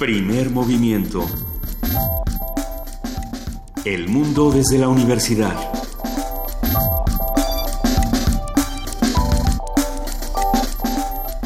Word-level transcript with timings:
Primer 0.00 0.48
movimiento. 0.48 1.26
El 3.84 4.08
mundo 4.08 4.50
desde 4.50 4.78
la 4.78 4.88
universidad. 4.88 5.54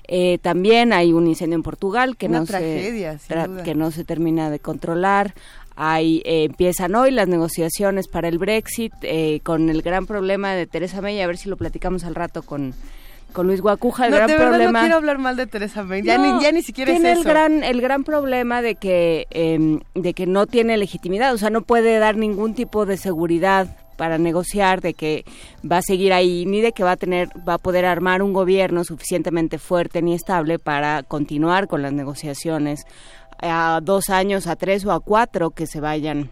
Eh, 0.08 0.38
también 0.38 0.94
hay 0.94 1.12
un 1.12 1.26
incendio 1.26 1.56
en 1.56 1.62
Portugal 1.62 2.16
que 2.16 2.30
no 2.30 2.46
se 2.46 3.18
que 3.64 3.74
no 3.74 3.90
se 3.90 4.04
termina 4.04 4.48
de 4.48 4.60
controlar. 4.60 5.34
Hay, 5.74 6.22
eh, 6.24 6.44
empiezan 6.44 6.94
hoy 6.94 7.10
las 7.10 7.28
negociaciones 7.28 8.08
para 8.08 8.28
el 8.28 8.38
Brexit 8.38 8.94
eh, 9.02 9.40
con 9.42 9.68
el 9.68 9.82
gran 9.82 10.06
problema 10.06 10.54
de 10.54 10.66
Teresa 10.66 11.02
May, 11.02 11.20
a 11.20 11.26
ver 11.26 11.36
si 11.36 11.50
lo 11.50 11.58
platicamos 11.58 12.04
al 12.04 12.14
rato 12.14 12.40
con 12.40 12.72
con 13.36 13.48
Luis 13.48 13.60
Guacuja 13.60 14.06
el 14.06 14.14
gran 14.14 14.30
problema 14.34 14.72
no 14.72 14.80
quiero 14.80 14.96
hablar 14.96 15.18
mal 15.18 15.36
de 15.36 15.46
Teresa 15.46 15.82
May. 15.82 16.00
Ya, 16.00 16.16
ni, 16.16 16.42
ya 16.42 16.52
ni 16.52 16.62
siquiera 16.62 16.90
tiene 16.90 17.12
es 17.12 17.18
el 17.18 17.24
gran 17.24 17.64
el 17.64 17.82
gran 17.82 18.02
problema 18.02 18.62
de 18.62 18.76
que 18.76 19.26
em, 19.28 19.80
de 19.94 20.14
que 20.14 20.26
no 20.26 20.46
tiene 20.46 20.78
legitimidad 20.78 21.34
o 21.34 21.36
sea 21.36 21.50
no 21.50 21.60
puede 21.60 21.98
dar 21.98 22.16
ningún 22.16 22.54
tipo 22.54 22.86
de 22.86 22.96
seguridad 22.96 23.76
para 23.98 24.16
negociar 24.16 24.80
de 24.80 24.94
que 24.94 25.26
va 25.70 25.78
a 25.78 25.82
seguir 25.82 26.14
ahí 26.14 26.46
ni 26.46 26.62
de 26.62 26.72
que 26.72 26.82
va 26.82 26.92
a 26.92 26.96
tener 26.96 27.28
va 27.46 27.54
a 27.54 27.58
poder 27.58 27.84
armar 27.84 28.22
un 28.22 28.32
gobierno 28.32 28.84
suficientemente 28.84 29.58
fuerte 29.58 30.00
ni 30.00 30.14
estable 30.14 30.58
para 30.58 31.02
continuar 31.02 31.68
con 31.68 31.82
las 31.82 31.92
negociaciones 31.92 32.86
a 33.42 33.80
dos 33.82 34.08
años 34.08 34.46
a 34.46 34.56
tres 34.56 34.86
o 34.86 34.92
a 34.92 35.00
cuatro 35.00 35.50
que 35.50 35.66
se 35.66 35.80
vayan 35.80 36.30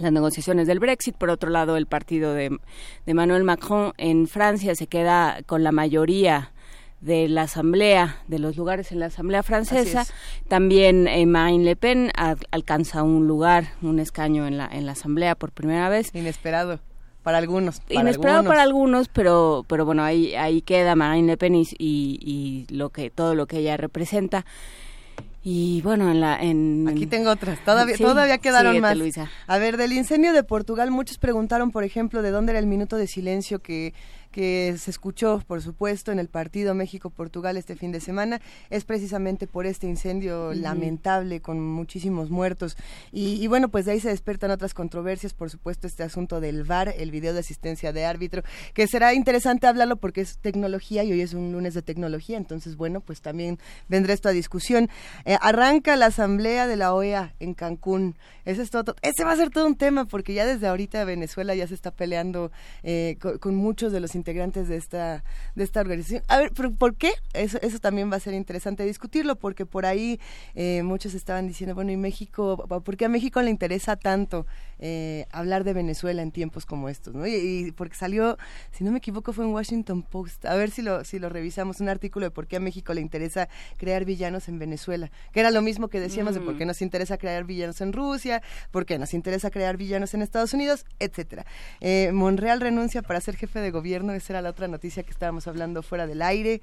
las 0.00 0.12
negociaciones 0.12 0.66
del 0.66 0.80
Brexit. 0.80 1.16
Por 1.16 1.30
otro 1.30 1.50
lado, 1.50 1.76
el 1.76 1.86
partido 1.86 2.34
de, 2.34 2.50
de 2.50 2.58
Emmanuel 3.06 3.44
Macron 3.44 3.92
en 3.96 4.26
Francia 4.26 4.74
se 4.74 4.86
queda 4.86 5.40
con 5.46 5.62
la 5.62 5.72
mayoría 5.72 6.52
de 7.00 7.28
la 7.28 7.42
asamblea, 7.42 8.16
de 8.26 8.38
los 8.38 8.56
lugares 8.56 8.90
en 8.92 9.00
la 9.00 9.06
asamblea 9.06 9.42
francesa. 9.42 10.06
También 10.48 11.06
eh, 11.06 11.26
Marine 11.26 11.64
Le 11.64 11.76
Pen 11.76 12.10
alcanza 12.50 13.02
un 13.02 13.26
lugar, 13.26 13.68
un 13.82 13.98
escaño 14.00 14.46
en 14.46 14.58
la, 14.58 14.66
en 14.66 14.86
la 14.86 14.92
asamblea 14.92 15.34
por 15.34 15.52
primera 15.52 15.88
vez. 15.88 16.14
Inesperado. 16.14 16.80
Para 17.22 17.38
algunos. 17.38 17.82
Inesperado 17.90 18.44
para 18.44 18.62
algunos, 18.62 19.08
pero, 19.08 19.64
pero 19.68 19.84
bueno, 19.84 20.02
ahí, 20.02 20.34
ahí 20.34 20.62
queda 20.62 20.94
Marine 20.94 21.26
Le 21.26 21.36
Pen 21.36 21.54
y, 21.56 21.66
y, 21.78 22.66
lo 22.74 22.90
que, 22.90 23.10
todo 23.10 23.34
lo 23.34 23.46
que 23.46 23.58
ella 23.58 23.76
representa. 23.76 24.46
Y 25.42 25.80
bueno, 25.82 26.10
en 26.10 26.20
la... 26.20 26.36
En, 26.36 26.86
Aquí 26.88 27.06
tengo 27.06 27.30
otras, 27.30 27.64
todavía, 27.64 27.96
todavía 27.96 28.38
quedaron 28.38 28.80
más. 28.80 28.98
A 29.46 29.58
ver, 29.58 29.76
del 29.76 29.92
incendio 29.92 30.32
de 30.32 30.42
Portugal, 30.42 30.90
muchos 30.90 31.18
preguntaron, 31.18 31.70
por 31.70 31.84
ejemplo, 31.84 32.22
de 32.22 32.30
dónde 32.30 32.52
era 32.52 32.58
el 32.58 32.66
minuto 32.66 32.96
de 32.96 33.06
silencio 33.06 33.60
que 33.60 33.94
que 34.30 34.74
se 34.78 34.90
escuchó, 34.90 35.42
por 35.46 35.62
supuesto, 35.62 36.12
en 36.12 36.18
el 36.18 36.28
partido 36.28 36.74
México-Portugal 36.74 37.56
este 37.56 37.76
fin 37.76 37.92
de 37.92 38.00
semana, 38.00 38.40
es 38.70 38.84
precisamente 38.84 39.46
por 39.46 39.66
este 39.66 39.86
incendio 39.86 40.52
lamentable 40.54 41.40
con 41.40 41.60
muchísimos 41.60 42.30
muertos. 42.30 42.76
Y, 43.12 43.46
bueno, 43.46 43.68
pues 43.68 43.86
de 43.86 43.92
ahí 43.92 44.00
se 44.00 44.08
despiertan 44.10 44.50
otras 44.50 44.74
controversias, 44.74 45.34
por 45.34 45.50
supuesto, 45.50 45.86
este 45.86 46.02
asunto 46.02 46.40
del 46.40 46.64
VAR, 46.64 46.94
el 46.96 47.10
video 47.10 47.32
de 47.32 47.40
asistencia 47.40 47.92
de 47.92 48.04
árbitro, 48.04 48.42
que 48.74 48.86
será 48.86 49.14
interesante 49.14 49.66
hablarlo 49.66 49.96
porque 49.96 50.20
es 50.20 50.38
tecnología 50.38 51.04
y 51.04 51.12
hoy 51.12 51.20
es 51.20 51.34
un 51.34 51.52
lunes 51.52 51.74
de 51.74 51.82
tecnología, 51.82 52.36
entonces 52.36 52.76
bueno, 52.76 53.00
pues 53.00 53.20
también 53.20 53.58
vendrá 53.88 54.12
esto 54.12 54.28
a 54.28 54.32
discusión. 54.32 54.88
Eh, 55.24 55.36
arranca 55.40 55.96
la 55.96 56.06
asamblea 56.06 56.66
de 56.66 56.76
la 56.76 56.94
OEA 56.94 57.34
en 57.40 57.54
Cancún. 57.54 58.16
Ese, 58.44 58.62
es 58.62 58.70
todo, 58.70 58.94
ese 59.02 59.24
va 59.24 59.32
a 59.32 59.36
ser 59.36 59.50
todo 59.50 59.66
un 59.66 59.76
tema 59.76 60.06
porque 60.06 60.34
ya 60.34 60.46
desde 60.46 60.66
ahorita 60.66 61.04
Venezuela 61.04 61.54
ya 61.54 61.66
se 61.66 61.74
está 61.74 61.90
peleando 61.90 62.50
eh, 62.82 63.16
con, 63.20 63.38
con 63.38 63.54
muchos 63.54 63.92
de 63.92 64.00
los 64.00 64.14
integrantes 64.18 64.68
de 64.68 64.76
esta, 64.76 65.24
de 65.54 65.64
esta 65.64 65.80
organización. 65.80 66.22
A 66.28 66.38
ver, 66.38 66.52
¿por 66.52 66.94
qué? 66.94 67.12
Eso, 67.32 67.58
eso 67.62 67.78
también 67.78 68.10
va 68.12 68.16
a 68.16 68.20
ser 68.20 68.34
interesante 68.34 68.84
discutirlo, 68.84 69.36
porque 69.36 69.64
por 69.64 69.86
ahí 69.86 70.20
eh, 70.54 70.82
muchos 70.82 71.14
estaban 71.14 71.46
diciendo, 71.46 71.74
bueno, 71.74 71.90
¿y 71.90 71.96
México? 71.96 72.66
¿Por 72.84 72.96
qué 72.96 73.06
a 73.06 73.08
México 73.08 73.40
le 73.40 73.50
interesa 73.50 73.96
tanto 73.96 74.46
eh, 74.78 75.26
hablar 75.30 75.64
de 75.64 75.72
Venezuela 75.72 76.22
en 76.22 76.32
tiempos 76.32 76.66
como 76.66 76.88
estos? 76.88 77.14
¿no? 77.14 77.26
Y, 77.26 77.72
porque 77.76 77.94
salió, 77.94 78.38
si 78.72 78.84
no 78.84 78.90
me 78.90 78.98
equivoco, 78.98 79.32
fue 79.32 79.44
en 79.44 79.52
Washington 79.52 80.02
Post, 80.02 80.44
a 80.46 80.54
ver 80.54 80.70
si 80.70 80.82
lo, 80.82 81.04
si 81.04 81.18
lo 81.18 81.28
revisamos, 81.28 81.80
un 81.80 81.88
artículo 81.88 82.26
de 82.26 82.30
por 82.30 82.46
qué 82.46 82.56
a 82.56 82.60
México 82.60 82.94
le 82.94 83.00
interesa 83.00 83.48
crear 83.76 84.04
villanos 84.04 84.48
en 84.48 84.58
Venezuela, 84.58 85.10
que 85.32 85.40
era 85.40 85.50
lo 85.50 85.62
mismo 85.62 85.88
que 85.88 86.00
decíamos 86.00 86.34
de 86.34 86.40
por 86.40 86.56
qué 86.56 86.64
mm. 86.64 86.68
nos 86.68 86.82
interesa 86.82 87.18
crear 87.18 87.44
villanos 87.44 87.80
en 87.80 87.92
Rusia, 87.92 88.42
por 88.70 88.86
qué 88.86 88.98
nos 88.98 89.14
interesa 89.14 89.50
crear 89.50 89.76
villanos 89.76 90.14
en 90.14 90.22
Estados 90.22 90.54
Unidos, 90.54 90.84
etcétera. 90.98 91.46
Eh, 91.80 92.10
Monreal 92.12 92.60
renuncia 92.60 93.02
para 93.02 93.20
ser 93.20 93.36
jefe 93.36 93.60
de 93.60 93.70
gobierno 93.70 94.12
esa 94.12 94.34
era 94.34 94.42
la 94.42 94.50
otra 94.50 94.68
noticia 94.68 95.02
que 95.02 95.10
estábamos 95.10 95.46
hablando 95.46 95.82
fuera 95.82 96.06
del 96.06 96.22
aire. 96.22 96.60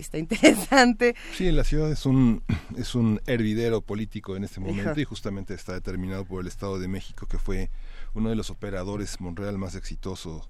Está 0.00 0.18
interesante. 0.18 1.14
Sí, 1.34 1.50
la 1.52 1.62
ciudad 1.62 1.90
es 1.92 2.06
un, 2.06 2.42
es 2.76 2.94
un 2.94 3.20
hervidero 3.26 3.82
político 3.82 4.34
en 4.34 4.44
este 4.44 4.58
momento 4.58 4.98
y 4.98 5.04
justamente 5.04 5.54
está 5.54 5.74
determinado 5.74 6.24
por 6.24 6.40
el 6.40 6.46
Estado 6.46 6.78
de 6.78 6.88
México, 6.88 7.26
que 7.26 7.38
fue 7.38 7.70
uno 8.14 8.30
de 8.30 8.34
los 8.34 8.50
operadores 8.50 9.20
Monreal 9.20 9.58
más 9.58 9.74
exitoso 9.74 10.48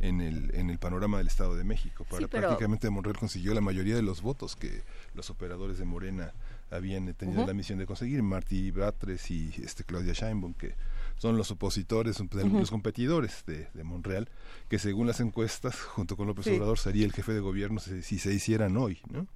en 0.00 0.20
el, 0.20 0.54
en 0.54 0.70
el 0.70 0.78
panorama 0.78 1.18
del 1.18 1.28
Estado 1.28 1.56
de 1.56 1.64
México. 1.64 2.04
Para, 2.04 2.28
Prácticamente 2.28 2.90
Monreal 2.90 3.16
consiguió 3.16 3.54
la 3.54 3.60
mayoría 3.60 3.96
de 3.96 4.02
los 4.02 4.20
votos 4.20 4.54
que 4.54 4.82
los 5.14 5.30
operadores 5.30 5.78
de 5.78 5.86
Morena 5.86 6.32
habían 6.70 7.12
tenido 7.14 7.46
la 7.46 7.54
misión 7.54 7.78
de 7.78 7.86
conseguir, 7.86 8.22
Martí 8.22 8.70
Batres 8.70 9.30
y 9.30 9.50
este 9.64 9.82
Claudia 9.82 10.12
Sheinbaum, 10.12 10.54
que 10.54 10.74
son 11.20 11.36
los 11.36 11.50
opositores, 11.50 12.18
los 12.32 12.70
competidores 12.70 13.44
de, 13.46 13.68
de, 13.74 13.84
Monreal, 13.84 14.30
que 14.70 14.78
según 14.78 15.06
las 15.06 15.20
encuestas, 15.20 15.78
junto 15.78 16.16
con 16.16 16.26
López 16.26 16.46
Obrador, 16.46 16.78
sería 16.78 17.04
el 17.04 17.12
jefe 17.12 17.34
de 17.34 17.40
gobierno 17.40 17.78
si, 17.78 18.00
si 18.00 18.18
se 18.18 18.32
hicieran 18.32 18.78
hoy, 18.78 19.00
¿no? 19.10 19.26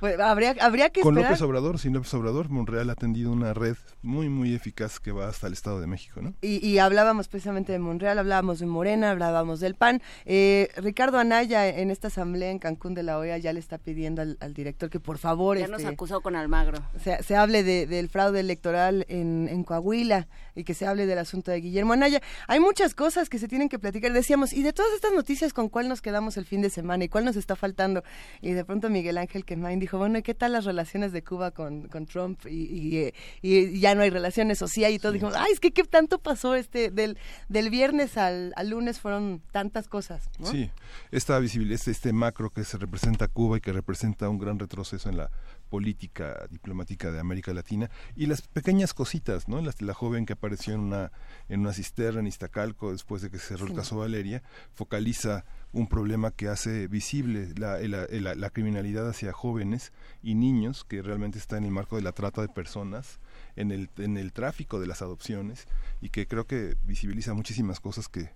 Pues 0.00 0.18
habría, 0.18 0.56
habría 0.60 0.88
que 0.88 1.02
Con 1.02 1.14
López 1.14 1.42
Obrador, 1.42 1.78
sin 1.78 1.92
López 1.92 2.12
Obrador, 2.14 2.48
Monreal 2.48 2.88
ha 2.88 2.94
tendido 2.94 3.30
una 3.30 3.52
red 3.52 3.76
muy, 4.00 4.30
muy 4.30 4.54
eficaz 4.54 4.98
que 4.98 5.12
va 5.12 5.28
hasta 5.28 5.46
el 5.46 5.52
Estado 5.52 5.78
de 5.78 5.86
México, 5.86 6.22
¿no? 6.22 6.32
Y, 6.40 6.78
hablábamos 6.78 7.28
precisamente 7.28 7.72
de 7.72 7.78
Monreal, 7.78 8.18
hablábamos 8.18 8.60
de 8.60 8.66
Morena, 8.66 9.10
hablábamos 9.10 9.60
del 9.60 9.74
PAN. 9.74 10.00
Eh, 10.24 10.68
Ricardo 10.76 11.18
Anaya, 11.18 11.68
en 11.68 11.90
esta 11.90 12.08
asamblea 12.08 12.50
en 12.50 12.58
Cancún 12.58 12.94
de 12.94 13.02
la 13.02 13.18
OEA, 13.18 13.36
ya 13.36 13.52
le 13.52 13.60
está 13.60 13.76
pidiendo 13.76 14.22
al, 14.22 14.54
director 14.54 14.88
que 14.88 15.00
por 15.00 15.18
favor... 15.18 15.58
Ya 15.58 15.68
nos 15.68 15.82
este, 15.82 15.92
acusó 15.92 16.22
con 16.22 16.34
Almagro. 16.34 16.78
Se, 17.02 17.22
se 17.22 17.36
hable 17.36 17.62
del 17.62 18.08
fraude 18.08 18.40
electoral 18.40 19.04
en, 19.08 19.48
en 19.50 19.64
Coahuila 19.64 20.28
y 20.54 20.64
que 20.64 20.72
se 20.72 20.86
hable 20.86 21.04
del 21.04 21.18
asunto 21.18 21.50
de 21.50 21.60
Guillermo 21.60 21.92
Anaya. 21.92 22.22
Hay 22.48 22.58
muchas 22.60 22.94
cosas 22.94 23.28
que 23.28 23.38
se 23.38 23.48
tienen 23.48 23.68
que 23.68 23.78
platicar. 23.78 24.12
Decíamos, 24.12 24.54
y 24.54 24.62
de 24.62 24.72
todas 24.72 24.92
estas 24.94 25.12
noticias, 25.12 25.52
¿con 25.52 25.68
cuál 25.68 25.88
nos 25.88 26.00
quedamos 26.00 26.38
el 26.38 26.46
fin 26.46 26.62
de 26.62 26.70
semana 26.70 27.04
y 27.04 27.08
cuál 27.08 27.26
nos 27.26 27.36
está 27.36 27.54
faltando? 27.54 28.02
Y 28.40 28.52
de 28.52 28.64
pronto 28.64 28.88
Miguel 28.88 29.18
Ángel 29.18 29.44
Quemain 29.44 29.78
dijo, 29.78 29.89
dijo, 29.90 29.98
bueno, 29.98 30.18
¿y 30.18 30.22
qué 30.22 30.34
tal 30.34 30.52
las 30.52 30.64
relaciones 30.64 31.12
de 31.12 31.24
Cuba 31.24 31.50
con, 31.50 31.88
con 31.88 32.06
Trump? 32.06 32.46
Y, 32.46 33.12
y, 33.42 33.80
ya 33.80 33.94
no 33.94 34.02
hay 34.02 34.10
relaciones, 34.10 34.62
o 34.62 34.68
sí 34.68 34.84
hay, 34.84 34.94
y 34.94 34.98
todos 34.98 35.14
dijimos, 35.14 35.34
ay, 35.36 35.52
es 35.52 35.58
que 35.58 35.72
qué 35.72 35.82
tanto 35.82 36.18
pasó 36.18 36.54
este, 36.54 36.90
del, 36.90 37.18
del 37.48 37.70
viernes 37.70 38.16
al, 38.16 38.52
al 38.56 38.70
lunes 38.70 39.00
fueron 39.00 39.42
tantas 39.50 39.88
cosas. 39.88 40.30
Sí, 40.44 40.70
esta 41.10 41.38
visibilidad, 41.38 41.74
este, 41.74 41.90
este 41.90 42.12
macro 42.12 42.50
que 42.50 42.62
se 42.64 42.78
representa 42.78 43.26
Cuba 43.26 43.58
y 43.58 43.60
que 43.60 43.72
representa 43.72 44.28
un 44.28 44.38
gran 44.38 44.58
retroceso 44.58 45.08
en 45.08 45.16
la 45.16 45.30
política 45.70 46.46
diplomática 46.50 47.10
de 47.10 47.20
América 47.20 47.54
Latina 47.54 47.90
y 48.16 48.26
las 48.26 48.42
pequeñas 48.42 48.92
cositas, 48.92 49.48
¿no? 49.48 49.62
La, 49.62 49.72
la 49.78 49.94
joven 49.94 50.26
que 50.26 50.34
apareció 50.34 50.74
en 50.74 50.80
una 50.80 51.12
en 51.48 51.60
una 51.60 51.72
cisterna 51.72 52.20
en 52.20 52.26
Iztacalco 52.26 52.92
después 52.92 53.22
de 53.22 53.30
que 53.30 53.38
se 53.38 53.48
cerró 53.48 53.66
el 53.66 53.74
caso 53.74 53.96
Valeria 53.96 54.42
focaliza 54.74 55.44
un 55.72 55.86
problema 55.86 56.32
que 56.32 56.48
hace 56.48 56.88
visible 56.88 57.54
la, 57.56 57.78
la, 57.78 58.34
la, 58.34 58.50
criminalidad 58.50 59.08
hacia 59.08 59.32
jóvenes 59.32 59.92
y 60.22 60.34
niños 60.34 60.84
que 60.84 61.00
realmente 61.00 61.38
está 61.38 61.56
en 61.56 61.64
el 61.64 61.70
marco 61.70 61.96
de 61.96 62.02
la 62.02 62.12
trata 62.12 62.42
de 62.42 62.48
personas 62.48 63.20
en 63.54 63.70
el 63.70 63.88
en 63.98 64.16
el 64.16 64.32
tráfico 64.32 64.80
de 64.80 64.88
las 64.88 65.00
adopciones 65.00 65.66
y 66.00 66.10
que 66.10 66.26
creo 66.26 66.46
que 66.46 66.76
visibiliza 66.84 67.34
muchísimas 67.34 67.78
cosas 67.78 68.08
que 68.08 68.30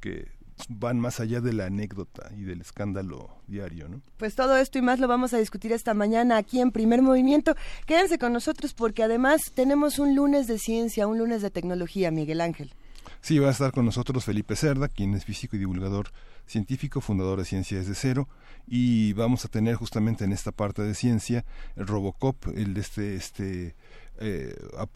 que 0.00 0.28
van 0.68 1.00
más 1.00 1.20
allá 1.20 1.40
de 1.40 1.52
la 1.52 1.66
anécdota 1.66 2.30
y 2.36 2.42
del 2.42 2.60
escándalo 2.60 3.30
diario, 3.46 3.88
¿no? 3.88 4.00
Pues 4.16 4.34
todo 4.34 4.56
esto 4.56 4.78
y 4.78 4.82
más 4.82 5.00
lo 5.00 5.08
vamos 5.08 5.34
a 5.34 5.38
discutir 5.38 5.72
esta 5.72 5.94
mañana 5.94 6.36
aquí 6.36 6.60
en 6.60 6.70
Primer 6.70 7.02
Movimiento. 7.02 7.56
Quédense 7.86 8.18
con 8.18 8.32
nosotros 8.32 8.74
porque 8.74 9.02
además 9.02 9.52
tenemos 9.54 9.98
un 9.98 10.14
lunes 10.14 10.46
de 10.46 10.58
ciencia, 10.58 11.06
un 11.06 11.18
lunes 11.18 11.42
de 11.42 11.50
tecnología, 11.50 12.10
Miguel 12.10 12.40
Ángel. 12.40 12.72
Sí, 13.20 13.38
va 13.38 13.48
a 13.48 13.52
estar 13.52 13.72
con 13.72 13.86
nosotros 13.86 14.24
Felipe 14.24 14.54
Cerda, 14.54 14.88
quien 14.88 15.14
es 15.14 15.24
físico 15.24 15.56
y 15.56 15.58
divulgador 15.58 16.10
científico, 16.46 17.00
fundador 17.00 17.38
de 17.38 17.46
Ciencia 17.46 17.78
desde 17.78 17.94
Cero, 17.94 18.28
y 18.66 19.14
vamos 19.14 19.46
a 19.46 19.48
tener 19.48 19.76
justamente 19.76 20.24
en 20.24 20.32
esta 20.32 20.52
parte 20.52 20.82
de 20.82 20.94
ciencia 20.94 21.44
el 21.76 21.86
Robocop, 21.86 22.48
el 22.54 22.74
de 22.74 22.80
este, 22.82 23.16
este 23.16 23.76
eh, 24.20 24.54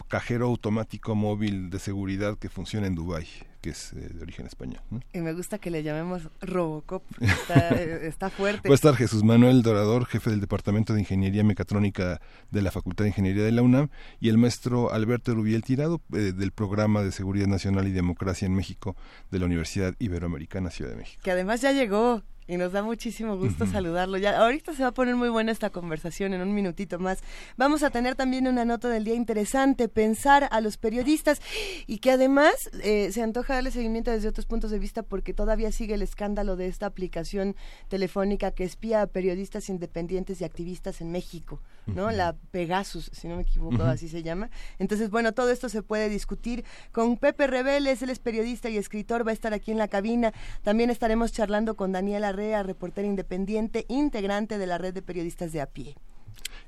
cajero 0.08 0.46
automático 0.46 1.14
móvil 1.14 1.70
de 1.70 1.78
seguridad 1.78 2.38
que 2.38 2.48
funciona 2.48 2.86
en 2.86 2.94
Dubái 2.94 3.26
que 3.60 3.70
es 3.70 3.92
eh, 3.92 4.08
de 4.12 4.22
origen 4.22 4.46
español. 4.46 4.80
Y 5.12 5.18
me 5.20 5.32
gusta 5.32 5.58
que 5.58 5.70
le 5.70 5.82
llamemos 5.82 6.28
Robocop, 6.40 7.02
está, 7.20 7.70
eh, 7.70 8.06
está 8.06 8.30
fuerte. 8.30 8.68
Va 8.68 8.72
a 8.72 8.76
estar 8.76 8.94
Jesús 8.94 9.24
Manuel 9.24 9.62
Dorador, 9.62 10.06
jefe 10.06 10.30
del 10.30 10.40
Departamento 10.40 10.94
de 10.94 11.00
Ingeniería 11.00 11.44
Mecatrónica 11.44 12.20
de 12.50 12.62
la 12.62 12.70
Facultad 12.70 13.04
de 13.04 13.10
Ingeniería 13.10 13.42
de 13.44 13.52
la 13.52 13.62
UNAM, 13.62 13.90
y 14.20 14.28
el 14.28 14.38
maestro 14.38 14.92
Alberto 14.92 15.34
Rubiel 15.34 15.62
Tirado, 15.62 16.00
eh, 16.12 16.32
del 16.32 16.52
Programa 16.52 17.02
de 17.02 17.12
Seguridad 17.12 17.46
Nacional 17.46 17.88
y 17.88 17.92
Democracia 17.92 18.46
en 18.46 18.54
México 18.54 18.96
de 19.30 19.38
la 19.38 19.46
Universidad 19.46 19.94
Iberoamericana 19.98 20.70
Ciudad 20.70 20.92
de 20.92 20.96
México. 20.96 21.20
Que 21.24 21.32
además 21.32 21.60
ya 21.60 21.72
llegó 21.72 22.22
y 22.48 22.56
nos 22.56 22.72
da 22.72 22.82
muchísimo 22.82 23.36
gusto 23.36 23.66
saludarlo. 23.66 24.16
Ya 24.16 24.40
ahorita 24.40 24.72
se 24.72 24.82
va 24.82 24.88
a 24.88 24.94
poner 24.94 25.14
muy 25.14 25.28
buena 25.28 25.52
esta 25.52 25.68
conversación 25.70 26.32
en 26.32 26.40
un 26.40 26.54
minutito 26.54 26.98
más. 26.98 27.22
Vamos 27.58 27.82
a 27.82 27.90
tener 27.90 28.16
también 28.16 28.48
una 28.48 28.64
nota 28.64 28.88
del 28.88 29.04
día 29.04 29.14
interesante, 29.14 29.88
pensar 29.88 30.48
a 30.50 30.60
los 30.62 30.78
periodistas 30.78 31.40
y 31.86 31.98
que 31.98 32.10
además 32.10 32.54
eh, 32.82 33.12
se 33.12 33.22
antoja 33.22 33.54
darle 33.54 33.70
seguimiento 33.70 34.10
desde 34.10 34.28
otros 34.28 34.46
puntos 34.46 34.70
de 34.70 34.78
vista 34.78 35.02
porque 35.02 35.34
todavía 35.34 35.70
sigue 35.70 35.94
el 35.94 36.02
escándalo 36.02 36.56
de 36.56 36.68
esta 36.68 36.86
aplicación 36.86 37.54
telefónica 37.88 38.50
que 38.52 38.64
espía 38.64 39.02
a 39.02 39.06
periodistas 39.06 39.68
independientes 39.68 40.40
y 40.40 40.44
activistas 40.44 41.02
en 41.02 41.12
México, 41.12 41.60
¿no? 41.86 42.10
La 42.10 42.34
Pegasus, 42.50 43.10
si 43.12 43.28
no 43.28 43.36
me 43.36 43.42
equivoco, 43.42 43.82
así 43.82 44.08
se 44.08 44.22
llama. 44.22 44.48
Entonces, 44.78 45.10
bueno, 45.10 45.32
todo 45.32 45.50
esto 45.50 45.68
se 45.68 45.82
puede 45.82 46.08
discutir 46.08 46.64
con 46.92 47.18
Pepe 47.18 47.46
Rebeles, 47.46 48.00
él 48.00 48.08
es 48.08 48.18
periodista 48.18 48.70
y 48.70 48.78
escritor, 48.78 49.26
va 49.26 49.32
a 49.32 49.34
estar 49.34 49.52
aquí 49.52 49.70
en 49.70 49.78
la 49.78 49.88
cabina. 49.88 50.32
También 50.62 50.88
estaremos 50.88 51.32
charlando 51.32 51.76
con 51.76 51.92
Daniela 51.92 52.32
reportera 52.62 53.06
independiente, 53.06 53.84
integrante 53.88 54.58
de 54.58 54.66
la 54.66 54.78
red 54.78 54.94
de 54.94 55.02
periodistas 55.02 55.52
de 55.52 55.60
a 55.60 55.66
pie. 55.66 55.96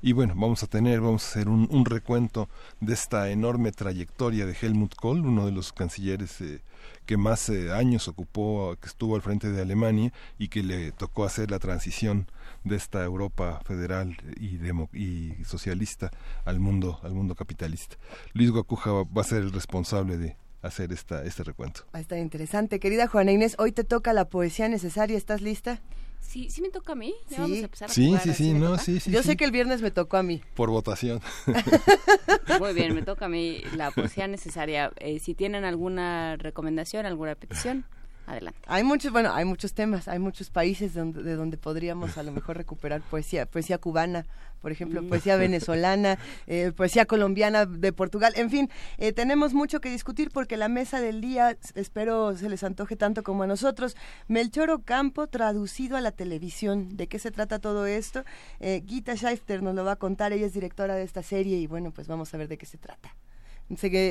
Y 0.02 0.12
bueno, 0.12 0.34
vamos 0.34 0.62
a 0.62 0.66
tener, 0.66 1.00
vamos 1.00 1.24
a 1.24 1.28
hacer 1.28 1.48
un, 1.48 1.84
recuento 1.84 2.48
de 2.80 2.94
esta 2.94 3.30
enorme 3.30 3.70
trayectoria 3.70 4.46
de 4.46 4.56
Helmut 4.58 4.94
Kohl, 4.94 5.26
uno 5.26 5.44
de 5.44 5.52
los 5.52 5.72
cancilleres 5.72 6.40
eh, 6.40 6.62
que 7.04 7.18
más 7.18 7.50
eh, 7.50 7.70
años 7.70 8.08
ocupó, 8.08 8.76
que 8.80 8.88
estuvo 8.88 9.14
al 9.14 9.22
frente 9.22 9.50
de 9.50 9.60
Alemania 9.60 10.12
y 10.38 10.48
que 10.48 10.62
le 10.62 10.92
tocó 10.92 11.24
hacer 11.24 11.50
la 11.50 11.58
transición 11.58 12.28
de 12.64 12.76
esta 12.76 13.04
Europa 13.04 13.60
federal 13.66 14.16
y, 14.40 14.58
y 14.98 15.44
socialista 15.44 16.10
al 16.46 16.60
mundo, 16.60 16.98
al 17.02 17.12
mundo 17.12 17.34
capitalista. 17.34 17.96
Luis 18.32 18.50
Guacuja 18.50 18.90
va 18.90 19.20
a 19.20 19.24
ser 19.24 19.42
el 19.42 19.52
responsable 19.52 20.16
de, 20.16 20.36
hacer 20.62 20.92
esta, 20.92 21.24
este 21.24 21.42
recuento. 21.44 21.82
Va 21.94 21.98
a 21.98 22.02
estar 22.02 22.18
interesante. 22.18 22.80
Querida 22.80 23.06
Juana 23.06 23.32
Inés, 23.32 23.56
hoy 23.58 23.72
te 23.72 23.84
toca 23.84 24.12
la 24.12 24.26
poesía 24.26 24.68
necesaria. 24.68 25.16
¿Estás 25.16 25.40
lista? 25.40 25.80
Sí, 26.20 26.48
sí 26.50 26.62
me 26.62 26.70
toca 26.70 26.92
a 26.92 26.96
mí. 26.96 27.14
Ya 27.28 27.36
sí. 27.36 27.42
vamos 27.42 27.56
a 27.56 27.60
empezar 27.60 27.90
a 27.90 27.92
sí, 27.92 28.16
sí, 28.22 28.34
sí, 28.34 28.52
no, 28.52 28.78
sí, 28.78 29.00
sí. 29.00 29.10
Yo 29.10 29.22
sé 29.22 29.36
que 29.36 29.44
el 29.44 29.50
viernes 29.50 29.82
me 29.82 29.90
tocó 29.90 30.16
a 30.16 30.22
mí. 30.22 30.42
Por 30.54 30.70
votación. 30.70 31.20
Muy 32.60 32.72
bien, 32.74 32.94
me 32.94 33.02
toca 33.02 33.24
a 33.24 33.28
mí 33.28 33.62
la 33.74 33.90
poesía 33.90 34.28
necesaria. 34.28 34.92
Eh, 34.98 35.18
si 35.18 35.34
tienen 35.34 35.64
alguna 35.64 36.36
recomendación, 36.36 37.06
alguna 37.06 37.34
petición. 37.34 37.84
Adelante. 38.30 38.60
Hay 38.66 38.84
muchos, 38.84 39.10
bueno, 39.10 39.34
hay 39.34 39.44
muchos 39.44 39.74
temas, 39.74 40.06
hay 40.06 40.20
muchos 40.20 40.50
países 40.50 40.94
donde, 40.94 41.20
de 41.24 41.34
donde 41.34 41.56
podríamos 41.56 42.16
a 42.16 42.22
lo 42.22 42.30
mejor 42.30 42.56
recuperar 42.56 43.00
poesía, 43.02 43.44
poesía 43.44 43.78
cubana, 43.78 44.24
por 44.60 44.70
ejemplo, 44.70 45.02
mm. 45.02 45.08
poesía 45.08 45.34
venezolana, 45.34 46.16
eh, 46.46 46.70
poesía 46.76 47.06
colombiana 47.06 47.66
de 47.66 47.92
Portugal, 47.92 48.32
en 48.36 48.48
fin, 48.48 48.70
eh, 48.98 49.12
tenemos 49.12 49.52
mucho 49.52 49.80
que 49.80 49.90
discutir 49.90 50.30
porque 50.30 50.56
la 50.56 50.68
mesa 50.68 51.00
del 51.00 51.20
día, 51.20 51.56
espero 51.74 52.36
se 52.36 52.48
les 52.48 52.62
antoje 52.62 52.94
tanto 52.94 53.24
como 53.24 53.42
a 53.42 53.46
nosotros, 53.48 53.96
Melchor 54.28 54.70
Ocampo 54.70 55.26
traducido 55.26 55.96
a 55.96 56.00
la 56.00 56.12
televisión, 56.12 56.96
¿de 56.96 57.08
qué 57.08 57.18
se 57.18 57.32
trata 57.32 57.58
todo 57.58 57.86
esto? 57.86 58.22
Eh, 58.60 58.84
Gita 58.86 59.16
Scheifter 59.16 59.60
nos 59.60 59.74
lo 59.74 59.84
va 59.84 59.92
a 59.92 59.96
contar, 59.96 60.32
ella 60.32 60.46
es 60.46 60.52
directora 60.52 60.94
de 60.94 61.02
esta 61.02 61.24
serie 61.24 61.58
y 61.58 61.66
bueno, 61.66 61.90
pues 61.90 62.06
vamos 62.06 62.32
a 62.32 62.36
ver 62.36 62.46
de 62.46 62.58
qué 62.58 62.66
se 62.66 62.78
trata 62.78 63.12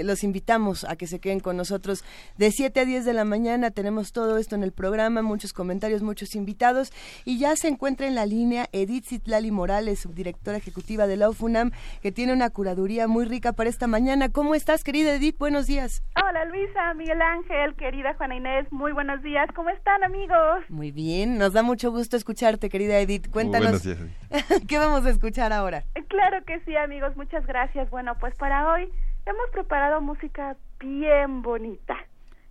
los 0.03 0.23
invitamos 0.23 0.83
a 0.85 0.95
que 0.95 1.07
se 1.07 1.19
queden 1.19 1.39
con 1.39 1.57
nosotros 1.57 2.03
de 2.37 2.51
7 2.51 2.79
a 2.79 2.85
10 2.85 3.05
de 3.05 3.13
la 3.13 3.25
mañana. 3.25 3.71
Tenemos 3.71 4.13
todo 4.13 4.37
esto 4.37 4.55
en 4.55 4.63
el 4.63 4.71
programa, 4.71 5.21
muchos 5.21 5.53
comentarios, 5.53 6.01
muchos 6.01 6.35
invitados. 6.35 6.91
Y 7.25 7.39
ya 7.39 7.55
se 7.55 7.67
encuentra 7.67 8.07
en 8.07 8.15
la 8.15 8.25
línea 8.25 8.67
Edith 8.71 9.05
Zitlali 9.05 9.51
Morales, 9.51 9.99
subdirectora 9.99 10.57
ejecutiva 10.57 11.07
de 11.07 11.17
la 11.17 11.29
UFUNAM, 11.29 11.71
que 12.01 12.11
tiene 12.11 12.33
una 12.33 12.49
curaduría 12.49 13.07
muy 13.07 13.25
rica 13.25 13.53
para 13.53 13.69
esta 13.69 13.87
mañana. 13.87 14.29
¿Cómo 14.29 14.55
estás, 14.55 14.83
querida 14.83 15.13
Edith? 15.13 15.37
Buenos 15.37 15.67
días. 15.67 16.03
Hola, 16.15 16.45
Luisa, 16.45 16.93
Miguel 16.93 17.21
Ángel, 17.21 17.75
querida 17.75 18.13
Juana 18.15 18.35
Inés. 18.35 18.71
Muy 18.71 18.91
buenos 18.91 19.21
días. 19.21 19.47
¿Cómo 19.55 19.69
están, 19.69 20.03
amigos? 20.03 20.63
Muy 20.69 20.91
bien. 20.91 21.37
Nos 21.37 21.53
da 21.53 21.63
mucho 21.63 21.91
gusto 21.91 22.17
escucharte, 22.17 22.69
querida 22.69 22.99
Edith. 22.99 23.29
Cuéntanos. 23.29 23.81
¿Qué 24.67 24.77
vamos 24.77 25.05
a 25.05 25.09
escuchar 25.09 25.53
ahora? 25.53 25.83
Claro 26.07 26.43
que 26.45 26.59
sí, 26.61 26.75
amigos. 26.75 27.15
Muchas 27.15 27.45
gracias. 27.45 27.89
Bueno, 27.89 28.15
pues 28.19 28.35
para 28.35 28.71
hoy 28.71 28.89
hemos 29.29 29.49
preparado 29.51 30.01
música 30.01 30.57
bien 30.79 31.43
bonita. 31.43 31.95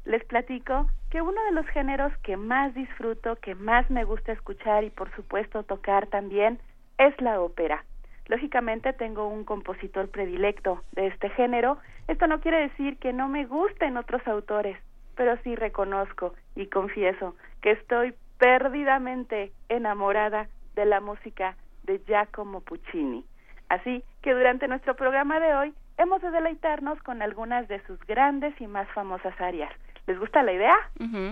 Les 0.05 0.25
platico 0.25 0.89
que 1.11 1.21
uno 1.21 1.43
de 1.45 1.53
los 1.53 1.67
géneros 1.69 2.17
que 2.19 2.37
más 2.37 2.73
disfruto, 2.75 3.37
que 3.37 3.55
más 3.57 3.91
me 3.91 4.05
gusta 4.05 4.33
escuchar 4.33 4.85
y 4.85 4.91
por 4.91 5.14
supuesto 5.17 5.64
tocar 5.64 6.07
también 6.07 6.61
es 6.99 7.21
la 7.21 7.41
ópera. 7.41 7.85
Lógicamente 8.26 8.93
tengo 8.93 9.26
un 9.26 9.45
compositor 9.45 10.09
predilecto 10.09 10.83
de 10.93 11.09
este 11.09 11.31
género. 11.31 11.79
Esto 12.07 12.26
no 12.26 12.41
quiere 12.41 12.69
decir 12.69 12.99
que 12.99 13.12
no 13.12 13.26
me 13.29 13.47
gusten 13.47 13.97
otros 13.97 14.26
autores, 14.29 14.79
pero 15.17 15.37
sí 15.43 15.57
reconozco 15.57 16.35
y 16.55 16.67
confieso 16.67 17.35
que 17.61 17.73
estoy 17.73 18.14
perdidamente 18.38 19.50
enamorada 19.69 20.49
de 20.76 20.85
la 20.85 21.00
música 21.00 21.57
de 21.83 21.99
Giacomo 22.07 22.61
Puccini. 22.61 23.25
Así 23.69 24.05
que 24.23 24.33
durante 24.33 24.69
nuestro 24.69 24.95
programa 24.95 25.41
de 25.41 25.55
hoy 25.55 25.75
hemos 25.99 26.23
de 26.23 26.31
deleitarnos 26.31 27.00
con 27.02 27.23
algunas 27.23 27.69
de 27.69 27.85
sus 27.87 27.99
grandes 28.07 28.59
y 28.61 28.67
más 28.67 28.88
famosas 28.95 29.38
áreas. 29.40 29.73
¿Les 30.07 30.19
gusta 30.19 30.43
la 30.43 30.52
idea? 30.52 30.75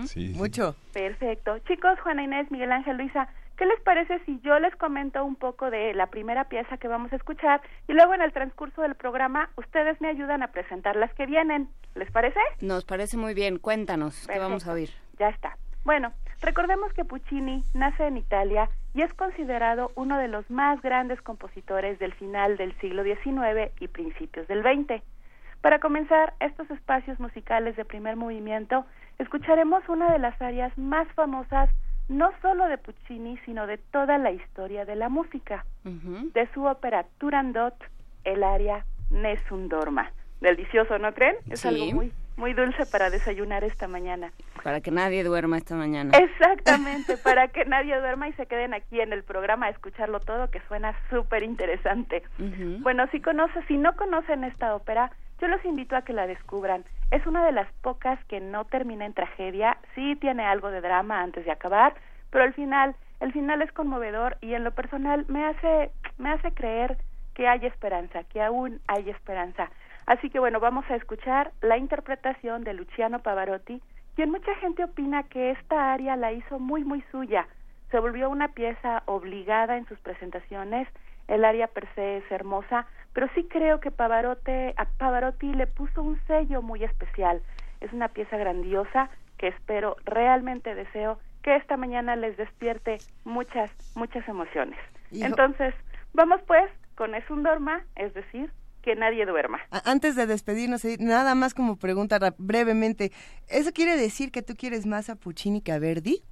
sí, 0.05 0.33
Mucho. 0.35 0.75
Perfecto. 0.93 1.57
Chicos, 1.67 1.99
Juana 2.01 2.23
Inés, 2.23 2.51
Miguel 2.51 2.71
Ángel, 2.71 2.97
Luisa, 2.97 3.27
¿qué 3.57 3.65
les 3.65 3.79
parece 3.81 4.19
si 4.25 4.39
yo 4.41 4.59
les 4.59 4.75
comento 4.75 5.25
un 5.25 5.35
poco 5.35 5.71
de 5.71 5.95
la 5.95 6.07
primera 6.07 6.43
pieza 6.43 6.77
que 6.77 6.87
vamos 6.87 7.11
a 7.11 7.15
escuchar 7.15 7.61
y 7.87 7.93
luego 7.93 8.13
en 8.13 8.21
el 8.21 8.31
transcurso 8.33 8.83
del 8.83 8.93
programa 8.93 9.49
ustedes 9.55 9.99
me 9.99 10.09
ayudan 10.09 10.43
a 10.43 10.49
presentar 10.49 10.95
las 10.95 11.11
que 11.15 11.25
vienen? 11.25 11.69
¿Les 11.95 12.11
parece? 12.11 12.39
Nos 12.61 12.85
parece 12.85 13.17
muy 13.17 13.33
bien. 13.33 13.57
Cuéntanos, 13.57 14.27
¿qué 14.31 14.37
vamos 14.37 14.67
a 14.67 14.73
oír? 14.73 14.91
Ya 15.17 15.29
está. 15.29 15.57
Bueno, 15.83 16.11
recordemos 16.41 16.93
que 16.93 17.03
Puccini 17.05 17.63
nace 17.73 18.05
en 18.05 18.17
Italia 18.17 18.69
y 18.97 19.03
es 19.03 19.13
considerado 19.13 19.91
uno 19.93 20.17
de 20.17 20.27
los 20.27 20.49
más 20.49 20.81
grandes 20.81 21.21
compositores 21.21 21.99
del 21.99 22.15
final 22.15 22.57
del 22.57 22.75
siglo 22.79 23.03
XIX 23.03 23.71
y 23.79 23.87
principios 23.87 24.47
del 24.47 24.63
XX. 24.63 25.03
Para 25.61 25.77
comenzar 25.77 26.33
estos 26.39 26.67
espacios 26.71 27.19
musicales 27.19 27.75
de 27.75 27.85
primer 27.85 28.15
movimiento, 28.15 28.87
escucharemos 29.19 29.87
una 29.87 30.11
de 30.11 30.17
las 30.17 30.41
áreas 30.41 30.75
más 30.79 31.07
famosas 31.09 31.69
no 32.09 32.31
solo 32.41 32.65
de 32.65 32.79
Puccini, 32.79 33.37
sino 33.45 33.67
de 33.67 33.77
toda 33.77 34.17
la 34.17 34.31
historia 34.31 34.83
de 34.83 34.95
la 34.95 35.09
música, 35.09 35.63
de 35.83 36.49
su 36.55 36.63
ópera 36.63 37.05
Turandot, 37.19 37.75
el 38.23 38.43
área 38.43 38.83
Nessun 39.11 39.69
Dorma. 39.69 40.11
Delicioso, 40.41 40.97
¿no 40.97 41.13
creen? 41.13 41.35
Es 41.51 41.67
algo 41.67 41.85
muy 41.93 42.11
muy 42.37 42.53
dulce 42.53 42.85
para 42.85 43.09
desayunar 43.09 43.63
esta 43.63 43.87
mañana. 43.87 44.31
Para 44.63 44.79
que 44.79 44.91
nadie 44.91 45.23
duerma 45.23 45.57
esta 45.57 45.75
mañana. 45.75 46.17
Exactamente, 46.17 47.17
para 47.23 47.49
que 47.49 47.65
nadie 47.65 47.97
duerma 47.99 48.29
y 48.29 48.33
se 48.33 48.45
queden 48.45 48.73
aquí 48.73 49.01
en 49.01 49.11
el 49.11 49.23
programa 49.23 49.65
a 49.65 49.69
escucharlo 49.69 50.19
todo, 50.19 50.49
que 50.49 50.61
suena 50.67 50.95
súper 51.09 51.43
interesante. 51.43 52.23
Bueno, 52.79 53.07
si 53.11 53.19
conoce, 53.19 53.61
si 53.67 53.77
no 53.77 53.95
conocen 53.95 54.43
esta 54.43 54.75
ópera, 54.75 55.11
yo 55.41 55.47
los 55.47 55.63
invito 55.65 55.95
a 55.95 56.03
que 56.03 56.13
la 56.13 56.27
descubran. 56.27 56.85
Es 57.11 57.25
una 57.25 57.45
de 57.45 57.51
las 57.51 57.71
pocas 57.81 58.23
que 58.25 58.39
no 58.39 58.65
termina 58.65 59.05
en 59.05 59.13
tragedia, 59.13 59.77
sí 59.95 60.15
tiene 60.15 60.43
algo 60.43 60.69
de 60.69 60.81
drama 60.81 61.21
antes 61.21 61.45
de 61.45 61.51
acabar, 61.51 61.95
pero 62.29 62.43
al 62.43 62.53
final, 62.53 62.95
el 63.19 63.33
final 63.33 63.61
es 63.61 63.71
conmovedor 63.71 64.37
y 64.41 64.53
en 64.53 64.63
lo 64.63 64.71
personal 64.71 65.25
me 65.27 65.45
hace, 65.45 65.91
me 66.17 66.29
hace 66.29 66.51
creer 66.51 66.97
que 67.33 67.47
hay 67.47 67.65
esperanza, 67.65 68.23
que 68.25 68.41
aún 68.41 68.81
hay 68.87 69.09
esperanza. 69.09 69.69
Así 70.07 70.29
que 70.29 70.39
bueno, 70.39 70.61
vamos 70.61 70.85
a 70.89 70.95
escuchar 70.95 71.51
la 71.61 71.77
interpretación 71.77 72.63
de 72.63 72.73
Luciano 72.73 73.19
Pavarotti, 73.19 73.81
quien 74.15 74.31
mucha 74.31 74.55
gente 74.55 74.85
opina 74.85 75.23
que 75.23 75.51
esta 75.51 75.93
aria 75.93 76.15
la 76.15 76.31
hizo 76.31 76.59
muy 76.59 76.85
muy 76.85 77.03
suya. 77.11 77.45
Se 77.91 77.99
volvió 77.99 78.29
una 78.29 78.47
pieza 78.47 79.03
obligada 79.05 79.77
en 79.77 79.85
sus 79.85 79.99
presentaciones. 79.99 80.87
El 81.27 81.43
aria 81.43 81.67
per 81.67 81.87
se 81.93 82.17
es 82.17 82.31
hermosa, 82.31 82.87
pero 83.11 83.27
sí 83.35 83.43
creo 83.49 83.81
que 83.81 83.91
Pavarotti, 83.91 84.73
a 84.77 84.85
Pavarotti 84.97 85.53
le 85.53 85.67
puso 85.67 86.01
un 86.01 86.17
sello 86.25 86.61
muy 86.61 86.85
especial. 86.85 87.41
Es 87.81 87.91
una 87.91 88.07
pieza 88.07 88.37
grandiosa 88.37 89.09
que 89.37 89.49
espero, 89.49 89.97
realmente 90.05 90.73
deseo 90.73 91.19
que 91.43 91.57
esta 91.57 91.75
mañana 91.75 92.15
les 92.15 92.37
despierte 92.37 92.97
muchas, 93.25 93.69
muchas 93.95 94.25
emociones. 94.27 94.79
Entonces, 95.11 95.75
vamos 96.13 96.41
pues 96.47 96.71
con 96.95 97.13
Es 97.13 97.29
un 97.29 97.43
Dorma, 97.43 97.83
es 97.95 98.13
decir, 98.13 98.51
que 98.87 98.95
nadie 98.95 99.25
duerma. 99.25 99.59
Antes 99.83 100.15
de 100.15 100.25
despedirnos, 100.27 100.85
nada 100.99 101.35
más 101.35 101.53
como 101.53 101.75
pregunta 101.75 102.33
brevemente, 102.37 103.11
¿eso 103.49 103.73
quiere 103.73 103.97
decir 103.97 104.31
que 104.31 104.41
tú 104.41 104.55
quieres 104.55 104.85
más 104.85 105.09
a 105.09 105.17
Puccini 105.17 105.59
que 105.59 105.73
a 105.73 105.79
Verdi? 105.79 106.23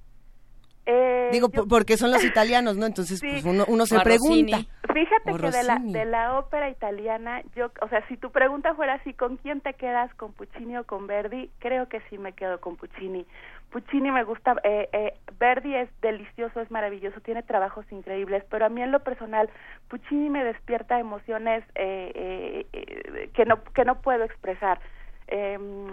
Eh, 0.86 1.30
Digo, 1.32 1.48
porque 1.48 1.96
son 1.96 2.12
los 2.12 2.24
italianos, 2.24 2.76
¿no? 2.76 2.86
Entonces, 2.86 3.20
pues 3.20 3.44
uno, 3.44 3.64
uno 3.68 3.86
se 3.86 3.98
pregunta. 4.00 4.58
Fíjate 4.94 5.32
que 5.34 5.50
de 5.50 5.62
la, 5.64 5.78
de 5.78 6.04
la 6.04 6.38
ópera 6.38 6.70
italiana, 6.70 7.42
yo, 7.54 7.70
o 7.82 7.88
sea, 7.88 8.06
si 8.06 8.16
tu 8.16 8.30
pregunta 8.30 8.74
fuera 8.74 8.94
así, 8.94 9.12
¿con 9.12 9.36
quién 9.36 9.60
te 9.60 9.74
quedas, 9.74 10.14
con 10.14 10.32
Puccini 10.32 10.76
o 10.78 10.84
con 10.84 11.06
Verdi? 11.06 11.50
Creo 11.58 11.88
que 11.88 12.00
sí 12.08 12.16
me 12.16 12.32
quedo 12.32 12.60
con 12.60 12.76
Puccini. 12.76 13.26
Puccini 13.70 14.10
me 14.10 14.24
gusta, 14.24 14.54
eh, 14.62 14.88
eh, 14.92 15.14
Verdi 15.38 15.74
es 15.74 15.90
delicioso, 16.00 16.60
es 16.60 16.70
maravilloso, 16.70 17.20
tiene 17.20 17.42
trabajos 17.42 17.84
increíbles, 17.90 18.44
pero 18.48 18.64
a 18.64 18.68
mí 18.68 18.80
en 18.80 18.92
lo 18.92 19.00
personal, 19.00 19.50
Puccini 19.88 20.30
me 20.30 20.44
despierta 20.44 20.98
emociones 20.98 21.64
eh, 21.74 22.64
eh, 22.72 23.30
que, 23.34 23.44
no, 23.44 23.62
que 23.74 23.84
no 23.84 24.00
puedo 24.00 24.24
expresar. 24.24 24.80
Em, 25.26 25.88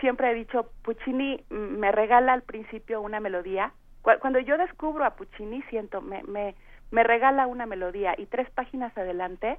siempre 0.00 0.30
he 0.30 0.34
dicho, 0.34 0.70
Puccini 0.82 1.42
me 1.48 1.90
regala 1.90 2.34
al 2.34 2.42
principio 2.42 3.00
una 3.00 3.18
melodía. 3.18 3.72
Cuando 4.20 4.38
yo 4.38 4.56
descubro 4.56 5.04
a 5.04 5.16
Puccini, 5.16 5.62
siento, 5.62 6.00
me, 6.00 6.22
me, 6.22 6.54
me 6.90 7.02
regala 7.02 7.46
una 7.46 7.66
melodía 7.66 8.14
y 8.16 8.26
tres 8.26 8.48
páginas 8.50 8.96
adelante 8.96 9.58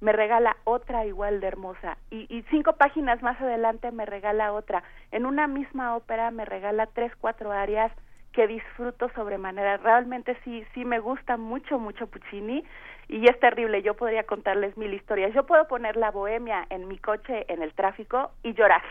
me 0.00 0.12
regala 0.12 0.56
otra 0.64 1.06
igual 1.06 1.40
de 1.40 1.46
hermosa 1.46 1.96
y, 2.10 2.26
y, 2.28 2.42
cinco 2.50 2.72
páginas 2.72 3.22
más 3.22 3.40
adelante 3.40 3.92
me 3.92 4.04
regala 4.04 4.52
otra. 4.52 4.82
En 5.12 5.26
una 5.26 5.46
misma 5.46 5.94
ópera 5.94 6.32
me 6.32 6.44
regala 6.44 6.86
tres, 6.86 7.12
cuatro 7.20 7.52
áreas 7.52 7.92
que 8.32 8.48
disfruto 8.48 9.10
sobremanera. 9.10 9.76
Realmente 9.76 10.36
sí, 10.42 10.64
sí 10.74 10.84
me 10.84 10.98
gusta 10.98 11.36
mucho, 11.36 11.78
mucho 11.78 12.08
Puccini 12.08 12.64
y 13.06 13.28
es 13.28 13.38
terrible. 13.38 13.82
Yo 13.82 13.94
podría 13.94 14.24
contarles 14.24 14.76
mil 14.76 14.92
historias. 14.92 15.32
Yo 15.34 15.46
puedo 15.46 15.68
poner 15.68 15.96
la 15.96 16.10
bohemia 16.10 16.66
en 16.70 16.88
mi 16.88 16.98
coche 16.98 17.44
en 17.46 17.62
el 17.62 17.72
tráfico 17.72 18.32
y 18.42 18.54
llorar 18.54 18.82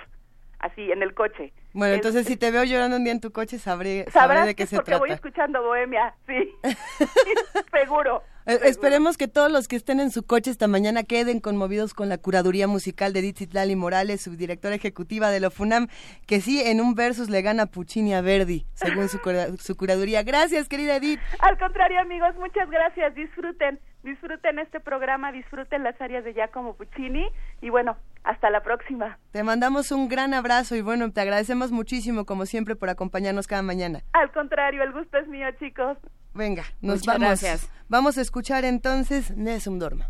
así 0.62 0.92
en 0.92 1.02
el 1.04 1.14
coche. 1.14 1.54
Bueno, 1.74 1.96
entonces 1.96 2.26
si 2.26 2.38
te 2.38 2.52
veo 2.52 2.64
llorando 2.64 2.98
un 2.98 3.04
día 3.04 3.14
en 3.14 3.22
tu 3.22 3.32
coche, 3.32 3.58
sabré, 3.58 4.06
sabré 4.12 4.42
de 4.46 4.56
qué 4.56 4.66
se 4.66 4.76
porque 4.76 4.92
trata. 4.92 5.00
voy 5.00 5.12
escuchando 5.12 5.62
Bohemia, 5.64 6.14
sí, 6.28 6.54
seguro. 7.72 8.24
Eh, 8.46 8.60
esperemos 8.64 9.18
que 9.18 9.28
todos 9.28 9.52
los 9.52 9.68
que 9.68 9.76
estén 9.76 10.00
en 10.00 10.10
su 10.10 10.24
coche 10.26 10.50
esta 10.50 10.68
mañana 10.68 11.04
queden 11.04 11.40
conmovidos 11.40 11.94
con 11.94 12.10
la 12.10 12.18
curaduría 12.18 12.68
musical 12.68 13.14
de 13.14 13.20
Edith 13.20 13.54
Lali 13.54 13.76
Morales, 13.76 14.22
subdirectora 14.22 14.76
ejecutiva 14.76 15.30
de 15.30 15.40
la 15.40 15.52
FUNAM, 15.52 15.88
que 16.26 16.42
sí, 16.42 16.62
en 16.62 16.82
un 16.82 16.96
versus 16.96 17.30
le 17.30 17.42
gana 17.42 17.68
Puccini 17.68 18.14
a 18.14 18.22
Verdi, 18.22 18.66
según 18.74 19.10
su, 19.10 19.20
su 19.60 19.78
curaduría. 19.78 20.24
Gracias, 20.24 20.68
querida 20.68 20.96
Edith. 20.96 21.20
Al 21.40 21.58
contrario, 21.58 22.00
amigos, 22.00 22.36
muchas 22.36 22.70
gracias. 22.70 23.14
Disfruten, 23.14 23.80
disfruten 24.04 24.60
este 24.60 24.80
programa, 24.80 25.32
disfruten 25.32 25.84
las 25.84 26.00
áreas 26.02 26.24
de 26.24 26.34
Giacomo 26.34 26.76
Puccini 26.76 27.28
y 27.62 27.70
bueno, 27.70 27.96
hasta 28.24 28.50
la 28.50 28.62
próxima. 28.64 29.18
Te 29.32 29.44
mandamos 29.44 29.92
un 29.92 30.08
gran 30.08 30.34
abrazo 30.34 30.76
y 30.76 30.82
bueno, 30.82 31.12
te 31.12 31.22
agradecemos 31.22 31.72
muchísimo 31.72 32.26
como 32.26 32.46
siempre 32.46 32.76
por 32.76 32.90
acompañarnos 32.90 33.48
cada 33.48 33.62
mañana. 33.62 34.04
Al 34.14 34.32
contrario, 34.32 34.84
el 34.84 34.92
gusto 34.92 35.18
es 35.18 35.28
mío, 35.28 35.48
chicos. 35.60 35.98
Venga, 36.34 36.64
nos 36.82 37.06
vamos. 37.06 37.22
Gracias. 37.22 37.70
Vamos 37.90 38.18
a 38.18 38.22
escuchar 38.22 38.64
entonces 38.66 39.36
Nesum 39.36 39.80
Dorma. 39.80 40.10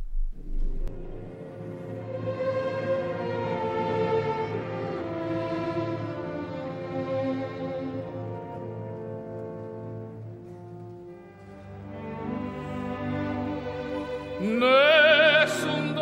Nessun 14.41 15.95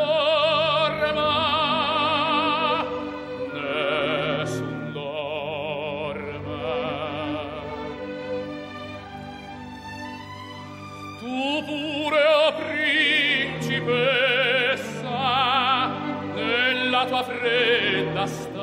promessa 13.89 15.89
della 16.35 17.05
tua 17.05 17.23
fredda 17.23 18.27
stanza 18.27 18.58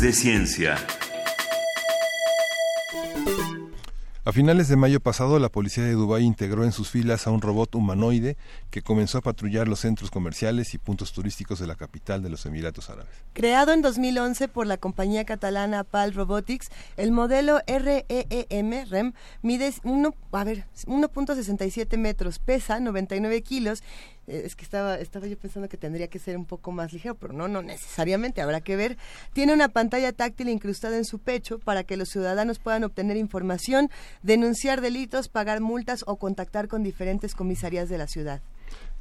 De 0.00 0.14
Ciencia. 0.14 0.76
A 4.24 4.32
finales 4.32 4.68
de 4.68 4.76
mayo 4.76 5.00
pasado, 5.00 5.38
la 5.38 5.48
policía 5.48 5.82
de 5.82 5.92
Dubái 5.92 6.24
integró 6.24 6.64
en 6.64 6.72
sus 6.72 6.88
filas 6.88 7.26
a 7.26 7.30
un 7.30 7.42
robot 7.42 7.74
humanoide 7.74 8.36
que 8.70 8.80
comenzó 8.80 9.18
a 9.18 9.22
patrullar 9.22 9.66
los 9.66 9.80
centros 9.80 10.10
comerciales 10.10 10.72
y 10.72 10.78
puntos 10.78 11.12
turísticos 11.12 11.58
de 11.58 11.66
la 11.66 11.74
capital 11.74 12.22
de 12.22 12.30
los 12.30 12.46
Emiratos 12.46 12.88
Árabes. 12.88 13.12
Creado 13.34 13.72
en 13.72 13.82
2011 13.82 14.48
por 14.48 14.66
la 14.66 14.76
compañía 14.76 15.24
catalana 15.24 15.84
PAL 15.84 16.14
Robotics, 16.14 16.68
el 16.96 17.12
modelo 17.12 17.60
REEM 17.66 18.88
REM 18.88 19.12
mide 19.42 19.72
1.67 19.72 21.98
metros, 21.98 22.38
pesa 22.38 22.78
99 22.78 23.42
kilos 23.42 23.82
es 24.30 24.56
que 24.56 24.64
estaba, 24.64 24.96
estaba 24.96 25.26
yo 25.26 25.36
pensando 25.38 25.68
que 25.68 25.76
tendría 25.76 26.08
que 26.08 26.18
ser 26.18 26.36
un 26.36 26.46
poco 26.46 26.72
más 26.72 26.92
ligero, 26.92 27.14
pero 27.14 27.32
no, 27.32 27.48
no 27.48 27.62
necesariamente, 27.62 28.40
habrá 28.40 28.60
que 28.60 28.76
ver. 28.76 28.96
Tiene 29.32 29.52
una 29.52 29.68
pantalla 29.68 30.12
táctil 30.12 30.48
incrustada 30.48 30.96
en 30.96 31.04
su 31.04 31.18
pecho 31.18 31.58
para 31.58 31.84
que 31.84 31.96
los 31.96 32.08
ciudadanos 32.08 32.58
puedan 32.58 32.84
obtener 32.84 33.16
información, 33.16 33.90
denunciar 34.22 34.80
delitos, 34.80 35.28
pagar 35.28 35.60
multas 35.60 36.04
o 36.06 36.16
contactar 36.16 36.68
con 36.68 36.82
diferentes 36.82 37.34
comisarías 37.34 37.88
de 37.88 37.98
la 37.98 38.06
ciudad. 38.06 38.40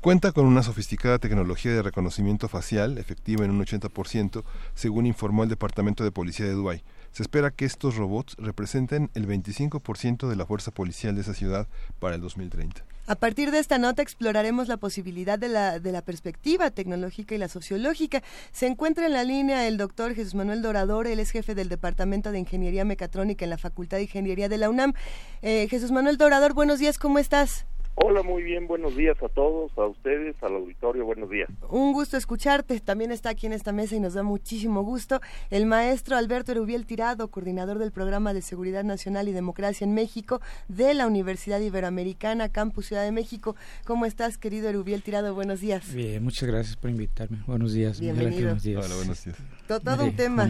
Cuenta 0.01 0.31
con 0.31 0.45
una 0.45 0.63
sofisticada 0.63 1.19
tecnología 1.19 1.73
de 1.73 1.81
reconocimiento 1.81 2.47
facial, 2.47 2.97
efectiva 2.97 3.43
en 3.43 3.51
un 3.51 3.65
80%, 3.65 4.43
según 4.73 5.05
informó 5.05 5.43
el 5.43 5.49
Departamento 5.49 6.05
de 6.05 6.11
Policía 6.11 6.45
de 6.45 6.53
Dubái. 6.53 6.83
Se 7.11 7.21
espera 7.21 7.51
que 7.51 7.65
estos 7.65 7.97
robots 7.97 8.35
representen 8.37 9.09
el 9.13 9.27
25% 9.27 10.29
de 10.29 10.35
la 10.37 10.45
fuerza 10.45 10.71
policial 10.71 11.15
de 11.15 11.21
esa 11.21 11.33
ciudad 11.33 11.67
para 11.99 12.15
el 12.15 12.21
2030. 12.21 12.85
A 13.09 13.15
partir 13.15 13.49
de 13.49 13.57
esta 13.57 13.79
nota 13.79 14.03
exploraremos 14.03 14.67
la 14.67 14.77
posibilidad 14.77 15.39
de 15.39 15.49
la, 15.49 15.79
de 15.79 15.91
la 15.91 16.03
perspectiva 16.03 16.69
tecnológica 16.69 17.33
y 17.33 17.39
la 17.39 17.47
sociológica. 17.47 18.21
Se 18.51 18.67
encuentra 18.67 19.07
en 19.07 19.13
la 19.13 19.23
línea 19.23 19.67
el 19.67 19.77
doctor 19.77 20.13
Jesús 20.13 20.35
Manuel 20.35 20.61
Dorador, 20.61 21.07
él 21.07 21.19
es 21.19 21.31
jefe 21.31 21.55
del 21.55 21.69
Departamento 21.69 22.31
de 22.31 22.37
Ingeniería 22.37 22.85
Mecatrónica 22.85 23.45
en 23.45 23.49
la 23.49 23.57
Facultad 23.57 23.97
de 23.97 24.03
Ingeniería 24.03 24.47
de 24.47 24.59
la 24.59 24.69
UNAM. 24.69 24.93
Eh, 25.41 25.65
Jesús 25.71 25.89
Manuel 25.89 26.17
Dorador, 26.17 26.53
buenos 26.53 26.77
días, 26.77 26.99
¿cómo 26.99 27.17
estás? 27.17 27.65
Hola, 28.01 28.23
muy 28.23 28.43
bien, 28.43 28.65
buenos 28.65 28.95
días 28.95 29.17
a 29.21 29.27
todos, 29.27 29.77
a 29.77 29.85
ustedes, 29.85 30.33
al 30.41 30.55
auditorio, 30.55 31.03
buenos 31.03 31.29
días. 31.29 31.49
Un 31.69 31.91
gusto 31.91 32.15
escucharte, 32.15 32.79
también 32.79 33.11
está 33.11 33.31
aquí 33.31 33.45
en 33.45 33.51
esta 33.51 33.73
mesa 33.73 33.93
y 33.97 33.99
nos 33.99 34.13
da 34.13 34.23
muchísimo 34.23 34.83
gusto 34.83 35.19
el 35.49 35.65
maestro 35.65 36.15
Alberto 36.15 36.53
Erubiel 36.53 36.85
Tirado, 36.85 37.27
coordinador 37.27 37.77
del 37.77 37.91
programa 37.91 38.33
de 38.33 38.41
Seguridad 38.41 38.85
Nacional 38.85 39.27
y 39.27 39.33
Democracia 39.33 39.83
en 39.83 39.93
México 39.93 40.39
de 40.69 40.93
la 40.93 41.07
Universidad 41.07 41.59
Iberoamericana, 41.59 42.47
Campus 42.47 42.85
Ciudad 42.85 43.03
de 43.03 43.11
México. 43.11 43.57
¿Cómo 43.83 44.05
estás, 44.05 44.37
querido 44.37 44.69
Erubiel 44.69 45.03
Tirado? 45.03 45.35
Buenos 45.35 45.59
días. 45.59 45.93
Bien, 45.93 46.23
muchas 46.23 46.47
gracias 46.47 46.77
por 46.77 46.91
invitarme. 46.91 47.39
Buenos 47.47 47.73
días. 47.73 47.99
Bienvenido. 47.99 48.43
Buenos 48.43 48.63
días. 48.63 48.85
Hola, 48.85 48.95
buenos 48.95 49.25
días. 49.25 49.37
Todo, 49.67 50.05
un 50.05 50.15
tema. 50.15 50.47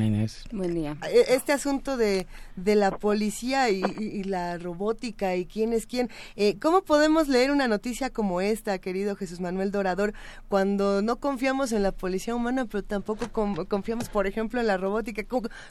Buen 0.52 0.76
día. 0.76 0.98
E, 1.12 1.34
este 1.34 1.52
asunto 1.52 1.98
de, 1.98 2.28
de 2.56 2.76
la 2.76 2.92
policía 2.92 3.72
y, 3.72 4.24
la 4.24 4.60
robótica 4.60 5.36
y 5.36 5.46
quién 5.46 5.74
es 5.74 5.88
quién. 5.88 6.10
Eh, 6.36 6.60
¿Cómo 6.60 6.84
podemos 6.84 7.28
leer 7.28 7.39
una 7.48 7.68
noticia 7.68 8.10
como 8.10 8.42
esta, 8.42 8.78
querido 8.80 9.16
Jesús 9.16 9.40
Manuel 9.40 9.72
Dorador, 9.72 10.14
cuando 10.50 11.02
no 11.02 11.16
confiamos 11.16 11.72
en 11.72 11.84
la 11.84 11.92
policía 11.92 12.36
humana, 12.36 12.66
pero 12.70 12.84
tampoco 12.84 13.28
confiamos, 13.68 14.10
por 14.10 14.28
ejemplo, 14.28 14.60
en 14.60 14.68
la 14.68 14.78
robótica? 14.78 15.24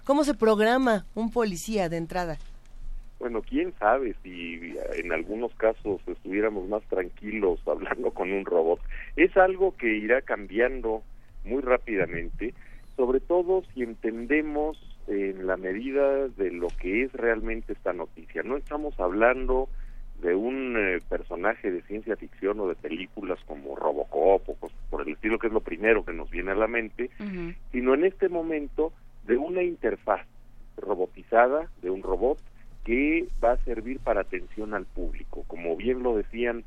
¿Cómo, 0.05 0.25
se 0.25 0.35
programa 0.35 1.05
un 1.15 1.31
policía 1.31 1.89
de 1.89 1.99
entrada? 1.99 2.39
Bueno, 3.21 3.43
quién 3.43 3.75
sabe 3.79 4.15
si 4.23 4.75
en 4.97 5.13
algunos 5.13 5.55
casos 5.57 6.01
estuviéramos 6.07 6.69
más 6.69 6.83
tranquilos 6.85 7.61
hablando 7.67 8.11
con 8.13 8.33
un 8.33 8.45
robot. 8.45 8.81
Es 9.17 9.37
algo 9.37 9.77
que 9.77 9.97
irá 9.97 10.23
cambiando 10.23 11.03
muy 11.45 11.61
rápidamente 11.61 12.55
sobre 12.99 13.21
todo 13.21 13.63
si 13.73 13.85
entendemos 13.85 14.77
en 15.07 15.47
la 15.47 15.57
medida 15.57 16.27
de 16.27 16.51
lo 16.51 16.67
que 16.67 17.05
es 17.05 17.13
realmente 17.13 17.73
esta 17.73 17.93
noticia. 17.93 18.43
No 18.43 18.57
estamos 18.57 18.99
hablando 18.99 19.69
de 20.21 20.35
un 20.35 20.77
eh, 20.77 21.01
personaje 21.09 21.71
de 21.71 21.83
ciencia 21.83 22.17
ficción 22.17 22.59
o 22.61 22.69
de 22.69 22.75
películas 22.75 23.39
como 23.47 23.77
Robocop 23.77 24.49
o 24.49 24.57
por 24.91 25.03
el 25.03 25.13
estilo 25.15 25.39
que 25.39 25.47
es 25.47 25.53
lo 25.53 25.61
primero 25.61 26.05
que 26.05 26.13
nos 26.13 26.31
viene 26.31 26.51
a 26.51 26.57
la 26.57 26.67
mente, 26.67 27.11
sino 27.71 27.95
en 27.95 28.05
este 28.05 28.29
momento 28.29 28.93
de 29.27 29.37
una 29.37 29.63
interfaz 29.63 30.27
robotizada, 30.77 31.69
de 31.83 31.91
un 31.91 32.03
robot 32.03 32.39
que 32.85 33.29
va 33.43 33.53
a 33.53 33.65
servir 33.65 34.01
para 34.01 34.23
atención 34.23 34.75
al 34.75 34.87
público. 34.87 35.45
Como 35.47 35.77
bien 35.77 36.03
lo 36.03 36.17
decían 36.17 36.65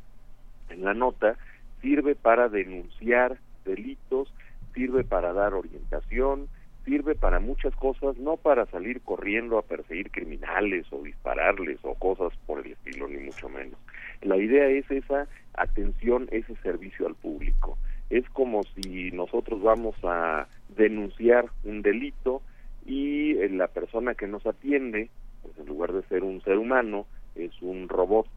en 0.69 0.83
la 0.83 0.93
nota, 0.93 1.35
sirve 1.81 2.15
para 2.15 2.47
denunciar 2.47 3.37
delitos, 3.65 4.33
sirve 4.73 5.03
para 5.03 5.33
dar 5.33 5.53
orientación, 5.53 6.47
sirve 6.85 7.15
para 7.15 7.39
muchas 7.39 7.75
cosas, 7.75 8.17
no 8.17 8.37
para 8.37 8.65
salir 8.67 9.01
corriendo 9.01 9.57
a 9.57 9.61
perseguir 9.61 10.11
criminales 10.11 10.85
o 10.91 11.01
dispararles 11.03 11.79
o 11.83 11.95
cosas 11.95 12.33
por 12.45 12.65
el 12.65 12.73
estilo, 12.73 13.07
ni 13.07 13.17
mucho 13.17 13.49
menos. 13.49 13.79
La 14.21 14.37
idea 14.37 14.67
es 14.67 14.89
esa 14.89 15.27
atención, 15.53 16.27
ese 16.31 16.55
servicio 16.57 17.07
al 17.07 17.15
público. 17.15 17.77
Es 18.09 18.27
como 18.29 18.63
si 18.63 19.11
nosotros 19.11 19.61
vamos 19.61 19.95
a 20.03 20.47
denunciar 20.75 21.45
un 21.63 21.81
delito 21.81 22.41
y 22.85 23.37
eh, 23.37 23.49
la 23.49 23.67
persona 23.67 24.15
que 24.15 24.27
nos 24.27 24.45
atiende, 24.45 25.09
pues 25.41 25.57
en 25.57 25.65
lugar 25.65 25.93
de 25.93 26.03
ser 26.03 26.23
un 26.23 26.41
ser 26.41 26.57
humano, 26.57 27.05
es 27.35 27.51
un 27.61 27.87
robot 27.87 28.27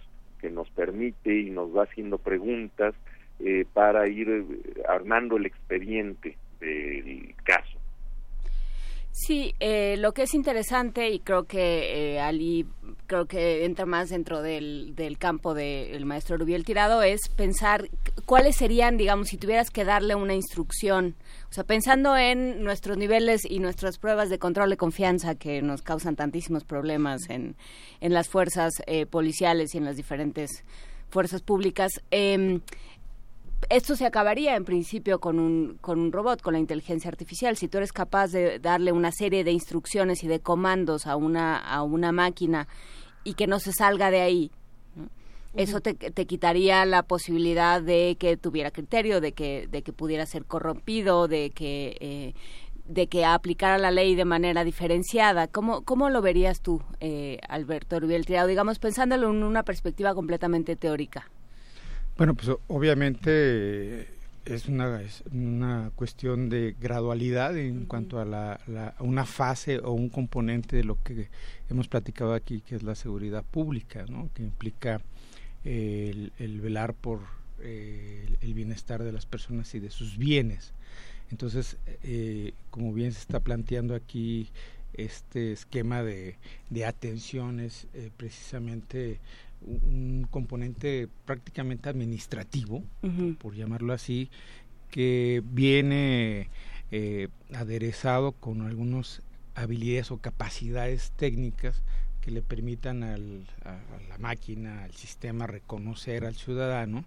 que 0.41 0.51
nos 0.51 0.69
permite 0.71 1.41
y 1.41 1.51
nos 1.51 1.75
va 1.75 1.85
haciendo 1.85 2.19
preguntas 2.19 2.95
eh, 3.41 3.65
para 3.73 4.09
ir 4.09 4.29
eh, 4.29 4.83
armando 4.89 5.37
el 5.37 5.47
expediente 5.47 6.37
del 6.61 7.35
caso. 7.43 7.79
Sí, 9.17 9.55
eh, 9.61 9.95
lo 9.99 10.13
que 10.13 10.25
es 10.25 10.35
interesante 10.35 11.09
y 11.11 11.21
creo 11.21 11.45
que 11.45 12.19
Ali 12.21 12.67
creo 13.07 13.27
que 13.27 13.65
entra 13.65 13.87
más 13.87 14.09
dentro 14.09 14.43
del, 14.43 14.97
del 14.97 15.19
campo 15.19 15.55
del 15.55 16.05
maestro 16.05 16.37
Rubiel 16.37 16.65
Tirado 16.65 17.01
es 17.01 17.29
pensar 17.29 17.89
cuáles 18.27 18.57
serían, 18.57 18.97
digamos, 18.97 19.29
si 19.29 19.37
tuvieras 19.37 19.71
que 19.71 19.85
darle 19.85 20.17
una 20.17 20.35
instrucción, 20.35 21.15
o 21.49 21.53
sea, 21.53 21.63
pensando 21.63 22.17
en 22.17 22.65
nuestros 22.65 22.99
niveles 22.99 23.43
y 23.49 23.61
nuestras 23.61 23.99
pruebas 23.99 24.31
de 24.31 24.41
control 24.41 24.71
de 24.71 24.77
confianza 24.77 25.37
que 25.37 25.63
nos 25.63 25.83
causan 25.83 26.17
tantísimos 26.17 26.65
problemas 26.65 27.31
en, 27.31 27.55
en 28.01 28.15
las 28.15 28.29
fuerzas 28.29 28.73
policiales 29.11 29.77
y 29.77 29.79
en 29.79 29.85
las 29.85 29.95
diferentes 29.95 30.65
fuerzas 31.15 31.41
públicas. 31.41 31.93
Eh, 32.11 32.59
esto 33.71 33.97
se 33.97 34.07
acabaría 34.07 34.57
en 34.57 34.65
principio 34.65 35.21
con 35.21 35.39
un, 35.39 35.79
con 35.81 35.99
un 35.99 36.13
robot, 36.13 36.43
con 36.43 36.55
la 36.55 36.59
inteligencia 36.59 37.09
artificial. 37.09 37.57
Si 37.57 37.69
tú 37.69 37.79
eres 37.79 37.93
capaz 37.93 38.29
de 38.29 38.59
darle 38.59 38.93
una 38.93 39.13
serie 39.13 39.45
de 39.45 39.53
instrucciones 39.53 40.23
y 40.25 40.29
de 40.29 40.41
comandos 40.41 41.07
a 41.07 41.17
una, 41.17 41.59
a 41.59 41.83
una 41.83 42.13
máquina 42.13 42.69
y 43.23 43.35
que 43.35 43.47
no 43.47 43.59
se 43.59 43.73
salga 43.73 44.11
de 44.11 44.21
ahí, 44.21 44.51
eso 45.55 45.81
te, 45.81 45.95
te, 45.95 46.27
quitaría 46.27 46.85
la 46.85 47.05
posibilidad 47.05 47.81
de 47.81 48.17
que 48.19 48.37
tuviera 48.37 48.71
criterio, 48.73 49.21
de 49.21 49.33
que, 49.33 49.69
de 49.71 49.83
que 49.83 49.93
pudiera 49.93 50.27
ser 50.27 50.45
corrompido, 50.45 51.29
de 51.29 51.51
que, 51.51 51.97
eh, 52.01 52.35
de 52.87 53.07
que 53.07 53.25
aplicara 53.25 53.79
la 53.79 53.93
ley 53.93 54.17
de 54.17 54.25
manera 54.25 54.65
diferenciada. 54.65 55.47
¿Cómo, 55.47 55.83
cómo 55.83 56.11
lo 56.11 56.23
verías 56.23 56.61
tú, 56.61 56.83
eh, 56.99 57.39
Alberto 57.49 58.01
Rubiel 58.01 58.27
Tirado, 58.27 58.49
digamos, 58.49 58.81
pensándolo 58.81 59.31
en 59.31 59.45
una 59.45 59.63
perspectiva 59.63 60.13
completamente 60.15 60.75
teórica? 60.75 61.31
Bueno, 62.17 62.35
pues 62.35 62.57
obviamente 62.69 64.07
es 64.45 64.69
una, 64.69 65.03
es 65.03 65.25
una 65.33 65.91
cuestión 65.97 66.49
de 66.49 66.77
gradualidad 66.81 67.57
en 67.57 67.87
cuanto 67.87 68.21
a 68.21 68.25
la, 68.25 68.95
una 69.01 69.27
fase 69.27 69.81
o 69.81 69.91
un 69.91 70.11
componente 70.11 70.77
de 70.77 70.85
lo 70.85 71.03
que 71.03 71.29
hemos 71.69 71.89
platicado 71.89 72.35
aquí, 72.35 72.61
que 72.61 72.77
es 72.77 72.85
la 72.85 72.95
seguridad 72.95 73.43
pública, 73.43 74.05
¿no? 74.09 74.31
que 74.33 74.45
implica 74.45 75.01
el, 75.65 76.31
velar 76.63 76.95
por 76.95 77.19
eh, 77.61 78.29
el 78.43 78.55
bienestar 78.55 79.03
de 79.03 79.11
las 79.11 79.27
personas 79.27 79.75
y 79.75 79.81
de 79.81 79.91
sus 79.91 80.17
bienes. 80.17 80.73
Entonces, 81.33 81.79
eh, 82.05 82.53
como 82.71 82.93
bien 82.93 83.13
se 83.13 83.19
está 83.21 83.41
planteando 83.41 83.97
aquí, 83.97 84.51
este 84.93 85.53
esquema 85.53 86.05
de, 86.05 86.37
de 86.71 86.85
atenciones 86.85 87.89
eh, 87.95 88.11
precisamente 88.17 89.19
un 89.65 90.27
componente 90.31 91.09
prácticamente 91.25 91.89
administrativo, 91.89 92.83
por 93.39 93.55
llamarlo 93.55 93.93
así, 93.93 94.31
que 94.91 95.43
viene 95.45 96.51
eh, 96.91 97.29
aderezado 97.53 98.33
con 98.33 98.63
algunas 98.63 99.23
habilidades 99.55 100.11
o 100.11 100.19
capacidades 100.19 101.13
técnicas 101.17 101.83
que 102.21 102.31
le 102.31 102.43
permitan 102.43 103.03
al, 103.03 103.47
a, 103.65 103.79
la 104.09 104.19
máquina, 104.19 104.85
al 104.85 104.93
sistema 104.93 105.47
reconocer 105.47 106.25
al 106.25 106.35
ciudadano 106.35 107.05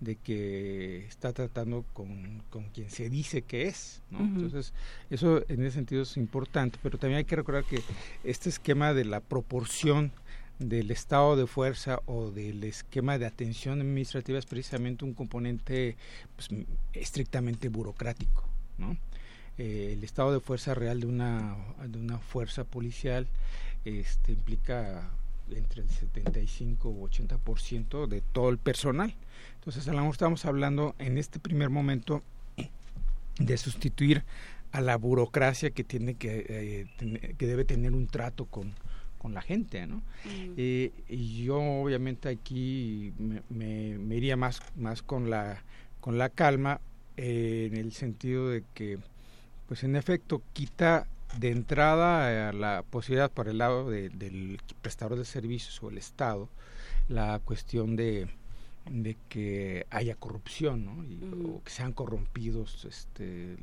de 0.00 0.16
que 0.16 1.06
está 1.06 1.32
tratando 1.32 1.84
con, 1.92 2.42
con 2.50 2.64
quien 2.70 2.90
se 2.90 3.10
dice 3.10 3.42
que 3.42 3.68
es. 3.68 4.02
Entonces, 4.10 4.72
eso 5.10 5.44
en 5.48 5.62
ese 5.62 5.76
sentido 5.76 6.02
es 6.02 6.16
importante, 6.16 6.78
pero 6.82 6.98
también 6.98 7.18
hay 7.18 7.24
que 7.24 7.36
recordar 7.36 7.64
que 7.64 7.82
este 8.24 8.48
esquema 8.48 8.94
de 8.94 9.04
la 9.04 9.20
proporción 9.20 10.10
del 10.60 10.90
estado 10.90 11.36
de 11.36 11.46
fuerza 11.46 12.00
o 12.04 12.30
del 12.30 12.62
esquema 12.64 13.18
de 13.18 13.24
atención 13.24 13.80
administrativa 13.80 14.38
es 14.38 14.44
precisamente 14.44 15.06
un 15.06 15.14
componente 15.14 15.96
pues, 16.36 16.50
estrictamente 16.92 17.70
burocrático. 17.70 18.44
¿no? 18.76 18.96
Eh, 19.56 19.94
el 19.94 20.04
estado 20.04 20.32
de 20.32 20.40
fuerza 20.40 20.74
real 20.74 21.00
de 21.00 21.06
una, 21.06 21.56
de 21.84 21.98
una 21.98 22.18
fuerza 22.18 22.64
policial 22.64 23.26
este, 23.86 24.32
implica 24.32 25.10
entre 25.50 25.82
el 25.82 25.88
75 25.88 26.90
u 26.90 27.08
80% 27.08 28.06
de 28.06 28.20
todo 28.20 28.50
el 28.50 28.58
personal. 28.58 29.14
Entonces, 29.54 29.88
a 29.88 29.92
lo 29.92 29.98
mejor 29.98 30.12
estamos 30.12 30.44
hablando 30.44 30.94
en 30.98 31.16
este 31.16 31.38
primer 31.38 31.70
momento 31.70 32.22
de 33.38 33.56
sustituir 33.56 34.24
a 34.72 34.82
la 34.82 34.96
burocracia 34.96 35.70
que 35.70 35.84
tiene 35.84 36.14
que, 36.14 36.44
eh, 37.00 37.34
que 37.36 37.46
debe 37.46 37.64
tener 37.64 37.92
un 37.92 38.06
trato 38.06 38.44
con, 38.44 38.72
con 39.20 39.34
la 39.34 39.42
gente, 39.42 39.86
¿no? 39.86 39.96
Mm. 39.96 40.54
Eh, 40.56 40.92
y 41.08 41.44
yo 41.44 41.58
obviamente 41.60 42.30
aquí 42.30 43.12
me, 43.18 43.98
me, 43.98 44.16
iría 44.16 44.36
más, 44.36 44.62
más 44.76 45.02
con 45.02 45.28
la 45.28 45.62
con 46.00 46.16
la 46.16 46.30
calma 46.30 46.80
en 47.18 47.76
el 47.76 47.92
sentido 47.92 48.48
de 48.48 48.64
que 48.72 48.98
pues 49.68 49.84
en 49.84 49.94
efecto 49.94 50.42
quita 50.54 51.06
de 51.38 51.50
entrada 51.50 52.52
la 52.52 52.82
posibilidad 52.88 53.30
por 53.30 53.48
el 53.48 53.58
lado 53.58 53.90
del 53.90 54.58
prestador 54.80 55.18
de 55.18 55.26
servicios 55.26 55.80
o 55.82 55.90
el 55.90 55.98
Estado 55.98 56.48
la 57.08 57.38
cuestión 57.40 57.96
de, 57.96 58.28
de 58.90 59.16
que 59.28 59.86
haya 59.90 60.14
corrupción 60.14 60.86
¿no? 60.86 61.04
y, 61.04 61.20
o 61.46 61.62
que 61.62 61.70
sean 61.70 61.92
corrompidos 61.92 62.86
este, 62.86 63.56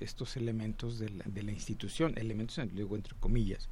estos 0.00 0.36
elementos 0.36 0.98
de 0.98 1.10
la, 1.10 1.24
de 1.26 1.42
la 1.44 1.52
institución, 1.52 2.14
elementos 2.16 2.60
digo 2.74 2.96
entre 2.96 3.14
comillas. 3.20 3.68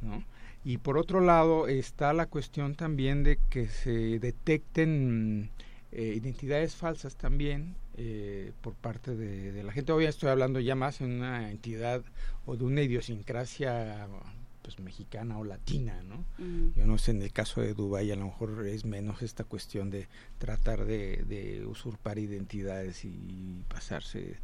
¿no? 0.00 0.24
Y 0.64 0.78
por 0.78 0.96
otro 0.96 1.20
lado 1.20 1.66
está 1.66 2.12
la 2.12 2.26
cuestión 2.26 2.74
también 2.74 3.24
de 3.24 3.38
que 3.50 3.66
se 3.68 4.18
detecten 4.20 5.50
eh, 5.90 6.14
identidades 6.16 6.76
falsas 6.76 7.16
también 7.16 7.74
eh, 7.96 8.52
por 8.60 8.74
parte 8.74 9.16
de, 9.16 9.62
la 9.62 9.72
gente. 9.72 9.92
Hoy 9.92 10.04
estoy 10.04 10.30
hablando 10.30 10.60
ya 10.60 10.74
más 10.74 11.00
en 11.00 11.12
una 11.12 11.50
entidad 11.50 12.02
o 12.46 12.56
de 12.56 12.64
una 12.64 12.82
idiosincrasia 12.82 14.08
pues 14.62 14.78
mexicana 14.78 15.38
o 15.38 15.44
latina, 15.44 16.02
¿no? 16.04 16.24
Yo 16.76 16.86
no 16.86 16.96
sé, 16.96 17.10
en 17.10 17.20
el 17.20 17.32
caso 17.32 17.60
de 17.60 17.74
Dubái 17.74 18.12
a 18.12 18.16
lo 18.16 18.26
mejor 18.26 18.64
es 18.64 18.84
menos 18.84 19.20
esta 19.20 19.42
cuestión 19.42 19.90
de 19.90 20.06
tratar 20.38 20.84
de, 20.84 21.24
de 21.24 21.66
usurpar 21.66 22.20
identidades 22.20 23.04
y 23.04 23.64
pasarse 23.68 24.36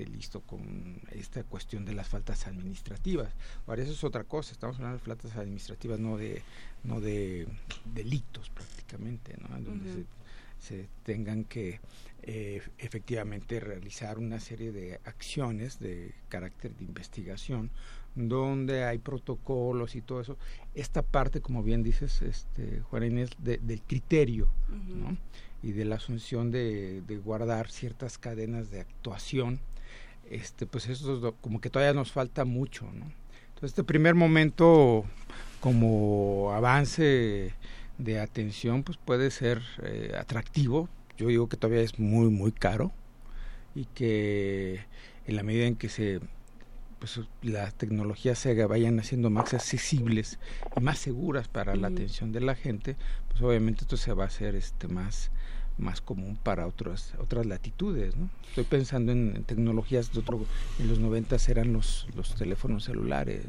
de 0.00 0.06
listo 0.06 0.40
con 0.40 0.98
esta 1.12 1.44
cuestión 1.44 1.84
de 1.84 1.92
las 1.92 2.08
faltas 2.08 2.46
administrativas. 2.46 3.32
Ahora 3.66 3.82
eso 3.82 3.92
es 3.92 4.02
otra 4.02 4.24
cosa, 4.24 4.52
estamos 4.52 4.76
hablando 4.76 4.98
de 4.98 5.04
faltas 5.04 5.36
administrativas, 5.36 6.00
no 6.00 6.16
de 6.16 6.42
no 6.84 7.00
de 7.00 7.46
delitos 7.94 8.48
prácticamente, 8.50 9.36
¿no? 9.38 9.60
Donde 9.60 10.06
se, 10.58 10.88
tengan 11.04 11.44
que 11.44 11.80
eh, 12.22 12.62
efectivamente 12.78 13.60
realizar 13.60 14.18
una 14.18 14.40
serie 14.40 14.72
de 14.72 15.00
acciones 15.04 15.78
de 15.78 16.14
carácter 16.28 16.74
de 16.76 16.84
investigación 16.84 17.70
donde 18.14 18.84
hay 18.84 18.98
protocolos 18.98 19.94
y 19.94 20.02
todo 20.02 20.20
eso 20.20 20.36
esta 20.74 21.02
parte 21.02 21.40
como 21.40 21.62
bien 21.62 21.82
dices 21.82 22.20
este 22.22 22.80
Juan 22.80 23.04
Inés 23.04 23.30
del 23.38 23.80
criterio 23.82 24.48
y 25.62 25.72
de 25.72 25.84
la 25.84 25.96
asunción 25.96 26.50
de, 26.50 27.02
de, 27.02 27.16
guardar 27.18 27.70
ciertas 27.70 28.18
cadenas 28.18 28.70
de 28.70 28.80
actuación 28.80 29.60
este 30.30 30.66
pues 30.66 30.88
eso 30.88 31.34
como 31.40 31.60
que 31.60 31.70
todavía 31.70 31.94
nos 31.94 32.12
falta 32.12 32.44
mucho 32.44 32.84
no 32.92 33.06
entonces 33.60 33.72
este 33.72 33.84
primer 33.84 34.14
momento 34.14 35.04
como 35.60 36.52
avance 36.52 37.52
de 37.98 38.20
atención 38.20 38.82
pues 38.82 38.98
puede 38.98 39.30
ser 39.30 39.62
eh, 39.82 40.14
atractivo. 40.18 40.88
Yo 41.16 41.28
digo 41.28 41.48
que 41.48 41.56
todavía 41.56 41.82
es 41.82 41.98
muy 41.98 42.30
muy 42.30 42.52
caro 42.52 42.92
y 43.74 43.84
que 43.84 44.80
en 45.26 45.36
la 45.36 45.42
medida 45.42 45.66
en 45.66 45.76
que 45.76 45.88
se 45.88 46.20
pues 46.98 47.20
las 47.42 47.74
tecnologías 47.74 48.38
se 48.38 48.54
vayan 48.66 48.98
haciendo 48.98 49.30
más 49.30 49.54
accesibles 49.54 50.38
y 50.76 50.80
más 50.80 50.98
seguras 50.98 51.48
para 51.48 51.74
la 51.76 51.88
atención 51.88 52.32
de 52.32 52.40
la 52.40 52.54
gente 52.54 52.96
pues 53.28 53.42
obviamente 53.42 53.82
esto 53.82 53.96
se 53.96 54.12
va 54.12 54.24
a 54.24 54.26
hacer 54.26 54.54
este 54.54 54.88
más 54.88 55.30
más 55.80 56.00
común 56.00 56.38
para 56.42 56.66
otras 56.66 57.14
otras 57.18 57.46
latitudes 57.46 58.16
¿no? 58.16 58.28
estoy 58.48 58.64
pensando 58.64 59.12
en, 59.12 59.44
tecnologías 59.44 60.12
de 60.12 60.20
otro 60.20 60.44
en 60.78 60.88
los 60.88 60.98
90 60.98 61.36
eran 61.48 61.72
los 61.72 62.06
los 62.14 62.34
teléfonos 62.34 62.84
celulares 62.84 63.46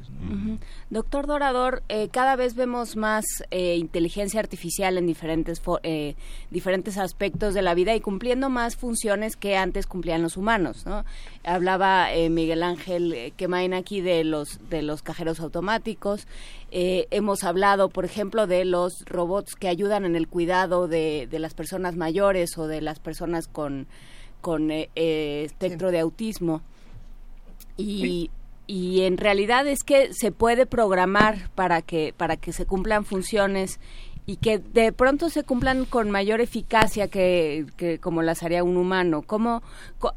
doctor 0.90 1.28
Dorador 1.28 1.84
eh, 1.90 2.10
cada 2.10 2.36
vez 2.36 2.56
vemos 2.56 2.96
más 2.96 3.26
eh, 3.52 3.76
inteligencia 3.76 4.40
artificial 4.40 4.98
en 4.98 5.06
diferentes 5.06 5.62
eh, 5.84 6.16
diferentes 6.50 6.98
aspectos 6.98 7.54
de 7.54 7.62
la 7.62 7.74
vida 7.74 7.96
y 7.96 8.02
cumpliendo 8.02 8.50
más 8.50 8.76
funciones 8.76 9.36
que 9.36 9.58
antes 9.58 9.86
cumplían 9.86 10.22
los 10.22 10.38
humanos 10.38 10.86
¿no? 10.86 11.06
hablaba 11.44 12.08
Miguel 12.30 12.64
Ángel 12.64 13.34
Quemain 13.38 13.74
aquí 13.74 14.02
de 14.02 14.24
los 14.24 14.60
de 14.70 14.82
los 14.82 15.02
cajeros 15.02 15.40
automáticos 15.40 16.28
eh, 16.74 17.08
hemos 17.12 17.44
hablado, 17.44 17.90
por 17.90 18.06
ejemplo, 18.06 18.48
de 18.48 18.64
los 18.64 19.04
robots 19.06 19.56
que 19.56 19.68
ayudan 19.68 20.06
en 20.06 20.16
el 20.16 20.30
cuidado 20.30 20.88
de, 20.88 21.28
de 21.30 21.38
las 21.38 21.54
personas 21.54 21.98
mayores 21.98 22.58
o 22.58 22.66
de 22.66 22.80
las 22.80 23.00
personas 23.00 23.50
con, 23.50 23.88
con 24.40 24.72
eh, 24.72 24.90
eh, 24.96 25.44
espectro 25.46 25.92
de 25.92 26.00
autismo. 26.00 26.62
Y, 27.76 28.32
y 28.68 29.02
en 29.02 29.18
realidad 29.18 29.68
es 29.68 29.84
que 29.84 30.14
se 30.14 30.32
puede 30.32 30.66
programar 30.66 31.50
para 31.56 31.82
que, 31.82 32.14
para 32.16 32.38
que 32.38 32.54
se 32.54 32.66
cumplan 32.66 33.04
funciones 33.04 33.82
y 34.26 34.38
que 34.38 34.60
de 34.60 34.94
pronto 34.94 35.30
se 35.30 35.44
cumplan 35.44 35.84
con 35.84 36.10
mayor 36.10 36.40
eficacia 36.40 37.10
que, 37.10 37.66
que 37.76 38.00
como 38.00 38.22
las 38.22 38.44
haría 38.44 38.64
un 38.64 38.78
humano. 38.78 39.24
¿Cómo, 39.24 39.62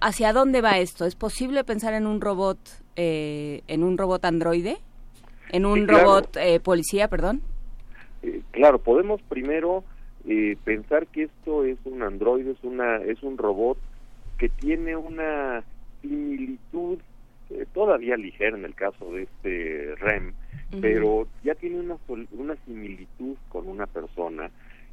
¿Hacia 0.01 0.33
dónde 0.33 0.61
va 0.61 0.79
esto? 0.79 1.05
¿Es 1.05 1.17
posible 1.17 1.64
pensar 1.64 1.95
en 1.95 2.07
un 2.07 2.21
robot, 2.21 2.59
en 2.95 3.83
un 3.83 3.99
robot 3.99 4.25
androide? 4.25 4.79
En 5.50 5.66
un 5.66 5.87
robot 5.87 6.37
eh, 6.37 6.61
policía, 6.61 7.09
perdón. 7.09 7.42
Eh, 8.22 8.42
claro, 8.50 8.78
podemos 8.78 9.20
primero 9.22 9.85
eh, 10.26 10.57
pensar 10.64 11.07
que 11.07 11.24
esto 11.24 11.64
es 11.64 11.78
un 11.85 12.02
androide, 12.02 12.52
es 12.52 12.62
una 12.62 12.96
es 12.98 13.22
un 13.22 13.38
robot 13.38 13.78
que 14.38 14.48
tiene 14.48 14.96
una 14.96 15.62
similitud 16.02 16.98
todavía 17.72 18.16
ligera 18.16 18.57
en 18.57 18.64
el 18.64 18.74
caso 18.74 19.12
de 19.12 19.24
este 19.24 19.94
REM, 19.96 20.33
pero 20.80 21.28
ya 21.44 21.54
tiene 21.54 21.78
una 21.78 21.96
una 22.33 22.57
similitud 22.64 23.37
con 23.50 23.68
una 23.68 23.87
persona 23.87 24.50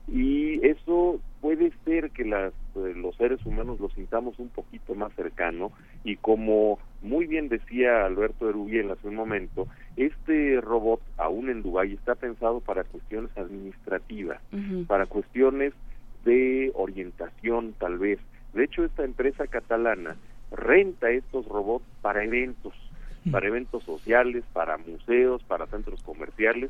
y 0.08 0.66
eso 0.66 1.20
puede 1.40 1.72
ser 1.86 2.12
que 2.12 2.26
las, 2.26 2.54
eh, 2.76 2.94
los 2.96 3.16
seres 3.16 3.46
humanos 3.46 3.80
lo 3.80 3.90
sintamos 3.90 4.38
un 4.40 4.50
poquito 4.50 4.96
más 4.96 5.14
cercano 5.14 5.72
y 6.04 6.18
como 6.18 6.80
muy 7.02 7.26
bien 7.26 7.50
decía 7.50 8.06
Alberto 8.06 8.50
Erubiel 8.50 8.92
hace 8.92 9.08
un 9.08 9.16
momento, 9.16 9.68
este 9.96 10.62
robot 10.62 11.02
aún 11.18 11.50
en 11.50 11.64
Dubái 11.64 11.94
está 11.94 12.16
pensado 12.16 12.60
para 12.60 12.84
cuestiones 12.84 13.36
administrativas, 13.36 14.40
para 14.88 15.06
cuestiones 15.06 15.74
de 16.26 16.72
orientación 16.76 17.74
tal 17.80 17.98
vez. 17.98 18.20
De 18.54 18.64
hecho, 18.64 18.84
esta 18.84 19.04
empresa 19.04 19.48
catalana 19.48 20.16
renta 20.52 21.10
estos 21.10 21.46
robots 21.48 21.86
para 22.02 22.24
eventos, 22.24 22.74
para 23.32 23.48
eventos 23.48 23.84
sociales, 23.84 24.44
para 24.54 24.78
museos, 24.78 25.44
para 25.44 25.68
centros 25.68 26.02
comerciales, 26.04 26.70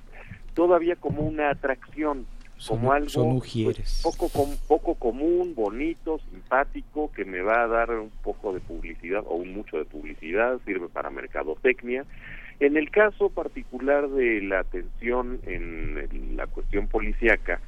todavía 0.53 0.95
como 0.95 1.21
una 1.21 1.49
atracción 1.49 2.25
como 2.67 2.91
algo 2.91 3.39
pues, 3.39 4.01
poco 4.03 4.29
poco 4.67 4.95
común, 4.95 5.53
bonito, 5.55 6.19
simpático, 6.29 7.11
que 7.11 7.25
me 7.25 7.41
va 7.41 7.63
a 7.63 7.67
dar 7.67 7.91
un 7.91 8.11
poco 8.23 8.53
de 8.53 8.59
publicidad 8.59 9.23
o 9.25 9.35
un 9.35 9.53
mucho 9.53 9.77
de 9.77 9.85
publicidad, 9.85 10.59
sirve 10.65 10.87
para 10.87 11.09
mercadotecnia. 11.09 12.05
En 12.59 12.77
el 12.77 12.91
caso 12.91 13.29
particular 13.29 14.07
de 14.09 14.41
la 14.41 14.59
atención 14.59 15.39
en, 15.47 16.37
la 16.37 16.45
cuestión 16.47 16.87
policíaca, 16.87 17.59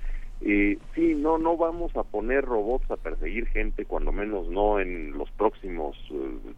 eh, 0.42 0.78
sí, 0.94 1.16
no, 1.16 1.38
no 1.38 1.58
vamos 1.58 1.96
a 1.96 2.04
poner 2.04 2.44
robots 2.44 2.90
a 2.92 2.98
perseguir 2.98 3.48
gente, 3.48 3.86
cuando 3.86 4.12
menos 4.12 4.48
no 4.50 4.80
en 4.80 5.18
los 5.18 5.32
próximos 5.32 5.98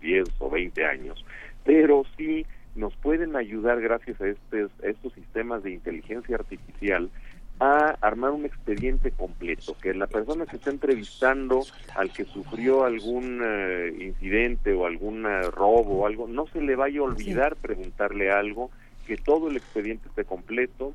10 0.02 0.28
eh, 0.28 0.32
o 0.39 0.50
20 0.50 0.86
años, 0.86 1.24
pero 1.63 2.04
sí 2.17 2.45
nos 2.76 2.93
pueden 2.98 3.36
ayudar 3.38 3.80
gracias 3.80 4.19
a, 4.19 4.28
este, 4.28 4.63
a 4.63 4.89
estos 4.89 5.13
sistemas 5.13 5.63
de 5.63 5.71
inteligencia 5.71 6.36
artificial 6.36 7.10
a 7.59 7.95
armar 8.01 8.31
un 8.31 8.45
expediente 8.45 9.11
completo, 9.11 9.77
que 9.81 9.93
la 9.93 10.07
persona 10.07 10.45
que 10.45 10.57
está 10.57 10.71
entrevistando 10.71 11.61
al 11.95 12.11
que 12.11 12.25
sufrió 12.25 12.83
algún 12.83 13.41
eh, 13.43 13.93
incidente 13.99 14.73
o 14.73 14.85
algún 14.85 15.25
eh, 15.25 15.43
robo 15.51 16.01
o 16.01 16.05
algo, 16.05 16.27
no 16.27 16.47
se 16.47 16.61
le 16.61 16.75
vaya 16.75 16.99
a 16.99 17.03
olvidar 17.03 17.55
preguntarle 17.55 18.31
algo, 18.31 18.71
que 19.07 19.15
todo 19.17 19.49
el 19.49 19.57
expediente 19.57 20.09
esté 20.09 20.25
completo, 20.25 20.93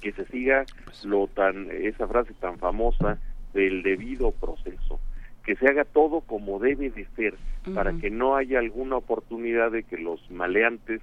que 0.00 0.12
se 0.12 0.24
siga 0.26 0.64
lo 1.04 1.26
tan 1.26 1.68
esa 1.70 2.06
frase 2.06 2.34
tan 2.34 2.58
famosa 2.58 3.18
del 3.52 3.82
debido 3.82 4.30
proceso, 4.30 5.00
que 5.44 5.56
se 5.56 5.68
haga 5.68 5.84
todo 5.84 6.20
como 6.20 6.60
debe 6.60 6.90
de 6.90 7.06
ser, 7.16 7.34
para 7.74 7.92
que 7.94 8.10
no 8.10 8.36
haya 8.36 8.58
alguna 8.58 8.96
oportunidad 8.96 9.70
de 9.70 9.82
que 9.82 9.96
los 9.96 10.30
maleantes 10.30 11.00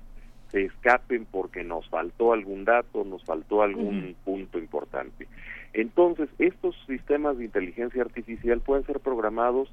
se 0.52 0.66
escapen 0.66 1.26
porque 1.26 1.64
nos 1.64 1.88
faltó 1.90 2.34
algún 2.34 2.66
dato, 2.66 3.04
nos 3.04 3.24
faltó 3.24 3.62
algún 3.62 4.16
punto 4.26 4.58
importante. 4.58 5.28
Entonces, 5.74 6.30
estos 6.40 6.76
sistemas 6.88 7.38
de 7.38 7.46
inteligencia 7.46 8.02
artificial 8.02 8.60
pueden 8.62 8.86
ser 8.86 9.00
programados 9.00 9.72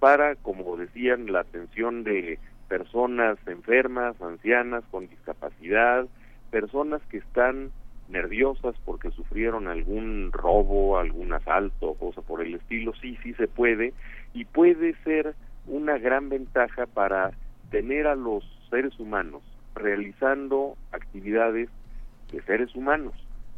para, 0.00 0.34
como 0.36 0.76
decían, 0.76 1.32
la 1.32 1.40
atención 1.40 2.02
de 2.02 2.38
personas 2.68 3.38
enfermas, 3.46 4.20
ancianas, 4.20 4.84
con 4.90 5.08
discapacidad, 5.08 6.06
personas 6.50 7.00
que 7.10 7.18
están 7.18 7.70
nerviosas 8.08 8.74
porque 8.84 9.10
sufrieron 9.10 9.68
algún 9.68 10.30
robo, 10.32 10.98
algún 10.98 11.32
asalto, 11.32 11.94
cosa 11.94 12.22
por 12.22 12.42
el 12.42 12.54
estilo, 12.54 12.92
sí, 13.00 13.16
sí 13.22 13.32
se 13.34 13.48
puede, 13.48 13.92
y 14.34 14.44
puede 14.44 14.94
ser 15.04 15.34
una 15.66 15.98
gran 15.98 16.28
ventaja 16.28 16.86
para 16.86 17.32
tener 17.70 18.06
a 18.06 18.14
los 18.14 18.44
seres 18.70 18.98
humanos 18.98 19.42
realizando 19.76 20.76
actividades 20.92 21.68
de 22.32 22.42
seres 22.42 22.74
humanos, 22.74 23.14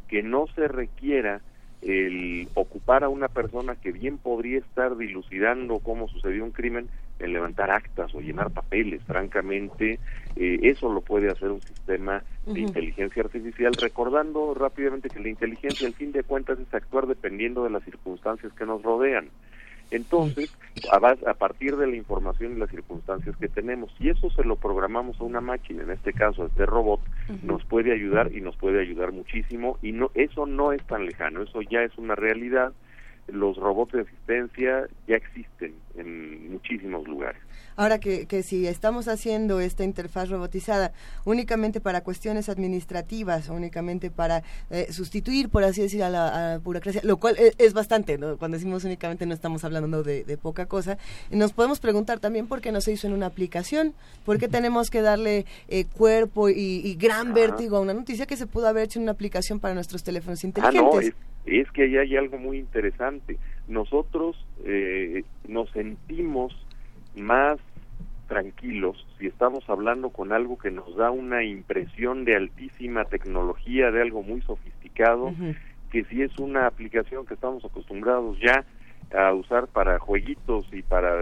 que 0.07 0.21
no 0.21 0.45
se 0.55 0.67
requiera 0.67 1.41
el 1.81 2.49
ocupar 2.55 3.03
a 3.03 3.09
una 3.09 3.29
persona 3.29 3.75
que 3.75 3.91
bien 3.91 4.17
podría 4.17 4.59
estar 4.59 4.97
dilucidando 4.97 5.79
cómo 5.79 6.07
sucedió 6.09 6.43
un 6.43 6.51
crimen 6.51 6.89
en 7.19 7.33
levantar 7.33 7.71
actas 7.71 8.13
o 8.13 8.19
llenar 8.19 8.51
papeles. 8.51 9.01
Francamente, 9.03 9.99
eh, 10.35 10.59
eso 10.63 10.91
lo 10.91 11.01
puede 11.01 11.29
hacer 11.29 11.51
un 11.51 11.61
sistema 11.61 12.23
de 12.45 12.61
inteligencia 12.61 13.23
artificial, 13.23 13.73
recordando 13.73 14.53
rápidamente 14.53 15.09
que 15.09 15.19
la 15.19 15.29
inteligencia, 15.29 15.87
al 15.87 15.93
fin 15.93 16.11
de 16.11 16.23
cuentas, 16.23 16.59
es 16.59 16.73
actuar 16.73 17.07
dependiendo 17.07 17.63
de 17.63 17.69
las 17.69 17.83
circunstancias 17.83 18.51
que 18.53 18.65
nos 18.65 18.81
rodean. 18.81 19.29
Entonces, 19.91 20.51
a, 20.91 21.33
partir 21.33 21.75
de 21.75 21.87
la 21.87 21.95
información 21.95 22.53
y 22.53 22.59
las 22.59 22.69
circunstancias 22.69 23.35
que 23.37 23.47
tenemos, 23.47 23.91
si 23.97 24.09
eso 24.09 24.29
se 24.29 24.43
lo 24.43 24.55
programamos 24.55 25.19
a 25.19 25.23
una 25.23 25.41
máquina, 25.41 25.83
en 25.83 25.91
este 25.91 26.13
caso 26.13 26.43
a 26.43 26.47
este 26.47 26.65
robot, 26.65 27.01
nos 27.43 27.63
puede 27.65 27.91
ayudar 27.91 28.31
y 28.33 28.41
nos 28.41 28.55
puede 28.57 28.81
ayudar 28.81 29.11
muchísimo 29.11 29.77
y 29.81 29.91
no 29.91 30.11
eso 30.13 30.45
no 30.45 30.71
es 30.71 30.83
tan 30.83 31.05
lejano, 31.05 31.41
eso 31.41 31.61
ya 31.61 31.83
es 31.83 31.97
una 31.97 32.15
realidad. 32.15 32.73
Los 33.31 33.57
robots 33.57 33.93
de 33.93 34.01
asistencia 34.01 34.87
ya 35.07 35.15
existen 35.15 35.75
en 35.95 36.51
muchísimos 36.51 37.07
lugares. 37.07 37.41
Ahora 37.75 37.99
que, 37.99 38.25
que 38.25 38.43
si 38.43 38.67
estamos 38.67 39.07
haciendo 39.07 39.61
esta 39.61 39.85
interfaz 39.85 40.29
robotizada 40.29 40.91
únicamente 41.23 41.79
para 41.79 42.01
cuestiones 42.01 42.49
administrativas, 42.49 43.47
únicamente 43.47 44.11
para 44.11 44.43
eh, 44.69 44.91
sustituir, 44.91 45.47
por 45.49 45.63
así 45.63 45.81
decir, 45.81 46.03
a 46.03 46.09
la, 46.09 46.59
burocracia, 46.61 47.01
lo 47.05 47.17
cual 47.17 47.37
es, 47.57 47.73
bastante, 47.73 48.17
¿no? 48.17 48.37
cuando 48.37 48.57
decimos 48.57 48.83
únicamente 48.83 49.25
no 49.25 49.33
estamos 49.33 49.63
hablando 49.63 50.03
de, 50.03 50.37
poca 50.41 50.65
cosa, 50.65 50.97
nos 51.31 51.53
podemos 51.53 51.79
preguntar 51.79 52.19
también 52.19 52.47
por 52.47 52.59
qué 52.59 52.71
no 52.71 52.81
se 52.81 52.91
hizo 52.91 53.07
en 53.07 53.13
una 53.13 53.27
aplicación, 53.27 53.93
por 54.25 54.39
qué 54.39 54.47
tenemos 54.47 54.89
que 54.89 55.01
darle 55.01 55.45
eh, 55.69 55.85
cuerpo 55.85 56.49
y, 56.49 56.95
gran 56.99 57.33
vértigo 57.33 57.77
a 57.77 57.79
una 57.79 57.93
noticia 57.93 58.25
que 58.25 58.35
se 58.35 58.45
pudo 58.45 58.67
haber 58.67 58.83
hecho 58.83 58.99
en 58.99 59.03
una 59.03 59.13
aplicación 59.13 59.59
para 59.59 59.73
nuestros 59.73 60.03
teléfonos 60.03 60.43
inteligentes. 60.43 60.81
Ah, 60.81 60.95
no, 60.95 60.99
es, 60.99 61.13
que 61.45 61.83
ahí 61.83 61.97
hay 61.97 62.17
algo 62.17 62.37
muy 62.37 62.57
interesante. 62.57 63.37
Nosotros 63.67 64.35
eh, 64.65 65.23
nos 65.47 65.69
sentimos 65.71 66.55
más 67.15 67.59
tranquilos 68.27 69.05
si 69.17 69.27
estamos 69.27 69.67
hablando 69.69 70.11
con 70.11 70.31
algo 70.31 70.57
que 70.57 70.71
nos 70.71 70.95
da 70.95 71.11
una 71.11 71.43
impresión 71.43 72.25
de 72.25 72.35
altísima 72.35 73.05
tecnología, 73.05 73.91
de 73.91 74.01
algo 74.01 74.21
muy 74.21 74.41
sofisticado, 74.41 75.33
que 75.91 76.03
si 76.05 76.21
es 76.21 76.37
una 76.37 76.67
aplicación 76.67 77.25
que 77.25 77.33
estamos 77.33 77.65
acostumbrados 77.65 78.37
ya 78.39 78.63
a 79.17 79.33
usar 79.33 79.67
para 79.67 79.97
jueguitos 79.97 80.67
y 80.71 80.83
para 80.83 81.15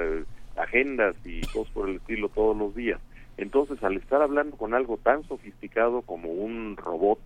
agendas 0.57 1.15
y 1.25 1.41
cosas 1.47 1.73
por 1.73 1.89
el 1.89 1.95
estilo 1.95 2.29
todos 2.29 2.57
los 2.57 2.75
días. 2.75 2.99
Entonces, 3.37 3.81
al 3.83 3.95
estar 3.97 4.21
hablando 4.21 4.57
con 4.57 4.73
algo 4.73 4.97
tan 4.97 5.23
sofisticado 5.23 6.01
como 6.01 6.29
un 6.29 6.75
robot 6.75 7.19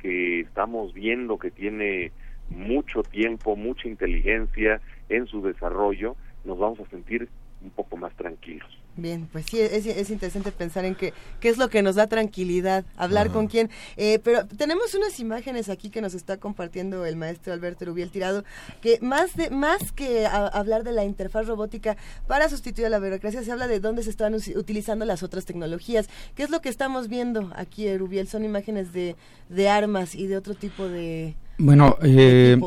que 0.00 0.40
estamos 0.40 0.92
viendo 0.92 1.38
que 1.38 1.50
tiene 1.50 2.12
mucho 2.56 3.02
tiempo, 3.02 3.56
mucha 3.56 3.88
inteligencia 3.88 4.80
en 5.08 5.26
su 5.26 5.42
desarrollo, 5.42 6.16
nos 6.44 6.58
vamos 6.58 6.80
a 6.80 6.90
sentir 6.90 7.28
un 7.62 7.70
poco 7.70 7.96
más 7.96 8.14
tranquilos. 8.16 8.68
Bien, 8.94 9.26
pues 9.32 9.46
sí, 9.46 9.58
es, 9.58 10.10
interesante 10.10 10.52
pensar 10.52 10.84
en 10.84 10.94
qué, 10.94 11.14
qué 11.40 11.48
es 11.48 11.56
lo 11.56 11.70
que 11.70 11.82
nos 11.82 11.94
da 11.94 12.08
tranquilidad, 12.08 12.84
hablar 12.96 13.30
con 13.30 13.46
quién. 13.46 13.70
Eh, 13.96 14.18
pero 14.22 14.46
tenemos 14.46 14.94
unas 14.94 15.18
imágenes 15.18 15.70
aquí 15.70 15.88
que 15.88 16.02
nos 16.02 16.12
está 16.12 16.36
compartiendo 16.36 17.06
el 17.06 17.16
maestro 17.16 17.54
Alberto 17.54 17.86
Rubiel 17.86 18.10
Tirado, 18.10 18.44
que 18.82 18.98
más, 19.00 19.34
de, 19.34 19.48
más 19.48 19.92
que 19.92 20.26
hablar 20.26 20.84
de 20.84 20.92
la 20.92 21.06
interfaz 21.06 21.46
robótica 21.46 21.96
para 22.26 22.50
sustituir 22.50 22.86
a 22.86 22.90
la 22.90 22.98
burocracia, 22.98 23.42
se 23.42 23.50
habla 23.50 23.66
de 23.66 23.80
dónde 23.80 24.02
se 24.02 24.10
están 24.10 24.34
utilizando 24.34 25.06
las 25.06 25.22
otras 25.22 25.46
tecnologías. 25.46 26.10
¿Qué 26.34 26.42
es 26.42 26.50
lo 26.50 26.60
que 26.60 26.68
estamos 26.68 27.08
viendo 27.08 27.50
aquí, 27.54 27.96
Rubiel? 27.96 28.28
Son 28.28 28.44
imágenes 28.44 28.92
de, 28.92 29.16
de 29.48 29.68
armas 29.70 30.14
y 30.14 30.26
de 30.26 30.36
otro 30.36 30.54
tipo 30.54 30.86
de... 30.86 31.34
Bueno, 31.58 31.96
eh, 32.02 32.58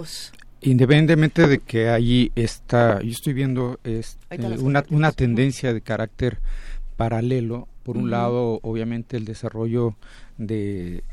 Independientemente 0.65 1.47
de 1.47 1.59
que 1.59 1.89
allí 1.89 2.31
está, 2.35 2.99
yo 3.01 3.11
estoy 3.11 3.33
viendo 3.33 3.79
este, 3.83 4.39
una, 4.57 4.83
una 4.89 5.11
tendencia 5.11 5.73
de 5.73 5.81
carácter 5.81 6.39
paralelo. 6.97 7.67
Por 7.83 7.97
un 7.97 8.09
lado, 8.09 8.59
obviamente, 8.63 9.15
el 9.15 9.25
desarrollo 9.25 9.95
de, 10.39 11.03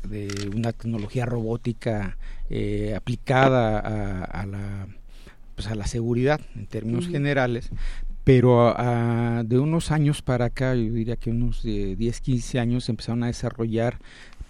una 0.55 0.71
tecnología 0.71 1.27
robótica 1.27 2.17
eh, 2.49 2.95
aplicada 2.95 3.79
a, 3.79 4.45
la 4.47 4.87
pues 5.53 5.67
a 5.67 5.75
la 5.75 5.85
seguridad 5.85 6.41
en 6.55 6.65
términos 6.65 7.07
generales, 7.07 7.69
pero 8.23 8.73
de 9.43 9.59
unos 9.59 9.91
años 9.91 10.23
para 10.23 10.45
acá, 10.45 10.73
yo 10.73 10.93
diría 10.93 11.15
que 11.15 11.29
unos 11.29 11.61
de 11.61 11.95
10, 11.95 12.21
15 12.21 12.59
años, 12.59 12.89
empezaron 12.89 13.23
a 13.23 13.27
desarrollar 13.27 13.99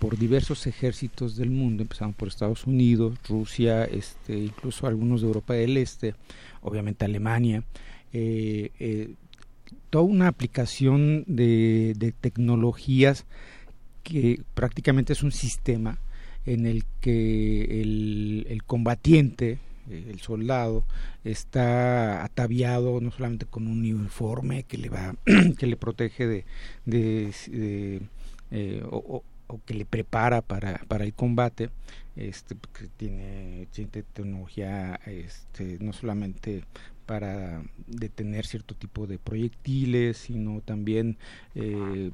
por 0.03 0.17
diversos 0.17 0.67
ejércitos 0.67 1.37
del 1.37 1.49
mundo, 1.49 1.81
empezando 1.81 2.13
por 2.17 2.27
Estados 2.27 2.67
Unidos, 2.67 3.17
Rusia, 3.29 3.85
este, 3.85 4.37
incluso 4.37 4.85
algunos 4.85 5.21
de 5.21 5.27
Europa 5.27 5.53
del 5.53 5.77
Este, 5.77 6.13
obviamente 6.59 7.05
Alemania, 7.05 7.63
eh, 8.11 8.71
eh, 8.81 9.13
toda 9.89 10.03
una 10.03 10.27
aplicación 10.27 11.23
de, 11.25 12.13
tecnologías 12.19 13.25
que 14.03 14.41
prácticamente 14.53 15.13
es 15.13 15.23
un 15.23 15.31
sistema 15.31 15.99
en 16.45 16.65
el 16.65 16.83
que 16.99 17.81
el, 17.81 18.61
combatiente, 18.65 19.59
el 19.89 20.19
soldado, 20.19 20.83
está 21.23 22.25
ataviado 22.25 22.99
no 22.99 23.09
solamente 23.09 23.45
con 23.45 23.67
un 23.67 23.79
uniforme 23.79 24.63
que 24.63 24.77
le 24.77 24.89
va, 24.89 25.15
que 25.57 25.65
le 25.65 25.77
protege 25.77 26.27
de, 26.27 26.45
de, 26.85 28.01
eh, 28.51 28.83
que 29.65 29.73
le 29.73 29.85
prepara 29.85 30.41
para, 30.41 30.79
para 30.87 31.03
el 31.03 31.13
combate, 31.13 31.69
este, 32.15 32.55
que 32.77 32.87
tiene, 32.97 33.67
tecnología 34.13 34.99
este, 35.05 35.77
no 35.79 35.93
solamente 35.93 36.63
para 37.05 37.63
detener 37.87 38.45
cierto 38.45 38.75
tipo 38.75 39.07
de 39.07 39.19
proyectiles, 39.19 40.17
sino 40.17 40.61
también 40.61 41.17
eh, 41.55 42.11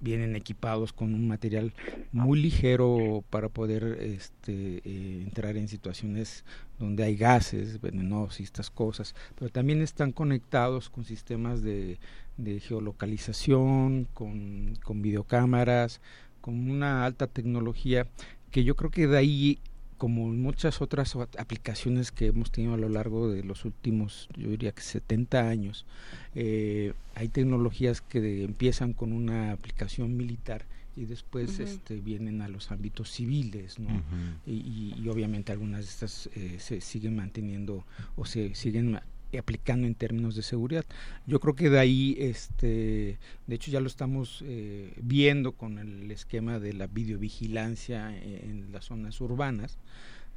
vienen 0.00 0.36
equipados 0.36 0.92
con 0.92 1.14
un 1.14 1.26
material 1.26 1.72
muy 2.12 2.40
ligero 2.40 3.24
para 3.30 3.48
poder 3.48 3.98
este, 4.00 4.82
eh, 4.84 5.22
entrar 5.22 5.56
en 5.56 5.66
situaciones 5.66 6.44
donde 6.78 7.04
hay 7.04 7.16
gases 7.16 7.80
venenosos 7.80 8.40
y 8.40 8.42
estas 8.42 8.70
cosas, 8.70 9.14
pero 9.36 9.50
también 9.50 9.80
están 9.80 10.12
conectados 10.12 10.90
con 10.90 11.04
sistemas 11.04 11.62
de, 11.62 11.98
de 12.36 12.60
geolocalización, 12.60 14.06
con, 14.12 14.76
con 14.84 15.00
videocámaras, 15.00 16.00
con 16.44 16.68
una 16.68 17.06
alta 17.06 17.26
tecnología 17.26 18.06
que 18.50 18.64
yo 18.64 18.76
creo 18.76 18.90
que 18.90 19.06
de 19.06 19.16
ahí 19.16 19.58
como 19.96 20.28
muchas 20.28 20.82
otras 20.82 21.16
aplicaciones 21.38 22.12
que 22.12 22.26
hemos 22.26 22.50
tenido 22.50 22.74
a 22.74 22.76
lo 22.76 22.90
largo 22.90 23.30
de 23.30 23.42
los 23.42 23.64
últimos, 23.64 24.28
yo 24.36 24.50
diría 24.50 24.72
que 24.72 24.82
70 24.82 25.48
años, 25.48 25.86
eh, 26.34 26.92
hay 27.14 27.28
tecnologías 27.28 28.02
que 28.02 28.44
empiezan 28.44 28.92
con 28.92 29.14
una 29.14 29.52
aplicación 29.52 30.18
militar 30.18 30.66
y 30.94 31.06
después 31.06 31.60
este, 31.60 31.96
vienen 32.00 32.42
a 32.42 32.48
los 32.48 32.70
ámbitos 32.70 33.10
civiles, 33.10 33.78
¿no? 33.78 34.02
y, 34.46 34.92
y, 35.02 35.08
obviamente 35.08 35.50
algunas 35.50 35.80
de 35.80 35.86
estas 35.86 36.28
eh, 36.34 36.56
se 36.58 36.82
siguen 36.82 37.16
manteniendo 37.16 37.86
o 38.16 38.26
se 38.26 38.54
siguen 38.54 39.00
aplicando 39.38 39.86
en 39.86 39.94
términos 39.94 40.36
de 40.36 40.42
seguridad. 40.42 40.84
Yo 41.26 41.40
creo 41.40 41.54
que 41.54 41.70
de 41.70 41.78
ahí, 41.78 42.16
este, 42.18 43.18
de 43.46 43.54
hecho 43.54 43.70
ya 43.70 43.80
lo 43.80 43.86
estamos 43.86 44.42
eh, 44.46 44.92
viendo 45.02 45.52
con 45.52 45.78
el 45.78 46.10
esquema 46.10 46.58
de 46.58 46.72
la 46.72 46.86
videovigilancia 46.86 48.16
en 48.16 48.72
las 48.72 48.86
zonas 48.86 49.20
urbanas, 49.20 49.78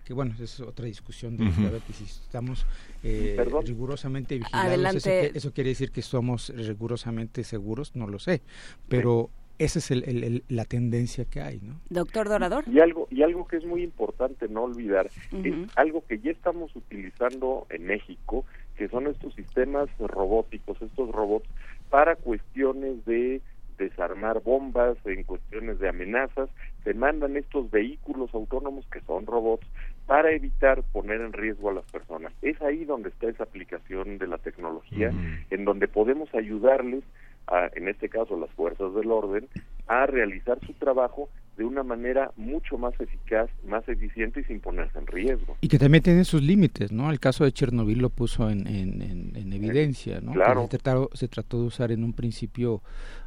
que 0.07 0.13
bueno, 0.13 0.35
es 0.39 0.61
otra 0.61 0.85
discusión 0.85 1.35
de, 1.35 1.43
ver 1.69 1.81
que 1.81 1.91
si 1.91 2.05
estamos 2.05 2.65
eh, 3.03 3.37
rigurosamente 3.65 4.37
vigilados, 4.37 4.95
eso, 4.95 5.09
eso, 5.09 5.51
quiere 5.51 5.71
decir 5.71 5.91
que 5.91 6.01
somos 6.01 6.49
rigurosamente 6.55 7.43
seguros, 7.43 7.93
no 7.93 8.07
lo 8.07 8.17
sé, 8.17 8.41
pero 8.87 9.29
esa 9.59 9.79
es 9.79 9.91
el, 9.91 10.43
la 10.49 10.65
tendencia 10.65 11.25
que 11.25 11.41
hay, 11.41 11.59
¿no? 11.61 11.79
Doctor 11.89 12.29
Dorador. 12.29 12.63
Y 12.67 12.79
algo, 12.79 13.07
y 13.09 13.23
algo 13.23 13.47
que 13.47 13.57
es 13.57 13.65
muy 13.65 13.83
importante 13.83 14.47
no 14.47 14.63
olvidar, 14.63 15.07
es 15.07 15.55
algo 15.75 16.05
que 16.07 16.19
ya 16.19 16.31
estamos 16.31 16.75
utilizando 16.75 17.65
en 17.69 17.87
México, 17.87 18.45
que 18.77 18.87
son 18.87 19.07
estos 19.07 19.33
sistemas 19.33 19.89
robóticos, 19.99 20.81
estos 20.81 21.11
robots, 21.11 21.49
para 21.89 22.15
cuestiones 22.15 23.03
de 23.05 23.41
desarmar 23.77 24.41
bombas, 24.41 24.97
en 25.05 25.23
cuestiones 25.23 25.79
de 25.79 25.89
amenazas, 25.89 26.49
se 26.83 26.93
mandan 26.93 27.37
estos 27.37 27.69
vehículos 27.69 28.33
autónomos 28.33 28.85
que 28.91 29.01
son 29.01 29.25
robots 29.25 29.67
para 30.05 30.31
evitar 30.31 30.83
poner 30.91 31.21
en 31.21 31.33
riesgo 31.33 31.69
a 31.69 31.73
las 31.73 31.85
personas. 31.91 32.33
Es 32.41 32.61
ahí 32.61 32.85
donde 32.85 33.09
está 33.09 33.27
esa 33.27 33.43
aplicación 33.43 34.17
de 34.17 34.27
la 34.27 34.37
tecnología, 34.37 35.11
en 35.49 35.65
donde 35.65 35.87
podemos 35.87 36.33
ayudarles, 36.33 37.03
a, 37.47 37.69
en 37.75 37.87
este 37.87 38.09
caso 38.09 38.37
las 38.37 38.49
fuerzas 38.51 38.93
del 38.93 39.11
orden, 39.11 39.47
a 39.87 40.05
realizar 40.05 40.59
su 40.65 40.73
trabajo 40.73 41.29
de 41.57 41.65
una 41.65 41.83
manera 41.83 42.31
mucho 42.37 42.77
más 42.77 42.93
eficaz, 42.99 43.49
más 43.67 43.87
eficiente 43.89 44.41
y 44.41 44.43
sin 44.43 44.59
ponerse 44.59 44.97
en 44.99 45.07
riesgo. 45.07 45.57
Y 45.61 45.67
que 45.67 45.79
también 45.79 46.03
tiene 46.03 46.23
sus 46.23 46.41
límites, 46.41 46.91
¿no? 46.91 47.09
El 47.11 47.19
caso 47.19 47.43
de 47.43 47.51
Chernobyl 47.51 47.99
lo 47.99 48.09
puso 48.09 48.49
en, 48.49 48.67
en, 48.67 49.53
evidencia, 49.53 50.21
¿no? 50.21 50.33
Claro. 50.33 50.67
Se 50.69 50.77
trató, 50.77 51.09
se 51.13 51.27
trató 51.27 51.61
de 51.61 51.67
usar 51.67 51.91
en 51.91 52.03
un 52.03 52.13
principio 52.13 52.81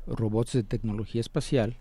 robots 0.07 0.53
de 0.53 0.63
tecnología 0.63 1.21
espacial 1.21 1.77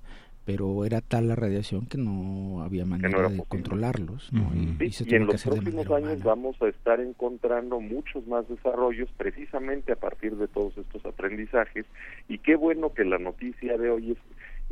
pero 0.49 0.83
era 0.83 1.01
tal 1.01 1.27
la 1.27 1.35
radiación 1.35 1.85
que 1.85 1.99
no 1.99 2.63
había 2.63 2.83
manera 2.83 3.29
de 3.29 3.43
controlarlos. 3.47 4.31
y, 4.33 5.15
en 5.15 5.27
los 5.27 5.43
próximos 5.43 5.91
años 5.91 6.23
vamos 6.23 6.59
a 6.63 6.69
estar 6.69 6.99
encontrando 6.99 7.79
muchos 7.79 8.25
más 8.25 8.49
desarrollos 8.49 9.11
precisamente 9.15 9.91
a 9.91 9.95
partir 9.95 10.37
de 10.37 10.47
todos 10.47 10.75
estos 10.75 11.05
aprendizajes 11.05 11.85
y 12.27 12.39
qué 12.39 12.55
bueno 12.55 12.93
que 12.93 13.05
la 13.05 13.19
noticia 13.19 13.77
de 13.77 13.91
hoy 13.91 14.11
es 14.13 14.17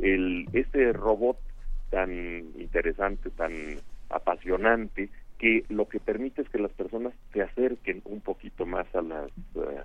el 0.00 0.48
este 0.52 0.92
robot 0.92 1.38
tan 1.90 2.10
interesante, 2.58 3.30
tan 3.30 3.52
apasionante, 4.10 5.08
que 5.38 5.64
lo 5.68 5.88
que 5.88 6.00
permite 6.00 6.42
es 6.42 6.48
que 6.48 6.58
las 6.58 6.72
personas 6.72 7.12
se 7.32 7.42
acerquen 7.42 8.02
un 8.04 8.20
poquito 8.20 8.66
más 8.66 8.86
a 8.94 9.02
las 9.02 9.30
eh, 9.54 9.82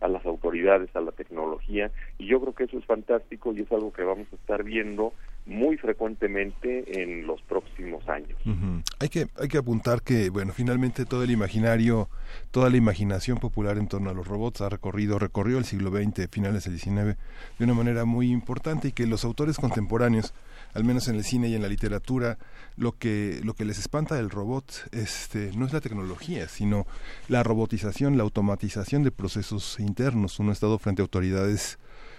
a 0.00 0.08
las 0.08 0.26
autoridades, 0.26 0.94
a 0.94 1.00
la 1.00 1.12
tecnología, 1.12 1.90
y 2.18 2.26
yo 2.26 2.40
creo 2.40 2.54
que 2.54 2.64
eso 2.64 2.78
es 2.78 2.84
fantástico 2.84 3.54
y 3.54 3.62
es 3.62 3.72
algo 3.72 3.92
que 3.92 4.02
vamos 4.02 4.26
a 4.32 4.36
estar 4.36 4.62
viendo 4.62 5.14
muy 5.46 5.78
frecuentemente 5.78 7.02
en 7.02 7.26
los 7.26 7.40
próximos 7.42 8.06
años. 8.08 8.38
Hay 8.98 9.08
que 9.08 9.26
hay 9.38 9.48
que 9.48 9.58
apuntar 9.58 10.02
que 10.02 10.30
bueno, 10.30 10.52
finalmente 10.52 11.04
todo 11.04 11.22
el 11.24 11.30
imaginario, 11.30 12.08
toda 12.50 12.70
la 12.70 12.76
imaginación 12.76 13.38
popular 13.38 13.78
en 13.78 13.88
torno 13.88 14.10
a 14.10 14.14
los 14.14 14.26
robots 14.26 14.62
ha 14.62 14.68
recorrido, 14.68 15.18
recorrió 15.18 15.58
el 15.58 15.64
siglo 15.64 15.90
XX, 15.90 16.28
finales 16.30 16.64
del 16.64 16.78
XIX 16.78 17.16
de 17.58 17.64
una 17.64 17.74
manera 17.74 18.04
muy 18.04 18.30
importante 18.30 18.88
y 18.88 18.92
que 18.92 19.06
los 19.06 19.24
autores 19.24 19.56
contemporáneos 19.58 20.34
al 20.74 20.84
menos 20.84 21.08
en 21.08 21.14
el 21.14 21.24
cine 21.24 21.48
y 21.48 21.54
en 21.54 21.62
la 21.62 21.68
literatura, 21.68 22.38
lo 22.76 22.98
que, 22.98 23.40
lo 23.44 23.54
que 23.54 23.64
les 23.64 23.78
espanta 23.78 24.16
del 24.16 24.28
robot 24.28 24.88
este, 24.90 25.52
no 25.56 25.66
es 25.66 25.72
la 25.72 25.80
tecnología, 25.80 26.48
sino 26.48 26.86
la 27.28 27.44
robotización, 27.44 28.16
la 28.16 28.24
automatización 28.24 29.04
de 29.04 29.12
procesos 29.12 29.78
internos. 29.78 30.38
Uno 30.40 30.50
ha 30.50 30.52
estado 30.52 30.78
frente 30.78 31.00
a 31.00 31.04
autoridades 31.04 31.78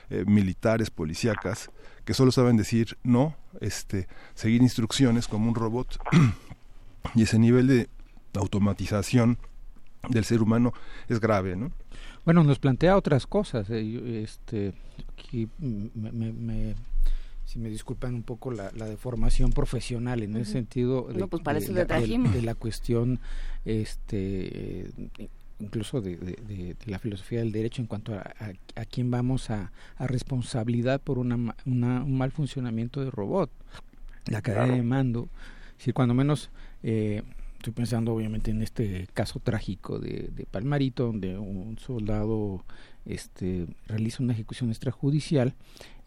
eh, 0.10 0.24
militares, 0.26 0.90
policíacas, 0.90 1.70
que 2.06 2.14
solo 2.14 2.32
saben 2.32 2.56
decir 2.56 2.98
no, 3.04 3.36
este, 3.60 4.08
seguir 4.34 4.62
instrucciones 4.62 5.28
como 5.28 5.50
un 5.50 5.56
robot. 5.56 6.00
y 7.16 7.24
ese 7.24 7.38
nivel 7.38 7.68
de 7.68 7.90
automatización 8.36 9.38
del 10.10 10.24
ser 10.24 10.42
humano 10.42 10.74
es 11.10 11.20
grave, 11.20 11.58
¿no? 11.58 11.72
Bueno, 12.24 12.44
nos 12.44 12.60
plantea 12.60 12.96
otras 12.96 13.28
cosas. 13.28 13.70
Eh, 13.70 14.24
este, 14.24 14.74
aquí 15.14 15.50
me 15.60 16.76
si 17.46 17.60
me 17.60 17.70
disculpan 17.70 18.16
un 18.16 18.24
poco 18.24 18.52
la, 18.52 18.72
la 18.76 18.86
deformación 18.86 19.52
profesional 19.52 20.24
en 20.24 20.36
ese 20.38 20.52
sentido 20.54 21.08
de, 21.08 21.28
pues 21.28 21.44
de, 21.44 22.42
la 22.42 22.56
cuestión 22.56 23.20
este 23.64 24.92
incluso 25.60 26.02
de, 26.02 26.18
de, 26.18 26.76
la 26.86 27.00
filosofía 27.00 27.40
del 27.40 27.52
derecho 27.52 27.82
en 27.82 27.88
cuanto 27.88 28.14
a, 28.14 28.34
a, 28.76 28.86
quién 28.86 29.10
vamos 29.10 29.50
a, 29.50 29.72
a 29.96 30.08
responsabilidad 30.08 31.00
por 31.02 31.18
una, 31.18 31.56
una, 31.66 32.04
un 32.04 32.18
mal 32.18 32.32
funcionamiento 32.32 33.04
de 33.04 33.10
robot 33.10 33.50
la 34.26 34.42
cadena 34.42 34.76
de 34.76 34.84
mando. 34.84 35.30
Si 35.78 35.94
cuando 35.94 36.14
menos 36.14 36.50
eh, 36.84 37.22
estoy 37.58 37.74
pensando 37.74 38.14
obviamente 38.14 38.52
en 38.52 38.62
este 38.62 39.08
caso 39.14 39.40
trágico 39.40 40.00
de, 40.00 40.30
de 40.34 40.46
Palmarito 40.46 41.06
donde 41.06 41.38
un 41.38 41.78
soldado 41.80 42.64
este 43.06 43.68
realiza 43.88 44.24
una 44.24 44.34
ejecución 44.34 44.70
extrajudicial 44.70 45.54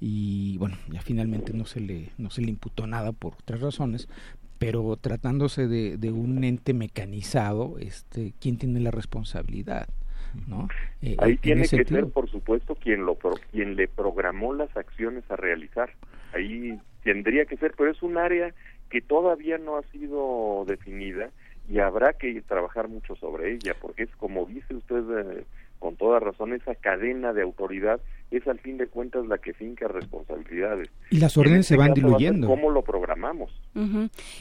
y 0.00 0.56
bueno, 0.58 0.76
ya 0.90 1.00
finalmente 1.00 1.52
no 1.52 1.64
se 1.64 1.80
le, 1.80 2.10
no 2.18 2.30
se 2.30 2.42
le 2.42 2.50
imputó 2.50 2.86
nada 2.86 3.12
por 3.12 3.34
otras 3.34 3.60
razones, 3.60 4.08
pero 4.58 4.96
tratándose 4.96 5.68
de, 5.68 5.96
de 5.96 6.12
un 6.12 6.44
ente 6.44 6.74
mecanizado, 6.74 7.76
este, 7.78 8.32
¿quién 8.40 8.58
tiene 8.58 8.80
la 8.80 8.90
responsabilidad? 8.90 9.88
¿no? 10.46 10.68
Eh, 11.02 11.16
Ahí 11.18 11.36
tiene 11.36 11.62
que 11.62 11.84
ser, 11.84 12.06
por 12.08 12.30
supuesto, 12.30 12.74
quien, 12.74 13.04
lo 13.06 13.16
quien 13.50 13.76
le 13.76 13.88
programó 13.88 14.52
las 14.52 14.76
acciones 14.76 15.24
a 15.30 15.36
realizar. 15.36 15.90
Ahí 16.32 16.78
tendría 17.02 17.46
que 17.46 17.56
ser, 17.56 17.74
pero 17.76 17.90
es 17.90 18.02
un 18.02 18.18
área 18.18 18.54
que 18.90 19.00
todavía 19.00 19.58
no 19.58 19.76
ha 19.76 19.82
sido 19.90 20.64
definida 20.66 21.30
y 21.68 21.78
habrá 21.78 22.14
que 22.14 22.40
trabajar 22.42 22.88
mucho 22.88 23.14
sobre 23.16 23.54
ella, 23.54 23.74
porque 23.80 24.04
es 24.04 24.16
como 24.16 24.46
dice 24.46 24.74
usted 24.74 25.04
eh, 25.18 25.44
con 25.78 25.96
toda 25.96 26.20
razón, 26.20 26.52
esa 26.52 26.74
cadena 26.74 27.32
de 27.32 27.42
autoridad 27.42 28.00
es 28.30 28.46
al 28.46 28.58
fin 28.58 28.76
de 28.76 28.86
cuentas 28.88 29.26
la 29.26 29.38
que 29.38 29.54
finca 29.54 29.88
responsabilidades. 29.88 30.90
Y 31.10 31.18
las 31.18 31.36
órdenes 31.36 31.66
se 31.66 31.76
van 31.76 31.94
diluyendo. 31.94 32.46
¿Cómo 32.46 32.70
lo 32.70 32.82
programamos? 32.82 33.50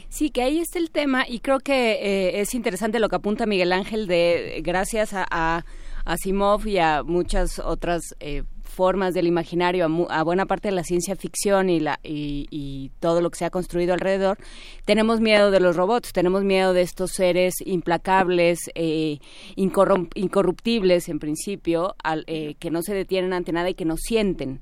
Sí, 0.09 0.29
que 0.29 0.41
ahí 0.41 0.59
está 0.59 0.79
el 0.79 0.91
tema 0.91 1.25
y 1.27 1.39
creo 1.39 1.59
que 1.59 1.91
eh, 1.91 2.41
es 2.41 2.53
interesante 2.53 2.99
lo 2.99 3.07
que 3.07 3.15
apunta 3.15 3.45
Miguel 3.45 3.71
Ángel 3.71 4.07
de 4.07 4.61
gracias 4.63 5.13
a, 5.13 5.25
a 5.29 5.63
Asimov 6.05 6.65
y 6.67 6.79
a 6.79 7.03
muchas 7.03 7.59
otras 7.59 8.15
eh, 8.19 8.43
formas 8.67 9.13
del 9.13 9.27
imaginario, 9.27 9.87
a, 10.09 10.23
buena 10.23 10.45
parte 10.45 10.69
de 10.69 10.75
la 10.75 10.83
ciencia 10.83 11.15
ficción 11.15 11.69
y, 11.69 11.79
la, 11.79 11.99
y, 12.03 12.91
todo 12.99 13.21
lo 13.21 13.29
que 13.29 13.37
se 13.37 13.45
ha 13.45 13.49
construido 13.49 13.93
alrededor, 13.93 14.37
tenemos 14.85 15.19
miedo 15.19 15.51
de 15.51 15.59
los 15.59 15.75
robots, 15.75 16.13
tenemos 16.13 16.43
miedo 16.43 16.73
de 16.73 16.81
estos 16.81 17.11
seres 17.11 17.55
implacables, 17.65 18.59
eh, 18.75 19.19
incorruptibles 19.55 21.09
en 21.09 21.19
principio, 21.19 21.95
eh, 22.27 22.55
que 22.59 22.71
no 22.71 22.81
se 22.81 22.93
detienen 22.93 23.33
ante 23.33 23.51
nada 23.51 23.69
y 23.69 23.73
que 23.73 23.85
no 23.85 23.97
sienten. 23.97 24.61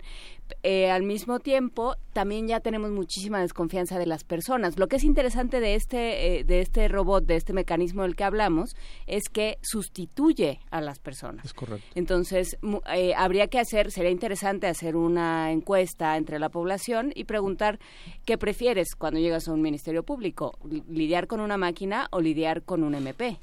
Eh, 0.64 0.90
al 0.90 1.04
mismo 1.04 1.40
tiempo 1.40 1.96
también 2.14 2.48
ya 2.48 2.60
tenemos 2.60 2.92
muchísima 2.92 3.40
desconfianza 3.40 4.00
de 4.00 4.06
las 4.06 4.24
personas. 4.24 4.80
Lo 4.80 4.88
que 4.88 4.96
es 4.96 5.04
interesante 5.04 5.60
de 5.60 5.76
este, 5.76 6.40
eh, 6.40 6.44
de 6.44 6.62
este 6.62 6.88
robot, 6.88 7.26
de 7.26 7.36
este 7.36 7.54
mecanismo 7.54 8.04
del 8.04 8.16
que 8.16 8.24
hablamos, 8.24 8.76
es 9.06 9.30
que 9.30 9.58
sustituye 9.62 10.60
a 10.72 10.82
las 10.82 11.00
personas. 11.00 11.46
Es 11.46 11.54
correcto. 11.54 11.86
Entonces, 11.96 12.58
eh, 12.94 13.14
habría 13.16 13.48
que 13.48 13.60
hacer, 13.60 13.92
sería 13.92 14.12
interesante 14.12 14.68
hacer 14.68 14.96
una 14.96 15.52
encuesta 15.52 16.18
entre 16.18 16.40
la 16.40 16.50
población 16.50 17.12
y 17.14 17.26
preguntar 17.26 17.80
qué 18.26 18.38
prefieres 18.38 18.96
cuando 18.96 19.20
llegas 19.20 19.48
a 19.48 19.54
un 19.54 19.62
ministerio 19.62 20.04
público, 20.04 20.58
lidiar 20.88 21.28
con 21.28 21.40
una 21.40 21.58
máquina 21.58 22.08
o 22.12 22.22
lidiar 22.22 22.64
con 22.64 22.84
un 22.84 22.96
MP. 22.96 23.40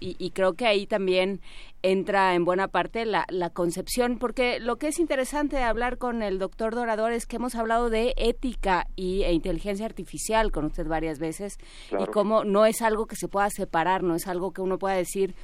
Y, 0.00 0.30
creo 0.30 0.54
que 0.54 0.66
ahí 0.66 0.86
también 0.86 1.40
entra 1.82 2.34
en 2.34 2.44
buena 2.44 2.68
parte 2.68 3.04
la, 3.04 3.50
concepción, 3.52 4.18
porque 4.18 4.60
lo 4.60 4.76
que 4.76 4.88
es 4.88 4.98
interesante 4.98 5.56
de 5.56 5.62
hablar 5.62 5.98
con 5.98 6.22
el 6.22 6.38
doctor 6.38 6.74
Dorador 6.74 7.12
es 7.12 7.26
que 7.26 7.36
hemos 7.36 7.54
hablado 7.54 7.90
de 7.90 8.14
ética 8.16 8.86
y, 8.96 9.22
e 9.22 9.32
inteligencia 9.32 9.86
artificial 9.86 10.52
con 10.52 10.64
usted 10.66 10.86
varias 10.86 11.18
veces 11.18 11.58
y 11.90 12.06
cómo 12.06 12.44
no 12.44 12.66
es 12.66 12.82
algo 12.82 13.06
que 13.06 13.16
se 13.16 13.28
pueda 13.28 13.50
separar, 13.50 14.02
no 14.02 14.14
es 14.14 14.26
algo 14.26 14.52
que 14.52 14.62
uno 14.62 14.78
pueda 14.78 14.94
decir, 14.94 15.34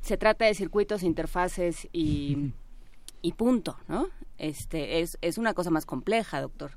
se 0.00 0.16
trata 0.16 0.44
de 0.44 0.54
circuitos, 0.54 1.02
interfaces 1.02 1.88
y, 1.92 2.52
y 3.22 3.32
punto, 3.32 3.76
¿no? 3.88 4.08
Este, 4.38 5.00
es, 5.00 5.18
es 5.22 5.38
una 5.38 5.54
cosa 5.54 5.70
más 5.70 5.86
compleja, 5.86 6.40
doctor 6.40 6.72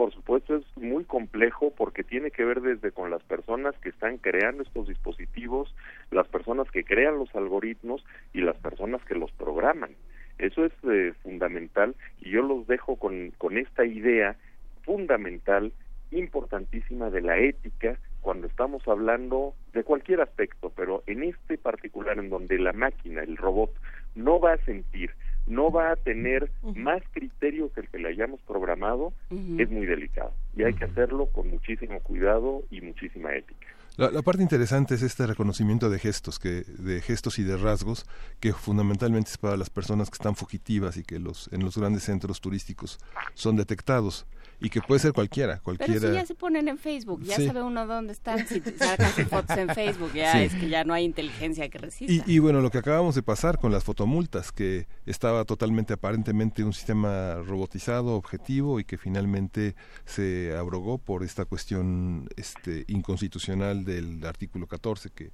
por 0.00 0.14
supuesto 0.14 0.56
es 0.56 0.64
muy 0.78 1.04
complejo 1.04 1.74
porque 1.76 2.02
tiene 2.02 2.30
que 2.30 2.42
ver 2.42 2.62
desde 2.62 2.90
con 2.90 3.10
las 3.10 3.22
personas 3.22 3.76
que 3.82 3.90
están 3.90 4.16
creando 4.16 4.62
estos 4.62 4.88
dispositivos, 4.88 5.74
las 6.10 6.26
personas 6.26 6.70
que 6.70 6.84
crean 6.84 7.18
los 7.18 7.28
algoritmos 7.34 8.02
y 8.32 8.40
las 8.40 8.56
personas 8.56 9.04
que 9.04 9.14
los 9.14 9.30
programan. 9.32 9.90
Eso 10.38 10.64
es 10.64 10.72
eh, 10.90 11.12
fundamental 11.22 11.94
y 12.18 12.30
yo 12.30 12.40
los 12.40 12.66
dejo 12.66 12.96
con, 12.96 13.32
con 13.36 13.58
esta 13.58 13.84
idea 13.84 14.36
fundamental, 14.84 15.70
importantísima 16.12 17.10
de 17.10 17.20
la 17.20 17.36
ética 17.36 17.98
cuando 18.22 18.46
estamos 18.46 18.88
hablando 18.88 19.52
de 19.74 19.84
cualquier 19.84 20.22
aspecto, 20.22 20.72
pero 20.74 21.02
en 21.06 21.24
este 21.24 21.58
particular 21.58 22.18
en 22.18 22.30
donde 22.30 22.58
la 22.58 22.72
máquina, 22.72 23.22
el 23.22 23.36
robot, 23.36 23.74
no 24.14 24.40
va 24.40 24.54
a 24.54 24.64
sentir, 24.64 25.10
no 25.46 25.70
va 25.70 25.92
a 25.92 25.96
tener 25.96 26.50
más 26.62 27.02
criterio 27.12 27.72
que 27.72 27.80
el 27.80 27.88
que 27.88 27.98
le 27.98 28.08
hayamos 28.08 28.40
programado, 28.42 29.12
es 29.30 29.70
muy 29.70 29.86
delicado. 29.86 30.32
Y 30.56 30.62
hay 30.62 30.74
que 30.74 30.84
hacerlo 30.84 31.26
con 31.26 31.48
muchísimo 31.48 32.00
cuidado 32.00 32.62
y 32.70 32.80
muchísima 32.80 33.34
ética. 33.34 33.66
La, 33.96 34.22
parte 34.22 34.42
interesante 34.42 34.94
es 34.94 35.02
este 35.02 35.26
reconocimiento 35.26 35.90
de 35.90 35.98
gestos, 35.98 36.38
que, 36.38 36.62
de 36.78 37.02
gestos 37.02 37.38
y 37.38 37.42
de 37.42 37.56
rasgos, 37.56 38.06
que 38.38 38.52
fundamentalmente 38.52 39.30
es 39.30 39.36
para 39.36 39.56
las 39.56 39.68
personas 39.68 40.08
que 40.08 40.14
están 40.14 40.36
fugitivas 40.36 40.96
y 40.96 41.02
que 41.02 41.18
los, 41.18 41.52
en 41.52 41.62
los 41.62 41.76
grandes 41.76 42.04
centros 42.04 42.40
turísticos 42.40 42.98
son 43.34 43.56
detectados 43.56 44.26
y 44.60 44.68
que 44.68 44.80
puede 44.80 45.00
ser 45.00 45.12
cualquiera, 45.12 45.58
cualquiera. 45.60 45.94
Pero 45.94 46.08
si 46.08 46.14
ya 46.14 46.26
se 46.26 46.34
ponen 46.34 46.68
en 46.68 46.78
Facebook, 46.78 47.22
ya 47.22 47.36
sabe 47.36 47.62
uno 47.62 47.86
dónde 47.86 48.12
están, 48.12 48.46
si 48.46 48.60
sacan 48.60 49.10
fotos 49.28 49.56
en 49.56 49.68
Facebook, 49.70 50.12
ya 50.14 50.42
es 50.42 50.54
que 50.54 50.68
ya 50.68 50.84
no 50.84 50.92
hay 50.92 51.04
inteligencia 51.04 51.68
que 51.68 51.78
resista. 51.78 52.12
Y, 52.12 52.22
y, 52.26 52.38
bueno, 52.38 52.60
lo 52.60 52.70
que 52.70 52.78
acabamos 52.78 53.14
de 53.14 53.22
pasar 53.22 53.58
con 53.58 53.72
las 53.72 53.84
fotomultas, 53.84 54.52
que 54.52 54.86
estaba 55.06 55.44
totalmente 55.44 55.94
aparentemente 55.94 56.62
un 56.62 56.72
sistema 56.72 57.36
robotizado, 57.36 58.16
objetivo 58.16 58.80
y 58.80 58.84
que 58.84 58.98
finalmente 58.98 59.74
se 60.04 60.54
abrogó 60.56 60.98
por 60.98 61.22
esta 61.22 61.44
cuestión 61.46 62.28
este 62.36 62.84
inconstitucional 62.88 63.84
del 63.84 64.24
artículo 64.26 64.66
14 64.66 65.10
que 65.10 65.32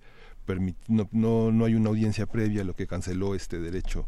no, 0.87 1.09
no, 1.11 1.51
no 1.51 1.65
hay 1.65 1.75
una 1.75 1.89
audiencia 1.91 2.27
previa, 2.27 2.63
lo 2.63 2.75
que 2.75 2.87
canceló 2.87 3.35
este 3.35 3.59
derecho 3.59 4.07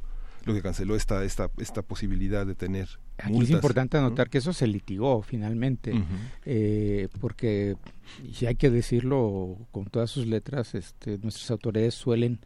lo 0.49 0.55
que 0.55 0.63
canceló 0.63 0.97
esta, 0.97 1.25
esta, 1.25 1.51
esta 1.59 1.83
posibilidad 1.83 2.47
de 2.47 2.55
tener 2.55 2.89
Aquí 3.19 3.43
es 3.43 3.51
importante 3.51 3.99
anotar 3.99 4.31
que 4.31 4.39
eso 4.39 4.53
se 4.53 4.67
litigó 4.67 5.23
finalmente, 5.23 5.93
eh, 6.45 7.09
porque, 7.21 7.77
y 8.23 8.47
hay 8.47 8.55
que 8.55 8.71
decirlo 8.71 9.59
con 9.73 9.87
todas 9.87 10.11
sus 10.11 10.27
letras, 10.27 10.75
este, 10.75 11.19
nuestras 11.19 11.51
autoridades 11.51 11.95
suelen 11.95 12.41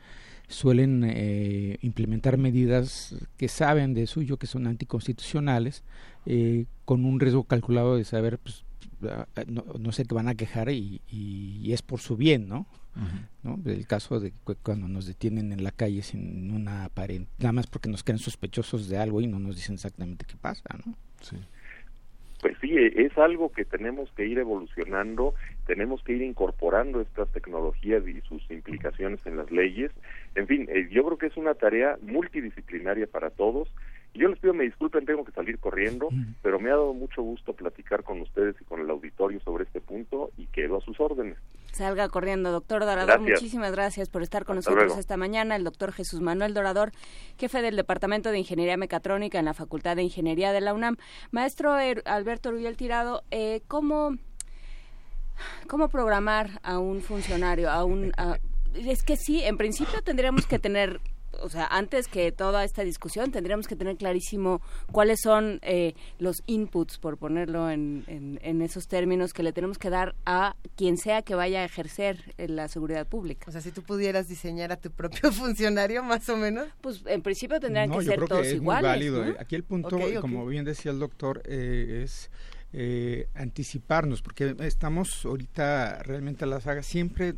suelen 0.49 1.03
eh, 1.07 1.79
implementar 1.81 2.37
medidas 2.37 3.15
que 3.39 3.49
saben 3.49 3.95
de 3.95 4.07
suyo 4.07 4.37
que 4.37 4.47
son 4.47 4.67
anticonstitucionales 4.67 5.83
eh, 6.27 6.67
con 6.85 7.07
un 7.07 7.21
riesgo 7.21 7.45
calculado 7.45 7.97
de 7.97 8.05
saber 8.05 8.39
pues, 8.39 8.65
ah, 9.09 9.27
no, 9.47 9.65
no 9.79 9.93
sé 9.93 10.05
qué 10.05 10.15
van 10.15 10.29
a 10.29 10.35
quejar 10.35 10.69
y, 10.71 11.01
y, 11.09 11.73
es 11.73 11.81
por 11.81 12.01
su 12.01 12.17
bien, 12.17 12.49
¿no? 12.49 12.67
¿No? 13.43 13.59
El 13.65 13.87
caso 13.87 14.21
de 14.21 14.33
cuando 14.63 14.89
nos 14.89 15.07
detienen 15.07 15.53
en 15.53 15.65
la 15.65 15.73
calle 15.73 16.03
sin 16.03 16.51
una 16.53 16.85
aparente, 16.85 17.31
nada 17.39 17.53
más 17.53 17.67
porque 17.67 17.89
nos 17.89 18.05
quedan 18.05 18.19
sospechosos 18.19 18.89
de 18.89 18.99
algo 18.99 19.21
y 19.21 19.27
no 19.27 19.39
nos 19.39 19.57
dicen 19.57 19.75
exactamente 19.75 20.25
qué 20.27 20.37
pasa, 20.37 20.65
¿no? 20.85 20.95
Sí. 21.21 21.37
Pues 22.43 22.57
sí, 22.61 22.77
e, 22.77 23.07
es 23.07 23.17
algo 23.19 23.53
que 23.53 23.65
tenemos 23.65 24.11
que 24.13 24.27
ir 24.27 24.39
evolucionando, 24.39 25.35
tenemos 25.65 26.03
que 26.03 26.13
ir 26.15 26.23
incorporando 26.23 27.01
estas 27.01 27.31
tecnologías 27.31 28.07
y 28.07 28.21
sus 28.23 28.43
implicaciones 28.51 29.25
en 29.27 29.37
las 29.37 29.51
leyes. 29.53 29.93
En 30.35 30.49
fin, 30.49 30.67
eh, 30.69 30.89
yo 30.91 31.05
creo 31.05 31.19
que 31.19 31.27
es 31.27 31.37
una 31.37 31.55
tarea 31.55 31.99
multidisciplinaria 32.03 33.07
para 33.07 33.31
todos 33.31 33.69
yo 34.15 34.29
les 34.29 34.39
pido 34.39 34.53
me 34.53 34.65
disculpen, 34.65 35.07
tengo 35.07 35.25
que 35.25 35.33
salir 35.33 35.59
corriendo, 35.59 36.09
pero 36.43 36.61
me 36.61 36.71
ha 36.71 36.75
dado 36.75 36.93
mucho 36.93 37.23
gusto 37.23 37.55
platicar 37.55 38.03
con 38.05 38.21
ustedes 38.21 38.55
y 38.61 38.65
con 38.65 38.81
el 38.81 38.91
auditorio 38.91 39.41
sobre 39.41 39.65
este 39.65 39.81
punto 39.81 40.31
y 40.37 40.47
quedo 40.47 40.77
a 40.77 40.81
sus 40.81 41.01
órdenes. 41.01 41.39
Salga 41.73 42.09
corriendo, 42.09 42.53
doctor 42.53 42.85
Dorador. 42.85 43.21
Muchísimas 43.21 43.73
gracias 43.73 44.11
por 44.11 44.23
estar 44.23 44.45
con 44.45 44.57
nosotros 44.57 44.99
esta 44.99 45.17
mañana. 45.17 45.57
El 45.57 45.65
doctor 45.65 45.93
Jesús 45.93 46.21
Manuel 46.21 46.53
Dorador, 46.53 46.93
jefe 47.39 47.63
del 47.63 47.77
Departamento 47.77 48.31
de 48.31 48.39
Ingeniería 48.39 48.77
Mecatrónica 48.77 49.39
en 49.39 49.47
la 49.47 49.55
Facultad 49.55 49.97
de 49.97 50.03
Ingeniería 50.03 50.53
de 50.53 50.61
la 50.61 50.75
UNAM. 50.75 50.97
Maestro 51.31 51.79
er, 51.79 52.03
Alberto 52.05 52.51
Rubiel 52.51 52.77
Tirado, 52.77 53.23
eh, 53.31 53.63
¿cómo, 53.69 54.19
¿cómo 55.67 55.89
programar 55.89 56.61
a 56.63 56.79
un 56.79 57.01
funcionario, 57.01 57.71
a 57.71 57.85
un... 57.85 58.13
es 58.75 59.03
que 59.03 59.17
sí, 59.17 59.43
en 59.43 59.57
principio 59.57 60.03
tendríamos 60.03 60.47
que 60.47 60.59
tener 60.59 61.01
o 61.41 61.49
sea, 61.49 61.67
antes 61.67 62.09
que 62.09 62.33
toda 62.33 62.65
esta 62.65 62.83
discusión, 62.83 63.31
tendríamos 63.31 63.67
que 63.67 63.77
tener 63.77 63.97
clarísimo 63.97 64.61
cuáles 64.91 65.21
son 65.23 65.59
eh, 65.63 65.95
los 66.19 66.43
inputs, 66.47 66.99
por 66.99 67.19
ponerlo 67.19 67.71
en, 67.71 68.05
en, 68.07 68.63
esos 68.63 68.87
términos, 68.89 69.33
que 69.33 69.43
le 69.43 69.53
tenemos 69.53 69.79
que 69.79 69.91
dar 69.91 70.15
a 70.27 70.57
quien 70.77 70.97
sea 70.97 71.23
que 71.23 71.35
vaya 71.35 71.61
a 71.61 71.65
ejercer 71.65 72.35
la 72.37 72.69
seguridad 72.69 73.07
pública. 73.07 73.47
O 73.49 73.53
sea, 73.53 73.61
si 73.61 73.73
tú 73.73 73.83
pudieras 73.83 74.29
diseñar 74.29 74.73
a 74.73 74.77
tu 74.77 74.91
propio 74.91 75.33
funcionario, 75.33 76.03
más 76.03 76.29
o 76.29 76.37
menos. 76.37 76.69
Pues 76.81 77.03
en 77.07 77.23
principio 77.23 77.59
tendrían 77.61 77.91
que 77.91 78.03
ser 78.03 78.25
todos 78.27 78.47
es 78.47 78.55
iguales. 78.55 78.83
válido. 78.83 79.25
Aquí 79.39 79.55
el 79.55 79.65
punto, 79.65 79.99
como 80.21 80.47
bien 80.47 80.65
decía 80.65 80.93
el 80.93 80.99
doctor, 80.99 81.43
eh, 81.47 82.03
es... 82.05 82.31
Eh, 82.75 83.29
anticiparnos, 83.35 84.23
porque 84.23 84.57
estamos 84.61 85.27
ahorita 85.27 86.03
realmente 86.05 86.45
a 86.45 86.47
la 86.47 86.59
saga, 86.59 86.83
siempre 86.83 87.35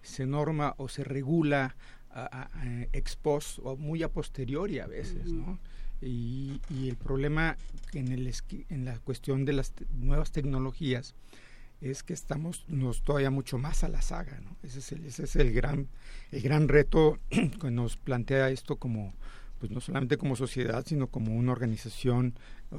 se 0.00 0.26
norma 0.26 0.74
o 0.78 0.88
se 0.88 1.04
regula 1.04 1.76
a, 2.10 2.48
ex 2.92 3.16
post 3.16 3.58
o 3.62 3.76
muy 3.76 4.02
a 4.02 4.08
posteriori 4.08 4.78
a 4.78 4.86
veces, 4.86 5.32
¿no? 5.32 5.58
Y, 6.00 6.60
y, 6.70 6.88
el 6.88 6.96
problema 6.96 7.56
en, 7.92 8.12
el 8.12 8.32
en 8.68 8.84
la 8.84 8.98
cuestión 9.00 9.44
de 9.44 9.52
las 9.52 9.72
nuevas 9.98 10.30
tecnologías 10.30 11.14
es 11.80 12.02
que 12.02 12.12
estamos 12.12 12.64
nos 12.68 13.02
todavía 13.02 13.30
mucho 13.30 13.58
más 13.58 13.84
a 13.84 13.88
la 13.88 14.02
saga, 14.02 14.40
¿no? 14.40 14.56
Ese 14.62 14.78
es 14.80 14.92
el, 14.92 15.04
ese 15.06 15.24
es 15.24 15.36
el 15.36 15.52
gran 15.52 15.88
el 16.32 16.42
gran 16.42 16.68
reto 16.68 17.18
que 17.30 17.70
nos 17.70 17.96
plantea 17.96 18.50
esto 18.50 18.76
como 18.76 19.12
pues 19.58 19.72
no 19.72 19.80
solamente 19.80 20.18
como 20.18 20.36
sociedad, 20.36 20.84
sino 20.86 21.08
como 21.08 21.34
una 21.34 21.52
organización 21.52 22.34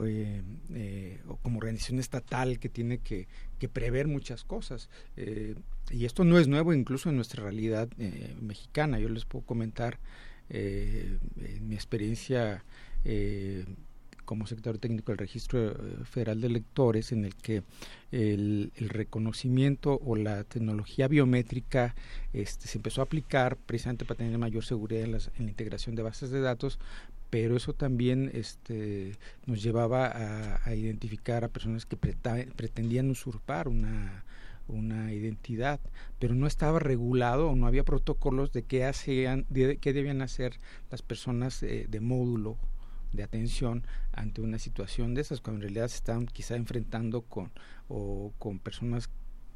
eh, 0.06 0.44
eh, 0.76 1.20
o 1.28 1.38
como 1.38 1.58
organización 1.58 2.00
estatal 2.00 2.60
que 2.60 2.70
tiene 2.70 3.00
que, 3.00 3.28
prever 3.74 4.08
muchas 4.08 4.44
cosas. 4.44 4.90
Eh, 5.18 5.56
y 5.90 6.06
esto 6.06 6.24
no 6.24 6.38
es 6.38 6.48
nuevo 6.48 6.74
incluso 6.74 7.10
en 7.10 7.16
nuestra 7.16 7.44
realidad 7.44 7.90
mexicana. 8.40 9.00
Yo 9.00 9.10
les 9.10 9.26
puedo 9.26 9.46
comentar 9.46 10.00
en 10.50 11.68
mi 11.68 11.76
experiencia 11.76 12.64
como 14.26 14.46
secretario 14.46 14.80
técnico 14.80 15.12
del 15.12 15.18
Registro 15.18 15.76
Federal 16.06 16.40
de 16.40 16.48
Electores, 16.48 17.12
en 17.12 17.26
el 17.26 17.36
que 17.36 17.64
el, 18.12 18.72
reconocimiento 18.78 20.00
o 20.06 20.16
la 20.16 20.44
tecnología 20.44 21.08
biométrica 21.08 21.96
este, 22.34 22.68
se 22.68 22.78
empezó 22.78 23.02
a 23.02 23.06
aplicar 23.06 23.58
precisamente 23.58 24.06
para 24.06 24.20
tener 24.20 24.38
mayor 24.38 24.64
seguridad 24.64 25.04
en, 25.04 25.16
en 25.16 25.46
la 25.46 25.50
integración 25.50 25.96
de 25.96 26.04
bases 26.04 26.30
de 26.30 26.42
datos, 26.42 26.80
pero 27.30 27.56
eso 27.56 27.74
también 27.74 28.32
este, 28.34 29.18
nos 29.46 29.62
llevaba 29.62 30.60
a, 30.64 30.76
identificar 30.76 31.44
a 31.44 31.50
personas 31.50 31.86
que 31.86 31.98
pretendían 31.98 33.10
usurpar 33.10 33.68
una, 33.68 34.24
una 34.68 35.14
identidad, 35.14 35.80
pero 36.20 36.36
no 36.36 36.48
estaba 36.48 36.80
regulado 36.80 37.50
o 37.50 37.56
no 37.56 37.68
había 37.68 37.84
protocolos 37.84 38.52
de 38.52 38.64
qué 38.64 38.86
hacían, 38.86 39.46
de, 39.50 39.78
qué 39.78 39.94
debían 39.94 40.22
hacer 40.22 40.60
las 40.90 41.02
personas 41.02 41.62
eh, 41.64 41.88
de 41.90 42.00
módulo 42.00 42.58
de 43.14 43.24
atención 43.24 43.84
ante 44.12 44.42
una 44.42 44.60
situación 44.60 45.16
de 45.16 45.22
esas, 45.22 45.42
cuando 45.42 45.60
en 45.60 45.74
realidad 45.74 45.88
se 45.88 45.96
estaban 45.96 46.26
quizá 46.28 46.56
enfrentando 46.56 47.22
con, 47.22 47.52
o 47.88 48.32
con 48.38 48.60
personas 48.60 49.10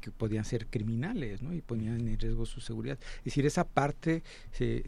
que 0.04 0.10
podían 0.10 0.44
ser 0.44 0.66
criminales 0.66 1.40
¿no? 1.40 1.54
y 1.54 1.62
ponían 1.62 2.06
en 2.06 2.18
riesgo 2.18 2.44
su 2.44 2.60
seguridad. 2.60 2.98
Es 3.18 3.24
decir, 3.24 3.46
esa 3.46 3.64
parte 3.64 4.22
se, 4.52 4.84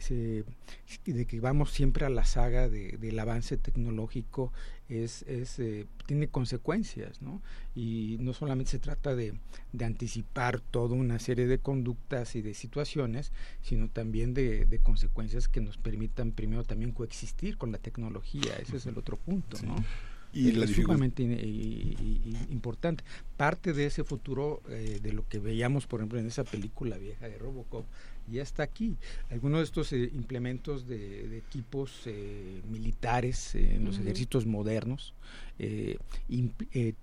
de 1.05 1.25
que 1.25 1.39
vamos 1.39 1.71
siempre 1.71 2.05
a 2.05 2.09
la 2.09 2.23
saga 2.23 2.69
de, 2.69 2.97
del 2.97 3.17
avance 3.17 3.57
tecnológico 3.57 4.53
es, 4.89 5.23
es 5.23 5.57
eh, 5.59 5.87
tiene 6.05 6.27
consecuencias, 6.27 7.21
¿no? 7.21 7.41
Y 7.75 8.17
no 8.21 8.33
solamente 8.33 8.71
se 8.71 8.79
trata 8.79 9.15
de, 9.15 9.33
de, 9.73 9.85
anticipar 9.85 10.61
toda 10.61 10.95
una 10.95 11.19
serie 11.19 11.47
de 11.47 11.59
conductas 11.59 12.35
y 12.35 12.41
de 12.41 12.53
situaciones, 12.53 13.33
sino 13.61 13.89
también 13.89 14.33
de, 14.33 14.65
de, 14.65 14.79
consecuencias 14.79 15.49
que 15.49 15.59
nos 15.59 15.77
permitan 15.77 16.31
primero 16.31 16.63
también 16.63 16.91
coexistir 16.91 17.57
con 17.57 17.71
la 17.71 17.79
tecnología. 17.79 18.55
Ese 18.61 18.77
es 18.77 18.85
el 18.85 18.97
otro 18.97 19.17
punto, 19.17 19.57
¿no? 19.65 19.75
Y 20.33 20.49
es 20.61 20.71
sumamente 20.71 21.23
importante. 22.49 23.03
Parte 23.35 23.73
de 23.73 23.85
ese 23.85 24.03
futuro, 24.03 24.61
eh, 24.69 24.99
de 25.01 25.13
lo 25.13 25.27
que 25.27 25.39
veíamos, 25.39 25.87
por 25.87 25.99
ejemplo, 25.99 26.19
en 26.19 26.27
esa 26.27 26.43
película 26.43 26.97
vieja 26.97 27.27
de 27.27 27.37
Robocop, 27.37 27.85
ya 28.29 28.43
está 28.43 28.63
aquí. 28.63 28.97
Algunos 29.29 29.59
de 29.59 29.63
estos 29.63 29.93
eh, 29.93 30.09
implementos 30.13 30.87
de, 30.87 31.37
equipos 31.37 32.01
eh, 32.05 32.61
militares 32.69 33.55
en 33.55 33.85
los 33.85 33.99
ejércitos 33.99 34.45
modernos 34.45 35.13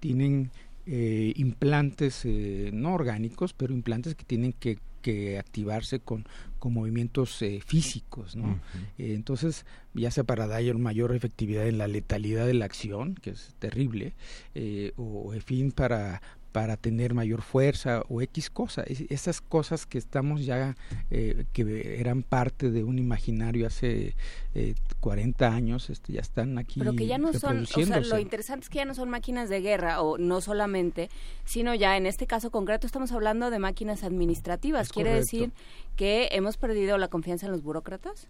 tienen 0.00 0.50
implantes 0.86 2.24
no 2.72 2.94
orgánicos, 2.94 3.52
pero 3.54 3.72
implantes 3.72 4.14
que 4.14 4.24
tienen 4.24 4.52
que 4.52 4.78
que 5.04 5.38
activarse 5.38 6.00
con, 6.00 6.24
con 6.58 6.72
movimientos 6.72 7.42
eh, 7.42 7.60
físicos, 7.64 8.36
¿no? 8.36 8.58
Eh, 8.96 9.12
entonces, 9.12 9.66
ya 9.92 10.10
sea 10.10 10.24
para 10.24 10.46
dar 10.46 10.62
mayor 10.78 11.14
efectividad 11.14 11.68
en 11.68 11.76
la 11.76 11.88
letalidad 11.88 12.46
de 12.46 12.54
la 12.54 12.64
acción, 12.64 13.14
que 13.14 13.30
es 13.30 13.54
terrible, 13.58 14.14
eh, 14.54 14.94
o 14.96 15.34
en 15.34 15.42
fin, 15.42 15.72
para, 15.72 16.22
para 16.54 16.76
tener 16.76 17.14
mayor 17.14 17.42
fuerza 17.42 18.04
o 18.08 18.22
X 18.22 18.48
cosa. 18.48 18.84
esas 18.86 19.40
cosas 19.40 19.86
que 19.86 19.98
estamos 19.98 20.46
ya, 20.46 20.76
eh, 21.10 21.46
que 21.52 21.98
eran 21.98 22.22
parte 22.22 22.70
de 22.70 22.84
un 22.84 23.00
imaginario 23.00 23.66
hace 23.66 24.14
eh, 24.54 24.76
40 25.00 25.48
años, 25.48 25.90
este, 25.90 26.12
ya 26.12 26.20
están 26.20 26.56
aquí. 26.56 26.78
Pero 26.78 26.94
que 26.94 27.08
ya 27.08 27.18
no 27.18 27.32
son, 27.32 27.64
o 27.64 27.66
sea, 27.66 27.98
lo 27.98 28.20
interesante 28.20 28.62
es 28.62 28.70
que 28.70 28.76
ya 28.76 28.84
no 28.84 28.94
son 28.94 29.10
máquinas 29.10 29.48
de 29.48 29.62
guerra, 29.62 30.00
o 30.00 30.16
no 30.16 30.40
solamente, 30.40 31.10
sino 31.44 31.74
ya 31.74 31.96
en 31.96 32.06
este 32.06 32.28
caso 32.28 32.52
concreto 32.52 32.86
estamos 32.86 33.10
hablando 33.10 33.50
de 33.50 33.58
máquinas 33.58 34.04
administrativas. 34.04 34.90
¿Quiere 34.90 35.12
decir 35.12 35.50
que 35.96 36.28
hemos 36.30 36.56
perdido 36.56 36.98
la 36.98 37.08
confianza 37.08 37.46
en 37.46 37.52
los 37.52 37.64
burócratas? 37.64 38.28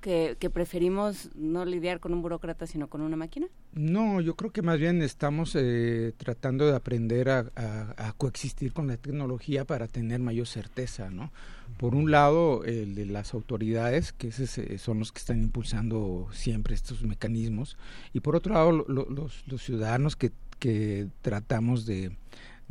Que, 0.00 0.36
preferimos 0.52 1.30
no 1.34 1.64
lidiar 1.64 2.00
con 2.00 2.12
un 2.12 2.22
burócrata 2.22 2.66
sino 2.66 2.88
con 2.88 3.00
una 3.02 3.16
máquina? 3.16 3.46
No, 3.72 4.20
yo 4.20 4.34
creo 4.34 4.50
que 4.50 4.62
más 4.62 4.78
bien 4.78 5.02
estamos 5.02 5.54
eh, 5.54 6.12
tratando 6.16 6.66
de 6.66 6.74
aprender 6.74 7.28
a, 7.30 8.14
coexistir 8.16 8.72
con 8.72 8.88
la 8.88 8.96
tecnología 8.96 9.64
para 9.64 9.86
tener 9.86 10.20
mayor 10.20 10.46
certeza, 10.46 11.10
¿no? 11.10 11.30
Por 11.78 11.94
un 11.94 12.10
lado, 12.10 12.64
el 12.64 12.94
de 12.94 13.06
las 13.06 13.32
autoridades, 13.32 14.12
que 14.12 14.32
son 14.32 14.98
los 14.98 15.12
que 15.12 15.18
están 15.18 15.40
impulsando 15.40 16.28
siempre 16.32 16.74
estos 16.74 17.02
mecanismos, 17.02 17.76
y 18.12 18.20
por 18.20 18.36
otro 18.36 18.54
lado, 18.54 18.72
los, 18.72 19.46
los 19.46 19.62
ciudadanos 19.62 20.16
que, 20.16 20.32
que 20.58 21.08
tratamos 21.22 21.86
de 21.86 22.12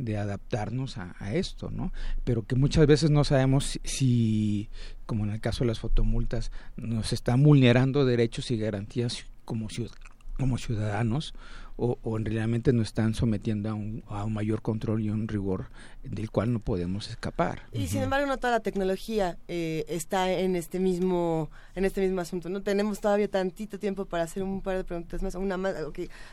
de 0.00 0.16
adaptarnos 0.16 0.96
a, 0.98 1.34
esto, 1.34 1.70
¿no? 1.70 1.92
Pero 2.24 2.46
que 2.46 2.56
muchas 2.56 2.86
veces 2.86 3.10
no 3.10 3.22
sabemos 3.24 3.78
si, 3.84 4.68
como 5.06 5.24
en 5.24 5.30
el 5.30 5.40
caso 5.40 5.64
de 5.64 5.68
las 5.68 5.78
fotomultas, 5.78 6.50
nos 6.76 7.12
están 7.12 7.42
vulnerando 7.42 8.04
derechos 8.04 8.50
y 8.50 8.56
garantías 8.56 9.26
como, 9.44 9.68
como 10.38 10.58
ciudadanos 10.58 11.34
o, 11.80 11.98
o 12.02 12.18
realmente 12.18 12.72
nos 12.72 12.88
están 12.88 13.14
sometiendo 13.14 13.70
a 13.70 13.74
un, 13.74 14.04
a 14.08 14.24
un 14.24 14.34
mayor 14.34 14.60
control 14.60 15.00
y 15.00 15.08
un 15.08 15.26
rigor 15.26 15.66
del 16.02 16.30
cual 16.30 16.52
no 16.52 16.60
podemos 16.60 17.08
escapar. 17.08 17.62
Y 17.72 17.86
sin 17.88 18.02
embargo 18.02 18.26
no 18.26 18.36
toda 18.36 18.52
la 18.52 18.60
tecnología 18.60 19.38
eh, 19.48 19.84
está 19.88 20.30
en 20.30 20.56
este 20.56 20.78
mismo 20.78 21.50
en 21.74 21.84
este 21.84 22.02
mismo 22.02 22.20
asunto. 22.20 22.50
No 22.50 22.62
tenemos 22.62 23.00
todavía 23.00 23.28
tantito 23.28 23.78
tiempo 23.78 24.04
para 24.04 24.24
hacer 24.24 24.42
un 24.42 24.60
par 24.60 24.76
de 24.76 24.84
preguntas 24.84 25.22
más. 25.22 25.34
Una 25.34 25.56
más, 25.56 25.74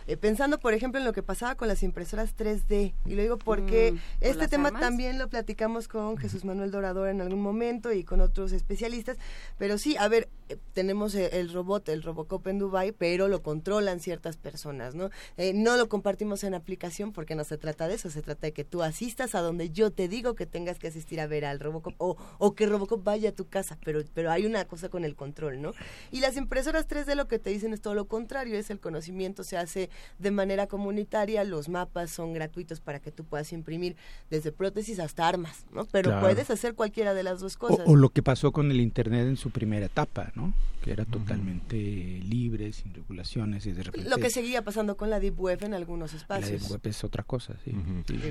eh, 0.07 0.17
pensando 0.17 0.59
por 0.59 0.73
ejemplo 0.73 0.99
en 0.99 1.05
lo 1.05 1.13
que 1.13 1.23
pasaba 1.23 1.55
con 1.55 1.67
las 1.67 1.81
impresoras 1.83 2.35
3D 2.35 2.93
y 3.05 3.15
lo 3.15 3.21
digo 3.21 3.37
porque 3.37 3.93
mm, 3.93 3.97
este 4.21 4.47
tema 4.47 4.71
también 4.71 5.17
lo 5.17 5.29
platicamos 5.29 5.87
con 5.87 6.17
Jesús 6.17 6.43
Manuel 6.43 6.71
Dorador 6.71 7.07
en 7.07 7.21
algún 7.21 7.41
momento 7.41 7.93
y 7.93 8.03
con 8.03 8.19
otros 8.19 8.51
especialistas. 8.51 9.17
Pero 9.57 9.77
sí, 9.77 9.95
a 9.97 10.09
ver, 10.09 10.27
tenemos 10.73 11.15
el, 11.15 11.51
robot, 11.51 11.89
el 11.89 12.03
Robocop 12.03 12.47
en 12.47 12.59
Dubai, 12.59 12.91
pero 12.91 13.27
lo 13.27 13.41
controlan 13.41 13.99
ciertas 13.99 14.37
personas, 14.37 14.95
¿no? 14.95 15.09
no 15.53 15.77
lo 15.77 15.89
compartimos 15.89 16.43
en 16.43 16.53
aplicación 16.53 17.11
porque 17.11 17.35
no 17.35 17.43
se 17.43 17.57
trata 17.57 17.87
de 17.87 17.95
eso, 17.95 18.09
se 18.09 18.21
trata 18.21 18.47
de 18.47 18.53
que 18.53 18.63
tú 18.63 18.83
asistas 18.83 19.35
a 19.35 19.41
donde 19.41 19.69
yo 19.69 19.91
te 19.91 20.07
digo 20.07 20.35
que 20.35 20.45
tengas 20.45 20.79
que 20.79 20.87
asistir 20.87 21.19
a 21.19 21.27
ver 21.27 21.45
al 21.45 21.59
Robocop 21.59 21.93
o, 21.97 22.17
o 22.37 22.55
que 22.55 22.65
Robocop 22.65 23.03
vaya 23.03 23.29
a 23.29 23.33
tu 23.33 23.47
casa, 23.47 23.77
pero, 23.83 24.01
pero 24.13 24.31
hay 24.31 24.45
una 24.45 24.65
cosa 24.65 24.89
con 24.89 25.05
el 25.05 25.15
control, 25.15 25.61
¿no? 25.61 25.73
Y 26.11 26.19
las 26.19 26.37
impresoras 26.37 26.87
3D 26.87 27.15
lo 27.15 27.27
que 27.27 27.39
te 27.39 27.49
dicen 27.49 27.73
es 27.73 27.81
todo 27.81 27.93
lo 27.93 28.07
contrario, 28.07 28.57
es 28.57 28.69
el 28.69 28.79
conocimiento 28.79 29.43
se 29.43 29.57
hace 29.57 29.89
de 30.19 30.31
manera 30.31 30.67
comunitaria, 30.67 31.43
los 31.43 31.69
mapas 31.69 32.11
son 32.11 32.33
gratuitos 32.33 32.79
para 32.79 32.99
que 32.99 33.11
tú 33.11 33.23
puedas 33.23 33.51
imprimir 33.53 33.95
desde 34.29 34.51
prótesis 34.51 34.99
hasta 34.99 35.27
armas, 35.27 35.65
¿no? 35.71 35.85
Pero 35.85 36.19
puedes 36.19 36.49
hacer 36.49 36.75
cualquiera 36.75 37.13
de 37.13 37.23
las 37.23 37.39
dos 37.39 37.57
cosas. 37.57 37.85
O, 37.87 37.95
lo 37.95 38.09
que 38.09 38.23
pasó 38.23 38.51
con 38.51 38.71
el 38.71 38.81
Internet 38.81 39.27
en 39.27 39.37
su 39.37 39.49
primera 39.49 39.85
etapa, 39.85 40.31
¿no? 40.37 40.53
Que 40.81 40.91
era 40.91 41.03
totalmente 41.03 41.75
libre, 41.75 42.71
sin 42.71 42.93
regulaciones 42.93 43.65
y 43.65 43.73
de 43.73 43.83
repente... 43.83 44.09
Lo 44.09 44.17
que 44.17 44.29
seguía 44.29 44.63
pasando 44.63 44.95
con 44.95 45.09
la 45.09 45.19
Deep 45.19 45.37
Web 45.39 45.63
en 45.63 45.73
algunos 45.73 46.13
espacios. 46.13 46.51
La 46.51 46.57
Deep 46.59 46.71
Web 46.71 46.81
es 46.83 47.03
otra 47.03 47.23
cosa, 47.23 47.55
sí. 47.65 47.71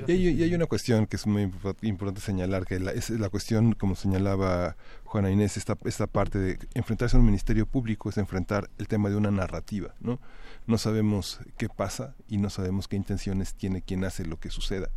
y, 0.07 0.41
hay, 0.41 0.55
una 0.55 0.65
cuestión 0.65 1.05
que 1.05 1.17
es 1.17 1.27
muy 1.27 1.51
importante 1.81 2.21
señalar 2.21 2.65
que 2.65 2.79
la, 2.79 2.91
es 2.91 3.09
la 3.09 3.29
cuestión, 3.29 3.73
como 3.73 3.95
señalaba 3.95 4.77
Juana 5.03 5.29
Inés, 5.29 5.57
esta, 5.57 5.77
esta 5.85 6.07
parte 6.07 6.39
de 6.39 6.59
enfrentarse 6.73 7.17
a 7.17 7.19
un 7.19 7.25
ministerio 7.25 7.67
público 7.67 8.09
es 8.09 8.17
enfrentar 8.17 8.69
el 8.77 8.87
tema 8.87 9.09
de 9.09 9.17
una 9.17 9.29
narrativa, 9.29 9.93
¿no? 9.99 10.19
No 10.65 10.77
sabemos 10.77 11.39
qué 11.57 11.69
pasa 11.69 12.15
y 12.27 12.37
no 12.37 12.49
sabemos 12.49 12.87
qué 12.87 12.95
intenciones 12.95 13.53
tiene 13.53 13.81
quien 13.81 14.03
hace 14.03 14.25
lo 14.25 14.39
que 14.39 14.49
suceda. 14.49 14.89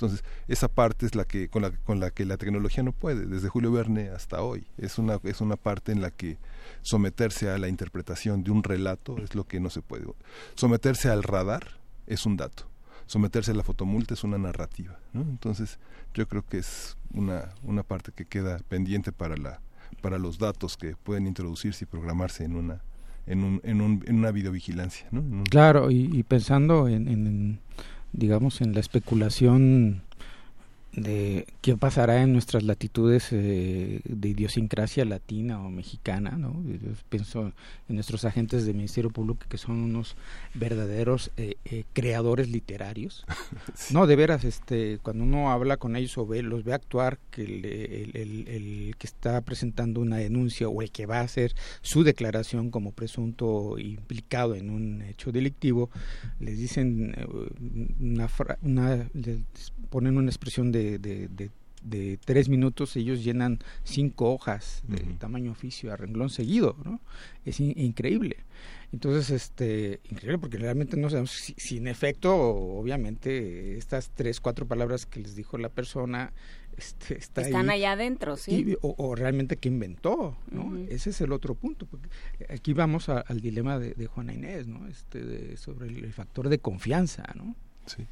Entonces, 0.00 0.24
esa 0.48 0.68
parte 0.68 1.04
es 1.04 1.14
la 1.14 1.24
que 1.24 1.48
con 1.48 1.60
la, 1.60 1.70
con 1.70 2.00
la 2.00 2.10
que 2.10 2.24
la 2.24 2.38
tecnología 2.38 2.82
no 2.82 2.92
puede, 2.92 3.26
desde 3.26 3.48
Julio 3.48 3.70
Verne 3.70 4.08
hasta 4.08 4.40
hoy. 4.42 4.66
Es 4.78 4.98
una, 4.98 5.20
es 5.24 5.42
una 5.42 5.56
parte 5.56 5.92
en 5.92 6.00
la 6.00 6.10
que 6.10 6.38
someterse 6.80 7.50
a 7.50 7.58
la 7.58 7.68
interpretación 7.68 8.42
de 8.42 8.50
un 8.50 8.62
relato 8.62 9.18
es 9.18 9.34
lo 9.34 9.46
que 9.46 9.60
no 9.60 9.68
se 9.68 9.82
puede. 9.82 10.06
Someterse 10.54 11.10
al 11.10 11.22
radar 11.22 11.78
es 12.06 12.24
un 12.24 12.36
dato 12.36 12.70
someterse 13.10 13.50
a 13.50 13.54
la 13.54 13.64
fotomulta 13.64 14.14
es 14.14 14.22
una 14.22 14.38
narrativa. 14.38 15.00
¿no? 15.12 15.22
Entonces, 15.22 15.80
yo 16.14 16.28
creo 16.28 16.44
que 16.46 16.58
es 16.58 16.96
una, 17.12 17.50
una 17.64 17.82
parte 17.82 18.12
que 18.12 18.24
queda 18.24 18.58
pendiente 18.68 19.10
para, 19.10 19.36
la, 19.36 19.60
para 20.00 20.16
los 20.16 20.38
datos 20.38 20.76
que 20.76 20.94
pueden 20.94 21.26
introducirse 21.26 21.84
y 21.84 21.88
programarse 21.88 22.44
en 22.44 22.54
una, 22.54 22.82
en, 23.26 23.42
un, 23.42 23.60
en, 23.64 23.80
un, 23.80 24.04
en 24.06 24.16
una 24.16 24.30
videovigilancia. 24.30 25.08
Claro, 25.50 25.90
y, 25.90 26.22
pensando 26.22 26.86
en, 26.86 27.08
en, 27.08 27.58
digamos, 28.12 28.60
en 28.60 28.74
la 28.74 28.80
especulación 28.80 30.02
de 30.92 31.46
qué 31.60 31.76
pasará 31.76 32.22
en 32.22 32.32
nuestras 32.32 32.64
latitudes 32.64 33.28
eh, 33.30 34.00
de 34.04 34.28
idiosincrasia 34.28 35.04
latina 35.04 35.60
o 35.60 35.70
mexicana, 35.70 36.32
¿no? 36.32 36.62
Yo 36.66 36.78
pienso 37.08 37.52
en 37.88 37.94
nuestros 37.94 38.24
agentes 38.24 38.66
del 38.66 38.74
Ministerio 38.74 39.10
Público 39.10 39.46
que 39.48 39.56
son 39.56 39.76
unos 39.76 40.16
verdaderos 40.54 41.30
eh, 41.36 41.56
eh, 41.64 41.84
creadores 41.92 42.48
literarios. 42.48 43.24
No, 43.90 44.06
de 44.06 44.14
veras, 44.14 44.44
este, 44.44 44.98
cuando 45.02 45.24
uno 45.24 45.50
habla 45.50 45.76
con 45.76 45.96
ellos 45.96 46.16
o 46.18 46.26
ve, 46.26 46.42
los 46.42 46.64
ve 46.64 46.74
actuar, 46.74 47.18
que 47.30 47.42
el, 47.42 47.64
el, 47.64 48.48
el, 48.48 48.94
que 48.98 49.06
está 49.06 49.40
presentando 49.40 50.00
una 50.00 50.16
denuncia 50.16 50.68
o 50.68 50.82
el 50.82 50.90
que 50.90 51.06
va 51.06 51.18
a 51.18 51.22
hacer 51.22 51.54
su 51.82 52.04
declaración 52.04 52.70
como 52.70 52.92
presunto 52.92 53.78
implicado 53.78 54.54
en 54.54 54.70
un 54.70 55.02
hecho 55.02 55.32
delictivo, 55.32 55.90
les 56.38 56.58
dicen 56.58 57.14
una, 58.00 58.28
una 58.62 59.08
les 59.14 59.40
ponen 59.90 60.16
una 60.16 60.30
expresión 60.30 60.70
de 60.72 60.79
de, 60.98 61.28
de, 61.82 62.18
tres 62.24 62.48
minutos 62.48 62.94
ellos 62.96 63.24
llenan 63.24 63.58
cinco 63.84 64.32
hojas 64.32 64.82
de 64.86 64.98
tamaño 65.18 65.52
oficio 65.52 65.92
a 65.92 65.96
renglón 65.96 66.30
seguido, 66.30 66.76
¿no? 66.84 67.00
Es 67.44 67.60
increíble. 67.60 68.36
Entonces, 68.92 69.30
este, 69.30 70.00
increíble 70.10 70.38
porque 70.38 70.58
realmente 70.58 70.96
no 70.96 71.08
sabemos 71.08 71.30
si, 71.30 71.76
en 71.76 71.86
efecto, 71.86 72.34
obviamente, 72.36 73.78
estas 73.78 74.10
tres, 74.10 74.40
cuatro 74.40 74.66
palabras 74.66 75.06
que 75.06 75.20
les 75.20 75.36
dijo 75.36 75.58
la 75.58 75.68
persona 75.68 76.32
este, 76.76 77.18
están 77.18 77.70
allá 77.70 77.92
adentro, 77.92 78.36
sí. 78.36 78.76
o, 78.80 79.14
realmente 79.14 79.56
que 79.56 79.68
inventó, 79.68 80.36
¿no? 80.50 80.76
Ese 80.88 81.10
es 81.10 81.20
el 81.20 81.32
otro 81.32 81.54
punto. 81.54 81.86
Porque 81.86 82.08
aquí 82.48 82.72
vamos 82.72 83.08
al 83.08 83.40
dilema 83.40 83.78
de, 83.78 84.06
Juana 84.06 84.32
Inés, 84.32 84.66
¿no? 84.66 84.88
Este, 84.88 85.56
sobre 85.56 85.88
el, 85.88 86.12
factor 86.12 86.48
de 86.48 86.58
confianza, 86.58 87.24
¿no? 87.36 87.54
Sí. 87.86 88.06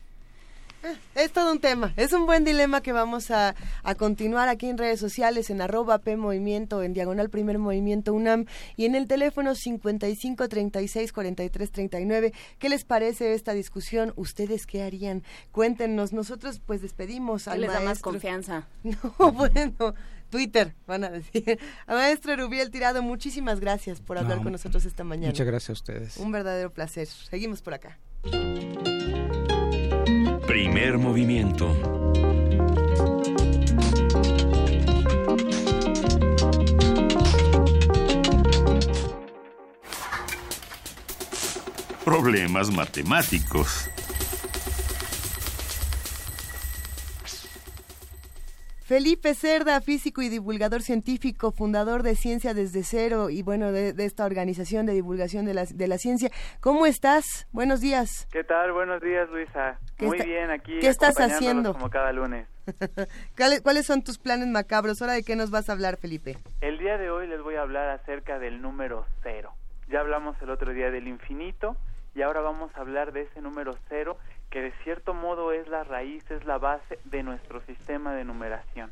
Es 1.15 1.33
todo 1.33 1.53
un 1.53 1.59
tema, 1.59 1.93
es 1.97 2.13
un 2.13 2.27
buen 2.27 2.45
dilema 2.45 2.81
que 2.81 2.93
vamos 2.93 3.31
a, 3.31 3.55
continuar 3.97 4.49
aquí 4.49 4.69
en 4.69 4.79
redes 4.79 5.01
sociales, 5.01 5.51
en 5.51 5.61
arroba 5.61 5.99
P 5.99 6.17
Movimiento, 6.17 6.83
en 6.83 6.93
Diagonal 6.93 7.31
Primer 7.31 7.59
Movimiento 7.59 8.15
UNAM 8.15 8.47
y 8.77 8.85
en 8.85 8.95
el 8.95 9.09
teléfono 9.09 9.55
55 9.55 10.49
36 10.49 11.13
43 11.13 11.73
39. 11.73 12.33
¿Qué 12.59 12.69
les 12.69 12.85
parece 12.85 13.35
esta 13.35 13.53
discusión? 13.53 14.13
¿Ustedes 14.17 14.67
qué 14.67 14.83
harían? 14.83 15.25
Cuéntenos, 15.51 16.13
nosotros 16.13 16.61
pues 16.65 16.83
despedimos 16.83 17.49
al 17.49 17.63
les 17.63 17.73
da 17.73 17.81
más 17.81 18.01
confianza? 18.01 18.69
No, 18.83 19.33
bueno... 19.33 19.95
Twitter, 20.31 20.75
van 20.87 21.05
a 21.05 21.11
decir. 21.11 21.59
A 21.87 21.95
maestro 21.95 22.37
Rubiel 22.37 22.71
Tirado, 22.71 23.03
muchísimas 23.03 23.61
gracias 23.61 24.03
por 24.03 24.19
hablar 24.19 24.43
con 24.43 24.53
nosotros 24.53 24.85
esta 24.85 25.03
mañana. 25.03 25.29
Muchas 25.29 25.47
gracias 25.47 25.71
a 25.71 25.73
ustedes. 25.73 26.17
Un 26.19 26.33
verdadero 26.33 26.71
placer. 26.71 27.07
Seguimos 27.07 27.63
por 27.63 27.73
acá. 27.73 27.99
Primer 30.49 30.97
movimiento. 30.97 31.77
Problemas 42.03 42.71
matemáticos. 42.71 43.91
Felipe 48.89 49.35
Cerda, 49.35 49.83
físico 49.83 50.23
y 50.23 50.31
divulgador 50.31 50.81
científico, 50.81 51.53
fundador 51.53 52.03
de 52.03 52.15
Ciencia 52.15 52.55
desde 52.55 52.83
Cero 52.85 53.29
y 53.29 53.43
bueno, 53.43 53.71
de, 53.71 53.93
esta 53.99 54.25
organización 54.25 54.87
de 54.87 54.95
divulgación 54.95 55.45
de 55.45 55.53
la, 55.53 55.67
de 55.67 55.89
la, 55.89 55.99
ciencia. 55.99 56.31
¿Cómo 56.63 56.87
estás? 56.87 57.47
Buenos 57.53 57.83
días. 57.83 58.27
¿Qué 58.33 58.45
tal? 58.45 58.73
Buenos 58.73 59.03
días, 59.03 59.29
Luisa. 59.29 59.79
Muy 59.99 60.17
bien, 60.23 60.51
aquí. 60.51 60.79
¿Qué 60.79 60.89
estás 60.89 61.21
haciendo? 61.21 61.75
Como 61.75 61.91
cada 61.91 62.15
lunes. 62.15 62.49
¿Cuáles 63.63 63.85
son 63.85 64.03
tus 64.03 64.17
planes 64.17 64.49
macabros? 64.49 65.03
¿Ahora 65.03 65.13
de 65.13 65.23
qué 65.23 65.37
nos 65.37 65.51
vas 65.51 65.69
a 65.69 65.73
hablar, 65.73 65.99
Felipe? 65.99 66.39
El 66.63 66.79
día 66.79 66.97
de 66.97 67.11
hoy 67.11 67.27
les 67.27 67.43
voy 67.43 67.57
a 67.57 67.61
hablar 67.61 67.91
acerca 67.91 68.39
del 68.39 68.63
número 68.63 69.05
cero. 69.23 69.53
Ya 69.91 70.01
hablamos 70.01 70.41
el 70.41 70.49
otro 70.49 70.73
día 70.73 70.91
del 70.91 71.09
infinito 71.09 71.77
y 72.15 72.23
ahora 72.23 72.41
vamos 72.41 72.71
a 72.75 72.81
hablar 72.81 73.13
de 73.13 73.25
ese 73.25 73.43
número 73.43 73.77
cero 73.91 74.17
que 74.51 74.63
de 74.63 74.73
cierto 74.85 75.15
modo 75.15 75.53
es 75.53 75.69
la 75.69 75.85
raíz, 75.85 76.29
es 76.31 76.45
la 76.45 76.59
base 76.59 76.99
de 77.05 77.23
nuestro 77.23 77.61
sistema 77.67 78.15
de 78.15 78.25
numeración. 78.25 78.91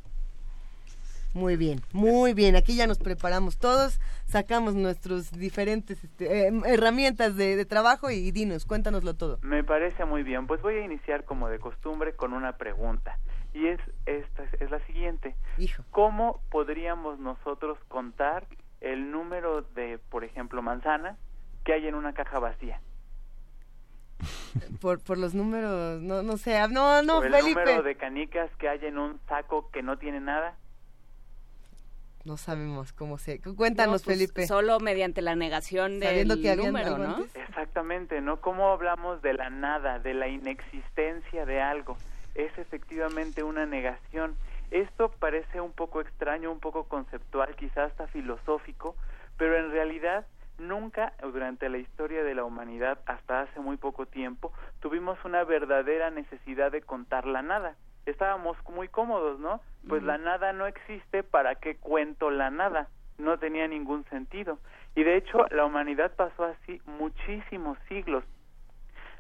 Muy 1.34 1.56
bien, 1.56 1.80
muy 1.92 2.32
bien. 2.32 2.56
Aquí 2.56 2.76
ya 2.76 2.86
nos 2.86 2.98
preparamos 2.98 3.58
todos, 3.58 4.00
sacamos 4.24 4.74
nuestras 4.74 5.30
diferentes 5.32 6.02
este, 6.02 6.46
em, 6.46 6.64
herramientas 6.64 7.36
de, 7.36 7.62
trabajo 7.66 8.10
y 8.10 8.30
dinos, 8.30 8.64
cuéntanoslo 8.64 9.14
todo. 9.14 9.38
Me 9.42 9.62
parece 9.62 10.06
muy 10.06 10.22
bien. 10.22 10.46
Pues 10.46 10.62
voy 10.62 10.76
a 10.76 10.84
iniciar 10.84 11.24
como 11.24 11.48
de 11.48 11.58
costumbre 11.58 12.14
con 12.14 12.32
una 12.32 12.56
pregunta 12.56 13.18
y 13.52 13.66
es 13.66 13.80
esta 14.06 14.44
es 14.60 14.70
la 14.70 14.80
siguiente. 14.86 15.34
¿Cómo 15.90 16.40
podríamos 16.50 17.18
nosotros 17.18 17.78
contar 17.88 18.46
el 18.80 19.10
número 19.10 19.62
de, 19.62 19.98
por 19.98 20.24
ejemplo, 20.24 20.62
manzana 20.62 21.16
que 21.64 21.72
hay 21.72 21.86
en 21.86 21.94
una 21.94 22.14
caja 22.14 22.38
vacía. 22.38 22.80
Por, 24.80 25.00
por 25.00 25.18
los 25.18 25.34
números, 25.34 26.00
no, 26.00 26.22
no 26.22 26.36
sé, 26.36 26.58
no, 26.68 27.02
no, 27.02 27.18
o 27.18 27.24
el 27.24 27.32
número 27.32 27.82
de 27.82 27.96
canicas 27.96 28.50
que 28.56 28.68
hay 28.68 28.84
en 28.84 28.98
un 28.98 29.20
saco 29.28 29.70
que 29.70 29.82
no 29.82 29.98
tiene 29.98 30.20
nada. 30.20 30.56
No 32.24 32.36
sabemos 32.36 32.92
cómo 32.92 33.18
se... 33.18 33.40
Cuéntanos, 33.40 34.02
pues, 34.02 34.18
Felipe. 34.18 34.48
Solo 34.48 34.80
mediante 34.80 35.22
la 35.22 35.36
negación 35.36 36.00
del 36.00 36.42
que 36.42 36.56
número, 36.56 36.98
¿no? 36.98 37.24
Exactamente, 37.34 38.20
¿no? 38.20 38.40
¿Cómo 38.40 38.72
hablamos 38.72 39.22
de 39.22 39.34
la 39.34 39.48
nada, 39.48 40.00
de 40.00 40.12
la 40.12 40.26
inexistencia 40.26 41.46
de 41.46 41.60
algo? 41.60 41.96
Es 42.34 42.56
efectivamente 42.58 43.44
una 43.44 43.64
negación. 43.64 44.34
Esto 44.72 45.12
parece 45.20 45.60
un 45.60 45.72
poco 45.72 46.00
extraño, 46.00 46.50
un 46.50 46.58
poco 46.58 46.88
conceptual, 46.88 47.54
quizás 47.54 47.92
hasta 47.92 48.08
filosófico, 48.08 48.96
pero 49.38 49.56
en 49.56 49.70
realidad 49.70 50.26
nunca 50.58 51.12
durante 51.20 51.68
la 51.68 51.78
historia 51.78 52.24
de 52.24 52.34
la 52.34 52.44
humanidad, 52.44 52.98
hasta 53.06 53.42
hace 53.42 53.60
muy 53.60 53.76
poco 53.76 54.06
tiempo, 54.06 54.52
tuvimos 54.80 55.18
una 55.24 55.44
verdadera 55.44 56.10
necesidad 56.10 56.72
de 56.72 56.82
contar 56.82 57.26
la 57.26 57.42
nada 57.42 57.76
estábamos 58.06 58.56
muy 58.72 58.88
cómodos, 58.88 59.38
¿no? 59.40 59.60
Pues 59.88 60.02
la 60.02 60.16
nada 60.18 60.52
no 60.52 60.66
existe, 60.66 61.22
¿para 61.22 61.56
qué 61.56 61.76
cuento 61.76 62.30
la 62.30 62.50
nada? 62.50 62.88
No 63.18 63.38
tenía 63.38 63.68
ningún 63.68 64.04
sentido. 64.04 64.58
Y 64.94 65.02
de 65.02 65.16
hecho, 65.16 65.44
la 65.50 65.64
humanidad 65.64 66.12
pasó 66.16 66.44
así 66.44 66.80
muchísimos 66.86 67.78
siglos. 67.88 68.24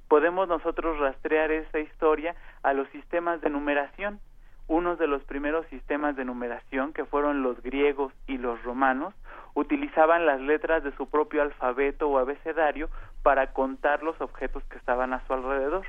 Podemos 0.08 0.48
nosotros 0.48 0.98
rastrear 0.98 1.50
esa 1.50 1.80
historia 1.80 2.34
a 2.62 2.72
los 2.72 2.88
sistemas 2.90 3.40
de 3.40 3.50
numeración. 3.50 4.20
Unos 4.68 4.98
de 4.98 5.06
los 5.06 5.22
primeros 5.24 5.66
sistemas 5.66 6.16
de 6.16 6.24
numeración, 6.24 6.92
que 6.92 7.04
fueron 7.04 7.42
los 7.42 7.60
griegos 7.62 8.12
y 8.26 8.38
los 8.38 8.60
romanos, 8.64 9.14
utilizaban 9.56 10.24
las 10.24 10.40
letras 10.40 10.84
de 10.84 10.92
su 10.92 11.08
propio 11.08 11.42
alfabeto 11.42 12.08
o 12.08 12.18
abecedario 12.18 12.88
para 13.24 13.52
contar 13.52 14.04
los 14.04 14.20
objetos 14.20 14.62
que 14.70 14.78
estaban 14.78 15.12
a 15.12 15.26
su 15.26 15.32
alrededor 15.32 15.84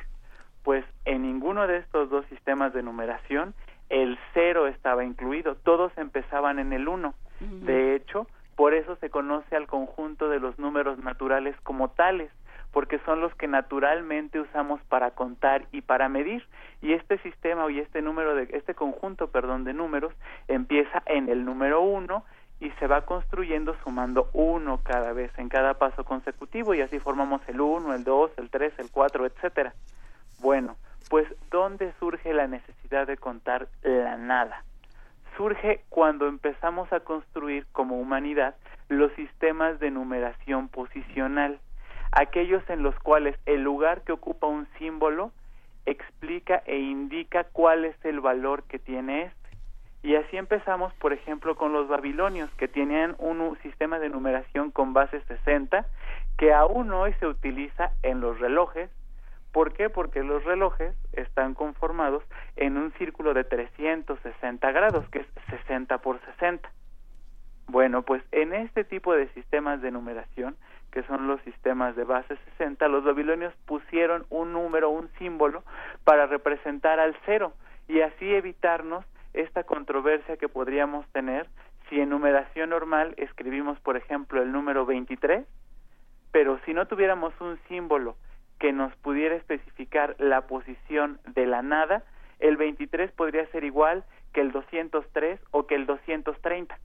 pues 0.68 0.84
en 1.06 1.22
ninguno 1.22 1.66
de 1.66 1.78
estos 1.78 2.10
dos 2.10 2.26
sistemas 2.26 2.74
de 2.74 2.84
numeración 2.84 3.54
el 3.90 4.20
cero 4.34 4.68
estaba 4.68 5.06
incluido, 5.06 5.56
todos 5.56 5.98
empezaban 5.98 6.60
en 6.60 6.74
el 6.74 6.90
uno. 6.90 7.14
De 7.40 7.96
hecho, 7.96 8.28
por 8.58 8.74
eso 8.74 8.98
se 8.98 9.10
conoce 9.10 9.56
al 9.56 9.66
conjunto 9.66 10.28
de 10.28 10.42
los 10.42 10.60
números 10.60 10.98
naturales 10.98 11.56
como 11.64 11.92
tales, 11.92 12.30
porque 12.74 13.00
son 13.06 13.22
los 13.22 13.34
que 13.36 13.48
naturalmente 13.48 14.42
usamos 14.42 14.82
para 14.90 15.12
contar 15.12 15.68
y 15.72 15.80
para 15.80 16.10
medir. 16.10 16.46
Y 16.82 16.92
este 16.92 17.18
sistema 17.20 17.72
y 17.72 17.80
este 17.80 18.02
número 18.02 18.36
de 18.36 18.50
este 18.52 18.74
conjunto, 18.74 19.32
perdón, 19.32 19.64
de 19.64 19.72
números 19.72 20.14
empieza 20.50 21.02
en 21.06 21.30
el 21.30 21.46
número 21.46 21.80
uno 21.80 22.26
y 22.60 22.72
se 22.72 22.88
va 22.88 23.06
construyendo 23.06 23.76
sumando 23.84 24.30
uno 24.34 24.80
cada 24.84 25.14
vez 25.14 25.32
en 25.38 25.50
cada 25.50 25.76
paso 25.76 26.04
consecutivo 26.04 26.74
y 26.74 26.82
así 26.82 27.00
formamos 27.00 27.42
el 27.48 27.62
uno, 27.62 27.94
el 27.94 28.04
dos, 28.04 28.32
el 28.38 28.50
tres, 28.50 28.74
el 28.80 28.90
cuatro, 28.92 29.26
etcétera. 29.26 29.74
Bueno, 30.40 30.76
pues 31.10 31.28
¿dónde 31.52 31.94
surge 32.00 32.34
la 32.34 32.48
necesidad 32.48 33.08
de 33.08 33.18
contar 33.18 33.68
la 33.84 34.18
nada? 34.18 34.64
Surge 35.36 35.84
cuando 35.90 36.28
empezamos 36.28 36.92
a 36.92 37.02
construir 37.02 37.68
como 37.72 38.00
humanidad 38.00 38.56
los 38.90 39.12
sistemas 39.14 39.80
de 39.80 39.92
numeración 39.92 40.68
posicional, 40.68 41.60
aquellos 42.12 42.68
en 42.70 42.82
los 42.82 42.98
cuales 43.00 43.38
el 43.46 43.62
lugar 43.62 44.02
que 44.02 44.14
ocupa 44.14 44.48
un 44.48 44.68
símbolo 44.80 45.32
explica 45.86 46.64
e 46.66 46.78
indica 46.78 47.46
cuál 47.46 47.86
es 47.86 47.96
el 48.04 48.20
valor 48.20 48.64
que 48.64 48.80
tiene 48.80 49.24
este. 49.24 49.47
Y 50.04 50.16
así 50.16 50.38
empezamos, 50.38 50.94
por 50.96 51.12
ejemplo, 51.12 51.56
con 51.56 51.74
los 51.74 51.88
babilonios, 51.88 52.50
que 52.52 52.68
tenían 52.68 53.16
un 53.20 53.58
sistema 53.62 54.00
de 54.00 54.10
numeración 54.10 54.72
con 54.72 54.94
base 54.94 55.22
60, 55.22 55.86
que 56.38 56.54
aún 56.54 56.92
hoy 56.92 57.14
se 57.20 57.28
utiliza 57.28 57.92
en 58.04 58.22
los 58.22 58.40
relojes, 58.40 58.90
¿Por 59.58 59.74
qué? 59.74 59.90
Porque 59.90 60.22
los 60.22 60.44
relojes 60.44 60.94
están 61.14 61.56
conformados 61.56 62.24
en 62.58 62.78
un 62.78 62.92
círculo 62.94 63.34
de 63.34 63.44
360 63.44 64.72
grados, 64.72 65.10
que 65.10 65.22
es 65.22 65.28
60 65.50 65.98
por 65.98 66.20
60. 66.38 66.70
Bueno, 67.68 68.04
pues 68.04 68.22
en 68.32 68.54
este 68.54 68.84
tipo 68.84 69.14
de 69.14 69.28
sistemas 69.30 69.82
de 69.82 69.90
numeración, 69.90 70.56
que 70.92 71.02
son 71.04 71.28
los 71.28 71.42
sistemas 71.42 71.96
de 71.96 72.04
base 72.04 72.38
60, 72.58 72.88
los 72.88 73.04
babilonios 73.04 73.52
pusieron 73.66 74.28
un 74.30 74.54
número, 74.54 74.92
un 74.92 75.10
símbolo, 75.18 75.64
para 76.04 76.28
representar 76.28 77.00
al 77.00 77.18
cero 77.26 77.54
y 77.88 78.02
así 78.02 78.34
evitarnos 78.36 79.06
esta 79.38 79.64
controversia 79.64 80.38
que 80.38 80.50
podríamos 80.50 81.08
tener 81.12 81.48
si 81.90 82.00
en 82.00 82.10
numeración 82.10 82.72
normal 82.72 83.14
escribimos, 83.18 83.80
por 83.80 83.96
ejemplo, 83.96 84.42
el 84.42 84.52
número 84.52 84.86
23, 84.86 85.46
pero 86.32 86.60
si 86.66 86.74
no 86.74 86.88
tuviéramos 86.88 87.34
un 87.40 87.58
símbolo 87.68 88.18
que 88.60 88.74
nos 88.74 88.96
pudiera 88.98 89.36
especificar 89.36 90.16
la 90.20 90.42
posición 90.48 91.20
de 91.28 91.46
la 91.46 91.62
nada, 91.62 92.04
el 92.40 92.58
23 92.58 93.12
podría 93.12 93.46
ser 93.48 93.64
igual 93.64 94.04
que 94.34 94.42
el 94.42 94.52
203 94.52 95.40
o 95.52 95.68
que 95.68 95.76
el 95.76 95.86
230. 95.86 96.78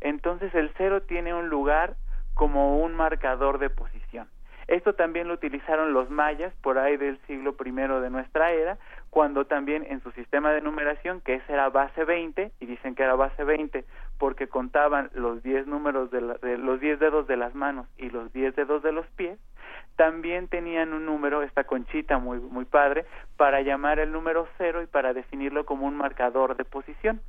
Entonces 0.00 0.54
el 0.54 0.70
cero 0.76 1.02
tiene 1.02 1.34
un 1.34 1.48
lugar 1.48 1.96
como 2.34 2.78
un 2.78 2.94
marcador 2.94 3.58
de 3.58 3.70
posición. 3.70 4.28
Esto 4.68 4.92
también 4.92 5.28
lo 5.28 5.34
utilizaron 5.34 5.94
los 5.94 6.10
mayas 6.10 6.52
por 6.62 6.78
ahí 6.78 6.98
del 6.98 7.18
siglo 7.26 7.56
I 7.64 7.70
de 7.72 8.10
nuestra 8.10 8.52
era, 8.52 8.78
cuando 9.10 9.46
también 9.46 9.86
en 9.88 10.02
su 10.02 10.10
sistema 10.12 10.52
de 10.52 10.60
numeración, 10.60 11.22
que 11.22 11.34
ese 11.34 11.54
era 11.54 11.70
base 11.70 12.04
20, 12.04 12.52
y 12.60 12.66
dicen 12.66 12.94
que 12.94 13.02
era 13.02 13.14
base 13.14 13.44
20 13.44 13.84
porque 14.18 14.48
contaban 14.48 15.10
los 15.14 15.42
10 15.42 15.66
números 15.66 16.10
de, 16.10 16.20
de 16.20 16.58
los 16.58 16.80
10 16.80 16.98
dedos 16.98 17.26
de 17.26 17.36
las 17.36 17.54
manos 17.54 17.86
y 17.96 18.10
los 18.10 18.32
10 18.32 18.56
dedos 18.56 18.82
de 18.82 18.92
los 18.92 19.06
pies, 19.08 19.38
también 19.96 20.48
tenían 20.48 20.92
un 20.92 21.06
número, 21.06 21.42
esta 21.42 21.64
conchita 21.64 22.18
muy, 22.18 22.38
muy 22.38 22.64
padre, 22.64 23.04
para 23.36 23.62
llamar 23.62 23.98
el 23.98 24.12
número 24.12 24.46
cero 24.58 24.82
y 24.82 24.86
para 24.86 25.12
definirlo 25.12 25.64
como 25.64 25.86
un 25.86 25.96
marcador 25.96 26.56
de 26.56 26.64
posición. 26.64 27.20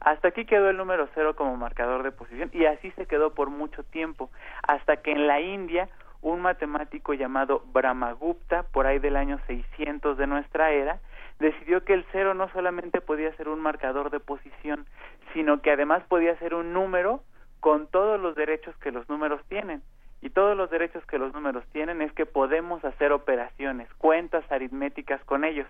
Hasta 0.00 0.28
aquí 0.28 0.44
quedó 0.44 0.68
el 0.70 0.76
número 0.76 1.08
cero 1.14 1.36
como 1.36 1.56
marcador 1.56 2.02
de 2.02 2.12
posición 2.12 2.50
y 2.52 2.66
así 2.66 2.90
se 2.92 3.06
quedó 3.06 3.34
por 3.34 3.50
mucho 3.50 3.82
tiempo, 3.82 4.30
hasta 4.62 4.98
que 4.98 5.12
en 5.12 5.26
la 5.26 5.40
India 5.40 5.88
un 6.22 6.40
matemático 6.40 7.14
llamado 7.14 7.62
Brahmagupta, 7.72 8.64
por 8.64 8.86
ahí 8.86 8.98
del 8.98 9.16
año 9.16 9.38
600 9.46 10.16
de 10.18 10.26
nuestra 10.26 10.72
era, 10.72 11.00
decidió 11.38 11.84
que 11.84 11.94
el 11.94 12.04
cero 12.12 12.34
no 12.34 12.50
solamente 12.52 13.00
podía 13.00 13.34
ser 13.36 13.48
un 13.48 13.60
marcador 13.60 14.10
de 14.10 14.20
posición, 14.20 14.86
sino 15.32 15.62
que 15.62 15.70
además 15.70 16.02
podía 16.08 16.36
ser 16.38 16.54
un 16.54 16.72
número 16.72 17.22
con 17.60 17.86
todos 17.86 18.20
los 18.20 18.34
derechos 18.34 18.76
que 18.78 18.92
los 18.92 19.08
números 19.08 19.40
tienen 19.48 19.82
y 20.20 20.30
todos 20.30 20.56
los 20.56 20.70
derechos 20.70 21.04
que 21.06 21.18
los 21.18 21.32
números 21.32 21.64
tienen 21.72 22.02
es 22.02 22.12
que 22.12 22.26
podemos 22.26 22.84
hacer 22.84 23.12
operaciones, 23.12 23.88
cuentas 23.98 24.44
aritméticas 24.50 25.22
con 25.24 25.44
ellos. 25.44 25.66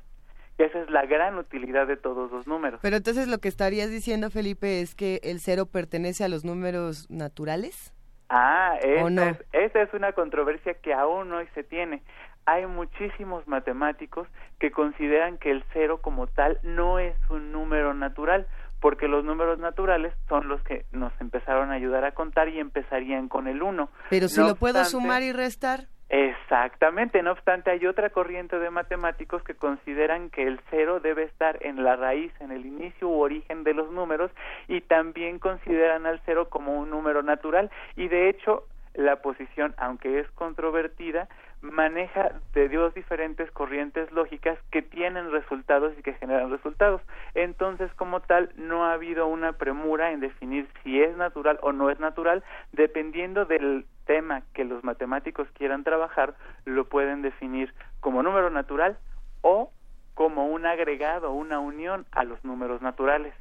Esa 0.57 0.83
es 0.83 0.91
la 0.91 1.07
gran 1.07 1.39
utilidad 1.39 1.87
de 1.87 1.97
todos 1.97 2.33
los 2.33 2.47
números. 2.47 2.81
Pero 2.83 2.97
entonces 2.97 3.29
lo 3.29 3.39
que 3.39 3.49
estarías 3.49 3.91
diciendo, 3.91 4.31
Felipe, 4.31 4.81
es 4.81 4.95
que 4.95 5.21
el 5.23 5.39
cero 5.39 5.67
pertenece 5.67 6.25
a 6.25 6.29
los 6.29 6.45
números 6.45 7.09
naturales. 7.11 7.95
Ah, 8.29 8.77
esa, 8.83 9.31
es, 9.31 9.45
esa 9.53 9.83
es 9.83 9.95
una 9.95 10.13
controversia 10.13 10.75
que 10.75 10.93
aún 10.93 11.33
hoy 11.33 11.47
se 11.55 11.65
tiene. 11.65 12.03
Hay 12.45 12.67
muchísimos 12.67 13.47
matemáticos 13.47 14.29
que 14.59 14.71
consideran 14.71 15.39
que 15.39 15.51
el 15.51 15.65
cero 15.73 16.01
como 16.03 16.27
tal 16.27 16.59
no 16.63 16.99
es 16.99 17.15
un 17.31 17.53
número 17.53 17.95
natural, 17.95 18.47
porque 18.81 19.09
los 19.09 19.25
números 19.25 19.59
naturales 19.59 20.15
son 20.29 20.49
los 20.49 20.63
que 20.63 20.85
nos 20.93 21.13
empezaron 21.21 21.71
a 21.71 21.75
ayudar 21.75 22.05
a 22.05 22.13
contar 22.13 22.49
y 22.49 22.61
empezarían 22.61 23.29
con 23.29 23.49
el 23.49 23.63
1. 23.63 23.89
Pero 24.11 24.29
si 24.29 24.41
lo 24.41 24.55
puedo 24.55 24.85
sumar 24.85 25.23
y 25.23 25.33
restar. 25.33 25.89
Exactamente, 26.11 27.23
no 27.23 27.33
obstante 27.33 27.71
hay 27.71 27.87
otra 27.87 28.09
corriente 28.09 28.59
de 28.59 28.71
matemáticos 28.71 29.43
que 29.43 29.55
consideran 29.55 30.31
que 30.31 30.45
el 30.45 30.59
cero 30.71 31.01
debe 31.01 31.25
estar 31.25 31.59
en 31.61 31.85
la 31.85 31.97
raíz, 31.97 32.33
en 32.41 32.51
el 32.51 32.65
inicio 32.65 33.09
u 33.09 33.21
origen 33.21 33.63
de 33.63 33.75
los 33.75 33.93
números 33.93 34.31
y 34.69 34.81
también 34.81 35.39
consideran 35.39 36.07
al 36.07 36.23
cero 36.25 36.49
como 36.49 36.79
un 36.79 36.89
número 36.89 37.23
natural. 37.23 37.71
Y 37.95 38.09
de 38.09 38.31
hecho 38.31 38.65
la 38.95 39.17
posición, 39.17 39.75
aunque 39.77 40.21
es 40.21 40.31
controvertida, 40.31 41.29
maneja 41.61 42.33
de 42.55 42.69
dos 42.69 42.95
diferentes 42.95 43.51
corrientes 43.51 44.11
lógicas 44.13 44.59
que 44.71 44.83
tienen 44.83 45.31
resultados 45.31 45.93
y 45.99 46.03
que 46.03 46.15
generan 46.15 46.51
resultados. 46.51 47.03
Entonces, 47.35 47.93
como 47.95 48.21
tal, 48.21 48.51
no 48.57 48.85
ha 48.85 48.93
habido 48.93 49.27
una 49.27 49.55
premura 49.55 50.13
en 50.13 50.21
definir 50.21 50.69
si 50.83 51.03
es 51.03 51.17
natural 51.17 51.59
o 51.63 51.73
no 51.73 51.91
es 51.91 51.99
natural, 51.99 52.45
dependiendo 52.73 53.45
del 53.45 53.87
tema 54.07 54.43
que 54.55 54.65
los 54.65 54.85
matemáticos 54.85 55.49
quieran 55.55 55.85
trabajar, 55.85 56.35
lo 56.65 56.89
pueden 56.89 57.23
definir 57.23 57.75
como 58.01 58.23
número 58.23 58.51
natural 58.51 58.97
o 59.43 59.73
como 60.15 60.47
un 60.47 60.67
agregado, 60.67 61.33
una 61.33 61.59
unión 61.59 62.07
a 62.13 62.25
los 62.25 62.43
números 62.45 62.83
naturales. 62.83 63.35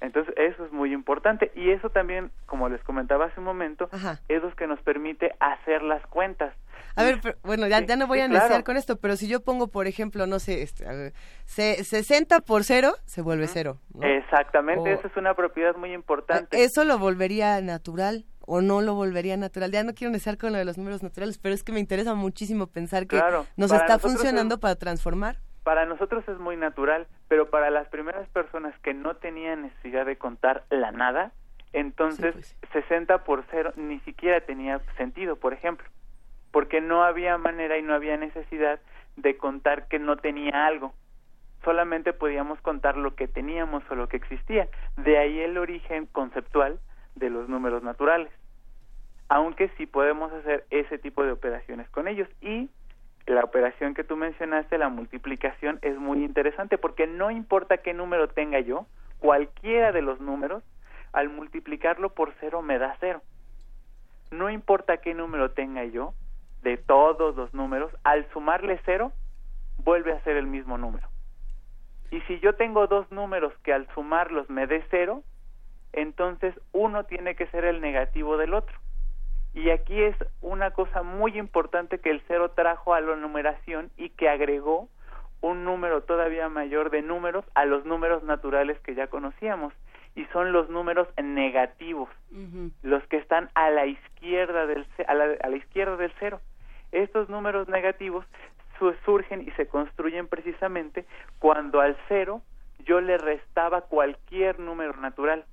Entonces, 0.00 0.34
eso 0.38 0.64
es 0.64 0.72
muy 0.72 0.92
importante 0.94 1.52
y 1.54 1.70
eso 1.70 1.90
también, 1.90 2.30
como 2.46 2.68
les 2.68 2.82
comentaba 2.82 3.26
hace 3.26 3.38
un 3.38 3.44
momento, 3.44 3.90
es 4.28 4.42
lo 4.42 4.54
que 4.54 4.66
nos 4.66 4.80
permite 4.80 5.34
hacer 5.40 5.82
las 5.82 6.04
cuentas 6.06 6.54
A 6.96 7.04
ver, 7.04 7.20
bueno, 7.42 7.66
ya, 7.66 7.80
ya 7.80 7.96
no 7.96 8.06
voy 8.06 8.20
a 8.20 8.26
iniciar 8.26 8.64
con 8.64 8.76
esto, 8.76 8.96
pero 8.96 9.16
si 9.16 9.28
yo 9.28 9.40
pongo, 9.40 9.68
por 9.68 9.86
ejemplo, 9.86 10.26
no 10.26 10.38
sé, 10.38 10.62
este, 10.62 11.02
60 11.46 12.40
por 12.40 12.64
cero, 12.64 12.94
se 13.04 13.22
vuelve 13.22 13.46
cero. 13.46 13.78
Exactamente, 14.00 14.92
esa 14.92 15.06
es 15.06 15.16
una 15.16 15.34
propiedad 15.34 15.76
muy 15.76 15.92
importante. 15.92 16.62
¿Eso 16.62 16.84
lo 16.84 16.98
volvería 16.98 17.60
natural? 17.60 18.24
o 18.52 18.60
no 18.60 18.80
lo 18.80 18.94
volvería 18.94 19.36
natural. 19.36 19.70
Ya 19.70 19.84
no 19.84 19.94
quiero 19.94 20.10
iniciar 20.10 20.36
con 20.36 20.50
lo 20.50 20.58
de 20.58 20.64
los 20.64 20.76
números 20.76 21.04
naturales, 21.04 21.38
pero 21.38 21.54
es 21.54 21.62
que 21.62 21.70
me 21.70 21.78
interesa 21.78 22.14
muchísimo 22.14 22.66
pensar 22.66 23.06
que 23.06 23.22
nos 23.56 23.70
está 23.70 24.00
funcionando 24.00 24.58
para 24.58 24.74
transformar. 24.74 25.36
Para 25.62 25.86
nosotros 25.86 26.26
es 26.28 26.36
muy 26.38 26.56
natural, 26.56 27.06
pero 27.28 27.48
para 27.48 27.70
las 27.70 27.86
primeras 27.88 28.28
personas 28.30 28.76
que 28.80 28.92
no 28.92 29.14
tenían 29.14 29.62
necesidad 29.62 30.04
de 30.04 30.16
contar 30.16 30.64
la 30.68 30.90
nada, 30.90 31.32
entonces 31.72 32.56
60 32.72 33.18
pues 33.18 33.24
por 33.24 33.44
cero 33.52 33.72
ni 33.76 34.00
siquiera 34.00 34.40
tenía 34.40 34.80
sentido, 34.96 35.36
por 35.36 35.52
ejemplo, 35.52 35.86
porque 36.50 36.80
no 36.80 37.04
había 37.04 37.38
manera 37.38 37.78
y 37.78 37.82
no 37.82 37.94
había 37.94 38.16
necesidad 38.16 38.80
de 39.16 39.36
contar 39.36 39.88
que 39.88 39.98
no 39.98 40.16
tenía 40.16 40.66
algo. 40.66 40.94
Solamente 41.64 42.12
podíamos 42.12 42.60
contar 42.60 42.96
lo 42.96 43.14
que 43.14 43.28
teníamos 43.28 43.82
o 43.90 43.94
lo 43.94 44.08
que 44.08 44.16
existía. 44.16 44.68
De 44.96 45.18
ahí 45.18 45.40
el 45.40 45.58
origen 45.58 46.06
conceptual 46.06 46.80
de 47.16 47.30
los 47.30 47.48
números 47.48 47.82
naturales. 47.82 48.32
Aunque 49.28 49.68
sí 49.76 49.86
podemos 49.86 50.32
hacer 50.32 50.64
ese 50.70 50.98
tipo 50.98 51.22
de 51.22 51.32
operaciones 51.32 51.88
con 51.90 52.08
ellos. 52.08 52.28
Y 52.40 52.70
la 53.26 53.44
operación 53.44 53.94
que 53.94 54.04
tú 54.04 54.16
mencionaste, 54.16 54.78
la 54.78 54.88
multiplicación, 54.88 55.78
es 55.82 55.96
muy 55.96 56.24
interesante 56.24 56.78
porque 56.78 57.06
no 57.06 57.30
importa 57.30 57.78
qué 57.78 57.94
número 57.94 58.28
tenga 58.28 58.60
yo, 58.60 58.86
cualquiera 59.18 59.92
de 59.92 60.02
los 60.02 60.20
números, 60.20 60.64
al 61.12 61.28
multiplicarlo 61.28 62.14
por 62.14 62.32
cero 62.40 62.62
me 62.62 62.78
da 62.78 62.96
cero. 63.00 63.22
No 64.30 64.50
importa 64.50 64.98
qué 64.98 65.14
número 65.14 65.50
tenga 65.50 65.84
yo, 65.84 66.14
de 66.62 66.76
todos 66.76 67.36
los 67.36 67.52
números, 67.54 67.92
al 68.04 68.28
sumarle 68.32 68.80
cero, 68.84 69.12
vuelve 69.78 70.12
a 70.12 70.22
ser 70.22 70.36
el 70.36 70.46
mismo 70.46 70.78
número. 70.78 71.08
Y 72.10 72.20
si 72.22 72.40
yo 72.40 72.54
tengo 72.54 72.86
dos 72.86 73.10
números 73.10 73.52
que 73.62 73.72
al 73.72 73.86
sumarlos 73.94 74.50
me 74.50 74.66
dé 74.66 74.84
cero, 74.90 75.22
entonces 75.92 76.54
uno 76.72 77.04
tiene 77.04 77.34
que 77.34 77.46
ser 77.48 77.64
el 77.64 77.80
negativo 77.80 78.36
del 78.36 78.54
otro. 78.54 78.76
Y 79.54 79.70
aquí 79.70 80.00
es 80.00 80.16
una 80.40 80.70
cosa 80.72 81.02
muy 81.02 81.38
importante 81.38 81.98
que 81.98 82.10
el 82.10 82.22
cero 82.28 82.52
trajo 82.52 82.94
a 82.94 83.00
la 83.00 83.16
numeración 83.16 83.90
y 83.96 84.10
que 84.10 84.28
agregó 84.28 84.88
un 85.40 85.64
número 85.64 86.02
todavía 86.02 86.48
mayor 86.48 86.90
de 86.90 87.02
números 87.02 87.44
a 87.54 87.64
los 87.64 87.84
números 87.84 88.22
naturales 88.22 88.78
que 88.80 88.94
ya 88.94 89.06
conocíamos 89.08 89.72
y 90.14 90.24
son 90.26 90.52
los 90.52 90.68
números 90.68 91.08
negativos, 91.22 92.08
los 92.82 93.02
que 93.06 93.16
están 93.16 93.48
a 93.54 93.70
la 93.70 93.86
izquierda 93.86 94.66
del 94.66 94.86
a 95.06 95.14
la, 95.14 95.36
a 95.42 95.48
la 95.48 95.56
izquierda 95.56 95.96
del 95.96 96.12
cero. 96.18 96.40
Estos 96.92 97.28
números 97.28 97.68
negativos 97.68 98.24
surgen 99.04 99.42
y 99.42 99.50
se 99.52 99.66
construyen 99.66 100.26
precisamente 100.26 101.04
cuando 101.38 101.80
al 101.80 101.96
cero 102.08 102.40
yo 102.84 103.00
le 103.00 103.18
restaba 103.18 103.82
cualquier 103.82 104.58
número 104.58 104.96
natural. 104.96 105.44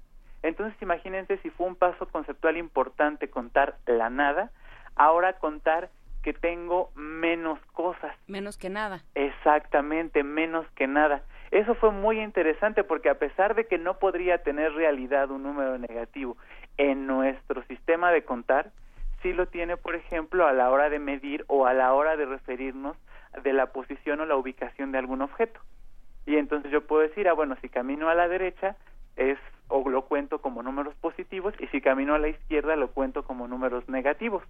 Entonces 0.43 0.81
imagínense 0.81 1.37
si 1.39 1.49
fue 1.49 1.67
un 1.67 1.75
paso 1.75 2.07
conceptual 2.07 2.57
importante 2.57 3.29
contar 3.29 3.75
la 3.85 4.09
nada, 4.09 4.51
ahora 4.95 5.33
contar 5.33 5.89
que 6.23 6.33
tengo 6.33 6.91
menos 6.95 7.59
cosas. 7.73 8.15
Menos 8.27 8.57
que 8.57 8.69
nada. 8.69 9.01
Exactamente, 9.15 10.23
menos 10.23 10.65
que 10.75 10.87
nada. 10.87 11.21
Eso 11.51 11.75
fue 11.75 11.91
muy 11.91 12.21
interesante 12.21 12.83
porque 12.83 13.09
a 13.09 13.19
pesar 13.19 13.55
de 13.55 13.65
que 13.65 13.77
no 13.77 13.99
podría 13.99 14.43
tener 14.43 14.73
realidad 14.73 15.31
un 15.31 15.43
número 15.43 15.77
negativo 15.77 16.37
en 16.77 17.07
nuestro 17.07 17.63
sistema 17.63 18.11
de 18.11 18.23
contar, 18.23 18.71
sí 19.21 19.33
lo 19.33 19.47
tiene, 19.47 19.77
por 19.77 19.95
ejemplo, 19.95 20.47
a 20.47 20.53
la 20.53 20.69
hora 20.69 20.89
de 20.89 20.99
medir 20.99 21.45
o 21.47 21.65
a 21.65 21.73
la 21.73 21.93
hora 21.93 22.17
de 22.17 22.25
referirnos 22.25 22.97
de 23.43 23.53
la 23.53 23.67
posición 23.67 24.21
o 24.21 24.25
la 24.25 24.35
ubicación 24.35 24.91
de 24.91 24.97
algún 24.97 25.21
objeto. 25.21 25.59
Y 26.25 26.37
entonces 26.37 26.71
yo 26.71 26.85
puedo 26.85 27.01
decir, 27.03 27.27
ah, 27.27 27.33
bueno, 27.33 27.55
si 27.61 27.69
camino 27.69 28.09
a 28.09 28.15
la 28.15 28.27
derecha 28.27 28.75
es 29.15 29.37
o 29.69 29.89
lo 29.89 30.03
cuento 30.03 30.39
como 30.39 30.63
números 30.63 30.95
positivos 30.95 31.53
y 31.59 31.67
si 31.67 31.81
camino 31.81 32.13
a 32.13 32.19
la 32.19 32.29
izquierda 32.29 32.75
lo 32.75 32.89
cuento 32.91 33.23
como 33.23 33.47
números 33.47 33.87
negativos. 33.89 34.43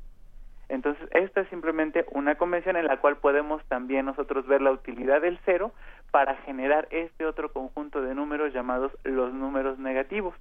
Entonces, 0.70 1.08
esta 1.14 1.42
es 1.42 1.50
simplemente 1.50 2.06
una 2.12 2.36
convención 2.36 2.76
en 2.76 2.88
la 2.88 2.98
cual 2.98 3.18
podemos 3.18 3.64
también 3.70 4.06
nosotros 4.06 4.46
ver 4.48 4.62
la 4.62 4.72
utilidad 4.72 5.22
del 5.22 5.40
cero 5.46 5.72
para 6.12 6.36
generar 6.38 6.88
este 6.92 7.26
otro 7.26 7.54
conjunto 7.54 8.02
de 8.02 8.14
números 8.14 8.54
llamados 8.54 8.92
los 9.04 9.34
números 9.34 9.80
negativos. 9.80 10.36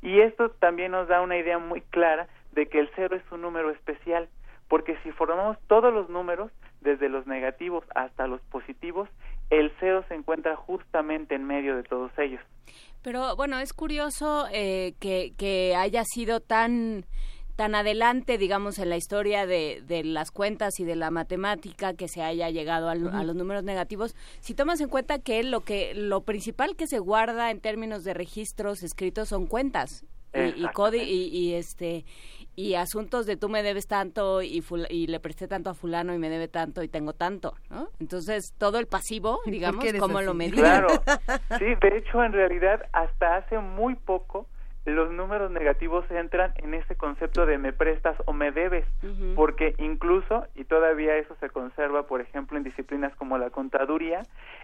Y 0.00 0.20
esto 0.20 0.50
también 0.50 0.92
nos 0.92 1.08
da 1.08 1.20
una 1.20 1.36
idea 1.36 1.58
muy 1.58 1.80
clara 1.80 2.28
de 2.52 2.66
que 2.66 2.78
el 2.78 2.90
cero 2.94 3.16
es 3.16 3.32
un 3.32 3.42
número 3.42 3.70
especial, 3.70 4.28
porque 4.68 4.96
si 5.02 5.10
formamos 5.12 5.58
todos 5.66 5.92
los 5.92 6.08
números, 6.08 6.50
desde 6.80 7.08
los 7.08 7.26
negativos 7.26 7.84
hasta 7.94 8.26
los 8.26 8.40
positivos, 8.42 9.08
el 9.50 9.72
cero 9.80 10.04
se 10.08 10.14
encuentra 10.14 10.56
justamente 10.56 11.34
en 11.34 11.44
medio 11.44 11.76
de 11.76 11.82
todos 11.82 12.10
ellos. 12.18 12.40
Pero 13.02 13.36
bueno, 13.36 13.58
es 13.58 13.72
curioso 13.72 14.46
eh, 14.52 14.94
que, 15.00 15.32
que 15.36 15.74
haya 15.76 16.04
sido 16.04 16.40
tan 16.40 17.04
tan 17.56 17.74
adelante, 17.74 18.38
digamos, 18.38 18.78
en 18.78 18.88
la 18.88 18.96
historia 18.96 19.44
de, 19.46 19.82
de, 19.86 20.04
las 20.04 20.30
cuentas 20.30 20.80
y 20.80 20.84
de 20.84 20.96
la 20.96 21.10
matemática 21.10 21.92
que 21.92 22.08
se 22.08 22.22
haya 22.22 22.48
llegado 22.48 22.88
a, 22.88 22.94
los 22.94 23.36
números 23.36 23.62
negativos, 23.62 24.16
si 24.40 24.54
tomas 24.54 24.80
en 24.80 24.88
cuenta 24.88 25.18
que 25.18 25.42
lo 25.42 25.60
que 25.60 25.92
lo 25.94 26.22
principal 26.22 26.76
que 26.76 26.86
se 26.86 26.98
guarda 26.98 27.50
en 27.50 27.60
términos 27.60 28.04
de 28.04 28.14
registros 28.14 28.82
escritos 28.82 29.28
son 29.28 29.46
cuentas 29.46 30.06
y, 30.34 30.64
y, 30.96 31.28
y, 31.30 31.54
este 31.54 32.06
y 32.54 32.74
asuntos 32.74 33.26
de 33.26 33.36
tú 33.36 33.48
me 33.48 33.62
debes 33.62 33.86
tanto 33.86 34.42
y, 34.42 34.62
y 34.90 35.06
le 35.06 35.20
presté 35.20 35.48
tanto 35.48 35.70
a 35.70 35.74
fulano 35.74 36.14
y 36.14 36.18
me 36.18 36.28
debe 36.28 36.48
tanto 36.48 36.82
y 36.82 36.88
tengo 36.88 37.14
tanto, 37.14 37.54
¿no? 37.70 37.88
Entonces, 37.98 38.54
todo 38.58 38.78
el 38.78 38.86
pasivo, 38.86 39.40
digamos, 39.46 39.84
¿cómo 39.98 40.20
lo 40.20 40.34
medí? 40.34 40.52
Claro, 40.52 40.88
sí, 41.58 41.74
de 41.80 41.96
hecho, 41.96 42.22
en 42.22 42.32
realidad, 42.32 42.88
hasta 42.92 43.36
hace 43.36 43.58
muy 43.58 43.94
poco, 43.94 44.46
los 44.84 45.12
números 45.12 45.50
negativos 45.52 46.04
entran 46.10 46.52
en 46.56 46.74
ese 46.74 46.96
concepto 46.96 47.46
de 47.46 47.56
me 47.56 47.72
prestas 47.72 48.16
o 48.26 48.32
me 48.32 48.50
debes, 48.50 48.84
porque 49.36 49.76
incluso, 49.78 50.46
y 50.56 50.64
todavía 50.64 51.16
eso 51.16 51.36
se 51.38 51.50
conserva, 51.50 52.08
por 52.08 52.20
ejemplo, 52.20 52.58
en 52.58 52.64
disciplinas 52.64 53.14
como 53.14 53.38
la 53.38 53.50
contaduría, 53.50 54.22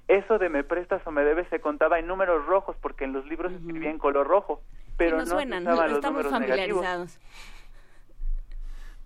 eso 0.09 0.39
de 0.39 0.49
me 0.49 0.65
prestas 0.65 1.07
o 1.07 1.13
me 1.13 1.23
debes 1.23 1.49
se 1.51 1.61
contaba 1.61 2.01
en 2.01 2.09
números 2.09 2.45
rojos, 2.47 2.77
porque 2.81 3.05
en 3.05 3.13
los 3.13 3.27
libros 3.27 3.53
se 3.53 3.59
escribía 3.59 3.91
en 3.91 3.99
color 3.99 4.27
rojo, 4.27 4.61
pero 4.97 5.19
no, 5.19 5.27
suenan, 5.27 5.63
no 5.63 5.77
los 5.77 5.93
estamos 5.93 6.27
familiarizados. 6.27 7.21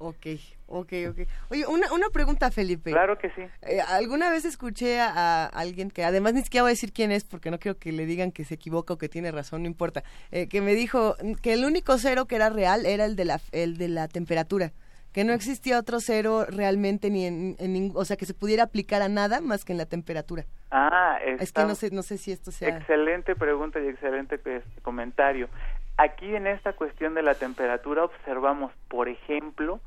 Ok, 0.04 0.26
ok, 0.66 0.92
ok. 1.10 1.18
Oye, 1.50 1.64
una, 1.68 1.92
una 1.92 2.08
pregunta, 2.08 2.50
Felipe. 2.50 2.90
Claro 2.90 3.18
que 3.18 3.30
sí. 3.30 3.42
Eh, 3.62 3.80
alguna 3.80 4.30
vez 4.30 4.44
escuché 4.44 5.00
a, 5.00 5.46
alguien 5.46 5.92
que, 5.92 6.02
además 6.02 6.34
ni 6.34 6.42
siquiera 6.42 6.64
voy 6.64 6.70
a 6.70 6.72
decir 6.72 6.92
quién 6.92 7.12
es, 7.12 7.22
porque 7.22 7.52
no 7.52 7.60
quiero 7.60 7.78
que 7.78 7.92
le 7.92 8.04
digan 8.04 8.32
que 8.32 8.44
se 8.44 8.54
equivoca 8.54 8.94
o 8.94 8.98
que 8.98 9.08
tiene 9.08 9.30
razón, 9.30 9.62
no 9.62 9.68
importa, 9.68 10.02
eh, 10.32 10.48
que 10.48 10.60
me 10.60 10.74
dijo 10.74 11.14
que 11.40 11.52
el 11.52 11.64
único 11.64 11.98
cero 11.98 12.26
que 12.26 12.34
era 12.34 12.50
real 12.50 12.84
era 12.84 13.04
el 13.04 13.14
de 13.14 13.26
la, 13.26 13.40
el 13.52 13.78
de 13.78 13.88
la 13.88 14.08
temperatura 14.08 14.72
que 15.12 15.24
no 15.24 15.32
existía 15.32 15.78
otro 15.78 16.00
cero 16.00 16.46
realmente 16.48 17.10
ni 17.10 17.26
en, 17.26 17.56
en, 17.58 17.92
o 17.94 18.04
sea 18.04 18.16
que 18.16 18.24
se 18.24 18.34
pudiera 18.34 18.64
aplicar 18.64 19.02
a 19.02 19.08
nada 19.08 19.40
más 19.40 19.64
que 19.64 19.72
en 19.72 19.78
la 19.78 19.86
temperatura. 19.86 20.44
Ah, 20.70 21.18
es 21.38 21.52
que 21.52 21.64
no 21.64 21.74
sé 21.74 21.90
no 21.90 22.02
sé 22.02 22.16
si 22.16 22.32
esto 22.32 22.50
sea 22.50 22.78
excelente 22.78 23.36
pregunta 23.36 23.78
y 23.78 23.88
excelente 23.88 24.38
pues, 24.38 24.64
comentario. 24.82 25.48
Aquí 25.96 26.34
en 26.34 26.46
esta 26.46 26.72
cuestión 26.72 27.14
de 27.14 27.22
la 27.22 27.34
temperatura 27.34 28.04
observamos, 28.04 28.72
por 28.88 29.08
ejemplo, 29.08 29.80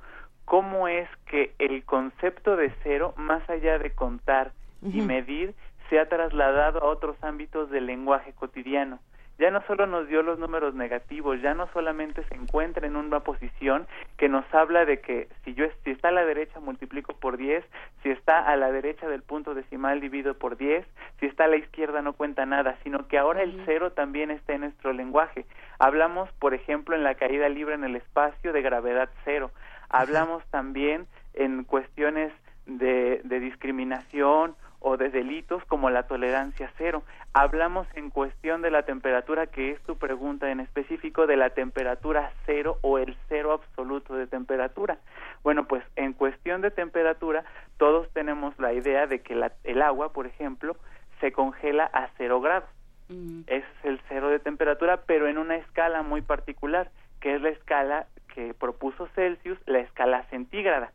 cómo 0.46 0.88
es 0.88 1.10
que 1.26 1.54
el 1.60 1.84
concepto 1.84 2.56
de 2.56 2.72
cero, 2.84 3.14
más 3.18 3.48
allá 3.50 3.80
de 3.80 3.92
contar 3.92 4.52
y 4.82 5.02
medir, 5.02 5.56
se 5.90 6.00
ha 6.00 6.08
trasladado 6.08 6.84
a 6.84 6.88
otros 6.88 7.16
ámbitos 7.24 7.70
del 7.72 7.88
lenguaje 7.88 8.34
cotidiano. 8.34 9.00
Ya 9.38 9.52
no 9.52 9.62
solo 9.68 9.86
nos 9.86 10.08
dio 10.08 10.22
los 10.22 10.40
números 10.40 10.76
negativos, 10.76 11.42
ya 11.42 11.54
no 11.54 11.68
solamente 11.74 12.24
se 12.24 12.36
encuentra 12.36 12.88
en 12.88 12.96
una 12.96 13.20
posición 13.20 13.86
que 14.18 14.30
nos 14.30 14.46
habla 14.54 14.86
de 14.86 15.02
que 15.02 15.28
si 15.44 15.54
yo 15.54 15.66
si 15.84 15.92
está 15.92 16.08
a 16.08 16.12
la 16.12 16.26
derecha 16.26 16.62
multiplico 16.62 17.14
por 17.14 17.36
10, 17.36 17.66
si 18.02 18.10
está 18.12 18.40
a 18.40 18.56
la 18.56 18.72
derecha 18.72 19.10
del 19.10 19.24
punto 19.24 19.54
decimal 19.54 20.00
divido 20.00 20.36
por 20.36 20.56
10, 20.56 20.86
si 21.20 21.26
está 21.26 21.46
a 21.46 21.48
la 21.48 21.58
izquierda 21.58 22.02
no 22.02 22.14
cuenta 22.14 22.46
nada, 22.46 22.78
sino 22.84 23.08
que 23.08 23.18
ahora 23.18 23.44
el 23.44 23.62
cero 23.66 23.92
también 23.92 24.32
está 24.32 24.54
en 24.54 24.62
nuestro 24.62 24.94
lenguaje. 24.94 25.46
Hablamos, 25.80 26.32
por 26.40 26.54
ejemplo, 26.54 26.96
en 26.96 27.04
la 27.04 27.16
caída 27.16 27.50
libre 27.50 27.76
en 27.76 27.84
el 27.84 27.98
espacio 27.98 28.54
de 28.54 28.62
gravedad 28.62 29.10
cero. 29.26 29.52
Hablamos 29.90 30.46
también 30.46 31.08
en 31.34 31.66
cuestiones 31.66 32.32
de, 32.66 33.22
de 33.24 33.40
discriminación 33.40 34.56
o 34.88 34.98
de 34.98 35.10
delitos 35.10 35.66
como 35.66 35.90
la 35.90 36.04
tolerancia 36.04 36.72
cero. 36.78 37.02
Hablamos 37.34 37.88
en 37.96 38.12
cuestión 38.12 38.62
de 38.62 38.70
la 38.70 38.84
temperatura, 38.84 39.48
que 39.48 39.72
es 39.72 39.82
tu 39.82 39.98
pregunta 39.98 40.52
en 40.52 40.60
específico, 40.60 41.26
de 41.26 41.38
la 41.38 41.50
temperatura 41.50 42.32
cero 42.46 42.78
o 42.82 43.00
el 43.00 43.18
cero 43.28 43.52
absoluto 43.54 44.14
de 44.14 44.28
temperatura. 44.28 45.00
Bueno, 45.42 45.68
pues 45.68 45.84
en 45.96 46.14
cuestión 46.14 46.62
de 46.62 46.70
temperatura, 46.70 47.46
todos 47.78 48.08
tenemos 48.14 48.58
la 48.60 48.74
idea 48.74 49.08
de 49.08 49.22
que 49.22 49.34
el 49.64 49.82
agua, 49.82 50.14
por 50.14 50.28
ejemplo, 50.28 50.78
se 51.20 51.32
congela 51.32 51.90
a 51.92 52.10
cero 52.18 52.40
grados. 52.40 52.70
Mm. 53.10 53.42
Ese 53.48 53.66
es 53.80 53.86
el 53.86 54.00
cero 54.08 54.30
de 54.30 54.38
temperatura, 54.38 55.02
pero 55.08 55.28
en 55.28 55.40
una 55.40 55.56
escala 55.56 56.04
muy 56.04 56.22
particular, 56.22 56.92
que 57.22 57.34
es 57.34 57.42
la 57.42 57.50
escala 57.50 58.06
que 58.36 58.54
propuso 58.54 59.08
Celsius, 59.16 59.58
la 59.66 59.80
escala 59.80 60.26
centígrada. 60.30 60.92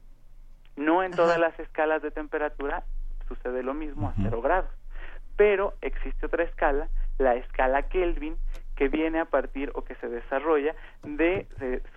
No 0.76 1.03
en 1.03 1.11
todas 1.11 1.41
las 1.41 1.59
escalas 1.59 2.03
de 2.03 2.12
temperatura 2.12 2.84
sucede 3.30 3.62
lo 3.62 3.74
mismo 3.74 4.08
a 4.08 4.14
cero 4.22 4.42
grados, 4.42 4.70
pero 5.36 5.74
existe 5.80 6.26
otra 6.26 6.44
escala, 6.44 6.88
la 7.18 7.36
escala 7.36 7.84
Kelvin, 7.84 8.36
que 8.80 8.88
viene 8.88 9.20
a 9.20 9.26
partir 9.26 9.70
o 9.74 9.84
que 9.84 9.94
se 9.96 10.08
desarrolla 10.08 10.74
de, 11.02 11.46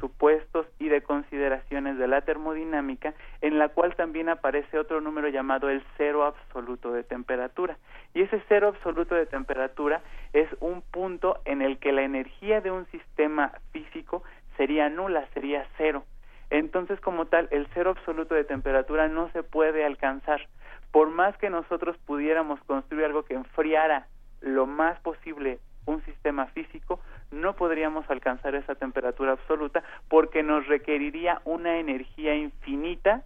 supuestos 0.01 0.67
y 0.79 0.89
de 0.89 1.01
consideraciones 1.01 1.97
de 1.97 2.07
la 2.07 2.21
termodinámica, 2.21 3.13
en 3.39 3.57
la 3.57 3.69
cual 3.69 3.95
también 3.95 4.27
aparece 4.27 4.77
otro 4.77 4.99
número 4.99 5.29
llamado 5.29 5.69
el 5.69 5.81
cero 5.95 6.25
absoluto 6.25 6.91
de 6.91 7.03
temperatura. 7.03 7.77
Y 8.13 8.21
ese 8.21 8.43
cero 8.49 8.67
absoluto 8.67 9.15
de 9.15 9.25
temperatura 9.25 10.01
es 10.33 10.49
un 10.59 10.81
punto 10.81 11.39
en 11.45 11.61
el 11.61 11.79
que 11.79 11.93
la 11.93 12.03
energía 12.03 12.59
de 12.59 12.71
un 12.71 12.85
sistema 12.87 13.53
físico 13.71 14.23
sería 14.57 14.89
nula, 14.89 15.25
sería 15.33 15.65
cero. 15.77 16.03
Entonces, 16.49 16.99
como 16.99 17.27
tal, 17.27 17.47
el 17.51 17.65
cero 17.73 17.91
absoluto 17.91 18.35
de 18.35 18.43
temperatura 18.43 19.07
no 19.07 19.29
se 19.31 19.41
puede 19.41 19.85
alcanzar. 19.85 20.47
Por 20.93 21.09
más 21.09 21.35
que 21.39 21.49
nosotros 21.49 21.97
pudiéramos 22.05 22.63
construir 22.65 23.05
algo 23.05 23.25
que 23.25 23.33
enfriara 23.33 24.05
lo 24.41 24.67
más 24.67 24.99
posible 24.99 25.59
un 25.87 26.05
sistema 26.05 26.45
físico, 26.45 26.99
no 27.31 27.55
podríamos 27.55 28.07
alcanzar 28.11 28.53
esa 28.53 28.75
temperatura 28.75 29.31
absoluta 29.31 29.83
porque 30.07 30.43
nos 30.43 30.67
requeriría 30.67 31.41
una 31.45 31.79
energía 31.79 32.35
infinita 32.35 33.23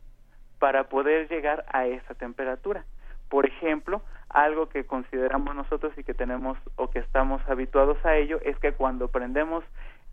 para 0.60 0.86
poder 0.86 1.28
llegar 1.28 1.66
a 1.68 1.88
esa 1.88 2.14
temperatura. 2.14 2.86
Por 3.28 3.46
ejemplo, 3.46 4.02
algo 4.30 4.70
que 4.70 4.86
consideramos 4.86 5.54
nosotros 5.54 5.92
y 5.98 6.06
que 6.06 6.14
tenemos 6.14 6.58
o 6.78 6.90
que 6.90 7.00
estamos 7.00 7.42
habituados 7.50 7.98
a 8.06 8.16
ello 8.16 8.40
es 8.46 8.58
que 8.60 8.72
cuando 8.72 9.10
prendemos 9.10 9.66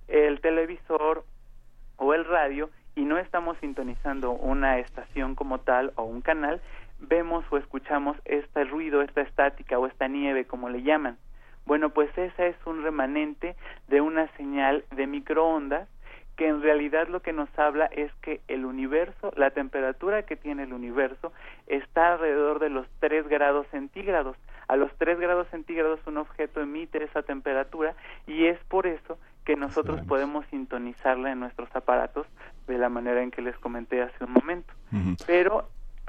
el 0.09 0.41
televisor 0.41 1.25
o 1.99 2.15
el 2.15 2.25
radio 2.25 2.69
y 2.97 3.05
no 3.05 3.19
estamos 3.19 3.57
sintonizando 3.59 4.33
una 4.33 4.79
estación 4.79 5.35
como 5.35 5.59
tal 5.61 5.93
o 5.97 6.05
un 6.05 6.21
canal, 6.21 6.61
vemos 7.01 7.45
o 7.51 7.59
escuchamos 7.59 8.17
este 8.25 8.65
ruido, 8.65 9.03
esta 9.03 9.23
estática 9.23 9.79
o 9.79 9.87
esta 9.87 10.09
nieve, 10.09 10.47
como 10.47 10.69
le 10.69 10.83
llaman. 10.83 11.19
Bueno, 11.67 11.91
pues 11.91 12.17
esa 12.17 12.47
es 12.47 12.57
un 12.67 12.83
remanente 12.83 13.57
de 13.89 14.01
una 14.01 14.29
señal 14.37 14.85
de 14.95 15.07
microondas 15.07 15.89
que 16.37 16.49
en 16.49 16.63
realidad 16.63 17.09
lo 17.09 17.21
que 17.21 17.33
nos 17.33 17.49
habla 17.59 17.87
es 17.87 18.13
que 18.17 18.41
el 18.49 18.65
universo, 18.65 19.33
la 19.37 19.51
temperatura 19.51 20.25
que 20.25 20.37
tiene 20.37 20.65
el 20.65 20.73
universo 20.73 21.33
está 21.67 22.13
alrededor 22.13 22.59
de 22.59 22.71
los 22.71 22.87
3 23.01 23.29
grados 23.29 23.67
centígrados. 23.69 24.37
A 24.67 24.77
los 24.77 24.93
3 24.99 25.19
grados 25.21 25.47
centígrados 25.49 26.01
un 26.07 26.19
objeto 26.19 26.61
emite 26.61 27.03
esa 27.05 27.23
temperatura 27.23 27.95
y 28.27 28.47
es 28.47 28.59
por 28.65 28.87
eso 28.87 29.19
que 29.45 29.57
nosotros 29.57 30.01
podemos 30.07 30.47
sintonizarla 30.47 31.33
en 31.33 31.41
nuestros 31.41 31.69
aparatos 31.75 32.27
de 32.67 32.79
la 32.79 32.89
manera 32.89 33.23
en 33.23 33.31
que 33.31 33.43
les 33.43 33.57
comenté 33.59 34.03
hace 34.03 34.25
un 34.25 34.33
momento. 34.33 34.73
Pero 35.27 35.69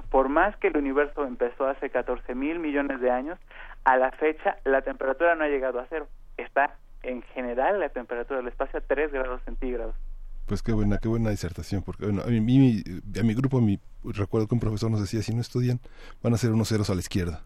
por 0.10 0.30
más 0.30 0.56
que 0.58 0.68
el 0.68 0.78
universo 0.78 1.26
empezó 1.26 1.68
hace 1.68 1.90
14 1.90 2.36
mil 2.36 2.60
millones 2.60 3.02
de 3.02 3.12
años, 3.12 3.40
a 3.84 3.98
la 3.98 4.12
fecha 4.12 4.58
la 4.64 4.82
temperatura 4.82 5.36
no 5.36 5.44
ha 5.44 5.48
llegado 5.48 5.80
a 5.80 5.86
cero. 5.90 6.08
Está 6.38 6.78
en 7.04 7.22
general 7.34 7.80
la 7.80 7.90
temperatura 7.90 8.40
del 8.40 8.48
espacio 8.48 8.80
a 8.80 8.82
3 8.82 9.12
grados 9.12 9.42
centígrados. 9.44 9.96
Pues 10.46 10.62
qué 10.62 10.74
buena, 10.74 11.00
qué 11.00 11.08
buena 11.08 11.32
disertación, 11.32 11.82
porque 11.82 12.06
bueno, 12.06 12.22
a, 12.22 12.28
mí, 12.28 12.84
a 13.20 13.24
mi 13.24 13.34
grupo, 13.34 13.62
mi, 13.62 13.80
recuerdo 14.04 14.48
que 14.48 14.54
un 14.54 14.60
profesor 14.60 14.92
nos 14.92 15.02
decía, 15.02 15.24
si 15.24 15.34
no 15.34 15.42
estudian, 15.42 15.80
van 16.22 16.34
a 16.34 16.38
ser 16.38 16.52
unos 16.52 16.70
ceros 16.70 16.90
a 16.90 16.94
la 16.94 17.00
izquierda. 17.00 17.44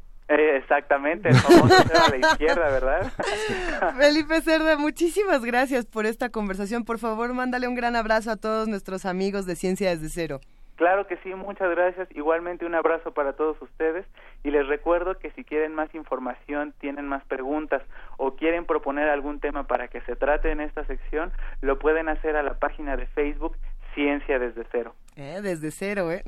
Exactamente, 0.69 1.33
somos 1.33 1.71
a 1.71 2.09
la 2.11 2.17
izquierda, 2.17 2.69
¿verdad? 2.69 3.11
Felipe 3.97 4.39
Cerda, 4.41 4.77
muchísimas 4.77 5.43
gracias 5.43 5.87
por 5.87 6.05
esta 6.05 6.29
conversación. 6.29 6.85
Por 6.85 6.99
favor, 6.99 7.33
mándale 7.33 7.67
un 7.67 7.73
gran 7.73 7.95
abrazo 7.95 8.29
a 8.29 8.35
todos 8.35 8.67
nuestros 8.67 9.07
amigos 9.07 9.47
de 9.47 9.55
Ciencia 9.55 9.89
desde 9.89 10.09
Cero. 10.09 10.41
Claro 10.75 11.07
que 11.07 11.17
sí, 11.17 11.33
muchas 11.33 11.71
gracias. 11.71 12.07
Igualmente 12.15 12.67
un 12.67 12.75
abrazo 12.75 13.15
para 13.15 13.33
todos 13.33 13.59
ustedes 13.63 14.05
y 14.43 14.51
les 14.51 14.67
recuerdo 14.67 15.17
que 15.17 15.31
si 15.31 15.43
quieren 15.43 15.73
más 15.73 15.93
información, 15.95 16.75
tienen 16.79 17.07
más 17.07 17.25
preguntas 17.25 17.81
o 18.17 18.35
quieren 18.35 18.65
proponer 18.65 19.09
algún 19.09 19.39
tema 19.39 19.65
para 19.65 19.87
que 19.87 20.01
se 20.01 20.15
trate 20.15 20.51
en 20.51 20.61
esta 20.61 20.85
sección, 20.85 21.31
lo 21.61 21.79
pueden 21.79 22.09
hacer 22.09 22.35
a 22.35 22.43
la 22.43 22.59
página 22.59 22.95
de 22.95 23.07
Facebook 23.07 23.57
Ciencia 23.93 24.39
desde 24.39 24.65
cero. 24.71 24.95
Eh, 25.15 25.39
desde 25.41 25.71
cero, 25.71 26.11
¿eh? 26.11 26.23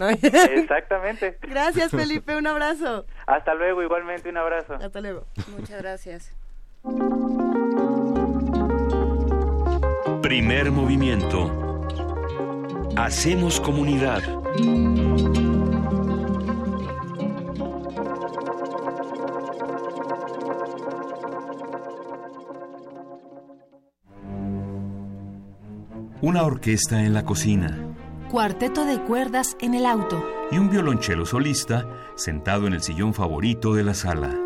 Exactamente. 0.54 1.38
Gracias, 1.42 1.92
Felipe, 1.92 2.36
un 2.36 2.48
abrazo. 2.48 3.06
Hasta 3.28 3.54
luego, 3.54 3.82
igualmente 3.82 4.30
un 4.30 4.38
abrazo. 4.38 4.74
Hasta 4.74 5.02
luego. 5.02 5.26
Muchas 5.58 5.82
gracias. 5.82 6.36
Primer 10.22 10.72
movimiento 10.72 11.72
Hacemos 12.98 13.60
comunidad. 13.60 14.22
Una 26.22 26.44
orquesta 26.44 27.04
en 27.04 27.14
la 27.14 27.26
cocina. 27.26 27.78
Cuarteto 28.30 28.86
de 28.86 29.02
cuerdas 29.02 29.58
en 29.60 29.74
el 29.74 29.86
auto. 29.86 30.24
Y 30.52 30.58
un 30.58 30.70
violonchelo 30.70 31.26
solista 31.26 31.88
sentado 32.16 32.68
en 32.68 32.74
el 32.74 32.82
sillón 32.82 33.14
favorito 33.14 33.74
de 33.74 33.84
la 33.84 33.94
sala. 33.94 34.38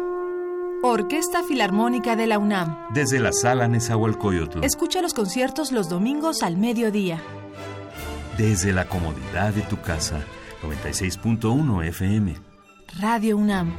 Orquesta 0.83 1.43
Filarmónica 1.43 2.15
de 2.15 2.27
la 2.27 2.39
UNAM. 2.39 2.87
Desde 2.93 3.19
la 3.19 3.31
sala 3.31 3.67
Nezahualcóyotl. 3.67 4.63
Escucha 4.63 5.01
los 5.01 5.13
conciertos 5.13 5.71
los 5.71 5.89
domingos 5.89 6.43
al 6.43 6.57
mediodía 6.57 7.21
desde 8.37 8.73
la 8.73 8.85
comodidad 8.85 9.53
de 9.53 9.61
tu 9.61 9.79
casa. 9.81 10.21
96.1 10.63 11.87
FM. 11.87 12.35
Radio 12.99 13.37
UNAM. 13.37 13.75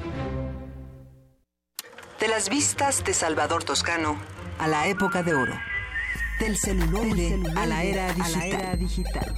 De 2.21 2.29
las 2.29 2.49
vistas 2.49 3.05
de 3.05 3.13
Salvador 3.13 3.65
Toscano 3.65 4.17
a 4.59 4.69
la 4.69 4.87
época 4.89 5.23
de 5.23 5.35
oro. 5.35 5.55
Del 6.39 6.57
celuloide, 6.59 7.41
a, 7.57 7.67
la 7.67 7.83
era 7.83 8.13
digital. 8.77 9.35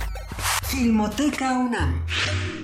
Filmoteca 0.66 1.56
UNAM. 1.58 2.04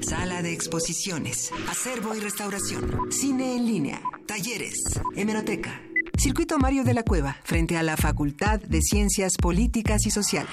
Sala 0.02 0.42
de 0.42 0.52
exposiciones, 0.52 1.50
acervo 1.68 2.14
y 2.14 2.20
restauración, 2.20 3.10
cine 3.10 3.56
en 3.56 3.66
línea, 3.66 4.02
talleres, 4.26 5.00
hemeroteca. 5.14 5.80
Circuito 6.18 6.58
Mario 6.58 6.84
de 6.84 6.92
la 6.94 7.02
Cueva, 7.04 7.36
frente 7.44 7.76
a 7.76 7.82
la 7.82 7.96
Facultad 7.96 8.60
de 8.60 8.80
Ciencias 8.82 9.34
Políticas 9.40 10.06
y 10.06 10.10
Sociales. 10.10 10.50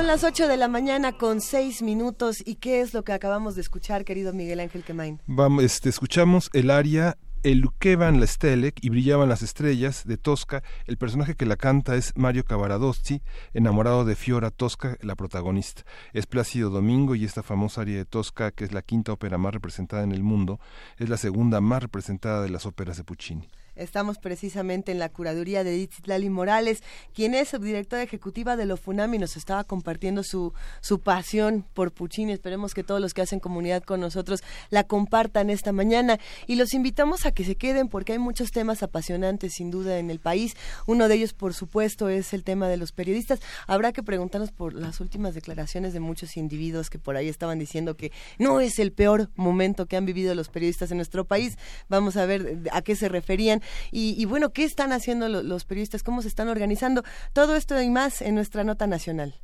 Son 0.00 0.06
las 0.06 0.24
8 0.24 0.48
de 0.48 0.56
la 0.56 0.66
mañana 0.66 1.12
con 1.12 1.42
6 1.42 1.82
minutos. 1.82 2.42
¿Y 2.46 2.54
qué 2.54 2.80
es 2.80 2.94
lo 2.94 3.04
que 3.04 3.12
acabamos 3.12 3.54
de 3.54 3.60
escuchar, 3.60 4.06
querido 4.06 4.32
Miguel 4.32 4.60
Ángel 4.60 4.82
Quemain? 4.82 5.20
Vamos, 5.26 5.62
este, 5.62 5.90
escuchamos 5.90 6.48
el 6.54 6.70
aria 6.70 7.18
El 7.42 7.58
Luquevan 7.58 8.18
la 8.18 8.26
Stelec 8.26 8.82
y 8.82 8.88
brillaban 8.88 9.28
las 9.28 9.42
estrellas 9.42 10.06
de 10.06 10.16
Tosca. 10.16 10.62
El 10.86 10.96
personaje 10.96 11.34
que 11.34 11.44
la 11.44 11.56
canta 11.56 11.96
es 11.96 12.16
Mario 12.16 12.44
Cavaradossi, 12.46 13.20
enamorado 13.52 14.06
de 14.06 14.16
Fiora 14.16 14.50
Tosca, 14.50 14.96
la 15.02 15.16
protagonista. 15.16 15.82
Es 16.14 16.24
Plácido 16.24 16.70
Domingo 16.70 17.14
y 17.14 17.26
esta 17.26 17.42
famosa 17.42 17.82
aria 17.82 17.98
de 17.98 18.06
Tosca, 18.06 18.52
que 18.52 18.64
es 18.64 18.72
la 18.72 18.80
quinta 18.80 19.12
ópera 19.12 19.36
más 19.36 19.52
representada 19.52 20.02
en 20.02 20.12
el 20.12 20.22
mundo, 20.22 20.60
es 20.96 21.10
la 21.10 21.18
segunda 21.18 21.60
más 21.60 21.82
representada 21.82 22.40
de 22.40 22.48
las 22.48 22.64
óperas 22.64 22.96
de 22.96 23.04
Puccini. 23.04 23.50
Estamos 23.80 24.18
precisamente 24.18 24.92
en 24.92 24.98
la 24.98 25.08
curaduría 25.08 25.64
de 25.64 25.74
Edith 25.74 26.06
Lali 26.06 26.28
Morales, 26.28 26.82
quien 27.14 27.34
es 27.34 27.48
subdirectora 27.48 28.02
ejecutiva 28.02 28.56
de 28.56 28.66
Lofunam 28.66 29.14
y 29.14 29.18
nos 29.18 29.38
estaba 29.38 29.64
compartiendo 29.64 30.22
su, 30.22 30.52
su 30.82 31.00
pasión 31.00 31.64
por 31.72 31.90
Puccini. 31.90 32.32
Esperemos 32.32 32.74
que 32.74 32.84
todos 32.84 33.00
los 33.00 33.14
que 33.14 33.22
hacen 33.22 33.40
comunidad 33.40 33.82
con 33.82 34.00
nosotros 34.00 34.42
la 34.68 34.84
compartan 34.84 35.48
esta 35.48 35.72
mañana 35.72 36.20
y 36.46 36.56
los 36.56 36.74
invitamos 36.74 37.24
a 37.24 37.32
que 37.32 37.42
se 37.44 37.56
queden 37.56 37.88
porque 37.88 38.12
hay 38.12 38.18
muchos 38.18 38.50
temas 38.50 38.82
apasionantes 38.82 39.54
sin 39.54 39.70
duda 39.70 39.98
en 39.98 40.10
el 40.10 40.20
país. 40.20 40.56
Uno 40.86 41.08
de 41.08 41.14
ellos, 41.14 41.32
por 41.32 41.54
supuesto, 41.54 42.10
es 42.10 42.34
el 42.34 42.44
tema 42.44 42.68
de 42.68 42.76
los 42.76 42.92
periodistas. 42.92 43.40
Habrá 43.66 43.92
que 43.92 44.02
preguntarnos 44.02 44.52
por 44.52 44.74
las 44.74 45.00
últimas 45.00 45.34
declaraciones 45.34 45.94
de 45.94 46.00
muchos 46.00 46.36
individuos 46.36 46.90
que 46.90 46.98
por 46.98 47.16
ahí 47.16 47.28
estaban 47.28 47.58
diciendo 47.58 47.96
que 47.96 48.12
no 48.38 48.60
es 48.60 48.78
el 48.78 48.92
peor 48.92 49.30
momento 49.36 49.86
que 49.86 49.96
han 49.96 50.04
vivido 50.04 50.34
los 50.34 50.50
periodistas 50.50 50.90
en 50.90 50.98
nuestro 50.98 51.24
país. 51.24 51.56
Vamos 51.88 52.18
a 52.18 52.26
ver 52.26 52.60
a 52.72 52.82
qué 52.82 52.94
se 52.94 53.08
referían. 53.08 53.62
Y, 53.90 54.24
bueno, 54.24 54.50
¿qué 54.52 54.64
están 54.64 54.92
haciendo 54.92 55.28
los 55.28 55.64
periodistas? 55.64 56.02
¿Cómo 56.02 56.22
se 56.22 56.28
están 56.28 56.48
organizando? 56.48 57.02
Todo 57.32 57.56
esto 57.56 57.80
y 57.80 57.90
más 57.90 58.22
en 58.22 58.34
nuestra 58.34 58.64
nota 58.64 58.86
nacional. 58.86 59.34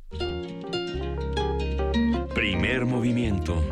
Primer 2.33 2.85
movimiento. 2.85 3.63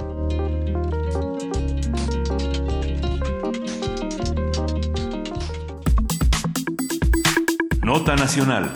Nota 7.83 8.15
nacional. 8.15 8.71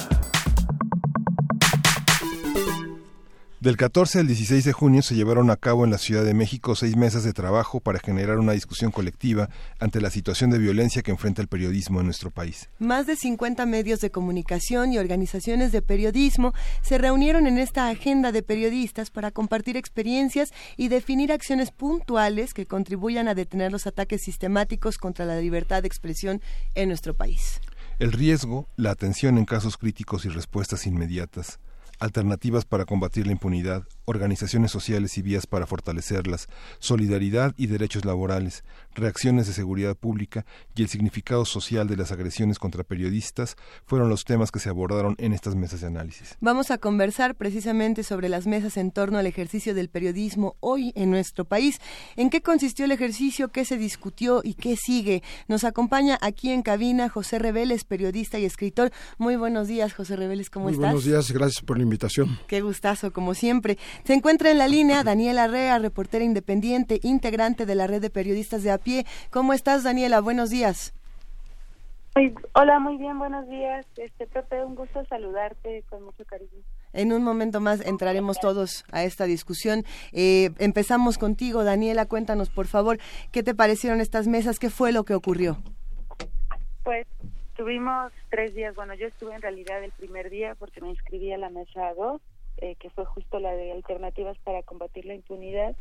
Del 3.61 3.75
14 3.75 4.19
al 4.19 4.27
16 4.27 4.63
de 4.63 4.71
junio 4.71 5.01
se 5.01 5.15
llevaron 5.15 5.51
a 5.51 5.57
cabo 5.57 5.83
en 5.83 5.91
la 5.91 5.97
Ciudad 5.97 6.23
de 6.23 6.33
México 6.33 6.77
seis 6.77 6.95
mesas 6.95 7.25
de 7.25 7.33
trabajo 7.33 7.81
para 7.81 7.99
generar 7.99 8.39
una 8.39 8.53
discusión 8.53 8.89
colectiva 8.89 9.49
ante 9.79 9.99
la 9.99 10.09
situación 10.09 10.49
de 10.49 10.59
violencia 10.59 11.01
que 11.01 11.11
enfrenta 11.11 11.41
el 11.41 11.49
periodismo 11.49 11.99
en 11.99 12.05
nuestro 12.05 12.31
país. 12.31 12.69
Más 12.79 13.05
de 13.05 13.17
50 13.17 13.65
medios 13.65 13.99
de 13.99 14.11
comunicación 14.11 14.93
y 14.93 14.97
organizaciones 14.97 15.73
de 15.73 15.81
periodismo 15.81 16.53
se 16.81 16.99
reunieron 16.99 17.47
en 17.47 17.57
esta 17.57 17.89
agenda 17.89 18.31
de 18.31 18.43
periodistas 18.43 19.11
para 19.11 19.31
compartir 19.31 19.75
experiencias 19.75 20.53
y 20.77 20.87
definir 20.87 21.33
acciones 21.33 21.71
puntuales 21.71 22.53
que 22.53 22.65
contribuyan 22.65 23.27
a 23.27 23.35
detener 23.35 23.73
los 23.73 23.87
ataques 23.87 24.21
sistemáticos 24.23 24.97
contra 24.97 25.25
la 25.25 25.37
libertad 25.37 25.81
de 25.81 25.89
expresión 25.89 26.41
en 26.75 26.87
nuestro 26.87 27.13
país. 27.13 27.59
El 27.99 28.13
riesgo, 28.13 28.69
la 28.77 28.91
atención 28.91 29.37
en 29.37 29.43
casos 29.43 29.75
críticos 29.75 30.23
y 30.23 30.29
respuestas 30.29 30.87
inmediatas 30.87 31.59
alternativas 31.99 32.65
para 32.65 32.85
combatir 32.85 33.25
la 33.25 33.33
impunidad, 33.33 33.83
organizaciones 34.05 34.71
sociales 34.71 35.17
y 35.17 35.21
vías 35.21 35.47
para 35.47 35.67
fortalecerlas, 35.67 36.47
solidaridad 36.79 37.53
y 37.57 37.67
derechos 37.67 38.05
laborales, 38.05 38.63
reacciones 38.99 39.47
de 39.47 39.53
seguridad 39.53 39.95
pública 39.95 40.45
y 40.75 40.81
el 40.81 40.89
significado 40.89 41.45
social 41.45 41.87
de 41.87 41.97
las 41.97 42.11
agresiones 42.11 42.59
contra 42.59 42.83
periodistas 42.83 43.55
fueron 43.85 44.09
los 44.09 44.25
temas 44.25 44.51
que 44.51 44.59
se 44.59 44.69
abordaron 44.69 45.15
en 45.17 45.33
estas 45.33 45.55
mesas 45.55 45.81
de 45.81 45.87
análisis. 45.87 46.37
Vamos 46.39 46.71
a 46.71 46.77
conversar 46.77 47.35
precisamente 47.35 48.03
sobre 48.03 48.29
las 48.29 48.47
mesas 48.47 48.77
en 48.77 48.91
torno 48.91 49.17
al 49.17 49.27
ejercicio 49.27 49.73
del 49.73 49.89
periodismo 49.89 50.55
hoy 50.59 50.91
en 50.95 51.11
nuestro 51.11 51.45
país. 51.45 51.79
¿En 52.15 52.29
qué 52.29 52.41
consistió 52.41 52.85
el 52.85 52.91
ejercicio? 52.91 53.49
¿Qué 53.49 53.65
se 53.65 53.77
discutió 53.77 54.41
y 54.43 54.53
qué 54.53 54.75
sigue? 54.75 55.23
Nos 55.47 55.63
acompaña 55.63 56.17
aquí 56.21 56.51
en 56.51 56.61
cabina 56.61 57.09
José 57.09 57.39
Reveles, 57.39 57.83
periodista 57.83 58.39
y 58.39 58.45
escritor. 58.45 58.91
Muy 59.17 59.35
buenos 59.35 59.67
días, 59.67 59.93
José 59.93 60.15
Reveles, 60.15 60.49
¿cómo 60.49 60.65
Muy 60.65 60.73
estás? 60.73 60.85
Buenos 60.87 61.05
días, 61.05 61.31
gracias 61.31 61.63
por 61.63 61.77
la 61.77 61.83
invitación. 61.83 62.39
Qué 62.47 62.61
gustazo, 62.61 63.11
como 63.11 63.33
siempre. 63.33 63.77
Se 64.03 64.13
encuentra 64.13 64.51
en 64.51 64.57
la 64.57 64.67
línea 64.67 65.03
Daniela 65.03 65.47
Rea, 65.47 65.79
reportera 65.79 66.23
independiente, 66.23 66.99
integrante 67.03 67.65
de 67.65 67.75
la 67.75 67.87
red 67.87 68.01
de 68.01 68.09
periodistas 68.09 68.63
de 68.63 68.71
a 68.71 68.77
pie. 68.89 69.05
¿Cómo 69.29 69.53
estás, 69.53 69.83
Daniela? 69.83 70.19
Buenos 70.19 70.49
días. 70.49 70.95
Hola, 72.53 72.79
muy 72.79 72.97
bien, 72.97 73.19
buenos 73.19 73.47
días. 73.47 73.85
Este 73.95 74.25
Pepe, 74.25 74.63
un 74.65 74.73
gusto 74.73 75.05
saludarte 75.05 75.83
con 75.89 76.03
mucho 76.03 76.25
cariño. 76.25 76.63
En 76.91 77.13
un 77.13 77.23
momento 77.23 77.61
más 77.61 77.85
entraremos 77.85 78.39
todos 78.39 78.83
a 78.91 79.03
esta 79.03 79.25
discusión. 79.25 79.83
Eh, 80.11 80.49
empezamos 80.57 81.19
contigo, 81.19 81.63
Daniela. 81.63 82.07
Cuéntanos, 82.07 82.49
por 82.49 82.65
favor, 82.65 82.97
¿qué 83.31 83.43
te 83.43 83.53
parecieron 83.53 84.01
estas 84.01 84.27
mesas? 84.27 84.57
¿Qué 84.57 84.71
fue 84.71 84.91
lo 84.91 85.03
que 85.03 85.13
ocurrió? 85.13 85.57
Pues 86.83 87.05
tuvimos 87.55 88.11
tres 88.31 88.55
días. 88.55 88.73
Bueno, 88.75 88.95
yo 88.95 89.05
estuve 89.05 89.35
en 89.35 89.41
realidad 89.43 89.83
el 89.83 89.91
primer 89.91 90.31
día 90.31 90.55
porque 90.55 90.81
me 90.81 90.89
inscribí 90.89 91.31
a 91.31 91.37
la 91.37 91.51
mesa 91.51 91.93
2, 91.95 92.19
eh, 92.57 92.75
que 92.79 92.89
fue 92.89 93.05
justo 93.05 93.39
la 93.39 93.51
de 93.51 93.71
alternativas 93.71 94.35
para 94.39 94.63
combatir 94.63 95.05
la 95.05 95.13
impunidad. 95.13 95.75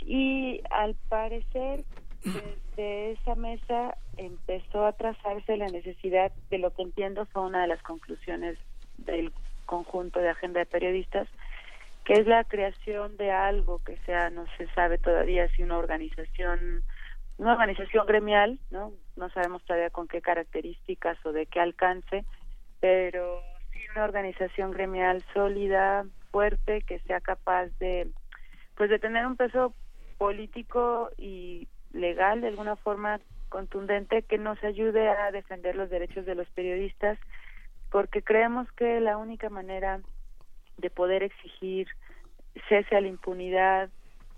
Y 0.00 0.62
al 0.70 0.94
parecer, 1.08 1.84
desde 2.24 3.12
esa 3.12 3.34
mesa 3.34 3.96
empezó 4.16 4.86
a 4.86 4.92
trazarse 4.92 5.56
la 5.56 5.66
necesidad 5.66 6.32
de 6.50 6.58
lo 6.58 6.72
que 6.72 6.82
entiendo 6.82 7.26
fue 7.26 7.42
una 7.42 7.62
de 7.62 7.68
las 7.68 7.82
conclusiones 7.82 8.58
del 8.98 9.32
conjunto 9.66 10.18
de 10.20 10.30
agenda 10.30 10.60
de 10.60 10.66
periodistas, 10.66 11.28
que 12.04 12.14
es 12.14 12.26
la 12.26 12.44
creación 12.44 13.16
de 13.16 13.30
algo 13.30 13.80
que 13.84 13.96
sea, 14.06 14.30
no 14.30 14.46
se 14.56 14.66
sabe 14.68 14.98
todavía 14.98 15.48
si 15.50 15.62
una 15.62 15.78
organización 15.78 16.82
una 17.38 17.52
organización 17.52 18.04
gremial, 18.06 18.58
¿no? 18.70 18.92
No 19.16 19.30
sabemos 19.30 19.62
todavía 19.64 19.90
con 19.90 20.08
qué 20.08 20.20
características 20.20 21.24
o 21.24 21.32
de 21.32 21.46
qué 21.46 21.60
alcance, 21.60 22.24
pero 22.80 23.40
sí 23.72 23.78
una 23.94 24.04
organización 24.04 24.72
gremial 24.72 25.24
sólida, 25.32 26.04
fuerte, 26.32 26.82
que 26.82 26.98
sea 27.00 27.20
capaz 27.20 27.66
de, 27.78 28.08
pues 28.76 28.90
de 28.90 28.98
tener 28.98 29.24
un 29.24 29.36
peso 29.36 29.72
político 30.18 31.10
y 31.16 31.68
legal 31.92 32.40
de 32.40 32.48
alguna 32.48 32.76
forma 32.76 33.20
contundente 33.48 34.22
que 34.22 34.38
nos 34.38 34.62
ayude 34.62 35.08
a 35.08 35.30
defender 35.30 35.74
los 35.74 35.90
derechos 35.90 36.26
de 36.26 36.34
los 36.34 36.48
periodistas, 36.50 37.18
porque 37.90 38.22
creemos 38.22 38.70
que 38.72 39.00
la 39.00 39.16
única 39.16 39.48
manera 39.48 40.00
de 40.76 40.90
poder 40.90 41.22
exigir 41.22 41.88
cese 42.68 42.96
a 42.96 43.00
la 43.00 43.08
impunidad, 43.08 43.88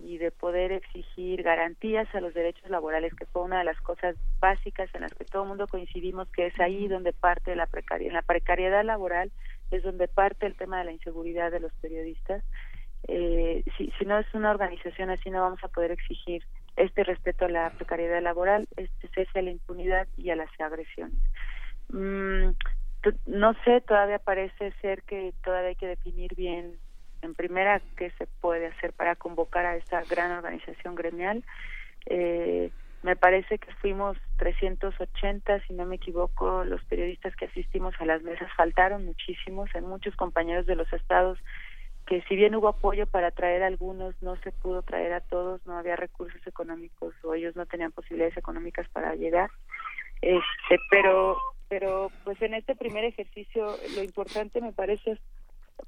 y 0.03 0.17
de 0.17 0.31
poder 0.31 0.71
exigir 0.71 1.43
garantías 1.43 2.13
a 2.15 2.21
los 2.21 2.33
derechos 2.33 2.69
laborales, 2.69 3.13
que 3.13 3.25
fue 3.25 3.43
una 3.43 3.59
de 3.59 3.65
las 3.65 3.79
cosas 3.81 4.15
básicas 4.39 4.89
en 4.93 5.01
las 5.01 5.13
que 5.13 5.25
todo 5.25 5.43
el 5.43 5.49
mundo 5.49 5.67
coincidimos, 5.67 6.27
que 6.29 6.47
es 6.47 6.59
ahí 6.59 6.87
donde 6.87 7.13
parte 7.13 7.55
la 7.55 7.67
precariedad, 7.67 8.09
en 8.09 8.15
la 8.15 8.21
precariedad 8.21 8.83
laboral 8.83 9.31
es 9.69 9.83
donde 9.83 10.07
parte 10.07 10.45
el 10.45 10.55
tema 10.55 10.79
de 10.79 10.85
la 10.85 10.91
inseguridad 10.91 11.51
de 11.51 11.59
los 11.59 11.71
periodistas. 11.73 12.43
Eh, 13.07 13.63
si, 13.77 13.91
si 13.97 14.05
no 14.05 14.17
es 14.19 14.27
una 14.33 14.51
organización 14.51 15.09
así, 15.09 15.29
no 15.29 15.41
vamos 15.41 15.63
a 15.63 15.69
poder 15.69 15.91
exigir 15.91 16.43
este 16.75 17.03
respeto 17.03 17.45
a 17.45 17.49
la 17.49 17.69
precariedad 17.71 18.21
laboral, 18.21 18.67
este 18.77 19.07
cese 19.09 19.39
a 19.39 19.41
la 19.41 19.51
impunidad 19.51 20.07
y 20.17 20.29
a 20.29 20.35
las 20.35 20.49
agresiones. 20.59 21.17
Mm, 21.89 22.51
no 23.25 23.53
sé, 23.65 23.81
todavía 23.81 24.19
parece 24.19 24.71
ser 24.81 25.03
que 25.03 25.33
todavía 25.43 25.69
hay 25.69 25.75
que 25.75 25.87
definir 25.87 26.35
bien 26.35 26.77
en 27.21 27.35
primera 27.35 27.81
qué 27.97 28.11
se 28.17 28.27
puede 28.39 28.67
hacer 28.67 28.93
para 28.93 29.15
convocar 29.15 29.65
a 29.65 29.75
esta 29.75 30.03
gran 30.03 30.31
organización 30.31 30.95
gremial. 30.95 31.43
Eh, 32.05 32.71
me 33.03 33.15
parece 33.15 33.57
que 33.57 33.73
fuimos 33.75 34.17
380, 34.37 35.61
si 35.61 35.73
no 35.73 35.85
me 35.85 35.95
equivoco, 35.95 36.63
los 36.63 36.83
periodistas 36.85 37.35
que 37.35 37.45
asistimos 37.45 37.95
a 37.99 38.05
las 38.05 38.21
mesas 38.21 38.51
faltaron 38.55 39.05
muchísimos, 39.05 39.73
en 39.73 39.85
muchos 39.85 40.15
compañeros 40.15 40.67
de 40.67 40.75
los 40.75 40.91
estados 40.93 41.39
que 42.11 42.21
si 42.23 42.35
bien 42.35 42.53
hubo 42.55 42.67
apoyo 42.67 43.07
para 43.07 43.31
traer 43.31 43.63
a 43.63 43.67
algunos, 43.67 44.21
no 44.21 44.35
se 44.41 44.51
pudo 44.51 44.81
traer 44.81 45.13
a 45.13 45.21
todos, 45.21 45.65
no 45.65 45.77
había 45.77 45.95
recursos 45.95 46.45
económicos 46.45 47.15
o 47.23 47.33
ellos 47.33 47.55
no 47.55 47.65
tenían 47.65 47.93
posibilidades 47.93 48.35
económicas 48.35 48.85
para 48.89 49.15
llegar. 49.15 49.49
Este, 50.21 50.77
pero 50.89 51.37
pero 51.69 52.11
pues 52.25 52.41
en 52.41 52.53
este 52.53 52.75
primer 52.75 53.05
ejercicio 53.05 53.77
lo 53.95 54.03
importante 54.03 54.59
me 54.59 54.73
parece 54.73 55.19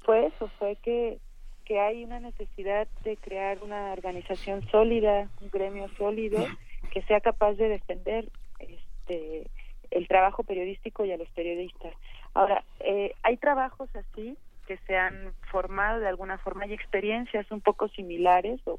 fue 0.00 0.28
eso, 0.28 0.48
fue 0.58 0.76
que, 0.76 1.18
que 1.66 1.78
hay 1.78 2.04
una 2.04 2.20
necesidad 2.20 2.88
de 3.02 3.18
crear 3.18 3.58
una 3.62 3.92
organización 3.92 4.66
sólida, 4.70 5.28
un 5.42 5.50
gremio 5.50 5.90
sólido 5.98 6.42
que 6.90 7.02
sea 7.02 7.20
capaz 7.20 7.52
de 7.52 7.68
defender 7.68 8.30
este 8.60 9.50
el 9.90 10.08
trabajo 10.08 10.42
periodístico 10.42 11.04
y 11.04 11.12
a 11.12 11.18
los 11.18 11.28
periodistas. 11.32 11.92
Ahora, 12.32 12.64
eh, 12.80 13.12
hay 13.22 13.36
trabajos 13.36 13.90
así 13.94 14.38
que 14.66 14.78
se 14.86 14.96
han 14.96 15.32
formado 15.50 16.00
de 16.00 16.08
alguna 16.08 16.38
forma, 16.38 16.64
hay 16.64 16.72
experiencias 16.72 17.50
un 17.50 17.60
poco 17.60 17.88
similares 17.88 18.60
o, 18.66 18.78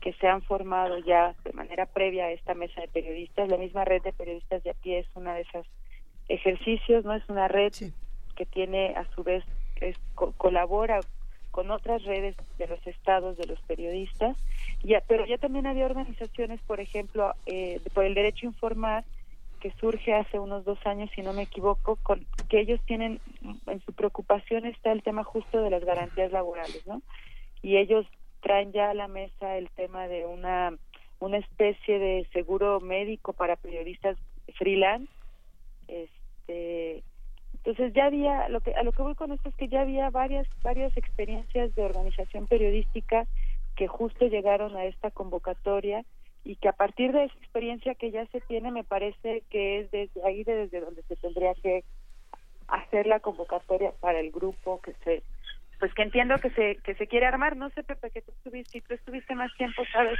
que 0.00 0.12
se 0.14 0.28
han 0.28 0.42
formado 0.42 0.98
ya 0.98 1.34
de 1.44 1.52
manera 1.52 1.86
previa 1.86 2.26
a 2.26 2.30
esta 2.30 2.54
mesa 2.54 2.80
de 2.80 2.88
periodistas. 2.88 3.48
La 3.48 3.56
misma 3.56 3.84
red 3.84 4.02
de 4.02 4.12
periodistas 4.12 4.62
de 4.62 4.70
a 4.70 4.74
pie 4.74 5.00
es 5.00 5.06
una 5.14 5.34
de 5.34 5.42
esos 5.42 5.66
ejercicios, 6.28 7.04
no 7.04 7.14
es 7.14 7.28
una 7.28 7.48
red 7.48 7.72
que 8.36 8.46
tiene 8.46 8.94
a 8.96 9.04
su 9.14 9.24
vez 9.24 9.44
es, 9.80 9.96
colabora 10.14 11.00
con 11.50 11.70
otras 11.70 12.04
redes 12.04 12.36
de 12.58 12.66
los 12.68 12.86
estados 12.86 13.36
de 13.36 13.46
los 13.46 13.60
periodistas, 13.62 14.36
ya, 14.84 15.02
pero 15.08 15.26
ya 15.26 15.38
también 15.38 15.66
había 15.66 15.86
organizaciones, 15.86 16.60
por 16.62 16.78
ejemplo, 16.78 17.34
eh, 17.46 17.80
por 17.94 18.04
el 18.04 18.14
derecho 18.14 18.46
a 18.46 18.50
informar, 18.50 19.04
que 19.58 19.72
surge 19.80 20.14
hace 20.14 20.38
unos 20.38 20.64
dos 20.64 20.78
años, 20.86 21.10
si 21.14 21.22
no 21.22 21.32
me 21.32 21.42
equivoco, 21.42 21.96
con 21.96 22.26
que 22.48 22.60
ellos 22.60 22.80
tienen, 22.86 23.20
en 23.66 23.80
su 23.80 23.92
preocupación 23.92 24.66
está 24.66 24.92
el 24.92 25.02
tema 25.02 25.24
justo 25.24 25.60
de 25.60 25.70
las 25.70 25.84
garantías 25.84 26.32
laborales, 26.32 26.86
¿no? 26.86 27.02
Y 27.62 27.76
ellos 27.76 28.06
traen 28.40 28.72
ya 28.72 28.90
a 28.90 28.94
la 28.94 29.08
mesa 29.08 29.56
el 29.56 29.68
tema 29.70 30.08
de 30.08 30.26
una, 30.26 30.72
una 31.18 31.38
especie 31.38 31.98
de 31.98 32.26
seguro 32.32 32.80
médico 32.80 33.32
para 33.32 33.56
periodistas 33.56 34.16
freelance, 34.54 35.12
este, 35.88 37.02
entonces 37.54 37.92
ya 37.92 38.06
había, 38.06 38.48
lo 38.48 38.60
que, 38.60 38.72
a 38.74 38.82
lo 38.82 38.92
que 38.92 39.02
voy 39.02 39.14
con 39.14 39.32
esto 39.32 39.48
es 39.48 39.54
que 39.56 39.68
ya 39.68 39.80
había 39.80 40.10
varias, 40.10 40.46
varias 40.62 40.96
experiencias 40.96 41.74
de 41.74 41.84
organización 41.84 42.46
periodística 42.46 43.26
que 43.76 43.88
justo 43.88 44.26
llegaron 44.26 44.76
a 44.76 44.84
esta 44.84 45.10
convocatoria 45.10 46.04
y 46.48 46.56
que 46.56 46.68
a 46.68 46.72
partir 46.72 47.12
de 47.12 47.24
esa 47.24 47.34
experiencia 47.34 47.94
que 47.94 48.10
ya 48.10 48.24
se 48.28 48.40
tiene 48.40 48.72
me 48.72 48.82
parece 48.82 49.42
que 49.50 49.80
es 49.80 49.90
desde 49.90 50.26
ahí 50.26 50.44
desde 50.44 50.80
donde 50.80 51.02
se 51.02 51.14
tendría 51.16 51.52
que 51.62 51.84
hacer 52.68 53.06
la 53.06 53.20
convocatoria 53.20 53.92
para 54.00 54.18
el 54.18 54.30
grupo 54.30 54.80
que 54.80 54.94
se 55.04 55.22
pues 55.78 55.92
que 55.92 56.02
entiendo 56.02 56.36
que 56.38 56.48
se 56.50 56.76
que 56.82 56.94
se 56.94 57.06
quiere 57.06 57.26
armar. 57.26 57.54
No 57.54 57.68
sé 57.70 57.84
Pepe 57.84 58.10
que 58.10 58.22
tú 58.22 58.32
estuviste 58.32 58.72
si 58.72 58.80
tú 58.80 58.94
estuviste 58.94 59.34
más 59.34 59.54
tiempo 59.58 59.82
sabes 59.92 60.18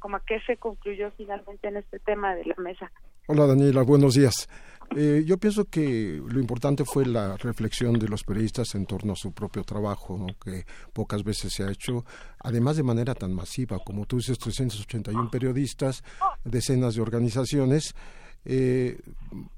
como 0.00 0.16
a 0.16 0.24
qué 0.26 0.40
se 0.40 0.56
concluyó 0.56 1.12
finalmente 1.12 1.68
en 1.68 1.76
este 1.76 2.00
tema 2.00 2.34
de 2.34 2.44
la 2.46 2.56
mesa. 2.56 2.90
Hola 3.28 3.46
Daniela 3.46 3.82
buenos 3.82 4.14
días 4.14 4.48
eh, 4.96 5.22
yo 5.26 5.38
pienso 5.38 5.66
que 5.66 6.20
lo 6.26 6.40
importante 6.40 6.84
fue 6.84 7.04
la 7.04 7.36
reflexión 7.36 7.98
de 7.98 8.08
los 8.08 8.24
periodistas 8.24 8.74
en 8.74 8.86
torno 8.86 9.12
a 9.12 9.16
su 9.16 9.32
propio 9.32 9.62
trabajo, 9.62 10.26
que 10.42 10.64
pocas 10.92 11.22
veces 11.22 11.52
se 11.52 11.64
ha 11.64 11.70
hecho, 11.70 12.04
además 12.40 12.76
de 12.76 12.82
manera 12.82 13.14
tan 13.14 13.34
masiva, 13.34 13.78
como 13.84 14.06
tú 14.06 14.16
dices, 14.16 14.38
381 14.38 15.30
periodistas, 15.30 16.02
decenas 16.44 16.94
de 16.94 17.02
organizaciones, 17.02 17.94
eh, 18.44 18.98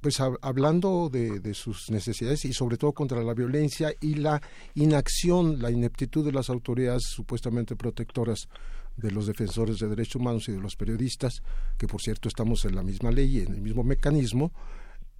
pues 0.00 0.18
hablando 0.20 1.08
de, 1.10 1.54
sus 1.54 1.90
necesidades 1.90 2.44
y 2.44 2.52
sobre 2.52 2.76
todo 2.76 2.92
contra 2.92 3.22
la 3.22 3.34
violencia 3.34 3.92
y 4.00 4.14
la 4.14 4.42
inacción, 4.74 5.62
la 5.62 5.70
ineptitud 5.70 6.24
de 6.24 6.32
las 6.32 6.50
autoridades 6.50 7.04
supuestamente 7.04 7.76
protectoras 7.76 8.48
de 8.96 9.12
los 9.12 9.26
defensores 9.26 9.78
de 9.78 9.88
derechos 9.88 10.16
humanos 10.16 10.48
y 10.48 10.52
de 10.52 10.60
los 10.60 10.74
periodistas, 10.74 11.42
que 11.78 11.86
por 11.86 12.00
cierto 12.00 12.28
estamos 12.28 12.64
en 12.64 12.74
la 12.74 12.82
misma 12.82 13.12
ley 13.12 13.38
en 13.38 13.54
el 13.54 13.60
mismo 13.60 13.84
mecanismo, 13.84 14.52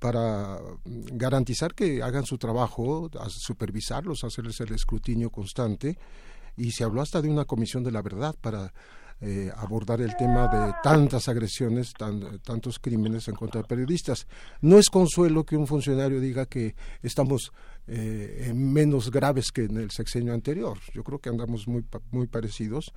para 0.01 0.59
garantizar 0.85 1.75
que 1.75 2.03
hagan 2.03 2.25
su 2.25 2.39
trabajo, 2.39 3.11
supervisarlos, 3.29 4.25
hacerles 4.25 4.61
el 4.61 4.73
escrutinio 4.73 5.31
constante. 5.31 5.99
Y 6.57 6.73
se 6.73 6.85
habló 6.85 7.03
hasta 7.03 7.23
de 7.23 7.29
una 7.29 7.45
comisión 7.45 7.85
de 7.85 7.93
la 7.93 8.03
verdad 8.03 8.35
para 8.41 8.73
eh, 9.21 9.53
abordar 9.55 10.01
el 10.01 10.17
tema 10.17 10.49
de 10.49 10.73
tantas 10.83 11.29
agresiones, 11.29 11.93
tantos 12.43 12.79
crímenes 12.79 13.29
en 13.29 13.35
contra 13.35 13.61
de 13.61 13.69
periodistas. 13.69 14.27
No 14.63 14.79
es 14.79 14.89
consuelo 14.89 15.45
que 15.45 15.59
un 15.59 15.67
funcionario 15.67 16.21
diga 16.21 16.47
que 16.47 16.75
estamos 17.03 17.53
eh, 17.87 18.53
menos 18.55 19.11
graves 19.11 19.53
que 19.53 19.65
en 19.65 19.77
el 19.77 19.91
sexenio 19.91 20.33
anterior. 20.33 20.79
Yo 20.95 21.05
creo 21.05 21.19
que 21.19 21.29
andamos 21.29 21.69
muy, 21.69 21.85
muy 22.11 22.27
parecidos. 22.27 22.93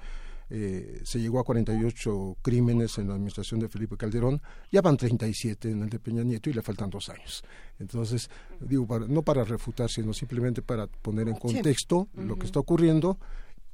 Eh, 0.49 1.01
se 1.03 1.19
llegó 1.19 1.39
a 1.39 1.43
48 1.43 2.37
crímenes 2.41 2.97
en 2.97 3.07
la 3.07 3.13
administración 3.15 3.59
de 3.59 3.69
Felipe 3.69 3.97
Calderón, 3.97 4.41
ya 4.71 4.81
van 4.81 4.97
37 4.97 5.71
en 5.71 5.83
el 5.83 5.89
de 5.89 5.99
Peña 5.99 6.23
Nieto 6.23 6.49
y 6.49 6.53
le 6.53 6.61
faltan 6.61 6.89
dos 6.89 7.09
años. 7.09 7.43
Entonces, 7.79 8.29
digo, 8.59 8.99
no 8.99 9.23
para 9.23 9.43
refutar, 9.43 9.89
sino 9.89 10.13
simplemente 10.13 10.61
para 10.61 10.87
poner 10.87 11.27
en 11.27 11.35
contexto 11.35 12.07
lo 12.15 12.37
que 12.37 12.45
está 12.45 12.59
ocurriendo, 12.59 13.17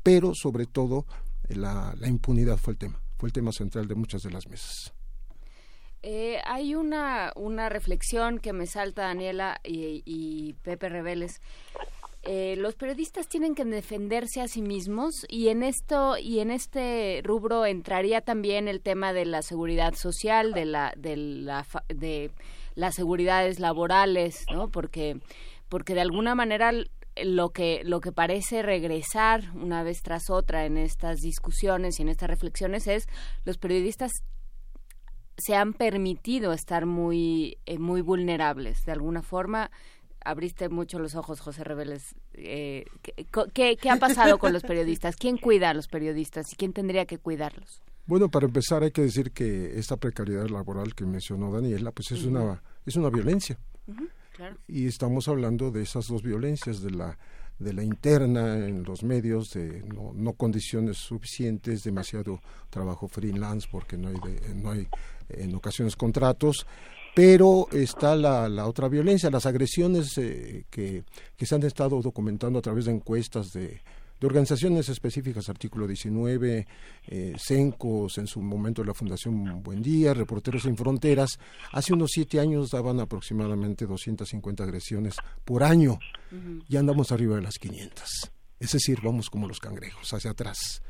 pero 0.04 0.34
sobre 0.34 0.66
todo 0.66 1.06
la, 1.50 1.96
impunidad 2.06 2.58
fue 2.58 2.74
el 2.74 2.78
tema, 2.80 3.02
fue 3.18 3.30
el 3.30 3.34
tema 3.34 3.52
central 3.52 3.88
de 3.88 3.96
muchas 3.96 4.24
de 4.24 4.32
las 4.32 4.48
mesas. 4.48 4.94
Eh, 6.02 6.40
hay 6.46 6.76
una, 6.76 7.34
una 7.36 7.68
reflexión 7.68 8.40
que 8.40 8.54
me 8.54 8.68
salta 8.68 9.04
Daniela 9.04 9.60
y, 9.64 10.54
Pepe 10.64 10.88
Reveles. 10.88 11.42
Eh, 12.24 12.56
los 12.58 12.76
periodistas 12.76 13.30
tienen 13.30 13.56
que 13.56 13.64
defenderse 13.64 14.42
a 14.42 14.50
sí 14.50 14.62
mismos 14.62 15.26
y 15.30 15.48
en 15.48 15.64
esto 15.64 16.18
y 16.18 16.40
en 16.40 16.52
este 16.52 17.22
rubro 17.24 17.66
entraría 17.66 18.20
también 18.20 18.68
el 18.68 18.82
tema 18.82 19.14
de 19.14 19.26
la 19.26 19.42
seguridad 19.42 19.94
social, 19.94 20.52
de 20.52 20.66
la 20.66 20.94
de 20.98 21.16
la 21.16 21.66
de 21.88 22.32
las 22.76 22.96
seguridades 22.96 23.60
laborales, 23.60 24.46
¿no? 24.52 24.70
Porque 24.70 25.22
porque 25.70 25.94
de 25.94 26.02
alguna 26.02 26.36
manera 26.36 26.74
lo 27.24 27.52
que 27.52 27.82
lo 27.86 28.02
que 28.02 28.12
parece 28.12 28.64
regresar 28.64 29.52
una 29.56 29.84
vez 29.84 30.02
tras 30.02 30.30
otra 30.30 30.66
en 30.66 30.78
estas 30.78 31.22
discusiones 31.22 32.00
y 32.00 32.02
en 32.02 32.10
estas 32.10 32.30
reflexiones 32.30 32.88
es 32.88 33.08
los 33.46 33.58
periodistas 33.58 34.12
se 35.38 35.56
han 35.56 35.74
permitido 35.74 36.52
estar 36.52 36.86
muy 36.86 37.58
eh, 37.66 37.80
muy 37.80 38.02
vulnerables 38.02 38.84
de 38.86 38.92
alguna 38.92 39.22
forma 39.22 39.72
abriste 40.24 40.70
mucho 40.70 41.00
los 41.00 41.16
ojos 41.16 41.40
José 41.40 41.64
Reveles 41.64 42.16
eh, 42.34 42.86
¿qué, 43.54 43.78
¿qué, 43.78 43.90
ha 43.90 43.98
pasado 43.98 44.38
con 44.38 44.54
los 44.54 44.64
periodistas 44.64 45.16
quién 45.16 45.38
cuida 45.38 45.70
a 45.70 45.74
los 45.74 45.88
periodistas 45.88 46.52
y 46.54 46.56
quién 46.56 46.74
tendría 46.74 47.06
que 47.06 47.18
cuidarlos 47.18 47.82
bueno 48.06 48.30
para 48.30 48.46
empezar 48.46 48.84
hay 48.84 48.92
que 48.92 49.02
decir 49.04 49.32
que 49.32 49.80
esta 49.80 49.98
precariedad 49.98 50.48
laboral 50.48 50.96
que 50.96 51.06
mencionó 51.06 51.52
Daniela 51.52 51.92
pues 51.92 52.12
es 52.12 52.24
una 52.24 52.62
es 52.86 52.96
una 52.96 53.10
violencia. 53.10 53.58
Y 54.68 54.88
estamos 54.88 55.28
hablando 55.28 55.70
de 55.70 55.84
esas 55.84 56.08
dos 56.08 56.24
violencias, 56.24 56.82
de 56.82 56.92
la 56.92 57.18
de 57.60 57.74
la 57.74 57.84
interna 57.84 58.56
en 58.66 58.84
los 58.84 59.04
medios, 59.04 59.50
de 59.50 59.84
no, 59.84 60.32
condiciones 60.32 60.98
suficientes, 60.98 61.84
demasiado 61.84 62.40
trabajo 62.70 63.10
freelance 63.10 63.68
porque 63.70 63.98
no 63.98 64.08
hay, 64.08 64.16
no 64.56 64.72
hay 64.72 64.88
en 65.28 65.54
ocasiones 65.56 65.98
contratos, 65.98 66.66
pero 67.20 67.68
está 67.74 68.16
la, 68.16 68.48
la 68.48 68.66
otra 68.66 68.88
violencia, 68.88 69.30
las 69.30 69.46
agresiones 69.46 70.18
eh, 70.18 70.64
que, 70.70 71.04
que 71.36 71.46
se 71.46 71.54
han 71.54 71.64
estado 71.64 72.02
documentando 72.02 72.60
a 72.60 72.62
través 72.62 72.86
de 72.86 72.94
encuestas 72.94 73.52
de 73.52 73.82
de 74.22 74.28
organizaciones 74.28 74.90
específicas, 74.90 75.48
artículo 75.48 75.88
19, 75.88 76.68
eh, 77.08 77.36
CENCOS, 77.38 78.18
en 78.18 78.28
su 78.28 78.42
momento 78.42 78.84
la 78.84 78.94
Fundación 78.94 79.64
Buen 79.64 79.82
Día, 79.82 80.14
Reporteros 80.14 80.64
Sin 80.64 80.76
Fronteras, 80.76 81.40
hace 81.72 81.94
unos 81.94 82.12
siete 82.14 82.40
años 82.40 82.70
daban 82.72 83.00
aproximadamente 83.00 83.86
250 83.86 84.64
agresiones 84.64 85.16
por 85.46 85.64
año, 85.64 86.00
y 86.68 86.76
andamos 86.76 87.14
arriba 87.14 87.38
de 87.38 87.44
las 87.44 87.60
500. 87.60 88.32
Es 88.60 88.72
decir, 88.74 89.00
vamos 89.02 89.30
como 89.30 89.48
los 89.48 89.62
cangrejos, 89.62 90.14
hacia 90.14 90.32
atrás. 90.32 90.82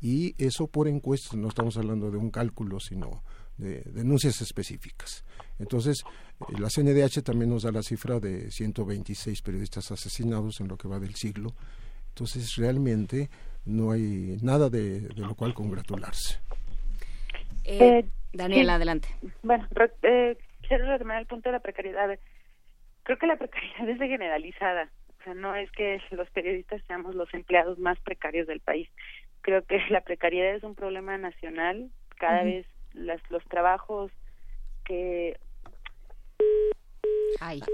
Y 0.00 0.34
eso 0.42 0.66
por 0.66 0.88
encuestas, 0.88 1.34
no 1.34 1.48
estamos 1.48 1.76
hablando 1.76 2.10
de 2.10 2.16
un 2.16 2.30
cálculo, 2.30 2.80
sino 2.80 3.22
de 3.58 3.82
denuncias 3.82 4.40
específicas. 4.40 5.24
Entonces, 5.58 6.02
eh, 6.40 6.58
la 6.58 6.70
CNDH 6.70 7.22
también 7.22 7.50
nos 7.50 7.64
da 7.64 7.72
la 7.72 7.82
cifra 7.82 8.18
de 8.18 8.50
126 8.50 9.42
periodistas 9.42 9.90
asesinados 9.90 10.60
en 10.60 10.68
lo 10.68 10.76
que 10.76 10.88
va 10.88 10.98
del 10.98 11.14
siglo 11.14 11.54
entonces, 12.18 12.56
realmente 12.56 13.28
no 13.64 13.92
hay 13.92 14.38
nada 14.42 14.68
de, 14.68 15.08
lo 15.16 15.36
cual 15.36 15.54
congratularse. 15.54 16.40
Eh, 17.64 17.78
eh 17.80 18.04
Daniela, 18.32 18.74
adelante. 18.74 19.06
Bueno, 19.44 19.68
eh, 20.02 20.36
quiero 20.66 20.86
retomar 20.86 21.20
el 21.20 21.26
punto 21.26 21.48
de 21.48 21.52
la 21.52 21.60
precariedad. 21.60 22.18
Creo 23.04 23.18
que 23.18 23.26
la 23.28 23.36
precariedad 23.36 23.88
es 23.88 23.98
generalizada. 23.98 24.90
O 25.20 25.22
sea, 25.22 25.34
no 25.34 25.54
es 25.54 25.70
que 25.70 26.00
los 26.10 26.28
periodistas 26.30 26.82
seamos 26.88 27.14
los 27.14 27.32
empleados 27.32 27.78
más 27.78 28.00
precarios 28.00 28.48
del 28.48 28.58
país. 28.58 28.88
Creo 29.42 29.64
que 29.64 29.78
la 29.90 30.00
precariedad 30.00 30.56
es 30.56 30.64
un 30.64 30.74
problema 30.74 31.18
nacional. 31.18 31.88
Cada 32.18 32.42
vez 32.42 32.66
las, 32.94 33.20
los 33.30 33.44
trabajos 33.44 34.10
que 34.84 35.38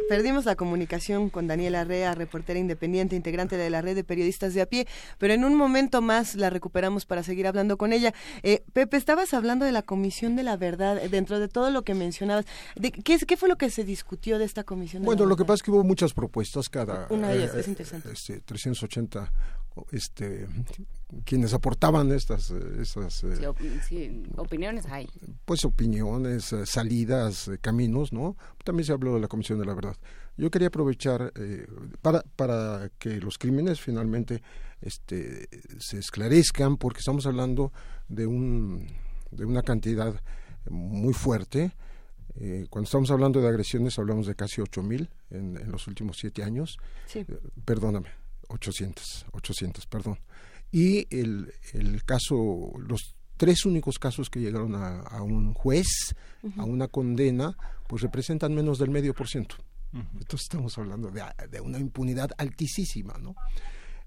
Perdimos 0.09 0.45
la 0.45 0.57
comunicación 0.57 1.31
con 1.31 1.47
Daniela 1.47 1.85
Rea, 1.85 2.15
reportera 2.15 2.59
independiente, 2.59 3.17
integrante 3.17 3.57
de 3.57 3.71
la 3.71 3.81
red 3.81 3.95
de 3.95 4.05
periodistas 4.05 4.55
de 4.55 4.63
a 4.63 4.67
pie, 4.67 4.87
pero 5.19 5.33
en 5.33 5.45
un 5.45 5.55
momento 5.55 6.03
más 6.03 6.35
la 6.35 6.51
recuperamos 6.51 7.07
para 7.07 7.23
seguir 7.23 7.47
hablando 7.47 7.79
con 7.79 7.93
ella. 7.93 8.13
Eh, 8.43 8.63
Pepe, 8.73 8.97
estabas 8.97 9.33
hablando 9.33 9.65
de 9.65 9.73
la 9.73 9.83
Comisión 9.83 10.37
de 10.37 10.43
la 10.43 10.57
Verdad, 10.57 11.01
dentro 11.11 11.39
de 11.39 11.49
todo 11.49 11.71
lo 11.71 11.83
que 11.83 11.95
mencionabas. 11.95 12.45
De, 12.77 12.93
¿qué, 12.93 13.19
¿Qué 13.19 13.37
fue 13.37 13.49
lo 13.49 13.57
que 13.57 13.71
se 13.71 13.85
discutió 13.85 14.39
de 14.39 14.45
esta 14.45 14.65
Comisión? 14.65 15.03
bueno, 15.03 15.25
lo 15.25 15.37
que 15.37 15.45
pasa 15.45 15.55
es 15.55 15.63
que 15.63 15.71
hubo 15.71 15.85
muchas 15.85 16.13
propuestas, 16.13 16.69
cada... 16.69 17.07
Una 17.11 17.29
de 17.29 17.39
ellas, 17.39 17.55
eh, 17.55 17.61
es 17.61 17.69
interesante. 17.69 18.13
Este, 18.13 18.41
380 18.41 19.33
este, 19.91 20.47
quienes 21.25 21.53
aportaban 21.53 22.13
estas, 22.13 22.51
esas 22.51 23.25
eh, 23.25 23.47
opiniones 24.37 24.87
hay. 24.87 25.09
Pues 25.45 25.65
opiniones, 25.65 26.53
eh, 26.53 26.67
salidas, 26.67 27.49
eh, 27.49 27.59
caminos, 27.61 28.13
¿no? 28.13 28.37
También 28.65 28.87
se 28.87 28.93
habló 28.93 29.15
de 29.15 29.21
la 29.21 29.29
Comisión 29.29 29.59
de 29.59 29.67
la 29.67 29.75
Verdad. 29.75 29.97
Yo 30.37 30.51
quería 30.51 30.69
aprovechar 30.69 31.33
para, 32.03 32.23
para 32.35 32.91
que 32.99 33.21
los 33.21 33.39
crímenes 33.39 33.81
finalmente 33.81 34.43
este, 34.81 35.49
se 35.79 35.99
esclarezcan, 35.99 36.77
porque 36.77 36.99
estamos 36.99 37.25
hablando 37.27 37.73
de, 38.09 38.27
un, 38.27 38.89
de 39.31 39.45
una 39.45 39.63
cantidad 39.63 40.21
muy 40.69 41.15
fuerte. 41.15 41.77
cuando 42.69 42.87
estamos 42.87 43.13
hablando 43.13 43.41
de 43.41 43.47
agresiones 43.47 43.97
hablamos 43.97 44.27
de 44.27 44.35
casi 44.35 44.61
8.000 44.61 45.09
en, 45.31 45.57
en 45.57 45.71
los 45.71 45.87
últimos 45.87 46.17
siete 46.19 46.43
años. 46.43 46.79
Sí. 47.07 47.25
perdóname, 47.65 48.09
800, 48.49 49.27
800, 49.33 49.87
perdón. 49.87 50.19
Y 50.71 51.07
el, 51.15 51.53
el 51.73 52.05
caso, 52.05 52.73
los 52.79 53.17
tres 53.37 53.65
únicos 53.65 53.99
casos 53.99 54.31
que 54.31 54.41
llegaron 54.41 54.75
a, 54.75 55.23
un 55.23 55.55
juez, 55.55 56.15
a 56.57 56.65
una 56.65 56.89
condena, 56.89 57.57
pues 57.87 58.03
representan 58.03 58.55
menos 58.55 58.79
del 58.79 58.91
medio 58.91 59.15
por 59.15 59.29
ciento. 59.29 59.57
Entonces 59.93 60.43
estamos 60.43 60.77
hablando 60.77 61.11
de, 61.11 61.23
de 61.51 61.61
una 61.61 61.79
impunidad 61.79 62.31
altísima, 62.37 63.17
¿no? 63.19 63.37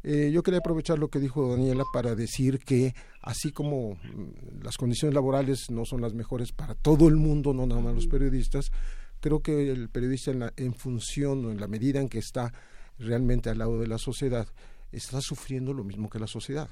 Eh, 0.03 0.31
yo 0.31 0.43
quería 0.43 0.59
aprovechar 0.59 0.99
lo 0.99 1.09
que 1.09 1.19
dijo 1.19 1.49
Daniela 1.49 1.83
para 1.91 2.15
decir 2.15 2.59
que 2.59 2.93
así 3.21 3.51
como 3.51 3.95
mm, 3.95 4.63
las 4.63 4.77
condiciones 4.77 5.15
laborales 5.15 5.69
no 5.69 5.85
son 5.85 6.01
las 6.01 6.13
mejores 6.13 6.51
para 6.51 6.75
todo 6.75 7.07
el 7.07 7.15
mundo, 7.15 7.53
no 7.53 7.65
nada 7.65 7.81
más 7.81 7.95
los 7.95 8.07
periodistas, 8.07 8.71
creo 9.19 9.41
que 9.41 9.69
el 9.71 9.89
periodista 9.89 10.31
en, 10.31 10.39
la, 10.39 10.53
en 10.55 10.73
función 10.75 11.45
o 11.45 11.51
en 11.51 11.59
la 11.59 11.67
medida 11.67 11.99
en 11.99 12.09
que 12.09 12.19
está 12.19 12.53
realmente 12.99 13.49
al 13.49 13.57
lado 13.59 13.79
de 13.79 13.87
la 13.87 13.97
sociedad, 13.97 14.47
está 14.91 15.21
sufriendo 15.21 15.73
lo 15.73 15.83
mismo 15.83 16.09
que 16.09 16.19
la 16.19 16.27
sociedad. 16.27 16.69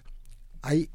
Hay 0.61 0.89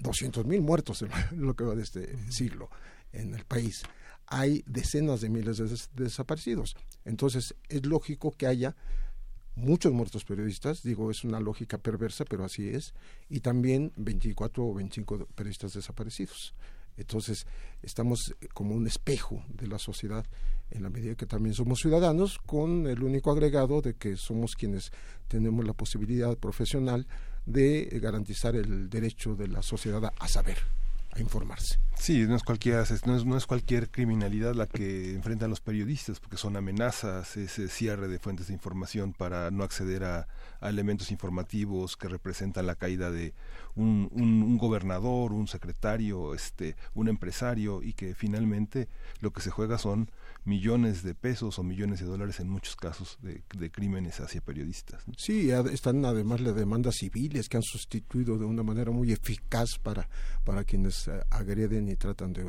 200.000 0.00 0.60
muertos 0.60 1.02
en 1.02 1.10
lo 1.44 1.54
que 1.54 1.64
va 1.64 1.74
de 1.74 1.82
este 1.82 2.16
siglo 2.30 2.70
en 3.12 3.34
el 3.34 3.44
país. 3.44 3.82
Hay 4.26 4.62
decenas 4.66 5.20
de 5.20 5.28
miles 5.28 5.58
de, 5.58 6.02
desaparecidos. 6.02 6.76
Entonces, 7.04 7.54
es 7.68 7.86
lógico 7.86 8.32
que 8.32 8.46
haya 8.46 8.74
muchos 9.54 9.92
muertos 9.92 10.24
periodistas, 10.24 10.82
digo, 10.82 11.10
es 11.10 11.24
una 11.24 11.40
lógica 11.40 11.78
perversa, 11.78 12.24
pero 12.24 12.44
así 12.44 12.68
es, 12.68 12.94
y 13.28 13.40
también 13.40 13.92
24 13.96 14.66
o 14.66 14.74
25 14.74 15.26
periodistas 15.34 15.74
desaparecidos. 15.74 16.54
Entonces, 16.96 17.46
estamos 17.82 18.34
como 18.52 18.74
un 18.74 18.86
espejo 18.86 19.44
de 19.48 19.66
la 19.66 19.78
sociedad 19.78 20.24
en 20.70 20.82
la 20.82 20.90
medida 20.90 21.14
que 21.14 21.26
también 21.26 21.54
somos 21.54 21.80
ciudadanos, 21.80 22.38
con 22.38 22.86
el 22.86 23.02
único 23.02 23.30
agregado 23.30 23.80
de 23.80 23.94
que 23.94 24.16
somos 24.16 24.56
quienes 24.56 24.92
tenemos 25.28 25.64
la 25.64 25.72
posibilidad 25.72 26.36
profesional 26.36 27.06
de 27.46 27.98
garantizar 28.02 28.56
el 28.56 28.88
derecho 28.88 29.36
de 29.36 29.48
la 29.48 29.62
sociedad 29.62 30.12
a 30.18 30.28
saber. 30.28 30.58
Informarse. 31.20 31.78
Sí, 31.96 32.26
no 32.26 32.36
es, 32.36 32.42
cualquier, 32.42 32.84
no, 33.06 33.16
es, 33.16 33.24
no 33.24 33.36
es 33.36 33.46
cualquier 33.46 33.90
criminalidad 33.90 34.54
la 34.54 34.66
que 34.66 35.14
enfrentan 35.14 35.48
los 35.48 35.60
periodistas, 35.60 36.20
porque 36.20 36.36
son 36.36 36.56
amenazas, 36.56 37.36
ese 37.36 37.68
cierre 37.68 38.08
de 38.08 38.18
fuentes 38.18 38.48
de 38.48 38.52
información 38.52 39.12
para 39.12 39.50
no 39.50 39.64
acceder 39.64 40.04
a, 40.04 40.26
a 40.60 40.68
elementos 40.68 41.10
informativos 41.10 41.96
que 41.96 42.08
representan 42.08 42.66
la 42.66 42.74
caída 42.74 43.10
de 43.10 43.32
un, 43.74 44.10
un, 44.12 44.58
gobernador, 44.58 45.32
un 45.32 45.48
secretario, 45.48 46.34
este, 46.34 46.76
un 46.94 47.08
empresario, 47.08 47.82
y 47.82 47.92
que 47.92 48.14
finalmente 48.14 48.88
lo 49.20 49.32
que 49.32 49.40
se 49.40 49.50
juega 49.50 49.78
son 49.78 50.10
millones 50.44 51.02
de 51.02 51.14
pesos 51.14 51.58
o 51.58 51.62
millones 51.62 52.00
de 52.00 52.06
dólares 52.06 52.40
en 52.40 52.48
muchos 52.48 52.76
casos 52.76 53.18
de, 53.22 53.42
crímenes 53.70 54.20
hacia 54.20 54.40
periodistas. 54.40 55.02
Sí, 55.16 55.50
están 55.50 56.04
además 56.04 56.40
las 56.40 56.54
demandas 56.54 56.96
civiles 56.96 57.48
que 57.48 57.56
han 57.56 57.62
sustituido 57.62 58.38
de 58.38 58.44
una 58.44 58.62
manera 58.62 58.90
muy 58.90 59.12
eficaz 59.12 59.78
para, 59.82 60.08
para 60.44 60.64
quienes 60.64 61.08
eh, 61.08 61.20
agreden 61.30 61.88
y 61.88 61.96
tratan 61.96 62.32
de, 62.32 62.44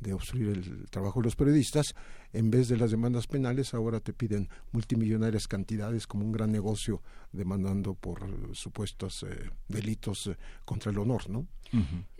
de 0.00 0.12
obstruir 0.12 0.48
el 0.48 0.86
trabajo 0.90 1.20
de 1.20 1.24
los 1.24 1.36
periodistas, 1.36 1.94
en 2.32 2.50
vez 2.50 2.68
de 2.68 2.76
las 2.76 2.90
demandas 2.90 3.26
penales, 3.26 3.74
ahora 3.74 4.00
te 4.00 4.12
piden 4.12 4.48
multimillonarias 4.72 5.48
cantidades 5.48 6.06
como 6.06 6.24
un 6.24 6.32
gran 6.32 6.52
negocio 6.52 7.02
demandando 7.32 7.94
por 7.94 8.54
supuestos 8.54 9.24
eh, 9.24 9.50
delitos 9.66 10.26
eh, 10.26 10.36
contra 10.64 10.92
el 10.92 10.98
honor, 10.98 11.28
¿no? 11.28 11.46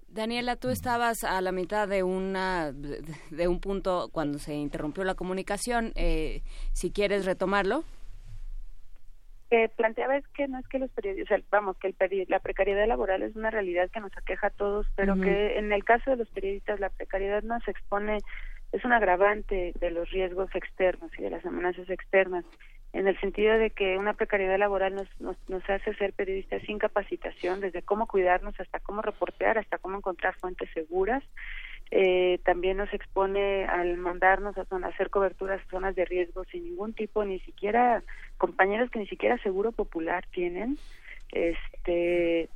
Daniela, 0.09 0.56
tú 0.56 0.70
estabas 0.70 1.22
a 1.22 1.40
la 1.40 1.52
mitad 1.52 1.86
de 1.86 2.02
una 2.02 2.72
de 2.72 3.48
un 3.48 3.60
punto 3.60 4.09
cuando 4.10 4.39
se 4.39 4.55
interrumpió 4.55 5.05
la 5.05 5.14
comunicación. 5.14 5.93
Eh, 5.97 6.43
si 6.72 6.90
quieres 6.90 7.26
retomarlo. 7.26 7.85
Eh, 9.51 9.70
planteaba 9.76 10.16
es 10.16 10.26
que 10.28 10.47
no 10.47 10.59
es 10.59 10.68
que 10.68 10.78
los 10.78 10.90
periodistas, 10.90 11.43
vamos, 11.51 11.76
que 11.78 11.89
el 11.89 12.26
la 12.28 12.39
precariedad 12.40 12.86
laboral 12.86 13.22
es 13.22 13.35
una 13.35 13.51
realidad 13.51 13.90
que 13.90 14.01
nos 14.01 14.14
aqueja 14.16 14.48
a 14.48 14.51
todos, 14.51 14.86
pero 14.94 15.14
que 15.14 15.59
en 15.59 15.72
el 15.72 15.85
caso 15.85 16.10
de 16.10 16.16
los 16.16 16.28
periodistas 16.28 16.80
la 16.80 16.90
precariedad 16.90 17.43
no 17.43 17.59
se 17.60 17.70
expone, 17.70 18.18
es 18.72 18.85
un 18.85 18.93
agravante 18.93 19.72
de 19.80 19.90
los 19.90 20.10
riesgos 20.10 20.55
externos 20.55 21.10
y 21.18 21.22
de 21.22 21.30
las 21.30 21.47
amenazas 21.47 21.89
externas 21.89 22.44
en 22.93 23.06
el 23.06 23.19
sentido 23.20 23.59
de 23.59 23.70
que 23.70 23.98
una 23.98 24.15
precariedad 24.15 24.59
laboral 24.59 24.94
nos, 24.94 25.20
nos, 25.20 25.36
nos, 25.48 25.69
hace 25.69 25.94
ser 25.94 26.12
periodistas 26.15 26.62
sin 26.62 26.78
capacitación, 26.78 27.60
desde 27.60 27.82
cómo 27.82 28.06
cuidarnos 28.06 28.59
hasta 28.59 28.81
cómo 28.81 29.02
reportear, 29.02 29.59
hasta 29.59 29.78
cómo 29.78 29.98
encontrar 29.98 30.35
fuentes 30.36 30.70
seguras. 30.73 31.23
Eh, 31.90 32.39
también 32.44 32.77
nos 32.77 32.93
expone 32.93 33.65
al 33.65 33.97
mandarnos 33.97 34.56
a, 34.59 34.66
hacer 34.86 35.09
coberturas 35.10 35.60
zonas 35.70 35.94
de 35.97 36.05
riesgo 36.05 36.44
sin 36.44 36.65
ningún 36.65 36.93
tipo, 36.93 37.24
ni 37.24 37.40
siquiera 37.40 38.02
compañeros 38.36 38.90
que 38.90 38.98
ni 38.98 39.06
siquiera 39.06 39.39
seguro 39.39 39.73
popular 39.73 40.24
tienen. 40.32 40.78
Este, 41.32 42.48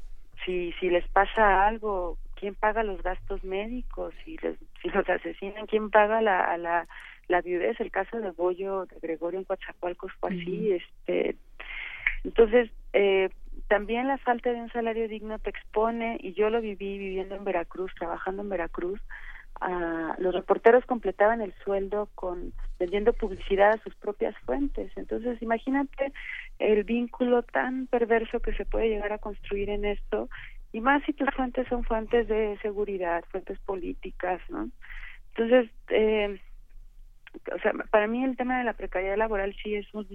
si, 0.44 0.72
si 0.80 0.90
les 0.90 1.06
pasa 1.08 1.66
algo, 1.66 2.18
¿quién 2.36 2.54
paga 2.54 2.82
los 2.82 3.02
gastos 3.02 3.42
médicos? 3.44 4.14
Si, 4.24 4.36
les, 4.38 4.58
si 4.80 4.88
los 4.90 5.08
asesinan, 5.08 5.66
¿quién 5.66 5.90
paga 5.90 6.20
la, 6.20 6.40
a 6.40 6.56
la 6.58 6.88
la 7.28 7.40
viudez, 7.40 7.80
el 7.80 7.90
caso 7.90 8.20
de 8.20 8.30
Bollo, 8.30 8.86
de 8.86 8.98
Gregorio 9.00 9.38
en 9.40 9.44
Coatzacoalcos 9.44 10.12
fue 10.20 10.30
así, 10.30 10.72
este, 10.72 11.36
entonces, 12.24 12.70
eh, 12.92 13.30
también 13.68 14.06
la 14.06 14.18
falta 14.18 14.52
de 14.52 14.60
un 14.60 14.70
salario 14.70 15.08
digno 15.08 15.38
te 15.38 15.50
expone, 15.50 16.18
y 16.20 16.34
yo 16.34 16.50
lo 16.50 16.60
viví 16.60 16.98
viviendo 16.98 17.34
en 17.34 17.44
Veracruz, 17.44 17.92
trabajando 17.98 18.42
en 18.42 18.48
Veracruz, 18.48 19.00
a, 19.60 20.14
los 20.18 20.34
reporteros 20.34 20.84
completaban 20.86 21.40
el 21.40 21.54
sueldo 21.64 22.08
con 22.14 22.52
vendiendo 22.78 23.12
publicidad 23.12 23.72
a 23.72 23.82
sus 23.82 23.94
propias 23.94 24.36
fuentes. 24.44 24.90
Entonces, 24.96 25.40
imagínate 25.40 26.12
el 26.58 26.84
vínculo 26.84 27.42
tan 27.42 27.86
perverso 27.86 28.40
que 28.40 28.54
se 28.54 28.64
puede 28.64 28.88
llegar 28.88 29.12
a 29.12 29.18
construir 29.18 29.70
en 29.70 29.84
esto, 29.84 30.28
y 30.72 30.80
más 30.80 31.02
si 31.04 31.12
tus 31.12 31.28
fuentes 31.34 31.68
son 31.68 31.84
fuentes 31.84 32.28
de 32.28 32.58
seguridad, 32.62 33.24
fuentes 33.30 33.58
políticas, 33.60 34.40
¿no? 34.48 34.70
Entonces, 35.34 35.70
eh, 35.88 36.40
o 37.54 37.58
sea, 37.60 37.72
para 37.90 38.06
mí 38.06 38.24
el 38.24 38.36
tema 38.36 38.58
de 38.58 38.64
la 38.64 38.74
precariedad 38.74 39.16
laboral 39.16 39.54
sí 39.62 39.74
es 39.74 39.92
un 39.94 40.06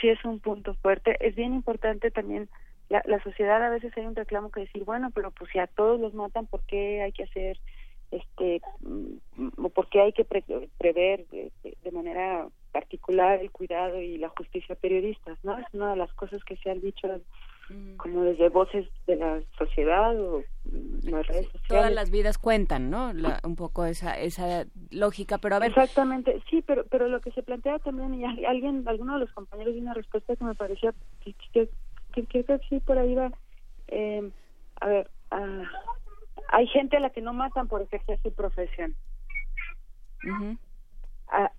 sí 0.00 0.08
es 0.08 0.24
un 0.24 0.40
punto 0.40 0.74
fuerte. 0.74 1.16
Es 1.26 1.34
bien 1.34 1.54
importante 1.54 2.10
también 2.10 2.48
la, 2.88 3.02
la 3.06 3.22
sociedad 3.22 3.62
a 3.62 3.70
veces 3.70 3.92
hay 3.96 4.06
un 4.06 4.16
reclamo 4.16 4.50
que 4.50 4.60
decir, 4.60 4.84
bueno, 4.84 5.10
pero 5.14 5.30
pues 5.30 5.50
si 5.50 5.58
a 5.58 5.66
todos 5.66 6.00
los 6.00 6.14
matan, 6.14 6.46
¿por 6.46 6.62
qué 6.66 7.02
hay 7.02 7.12
que 7.12 7.24
hacer 7.24 7.58
este 8.10 8.60
mm, 8.80 9.64
o 9.64 9.68
por 9.70 9.88
qué 9.88 10.00
hay 10.00 10.12
que 10.12 10.24
prever 10.24 11.26
de, 11.28 11.52
manera 11.92 12.46
particular 12.72 13.40
el 13.40 13.50
cuidado 13.50 14.00
y 14.00 14.18
la 14.18 14.28
justicia 14.28 14.74
periodistas, 14.74 15.38
¿no? 15.42 15.56
Es 15.58 15.66
una 15.72 15.90
de 15.90 15.96
las 15.96 16.12
cosas 16.12 16.44
que 16.44 16.56
se 16.56 16.70
han 16.70 16.80
dicho. 16.80 17.08
Como 17.96 18.22
desde 18.22 18.48
voces 18.48 18.88
de 19.06 19.16
la 19.16 19.40
sociedad 19.58 20.18
o 20.20 20.42
las 21.04 21.26
redes 21.26 21.46
sociales. 21.46 21.68
Todas 21.68 21.92
las 21.92 22.10
vidas 22.10 22.38
cuentan, 22.38 22.90
¿no? 22.90 23.12
un 23.42 23.56
poco 23.56 23.84
esa 23.84 24.18
esa 24.18 24.66
lógica, 24.90 25.38
pero 25.38 25.56
a 25.56 25.58
ver. 25.58 25.70
Exactamente, 25.70 26.40
sí, 26.48 26.62
pero 26.66 26.84
pero 26.86 27.08
lo 27.08 27.20
que 27.20 27.32
se 27.32 27.42
plantea 27.42 27.78
también 27.80 28.14
y 28.14 28.24
alguien, 28.44 28.86
alguno 28.86 29.14
de 29.14 29.20
los 29.20 29.32
compañeros 29.32 29.74
dio 29.74 29.82
una 29.82 29.94
respuesta 29.94 30.36
que 30.36 30.44
me 30.44 30.54
parecía 30.54 30.94
que 31.24 31.34
que, 31.52 32.24
que, 32.26 32.58
sí 32.68 32.80
por 32.80 32.98
ahí 32.98 33.14
va. 33.14 33.32
Eh, 33.88 34.30
a 34.80 34.86
ver, 34.86 35.10
ah, 35.30 35.64
hay 36.48 36.66
gente 36.68 36.96
a 36.96 37.00
la 37.00 37.10
que 37.10 37.20
no 37.20 37.32
matan 37.32 37.68
por 37.68 37.82
ejercer 37.82 38.20
su 38.22 38.32
profesión. 38.32 38.94
Ah, 41.28 41.50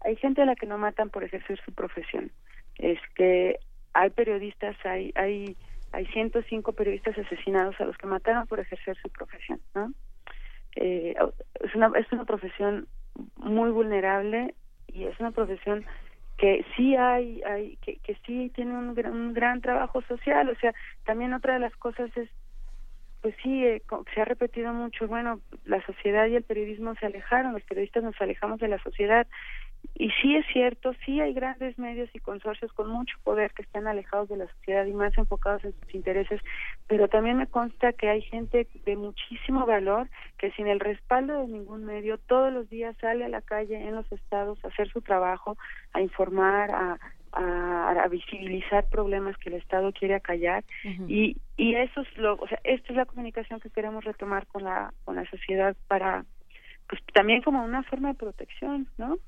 hay 0.00 0.16
gente 0.16 0.42
a 0.42 0.46
la 0.46 0.56
que 0.56 0.66
no 0.66 0.78
matan 0.78 1.10
por 1.10 1.22
ejercer 1.22 1.60
su 1.64 1.72
profesión. 1.72 2.32
Este, 2.78 3.60
hay 3.94 4.10
periodistas, 4.10 4.76
hay, 4.84 5.12
hay, 5.14 5.56
hay 5.92 6.06
105 6.06 6.72
periodistas 6.72 7.16
asesinados 7.18 7.80
a 7.80 7.84
los 7.84 7.96
que 7.96 8.06
mataron 8.06 8.46
por 8.46 8.60
ejercer 8.60 8.96
su 9.02 9.08
profesión, 9.10 9.60
¿no? 9.74 9.92
Eh, 10.76 11.14
es 11.60 11.74
una 11.74 11.92
es 11.98 12.10
una 12.12 12.24
profesión 12.24 12.88
muy 13.36 13.70
vulnerable 13.70 14.54
y 14.88 15.04
es 15.04 15.20
una 15.20 15.30
profesión 15.30 15.84
que 16.38 16.64
sí 16.74 16.96
hay, 16.96 17.42
hay 17.42 17.76
que, 17.76 17.96
que 17.98 18.16
sí 18.26 18.50
tiene 18.54 18.76
un, 18.76 18.98
un 19.06 19.34
gran 19.34 19.60
trabajo 19.60 20.00
social, 20.02 20.48
o 20.48 20.54
sea, 20.56 20.72
también 21.04 21.34
otra 21.34 21.54
de 21.54 21.60
las 21.60 21.76
cosas 21.76 22.10
es 22.16 22.28
pues 23.22 23.36
sí, 23.40 23.64
eh, 23.64 23.82
se 24.12 24.20
ha 24.20 24.24
repetido 24.24 24.72
mucho, 24.72 25.06
bueno, 25.06 25.40
la 25.64 25.80
sociedad 25.86 26.26
y 26.26 26.34
el 26.34 26.42
periodismo 26.42 26.96
se 26.96 27.06
alejaron, 27.06 27.52
los 27.52 27.62
periodistas 27.62 28.02
nos 28.02 28.20
alejamos 28.20 28.58
de 28.58 28.66
la 28.66 28.82
sociedad 28.82 29.28
y 29.94 30.10
sí 30.20 30.36
es 30.36 30.46
cierto, 30.52 30.92
sí 31.04 31.20
hay 31.20 31.34
grandes 31.34 31.78
medios 31.78 32.08
y 32.14 32.18
consorcios 32.18 32.72
con 32.72 32.88
mucho 32.88 33.16
poder 33.24 33.52
que 33.52 33.62
están 33.62 33.86
alejados 33.86 34.28
de 34.28 34.36
la 34.36 34.48
sociedad 34.48 34.86
y 34.86 34.92
más 34.92 35.16
enfocados 35.18 35.64
en 35.64 35.74
sus 35.74 35.94
intereses, 35.94 36.40
pero 36.88 37.08
también 37.08 37.36
me 37.36 37.46
consta 37.46 37.92
que 37.92 38.08
hay 38.08 38.22
gente 38.22 38.66
de 38.84 38.96
muchísimo 38.96 39.66
valor 39.66 40.08
que 40.38 40.50
sin 40.52 40.66
el 40.66 40.80
respaldo 40.80 41.40
de 41.40 41.48
ningún 41.48 41.84
medio 41.84 42.18
todos 42.18 42.52
los 42.52 42.68
días 42.70 42.96
sale 43.00 43.24
a 43.24 43.28
la 43.28 43.42
calle 43.42 43.76
en 43.76 43.94
los 43.94 44.10
estados 44.10 44.64
a 44.64 44.68
hacer 44.68 44.88
su 44.88 45.02
trabajo, 45.02 45.56
a 45.92 46.00
informar, 46.00 46.70
a, 46.70 46.98
a, 47.32 48.08
visibilizar 48.08 48.88
problemas 48.88 49.36
que 49.38 49.48
el 49.48 49.54
Estado 49.54 49.92
quiere 49.92 50.14
acallar 50.14 50.64
y, 51.08 51.36
y 51.56 51.74
eso 51.76 52.02
es 52.02 52.18
lo, 52.18 52.34
o 52.34 52.48
sea, 52.48 52.58
esta 52.64 52.88
es 52.92 52.96
la 52.96 53.06
comunicación 53.06 53.60
que 53.60 53.70
queremos 53.70 54.04
retomar 54.04 54.46
con 54.48 54.64
la, 54.64 54.92
con 55.04 55.16
la 55.16 55.24
sociedad 55.30 55.76
para, 55.88 56.24
pues 56.88 57.00
también 57.14 57.40
como 57.42 57.64
una 57.64 57.82
forma 57.84 58.08
de 58.08 58.14
protección, 58.14 58.88
¿no? 58.98 59.18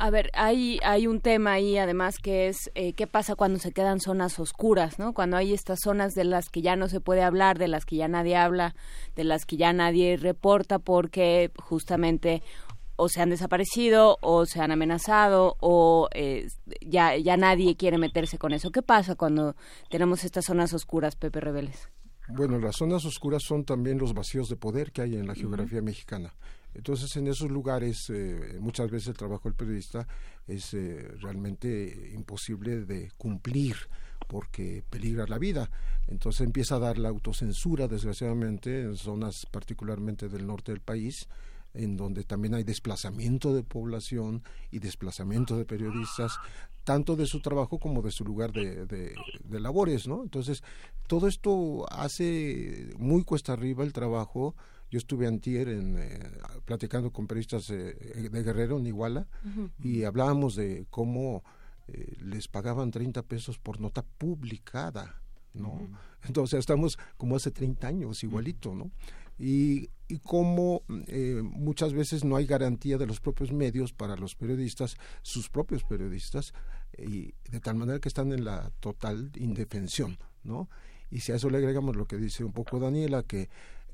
A 0.00 0.10
ver, 0.10 0.30
hay, 0.34 0.78
hay 0.84 1.08
un 1.08 1.20
tema 1.20 1.54
ahí 1.54 1.76
además 1.76 2.18
que 2.18 2.46
es 2.46 2.70
eh, 2.76 2.92
qué 2.92 3.08
pasa 3.08 3.34
cuando 3.34 3.58
se 3.58 3.72
quedan 3.72 3.98
zonas 3.98 4.38
oscuras, 4.38 5.00
¿no? 5.00 5.12
Cuando 5.12 5.36
hay 5.36 5.52
estas 5.52 5.80
zonas 5.82 6.14
de 6.14 6.22
las 6.22 6.50
que 6.50 6.62
ya 6.62 6.76
no 6.76 6.88
se 6.88 7.00
puede 7.00 7.22
hablar, 7.22 7.58
de 7.58 7.66
las 7.66 7.84
que 7.84 7.96
ya 7.96 8.06
nadie 8.06 8.36
habla, 8.36 8.76
de 9.16 9.24
las 9.24 9.44
que 9.44 9.56
ya 9.56 9.72
nadie 9.72 10.16
reporta 10.16 10.78
porque 10.78 11.50
justamente 11.58 12.44
o 12.94 13.08
se 13.08 13.20
han 13.22 13.30
desaparecido 13.30 14.18
o 14.20 14.46
se 14.46 14.60
han 14.60 14.70
amenazado 14.70 15.56
o 15.58 16.08
eh, 16.12 16.48
ya, 16.80 17.16
ya 17.16 17.36
nadie 17.36 17.76
quiere 17.76 17.98
meterse 17.98 18.38
con 18.38 18.52
eso. 18.52 18.70
¿Qué 18.70 18.82
pasa 18.82 19.16
cuando 19.16 19.56
tenemos 19.90 20.22
estas 20.22 20.44
zonas 20.44 20.74
oscuras, 20.74 21.16
Pepe 21.16 21.40
Rebeles? 21.40 21.88
Bueno, 22.28 22.58
las 22.58 22.76
zonas 22.76 23.04
oscuras 23.04 23.42
son 23.42 23.64
también 23.64 23.98
los 23.98 24.14
vacíos 24.14 24.48
de 24.48 24.56
poder 24.56 24.92
que 24.92 25.02
hay 25.02 25.14
en 25.14 25.26
la 25.26 25.34
geografía 25.34 25.80
mexicana. 25.80 26.34
Entonces, 26.78 27.16
en 27.16 27.26
esos 27.26 27.50
lugares, 27.50 28.08
eh, 28.08 28.56
muchas 28.60 28.88
veces 28.88 29.08
el 29.08 29.16
trabajo 29.16 29.48
del 29.48 29.56
periodista 29.56 30.06
es 30.46 30.72
eh, 30.74 31.08
realmente 31.20 32.12
imposible 32.14 32.84
de 32.84 33.10
cumplir 33.18 33.76
porque 34.28 34.84
peligra 34.88 35.26
la 35.26 35.38
vida. 35.38 35.70
Entonces 36.06 36.42
empieza 36.42 36.76
a 36.76 36.78
dar 36.78 36.96
la 36.96 37.08
autocensura, 37.08 37.88
desgraciadamente, 37.88 38.82
en 38.82 38.96
zonas 38.96 39.44
particularmente 39.46 40.28
del 40.28 40.46
norte 40.46 40.70
del 40.70 40.80
país, 40.80 41.28
en 41.74 41.96
donde 41.96 42.22
también 42.22 42.54
hay 42.54 42.62
desplazamiento 42.62 43.52
de 43.54 43.64
población 43.64 44.44
y 44.70 44.78
desplazamiento 44.78 45.56
de 45.56 45.64
periodistas, 45.64 46.38
tanto 46.84 47.16
de 47.16 47.26
su 47.26 47.40
trabajo 47.40 47.80
como 47.80 48.02
de 48.02 48.12
su 48.12 48.24
lugar 48.24 48.52
de, 48.52 48.86
de, 48.86 49.60
labores, 49.60 50.06
¿no? 50.06 50.22
Entonces, 50.22 50.62
todo 51.08 51.26
esto 51.26 51.86
hace 51.90 52.92
muy 52.98 53.24
cuesta 53.24 53.52
arriba 53.52 53.82
el 53.82 53.92
trabajo 53.92 54.54
yo 54.90 54.98
estuve 54.98 55.26
antier 55.26 55.68
en, 55.68 55.98
eh, 55.98 56.18
platicando 56.64 57.10
con 57.12 57.26
periodistas 57.26 57.68
de 57.68 58.42
Guerrero, 58.42 58.78
en 58.78 58.86
Iguala, 58.86 59.26
y 59.82 60.04
hablábamos 60.04 60.54
de 60.56 60.86
cómo 60.90 61.42
eh, 61.88 62.16
les 62.20 62.48
pagaban 62.48 62.90
30 62.90 63.22
pesos 63.22 63.58
por 63.58 63.80
nota 63.80 64.02
publicada, 64.02 65.22
¿no? 65.54 65.88
Entonces 66.26 66.58
estamos 66.58 66.98
como 67.16 67.36
hace 67.36 67.50
30 67.50 67.86
años, 67.86 68.22
igualito, 68.24 68.74
¿no? 68.74 68.90
y, 69.38 69.90
y 70.08 70.18
cómo 70.18 70.82
eh, 70.88 71.40
muchas 71.42 71.92
veces 71.92 72.24
no 72.24 72.36
hay 72.36 72.46
garantía 72.46 72.98
de 72.98 73.06
los 73.06 73.20
propios 73.20 73.52
medios 73.52 73.92
para 73.92 74.16
los 74.16 74.34
periodistas, 74.34 74.96
sus 75.22 75.48
propios 75.48 75.84
periodistas, 75.84 76.52
y 76.98 77.34
de 77.50 77.60
tal 77.60 77.76
manera 77.76 78.00
que 78.00 78.08
están 78.08 78.32
en 78.32 78.44
la 78.44 78.70
total 78.80 79.30
indefensión, 79.36 80.18
¿no? 80.42 80.68
Y 81.10 81.20
si 81.20 81.32
a 81.32 81.36
eso 81.36 81.48
le 81.48 81.58
agregamos 81.58 81.96
lo 81.96 82.06
que 82.06 82.16
dice 82.16 82.44
un 82.44 82.52
poco 82.52 82.80
Daniela, 82.80 83.22
que 83.22 83.48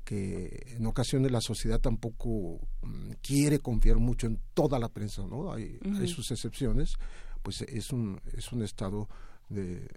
que 0.05 0.75
en 0.77 0.85
ocasiones 0.85 1.31
la 1.31 1.41
sociedad 1.41 1.81
tampoco 1.81 2.59
mm, 2.83 3.11
quiere 3.21 3.59
confiar 3.59 3.97
mucho 3.97 4.27
en 4.27 4.39
toda 4.53 4.79
la 4.79 4.89
prensa, 4.89 5.25
¿no? 5.27 5.51
Hay, 5.51 5.79
hay 5.99 6.07
sus 6.07 6.31
excepciones, 6.31 6.93
pues 7.41 7.61
es 7.63 7.91
un, 7.91 8.21
es 8.31 8.51
un 8.53 8.61
estado 8.61 9.09
de 9.49 9.87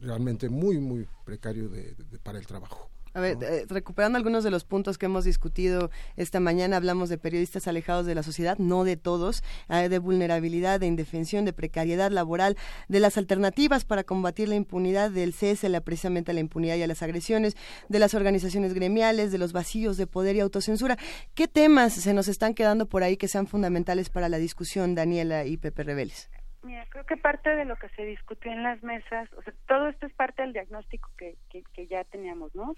realmente 0.00 0.48
muy, 0.48 0.78
muy 0.78 1.08
precario 1.24 1.68
de, 1.68 1.96
para 2.22 2.38
el 2.38 2.46
trabajo. 2.46 2.90
A 3.16 3.20
ver, 3.20 3.38
eh, 3.42 3.64
recuperando 3.70 4.18
algunos 4.18 4.44
de 4.44 4.50
los 4.50 4.66
puntos 4.66 4.98
que 4.98 5.06
hemos 5.06 5.24
discutido 5.24 5.90
esta 6.16 6.38
mañana, 6.38 6.76
hablamos 6.76 7.08
de 7.08 7.16
periodistas 7.16 7.66
alejados 7.66 8.04
de 8.04 8.14
la 8.14 8.22
sociedad, 8.22 8.58
no 8.58 8.84
de 8.84 8.98
todos, 8.98 9.42
eh, 9.70 9.88
de 9.88 9.98
vulnerabilidad, 9.98 10.80
de 10.80 10.86
indefensión, 10.86 11.46
de 11.46 11.54
precariedad 11.54 12.10
laboral, 12.10 12.58
de 12.88 13.00
las 13.00 13.16
alternativas 13.16 13.86
para 13.86 14.04
combatir 14.04 14.50
la 14.50 14.54
impunidad, 14.54 15.10
del 15.10 15.32
cese 15.32 15.70
la, 15.70 15.80
precisamente 15.80 16.32
a 16.32 16.34
la 16.34 16.40
impunidad 16.40 16.76
y 16.76 16.82
a 16.82 16.86
las 16.86 17.02
agresiones, 17.02 17.56
de 17.88 17.98
las 17.98 18.12
organizaciones 18.12 18.74
gremiales, 18.74 19.32
de 19.32 19.38
los 19.38 19.54
vacíos 19.54 19.96
de 19.96 20.06
poder 20.06 20.36
y 20.36 20.40
autocensura. 20.40 20.98
¿Qué 21.34 21.48
temas 21.48 21.94
se 21.94 22.12
nos 22.12 22.28
están 22.28 22.52
quedando 22.52 22.84
por 22.84 23.02
ahí 23.02 23.16
que 23.16 23.28
sean 23.28 23.46
fundamentales 23.46 24.10
para 24.10 24.28
la 24.28 24.36
discusión, 24.36 24.94
Daniela 24.94 25.46
y 25.46 25.56
Pepe 25.56 25.84
Rebeles? 25.84 26.28
Mira, 26.66 26.84
creo 26.90 27.06
que 27.06 27.16
parte 27.16 27.48
de 27.48 27.64
lo 27.64 27.76
que 27.76 27.88
se 27.90 28.04
discutió 28.04 28.50
en 28.50 28.64
las 28.64 28.82
mesas, 28.82 29.32
o 29.38 29.42
sea, 29.42 29.54
todo 29.68 29.88
esto 29.88 30.04
es 30.04 30.12
parte 30.14 30.42
del 30.42 30.52
diagnóstico 30.52 31.08
que, 31.16 31.36
que, 31.48 31.62
que 31.72 31.86
ya 31.86 32.02
teníamos, 32.04 32.54
¿no? 32.56 32.74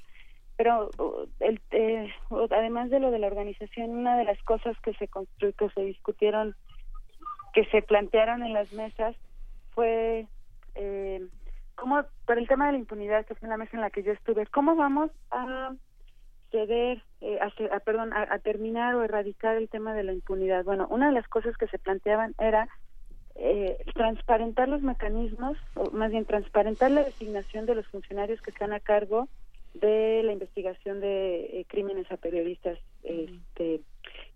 Pero 0.59 0.91
el, 1.39 1.61
eh, 1.71 2.13
además 2.51 2.91
de 2.91 2.99
lo 2.99 3.13
de 3.13 3.21
la 3.21 3.29
organización 3.29 3.91
una 3.91 4.19
de 4.19 4.25
las 4.25 4.43
cosas 4.43 4.77
que 4.81 4.93
se 4.95 5.07
que 5.07 5.69
se 5.71 5.81
discutieron 5.83 6.57
que 7.55 7.65
se 7.67 7.81
plantearon 7.81 8.43
en 8.43 8.53
las 8.53 8.71
mesas 8.73 9.15
fue 9.71 10.27
eh, 10.75 11.25
cómo 11.77 12.03
por 12.27 12.39
el 12.39 12.49
tema 12.49 12.67
de 12.67 12.73
la 12.73 12.79
impunidad 12.79 13.25
que 13.25 13.37
fue 13.37 13.49
la 13.49 13.57
mesa 13.57 13.77
en 13.77 13.83
la 13.83 13.91
que 13.91 14.03
yo 14.03 14.11
estuve 14.11 14.47
cómo 14.47 14.75
vamos 14.75 15.13
a 15.31 15.75
ceder 16.51 17.05
eh, 17.21 17.39
a, 17.41 17.79
perdón 17.79 18.13
a, 18.13 18.37
terminar 18.41 18.97
o 18.97 19.05
erradicar 19.05 19.55
el 19.57 19.69
tema 19.69 19.95
de 19.95 20.03
la 20.03 20.13
impunidad. 20.13 20.65
Bueno 20.65 20.89
una 20.91 21.07
de 21.07 21.13
las 21.13 21.29
cosas 21.29 21.57
que 21.57 21.69
se 21.69 21.79
planteaban 21.79 22.35
era 22.37 22.69
eh, 23.37 23.77
transparentar 23.95 24.69
los 24.69 24.83
mecanismos 24.83 25.57
o 25.77 25.93
más 25.93 26.11
bien 26.11 26.25
transparentar 26.25 26.91
la 26.91 27.05
designación 27.05 27.65
de 27.65 27.77
los 27.77 27.87
funcionarios 27.87 28.43
que 28.43 28.51
están 28.51 28.73
a 28.73 28.81
cargo 28.81 29.29
de 29.75 30.23
la 30.25 30.33
investigación 30.33 31.01
de 31.01 31.61
eh, 31.61 31.67
crímenes 31.69 32.11
a 32.11 32.17
periodistas. 32.17 32.79
Este, 33.03 33.81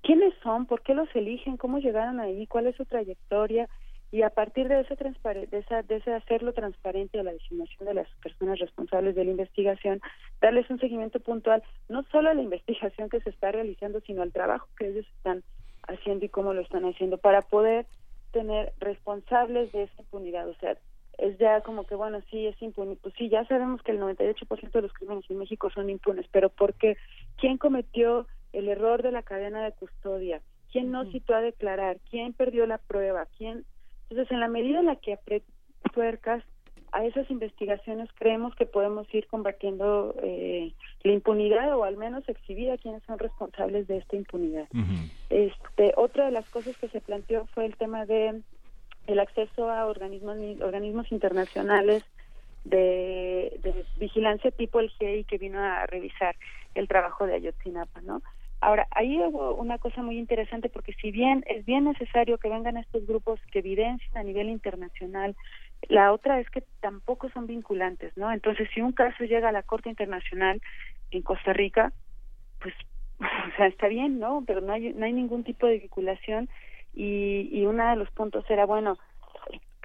¿Quiénes 0.03 0.35
son? 0.43 0.67
¿Por 0.67 0.83
qué 0.83 0.95
los 0.95 1.09
eligen? 1.15 1.57
¿Cómo 1.57 1.79
llegaron 1.79 2.21
ahí? 2.21 2.47
¿Cuál 2.47 2.67
es 2.67 2.77
su 2.77 2.85
trayectoria? 2.85 3.69
Y 4.11 4.23
a 4.23 4.31
partir 4.31 4.69
de 4.69 4.81
ese, 4.81 4.95
de, 4.95 5.59
esa, 5.59 5.83
de 5.83 5.97
ese 5.97 6.13
hacerlo 6.13 6.53
transparente 6.53 7.19
a 7.19 7.23
la 7.23 7.33
designación 7.33 7.89
de 7.89 7.95
las 7.95 8.09
personas 8.23 8.59
responsables 8.59 9.15
de 9.15 9.25
la 9.25 9.31
investigación, 9.31 10.03
darles 10.41 10.69
un 10.69 10.79
seguimiento 10.79 11.19
puntual, 11.19 11.63
no 11.89 12.03
solo 12.13 12.29
a 12.29 12.35
la 12.35 12.43
investigación 12.51 13.09
que 13.09 13.21
se 13.21 13.31
está 13.31 13.53
realizando, 13.53 14.01
sino 14.01 14.23
al 14.23 14.33
trabajo 14.33 14.69
que 14.77 14.89
ellos 14.89 15.07
están 15.17 15.43
haciendo 15.89 16.27
y 16.27 16.29
cómo 16.29 16.53
lo 16.53 16.61
están 16.61 16.85
haciendo, 16.85 17.17
para 17.17 17.41
poder 17.41 17.87
tener 18.33 18.73
responsables 18.81 19.73
de 19.73 19.85
esa 19.85 20.03
impunidad. 20.03 20.49
O 20.49 20.55
sea, 20.57 20.77
es 21.18 21.39
ya 21.39 21.60
como 21.60 21.84
que, 21.84 21.94
bueno, 21.94 22.20
sí, 22.30 22.47
es 22.47 22.60
impune. 22.62 22.97
Pues 22.97 23.14
sí, 23.16 23.28
ya 23.28 23.44
sabemos 23.47 23.82
que 23.82 23.93
el 23.93 24.01
98% 24.01 24.70
de 24.70 24.82
los 24.82 24.93
crímenes 24.93 25.24
en 25.30 25.39
México 25.39 25.70
son 25.70 25.90
impunes, 25.90 26.26
pero 26.30 26.48
¿por 26.48 26.74
qué? 26.74 26.97
¿Quién 27.36 27.59
cometió 27.59 28.26
el 28.52 28.68
error 28.68 29.02
de 29.02 29.12
la 29.12 29.22
cadena 29.22 29.64
de 29.64 29.72
custodia? 29.72 30.40
¿Quién 30.70 30.90
no 30.90 31.05
citó 31.10 31.34
a 31.34 31.43
declarar? 31.43 31.98
¿Quién 32.10 32.32
perdió 32.32 32.66
la 32.66 32.78
prueba? 32.78 33.26
¿Quién? 33.36 33.64
Entonces, 34.09 34.32
en 34.32 34.40
la 34.40 34.48
medida 34.48 34.80
en 34.80 34.86
la 34.86 34.97
que 34.97 35.18
tuercas 35.93 36.43
a 36.93 37.05
esas 37.05 37.30
investigaciones, 37.30 38.09
creemos 38.14 38.55
que 38.55 38.66
podemos 38.66 39.06
ir 39.14 39.26
combatiendo 39.26 40.14
eh, 40.22 40.72
la 41.02 41.12
impunidad 41.12 41.76
o 41.76 41.84
al 41.84 41.97
menos 41.97 42.28
exhibir 42.28 42.70
a 42.70 42.76
quienes 42.76 43.02
son 43.05 43.18
responsables 43.18 43.86
de 43.89 43.98
esta 43.98 44.16
impunidad. 44.16 44.68
este, 45.30 45.93
otra 45.97 46.26
de 46.26 46.32
las 46.32 46.48
cosas 46.51 46.76
que 46.76 46.89
se 46.89 47.01
planteó 47.01 47.47
fue 47.55 47.64
el 47.64 47.76
tema 47.76 48.05
de 48.05 48.43
el 49.07 49.19
acceso 49.19 49.70
a 49.70 49.87
organismos 49.87 50.37
organismos 50.61 51.11
internacionales 51.11 52.05
de, 52.65 53.85
vigilancia 53.99 54.51
tipo 54.51 54.81
el 54.81 54.91
GI 54.91 55.24
que 55.24 55.39
vino 55.39 55.59
a 55.61 55.87
revisar 55.87 56.37
el 56.74 56.89
trabajo 56.89 57.27
de 57.27 57.35
Ayotzinapa, 57.35 58.01
¿no? 58.03 58.23
Ahora, 58.61 58.87
ahí 58.93 59.19
hubo 59.19 59.55
una 59.55 59.79
cosa 59.79 60.03
muy 60.03 60.19
interesante 60.19 60.69
porque 60.69 60.93
si 60.95 61.11
bien 61.11 61.45
es 61.49 61.65
bien 61.66 61.85
necesario 61.85 62.39
que 62.39 62.49
vengan 62.49 62.77
estos 62.77 63.05
grupos 63.07 63.41
que 63.51 63.59
evidencien 63.59 64.16
a 64.16 64.23
nivel 64.23 64.49
internacional, 64.49 65.35
la 65.89 66.12
otra 66.12 66.39
es 66.39 66.49
que 66.49 66.62
tampoco 66.81 67.29
son 67.31 67.49
vinculantes, 67.49 68.16
¿no? 68.16 68.33
Entonces, 68.33 68.69
si 68.73 68.81
un 68.81 68.93
caso 68.93 69.24
llega 69.24 69.49
a 69.49 69.53
la 69.53 69.65
Corte 69.65 69.89
Internacional 69.89 70.62
en 71.11 71.23
Costa 71.23 71.53
Rica, 71.53 71.93
pues, 72.61 72.74
o 73.19 73.57
sea, 73.57 73.66
está 73.66 73.89
bien, 73.89 74.20
¿no? 74.20 74.45
Pero 74.47 74.61
no 74.61 74.73
hay, 74.73 74.93
no 74.93 75.07
hay 75.07 75.12
ningún 75.12 75.43
tipo 75.43 75.66
de 75.66 75.79
vinculación 75.79 76.49
y, 76.94 77.48
y 77.52 77.66
uno 77.66 77.89
de 77.89 77.97
los 77.97 78.10
puntos 78.10 78.44
era, 78.48 78.66
bueno, 78.66 78.98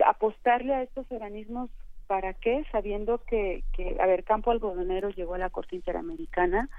apostarle 0.05 0.73
a 0.73 0.83
estos 0.83 1.05
organismos 1.11 1.69
para 2.07 2.33
qué, 2.33 2.65
sabiendo 2.71 3.19
que, 3.19 3.63
que 3.73 3.97
a 3.99 4.05
ver, 4.05 4.23
Campo 4.23 4.51
Algodonero 4.51 5.09
llegó 5.09 5.35
a 5.35 5.39
la 5.39 5.49
Corte 5.49 5.75
Interamericana, 5.75 6.69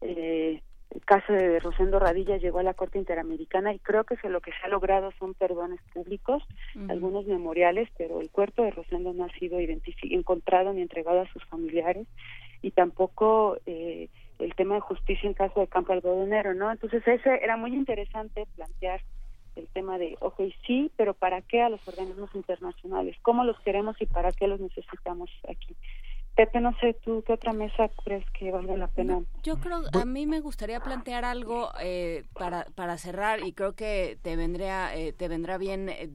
eh, 0.00 0.60
el 0.90 1.04
caso 1.06 1.32
de 1.32 1.58
Rosendo 1.58 1.98
Radilla 1.98 2.36
llegó 2.36 2.58
a 2.58 2.62
la 2.64 2.74
Corte 2.74 2.98
Interamericana 2.98 3.72
y 3.72 3.78
creo 3.78 4.04
que 4.04 4.16
lo 4.28 4.40
que 4.40 4.50
se 4.50 4.58
ha 4.64 4.68
logrado 4.68 5.10
son 5.18 5.32
perdones 5.32 5.80
públicos, 5.94 6.42
algunos 6.88 7.26
memoriales, 7.26 7.88
pero 7.96 8.20
el 8.20 8.30
cuerpo 8.30 8.62
de 8.62 8.72
Rosendo 8.72 9.14
no 9.14 9.24
ha 9.24 9.32
sido 9.38 9.58
encontrado 10.02 10.72
ni 10.74 10.82
entregado 10.82 11.22
a 11.22 11.32
sus 11.32 11.42
familiares 11.46 12.06
y 12.60 12.72
tampoco 12.72 13.56
eh, 13.64 14.08
el 14.38 14.54
tema 14.54 14.74
de 14.74 14.80
justicia 14.82 15.26
en 15.26 15.34
caso 15.34 15.60
de 15.60 15.66
Campo 15.66 15.94
Algodonero, 15.94 16.52
¿no? 16.52 16.70
Entonces 16.70 17.02
ese 17.06 17.42
era 17.42 17.56
muy 17.56 17.72
interesante 17.74 18.46
plantear 18.54 19.00
el 19.56 19.68
tema 19.68 19.98
de, 19.98 20.16
ok, 20.20 20.40
sí, 20.66 20.90
pero 20.96 21.14
¿para 21.14 21.42
qué 21.42 21.62
a 21.62 21.68
los 21.68 21.86
organismos 21.86 22.34
internacionales? 22.34 23.16
¿Cómo 23.22 23.44
los 23.44 23.58
queremos 23.60 24.00
y 24.00 24.06
para 24.06 24.32
qué 24.32 24.46
los 24.46 24.60
necesitamos 24.60 25.30
aquí? 25.48 25.76
Pepe, 26.34 26.60
no 26.60 26.74
sé, 26.78 26.94
¿tú 26.94 27.22
qué 27.26 27.34
otra 27.34 27.52
mesa 27.52 27.90
crees 28.04 28.24
que 28.30 28.50
valga 28.50 28.74
la 28.76 28.88
pena? 28.88 29.22
Yo 29.42 29.58
creo, 29.58 29.82
a 29.92 30.04
mí 30.06 30.26
me 30.26 30.40
gustaría 30.40 30.80
plantear 30.80 31.26
algo 31.26 31.70
eh, 31.80 32.24
para, 32.32 32.64
para 32.74 32.96
cerrar 32.96 33.44
y 33.44 33.52
creo 33.52 33.74
que 33.74 34.18
te 34.22 34.34
vendría, 34.36 34.96
eh, 34.96 35.12
te 35.12 35.28
vendrá 35.28 35.58
bien 35.58 35.90
eh, 35.90 36.10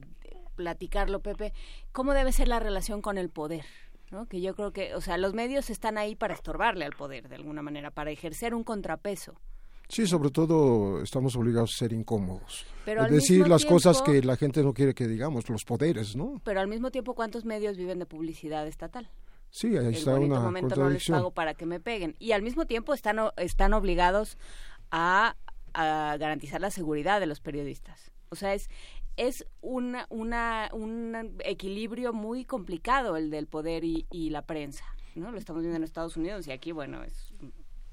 platicarlo, 0.56 1.20
Pepe. 1.20 1.52
¿Cómo 1.92 2.14
debe 2.14 2.32
ser 2.32 2.48
la 2.48 2.58
relación 2.58 3.00
con 3.00 3.16
el 3.16 3.30
poder? 3.30 3.64
¿no? 4.10 4.26
Que 4.26 4.40
yo 4.40 4.56
creo 4.56 4.72
que, 4.72 4.94
o 4.96 5.00
sea, 5.00 5.18
los 5.18 5.34
medios 5.34 5.70
están 5.70 5.98
ahí 5.98 6.16
para 6.16 6.34
estorbarle 6.34 6.84
al 6.84 6.92
poder, 6.92 7.28
de 7.28 7.36
alguna 7.36 7.62
manera, 7.62 7.92
para 7.92 8.10
ejercer 8.10 8.54
un 8.54 8.64
contrapeso. 8.64 9.34
Sí, 9.88 10.06
sobre 10.06 10.30
todo 10.30 11.02
estamos 11.02 11.34
obligados 11.34 11.74
a 11.74 11.78
ser 11.78 11.92
incómodos. 11.94 12.66
es 12.86 13.10
decir 13.10 13.48
las 13.48 13.64
cosas 13.64 14.02
que 14.02 14.22
la 14.22 14.36
gente 14.36 14.62
no 14.62 14.74
quiere 14.74 14.94
que 14.94 15.08
digamos, 15.08 15.48
los 15.48 15.64
poderes, 15.64 16.14
¿no? 16.14 16.42
Pero 16.44 16.60
al 16.60 16.68
mismo 16.68 16.90
tiempo, 16.90 17.14
¿cuántos 17.14 17.46
medios 17.46 17.78
viven 17.78 17.98
de 17.98 18.06
publicidad 18.06 18.66
estatal? 18.66 19.08
Sí, 19.50 19.78
ahí 19.78 19.94
está 19.94 20.14
una 20.14 20.40
momento 20.40 20.76
no 20.76 20.90
les 20.90 21.08
pago 21.08 21.30
para 21.30 21.54
que 21.54 21.64
me 21.64 21.80
peguen. 21.80 22.16
Y 22.18 22.32
al 22.32 22.42
mismo 22.42 22.66
tiempo 22.66 22.92
están, 22.92 23.18
están 23.38 23.72
obligados 23.72 24.36
a, 24.90 25.36
garantizar 25.72 26.60
la 26.60 26.70
seguridad 26.70 27.20
de 27.20 27.26
los 27.26 27.40
periodistas. 27.40 28.10
O 28.30 28.36
sea, 28.36 28.52
es, 28.52 28.68
es 29.16 29.46
una, 29.62 30.06
una, 30.10 30.68
un 30.72 31.36
equilibrio 31.44 32.12
muy 32.12 32.44
complicado 32.44 33.16
el 33.16 33.30
del 33.30 33.46
poder 33.46 33.84
y, 33.84 34.06
y 34.10 34.30
la 34.30 34.42
prensa. 34.42 34.84
¿no? 35.14 35.30
Lo 35.30 35.38
estamos 35.38 35.62
viendo 35.62 35.76
en 35.76 35.84
Estados 35.84 36.16
Unidos 36.16 36.46
y 36.46 36.52
aquí, 36.52 36.72
bueno, 36.72 37.04
es 37.04 37.32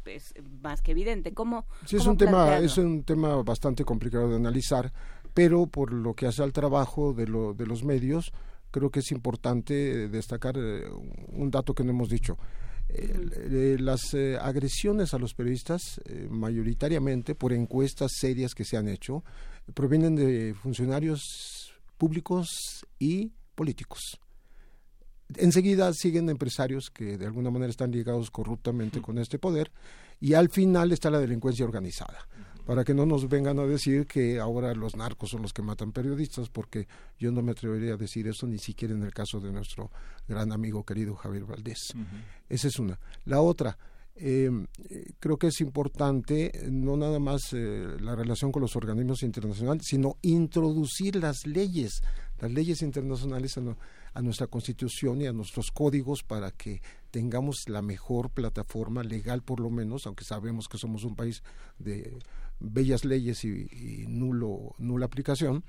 es 0.07 0.33
más 0.61 0.81
que 0.81 0.91
evidente. 0.91 1.33
¿Cómo, 1.33 1.65
sí, 1.85 1.97
es 1.97 2.05
un 2.05 2.17
tema 2.17 2.57
es 2.59 2.77
un 2.77 3.03
tema 3.03 3.35
bastante 3.43 3.83
complicado 3.83 4.29
de 4.29 4.35
analizar, 4.35 4.91
pero 5.33 5.67
por 5.67 5.93
lo 5.93 6.13
que 6.13 6.27
hace 6.27 6.43
al 6.43 6.53
trabajo 6.53 7.13
de, 7.13 7.27
lo, 7.27 7.53
de 7.53 7.65
los 7.65 7.83
medios, 7.83 8.31
creo 8.71 8.89
que 8.89 8.99
es 8.99 9.11
importante 9.11 10.07
destacar 10.09 10.55
eh, 10.57 10.85
un 11.27 11.51
dato 11.51 11.73
que 11.73 11.83
no 11.83 11.91
hemos 11.91 12.09
dicho. 12.09 12.37
Eh, 12.87 13.77
las 13.79 14.13
eh, 14.13 14.37
agresiones 14.39 15.13
a 15.13 15.17
los 15.17 15.33
periodistas, 15.33 15.99
mayoritariamente 16.29 17.33
por 17.33 17.51
encuestas 17.51 18.11
serias 18.19 18.53
que 18.53 18.63
se 18.63 18.77
han 18.77 18.87
hecho, 18.87 19.23
provienen 19.73 20.15
de 20.15 20.53
funcionarios 20.53 21.73
públicos 21.97 22.85
y 22.99 23.31
políticos 23.55 24.19
enseguida 25.35 25.91
siguen 25.93 26.29
empresarios 26.29 26.89
que 26.89 27.17
de 27.17 27.25
alguna 27.25 27.51
manera 27.51 27.69
están 27.69 27.91
ligados 27.91 28.31
corruptamente 28.31 29.01
con 29.01 29.17
este 29.17 29.39
poder 29.39 29.71
y 30.19 30.33
al 30.33 30.49
final 30.49 30.91
está 30.91 31.09
la 31.09 31.19
delincuencia 31.19 31.65
organizada 31.65 32.27
para 32.65 32.83
que 32.83 32.93
no 32.93 33.05
nos 33.05 33.29
vengan 33.29 33.59
a 33.59 33.65
decir 33.65 34.07
que 34.07 34.39
ahora 34.39 34.73
los 34.73 34.95
narcos 34.95 35.29
son 35.29 35.43
los 35.43 35.53
que 35.53 35.61
matan 35.61 35.91
periodistas, 35.91 36.49
porque 36.49 36.87
yo 37.19 37.31
no 37.31 37.43
me 37.43 37.51
atrevería 37.51 37.93
a 37.93 37.97
decir 37.97 38.27
eso 38.27 38.47
ni 38.47 38.57
siquiera 38.57 38.93
en 38.95 39.03
el 39.03 39.13
caso 39.13 39.39
de 39.39 39.51
nuestro 39.51 39.91
gran 40.27 40.51
amigo 40.51 40.83
querido 40.83 41.15
Javier 41.15 41.45
Valdés. 41.45 41.93
Esa 42.49 42.67
es 42.67 42.79
una. 42.79 42.99
La 43.25 43.41
otra, 43.41 43.77
Eh, 44.17 44.49
creo 45.19 45.35
que 45.35 45.47
es 45.47 45.59
importante 45.59 46.49
no 46.71 46.95
nada 46.95 47.19
más 47.19 47.51
eh, 47.51 47.97
la 47.99 48.15
relación 48.15 48.49
con 48.49 48.61
los 48.61 48.77
organismos 48.77 49.23
internacionales, 49.23 49.83
sino 49.85 50.15
introducir 50.21 51.17
las 51.17 51.45
leyes, 51.45 52.01
las 52.39 52.49
leyes 52.49 52.81
internacionales 52.81 53.57
a, 54.15 54.21
nuestra 54.21 54.47
constitución 54.47 55.21
y 55.21 55.27
a 55.27 55.33
nuestros 55.33 55.71
códigos 55.71 56.23
para 56.23 56.51
que 56.51 56.81
tengamos 57.11 57.67
la 57.67 57.81
mejor 57.81 58.29
plataforma 58.29 59.03
legal, 59.03 59.43
por 59.43 59.59
lo 59.59 59.69
menos, 59.69 60.05
aunque 60.05 60.25
sabemos 60.25 60.67
que 60.67 60.77
somos 60.77 61.03
un 61.03 61.15
país 61.15 61.43
de 61.77 62.17
bellas 62.59 63.05
leyes 63.05 63.43
y, 63.43 64.05
nulo, 64.07 64.73
nula 64.77 65.05
aplicación, 65.05 65.63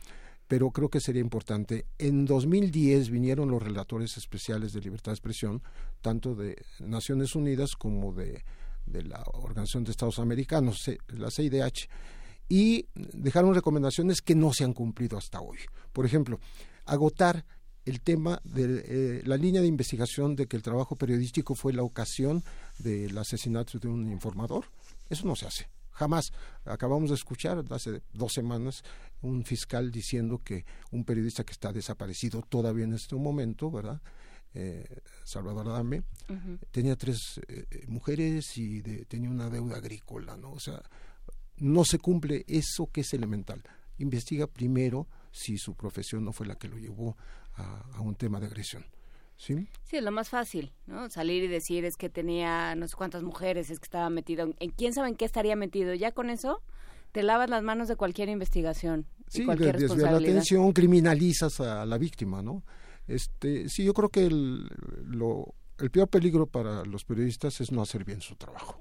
pero 0.48 0.70
creo 0.70 0.88
que 0.88 1.00
sería 1.00 1.20
importante. 1.20 1.86
En 1.98 2.24
2010 2.24 3.10
vinieron 3.10 3.50
los 3.50 3.62
relatores 3.62 4.16
especiales 4.16 4.72
de 4.72 4.80
libertad 4.80 5.12
de 5.12 5.16
expresión, 5.16 5.62
tanto 6.00 6.34
de 6.34 6.56
Naciones 6.80 7.34
Unidas 7.34 7.72
como 7.76 8.12
de, 8.12 8.44
de 8.86 9.02
la 9.02 9.22
Organización 9.34 9.84
de 9.84 9.90
Estados 9.90 10.18
Americanos, 10.18 10.78
la 11.08 11.30
CIDH, 11.30 11.88
y 12.48 12.86
dejaron 12.94 13.54
recomendaciones 13.54 14.20
que 14.20 14.34
no 14.34 14.52
se 14.52 14.64
han 14.64 14.72
cumplido 14.72 15.18
hasta 15.18 15.40
hoy. 15.40 15.58
Por 15.92 16.06
ejemplo, 16.06 16.38
agotar 16.84 17.44
el 17.86 18.00
tema 18.00 18.40
de 18.44 18.82
eh, 18.84 19.22
la 19.24 19.36
línea 19.36 19.62
de 19.62 19.68
investigación 19.68 20.34
de 20.36 20.46
que 20.46 20.56
el 20.56 20.62
trabajo 20.62 20.96
periodístico 20.96 21.54
fue 21.54 21.72
la 21.72 21.84
ocasión 21.84 22.42
del 22.78 23.16
asesinato 23.16 23.78
de 23.78 23.88
un 23.88 24.10
informador. 24.10 24.66
Eso 25.08 25.26
no 25.26 25.36
se 25.36 25.46
hace. 25.46 25.68
Jamás. 25.92 26.32
Acabamos 26.64 27.08
de 27.10 27.14
escuchar 27.14 27.64
hace 27.70 28.02
dos 28.12 28.32
semanas 28.32 28.82
un 29.22 29.44
fiscal 29.44 29.90
diciendo 29.90 30.42
que 30.44 30.66
un 30.90 31.04
periodista 31.04 31.44
que 31.44 31.52
está 31.52 31.72
desaparecido 31.72 32.42
todavía 32.42 32.84
en 32.84 32.94
este 32.94 33.14
momento, 33.14 33.70
¿verdad? 33.70 34.02
Eh, 34.52 34.84
Salvador 35.24 35.68
Adame, 35.68 36.02
tenía 36.70 36.96
tres 36.96 37.40
eh, 37.46 37.84
mujeres 37.88 38.56
y 38.56 38.82
tenía 39.04 39.30
una 39.30 39.48
deuda 39.48 39.76
agrícola, 39.76 40.36
¿no? 40.36 40.52
O 40.52 40.60
sea, 40.60 40.82
no 41.58 41.84
se 41.84 41.98
cumple 41.98 42.44
eso 42.48 42.90
que 42.92 43.02
es 43.02 43.12
elemental. 43.14 43.62
Investiga 43.98 44.46
primero 44.46 45.06
si 45.30 45.56
su 45.56 45.74
profesión 45.74 46.24
no 46.24 46.32
fue 46.32 46.46
la 46.46 46.56
que 46.56 46.68
lo 46.68 46.78
llevó 46.78 47.16
a 47.56 48.00
un 48.00 48.14
tema 48.14 48.40
de 48.40 48.46
agresión. 48.46 48.84
¿Sí? 49.36 49.68
Sí, 49.84 49.96
es 49.96 50.02
lo 50.02 50.10
más 50.10 50.30
fácil, 50.30 50.72
¿no? 50.86 51.10
Salir 51.10 51.44
y 51.44 51.48
decir 51.48 51.84
es 51.84 51.96
que 51.96 52.08
tenía 52.08 52.74
no 52.74 52.88
sé 52.88 52.96
cuántas 52.96 53.22
mujeres, 53.22 53.70
es 53.70 53.78
que 53.78 53.84
estaba 53.84 54.08
metido 54.08 54.54
en, 54.58 54.70
quién 54.70 54.94
sabe 54.94 55.08
en 55.08 55.16
qué 55.16 55.26
estaría 55.26 55.56
metido. 55.56 55.92
Ya 55.94 56.12
con 56.12 56.30
eso 56.30 56.62
te 57.12 57.22
lavas 57.22 57.50
las 57.50 57.62
manos 57.62 57.88
de 57.88 57.96
cualquier 57.96 58.30
investigación. 58.30 59.06
Sí, 59.28 59.44
cualquier 59.44 59.80
la 59.80 60.16
atención, 60.16 60.72
criminalizas 60.72 61.60
a 61.60 61.84
la 61.84 61.98
víctima, 61.98 62.42
¿no? 62.42 62.64
Este, 63.06 63.68
sí, 63.68 63.84
yo 63.84 63.92
creo 63.92 64.08
que 64.08 64.26
el, 64.26 64.68
lo, 65.04 65.54
el 65.78 65.90
peor 65.90 66.08
peligro 66.08 66.46
para 66.46 66.84
los 66.84 67.04
periodistas 67.04 67.60
es 67.60 67.70
no 67.72 67.82
hacer 67.82 68.04
bien 68.04 68.20
su 68.20 68.36
trabajo. 68.36 68.80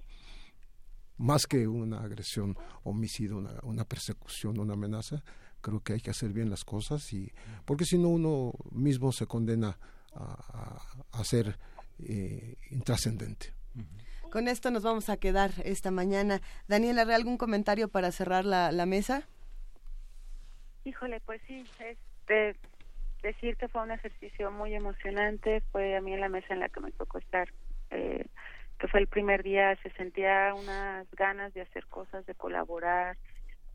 Más 1.18 1.48
que 1.48 1.68
una 1.68 2.02
agresión, 2.02 2.58
homicidio, 2.84 3.38
una, 3.38 3.60
una 3.64 3.86
persecución, 3.86 4.60
una 4.60 4.74
amenaza, 4.74 5.24
creo 5.66 5.82
que 5.82 5.94
hay 5.94 6.00
que 6.00 6.12
hacer 6.12 6.32
bien 6.32 6.52
las 6.52 6.64
cosas 6.64 7.12
y 7.12 7.32
porque 7.66 7.86
si 7.86 7.98
no 7.98 8.10
uno 8.10 8.54
mismo 8.72 9.12
se 9.12 9.26
condena 9.26 9.80
a, 10.14 11.24
ser 11.24 11.58
eh, 12.08 12.56
intrascendente. 12.70 13.48
Con 14.32 14.48
esto 14.48 14.70
nos 14.70 14.84
vamos 14.84 15.10
a 15.10 15.18
quedar 15.18 15.52
esta 15.64 15.90
mañana. 15.90 16.40
Daniela, 16.68 17.02
¿algún 17.02 17.38
comentario 17.38 17.88
para 17.90 18.12
cerrar 18.12 18.46
la, 18.46 18.72
la 18.72 18.86
mesa? 18.86 19.28
Híjole, 20.84 21.20
pues 21.22 21.42
sí, 21.48 21.66
este, 21.80 22.56
decir 23.24 23.58
que 23.58 23.68
fue 23.68 23.82
un 23.82 23.92
ejercicio 23.92 24.52
muy 24.52 24.76
emocionante, 24.76 25.62
fue 25.72 25.98
a 25.98 26.02
mí 26.02 26.14
en 26.14 26.22
la 26.22 26.30
mesa 26.30 26.54
en 26.54 26.60
la 26.60 26.70
que 26.70 26.80
me 26.80 26.92
tocó 26.92 27.18
estar, 27.18 27.50
eh, 27.90 28.26
que 28.80 28.88
fue 28.88 29.00
el 29.00 29.08
primer 29.08 29.42
día, 29.42 29.76
se 29.82 29.90
sentía 29.92 30.54
unas 30.54 31.10
ganas 31.12 31.54
de 31.56 31.62
hacer 31.62 31.88
cosas, 31.88 32.26
de 32.28 32.36
colaborar, 32.36 33.18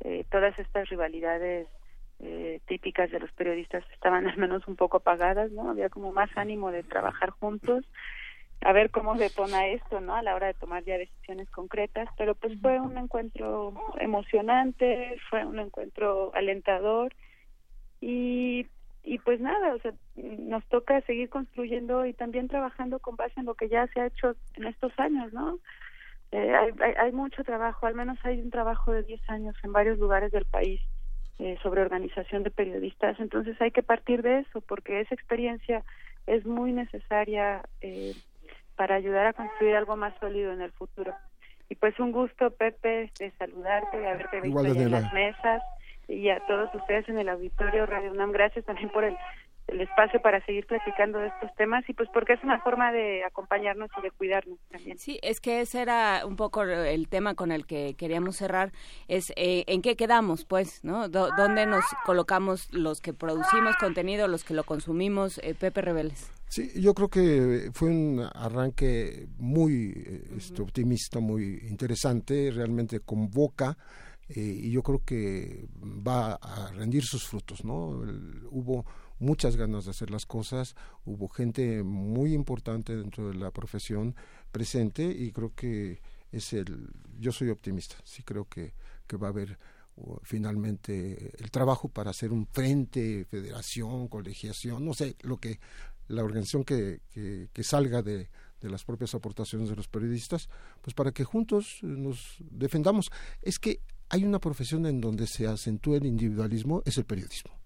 eh, 0.00 0.24
todas 0.30 0.58
estas 0.58 0.88
rivalidades 0.88 1.66
eh, 2.22 2.60
típicas 2.66 3.10
de 3.10 3.18
los 3.18 3.32
periodistas 3.32 3.84
estaban 3.92 4.26
al 4.28 4.36
menos 4.36 4.66
un 4.68 4.76
poco 4.76 4.98
apagadas, 4.98 5.50
¿no? 5.52 5.70
Había 5.70 5.88
como 5.88 6.12
más 6.12 6.30
ánimo 6.36 6.70
de 6.70 6.82
trabajar 6.82 7.30
juntos, 7.30 7.84
a 8.62 8.72
ver 8.72 8.90
cómo 8.90 9.14
detona 9.14 9.68
esto, 9.68 10.00
¿no? 10.00 10.14
A 10.14 10.22
la 10.22 10.34
hora 10.34 10.48
de 10.48 10.54
tomar 10.54 10.84
ya 10.84 10.98
decisiones 10.98 11.48
concretas, 11.50 12.08
pero 12.18 12.34
pues 12.34 12.60
fue 12.60 12.78
un 12.78 12.98
encuentro 12.98 13.72
emocionante, 13.98 15.16
fue 15.30 15.46
un 15.46 15.58
encuentro 15.58 16.30
alentador 16.34 17.14
y 18.00 18.66
y 19.02 19.18
pues 19.18 19.40
nada, 19.40 19.74
o 19.74 19.78
sea, 19.78 19.94
nos 20.14 20.62
toca 20.66 21.00
seguir 21.02 21.30
construyendo 21.30 22.04
y 22.04 22.12
también 22.12 22.48
trabajando 22.48 22.98
con 22.98 23.16
base 23.16 23.40
en 23.40 23.46
lo 23.46 23.54
que 23.54 23.70
ya 23.70 23.86
se 23.86 23.98
ha 23.98 24.06
hecho 24.06 24.36
en 24.56 24.66
estos 24.66 24.92
años, 24.98 25.32
¿no? 25.32 25.58
Eh, 26.32 26.54
hay, 26.54 26.70
hay, 26.80 26.94
hay, 26.98 27.12
mucho 27.12 27.42
trabajo, 27.42 27.86
al 27.86 27.94
menos 27.94 28.18
hay 28.24 28.40
un 28.42 28.50
trabajo 28.50 28.92
de 28.92 29.02
10 29.02 29.30
años 29.30 29.56
en 29.64 29.72
varios 29.72 29.98
lugares 29.98 30.30
del 30.32 30.44
país 30.44 30.82
eh, 31.40 31.58
sobre 31.62 31.80
organización 31.80 32.42
de 32.42 32.50
periodistas. 32.50 33.18
Entonces 33.18 33.58
hay 33.60 33.70
que 33.70 33.82
partir 33.82 34.20
de 34.20 34.40
eso 34.40 34.60
porque 34.60 35.00
esa 35.00 35.14
experiencia 35.14 35.82
es 36.26 36.44
muy 36.44 36.72
necesaria 36.72 37.62
eh, 37.80 38.14
para 38.76 38.96
ayudar 38.96 39.26
a 39.26 39.32
construir 39.32 39.74
algo 39.74 39.96
más 39.96 40.12
sólido 40.20 40.52
en 40.52 40.60
el 40.60 40.70
futuro. 40.72 41.14
Y 41.70 41.76
pues 41.76 41.98
un 41.98 42.12
gusto, 42.12 42.50
Pepe, 42.50 43.10
de 43.18 43.30
saludarte, 43.38 43.98
de 43.98 44.08
haberte 44.08 44.40
visto 44.42 44.64
en 44.64 44.90
las 44.90 45.12
mesas 45.14 45.62
y 46.08 46.28
a 46.28 46.40
todos 46.46 46.74
ustedes 46.74 47.08
en 47.08 47.18
el 47.18 47.28
auditorio 47.28 47.86
Radio 47.86 48.10
UNAM. 48.12 48.32
Gracias 48.32 48.64
también 48.66 48.90
por 48.90 49.04
el 49.04 49.16
el 49.70 49.80
espacio 49.80 50.20
para 50.20 50.44
seguir 50.44 50.66
platicando 50.66 51.18
de 51.18 51.28
estos 51.28 51.54
temas 51.54 51.88
y 51.88 51.94
pues 51.94 52.08
porque 52.12 52.34
es 52.34 52.42
una 52.42 52.60
forma 52.60 52.92
de 52.92 53.24
acompañarnos 53.24 53.90
y 53.98 54.02
de 54.02 54.10
cuidarnos 54.10 54.58
también. 54.70 54.98
Sí, 54.98 55.18
es 55.22 55.40
que 55.40 55.60
ese 55.60 55.82
era 55.82 56.22
un 56.26 56.36
poco 56.36 56.62
el 56.62 57.08
tema 57.08 57.34
con 57.34 57.52
el 57.52 57.66
que 57.66 57.94
queríamos 57.94 58.36
cerrar, 58.36 58.72
es 59.08 59.32
eh, 59.36 59.64
en 59.66 59.82
qué 59.82 59.96
quedamos, 59.96 60.44
pues, 60.44 60.84
¿no? 60.84 61.08
¿Dónde 61.08 61.66
nos 61.66 61.84
colocamos 62.04 62.72
los 62.72 63.00
que 63.00 63.12
producimos 63.12 63.76
contenido, 63.76 64.28
los 64.28 64.44
que 64.44 64.54
lo 64.54 64.64
consumimos? 64.64 65.38
Eh, 65.38 65.54
Pepe 65.54 65.80
Reveles. 65.80 66.30
Sí, 66.48 66.72
yo 66.80 66.94
creo 66.94 67.08
que 67.08 67.70
fue 67.72 67.88
un 67.88 68.28
arranque 68.34 69.28
muy 69.38 70.22
este, 70.36 70.62
optimista, 70.62 71.20
muy 71.20 71.60
interesante, 71.68 72.50
realmente 72.50 73.00
convoca 73.00 73.76
eh, 74.28 74.40
y 74.40 74.70
yo 74.70 74.82
creo 74.82 75.04
que 75.04 75.66
va 75.80 76.34
a 76.34 76.72
rendir 76.72 77.04
sus 77.04 77.26
frutos, 77.26 77.64
¿no? 77.64 78.02
hubo 78.50 78.84
muchas 79.20 79.56
ganas 79.56 79.84
de 79.84 79.92
hacer 79.92 80.10
las 80.10 80.26
cosas, 80.26 80.74
hubo 81.04 81.28
gente 81.28 81.82
muy 81.84 82.34
importante 82.34 82.96
dentro 82.96 83.28
de 83.28 83.36
la 83.36 83.52
profesión 83.52 84.16
presente 84.50 85.04
y 85.04 85.30
creo 85.30 85.54
que 85.54 86.00
es 86.32 86.52
el, 86.52 86.90
yo 87.18 87.30
soy 87.30 87.50
optimista, 87.50 87.96
sí 88.04 88.22
creo 88.22 88.48
que, 88.48 88.74
que 89.06 89.16
va 89.16 89.28
a 89.28 89.30
haber 89.30 89.58
finalmente 90.22 91.32
el 91.38 91.50
trabajo 91.50 91.88
para 91.88 92.10
hacer 92.10 92.32
un 92.32 92.46
frente, 92.46 93.26
federación, 93.26 94.08
colegiación, 94.08 94.84
no 94.84 94.94
sé, 94.94 95.16
lo 95.20 95.36
que 95.36 95.60
la 96.08 96.24
organización 96.24 96.64
que, 96.64 97.02
que, 97.12 97.48
que 97.52 97.62
salga 97.62 98.02
de, 98.02 98.30
de 98.60 98.70
las 98.70 98.84
propias 98.84 99.14
aportaciones 99.14 99.68
de 99.68 99.76
los 99.76 99.88
periodistas, 99.88 100.48
pues 100.82 100.94
para 100.94 101.12
que 101.12 101.24
juntos 101.24 101.78
nos 101.82 102.36
defendamos. 102.40 103.10
Es 103.42 103.58
que 103.58 103.80
hay 104.08 104.24
una 104.24 104.40
profesión 104.40 104.86
en 104.86 105.00
donde 105.00 105.26
se 105.26 105.46
acentúa 105.46 105.98
el 105.98 106.06
individualismo, 106.06 106.82
es 106.84 106.98
el 106.98 107.04
periodismo. 107.04 107.59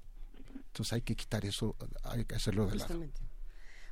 Entonces 0.74 0.92
hay 0.92 1.02
que 1.02 1.14
quitar 1.14 1.44
eso, 1.44 1.76
hay 2.02 2.24
que 2.24 2.34
hacerlo 2.34 2.66
de 2.66 2.74
lado. 2.74 2.98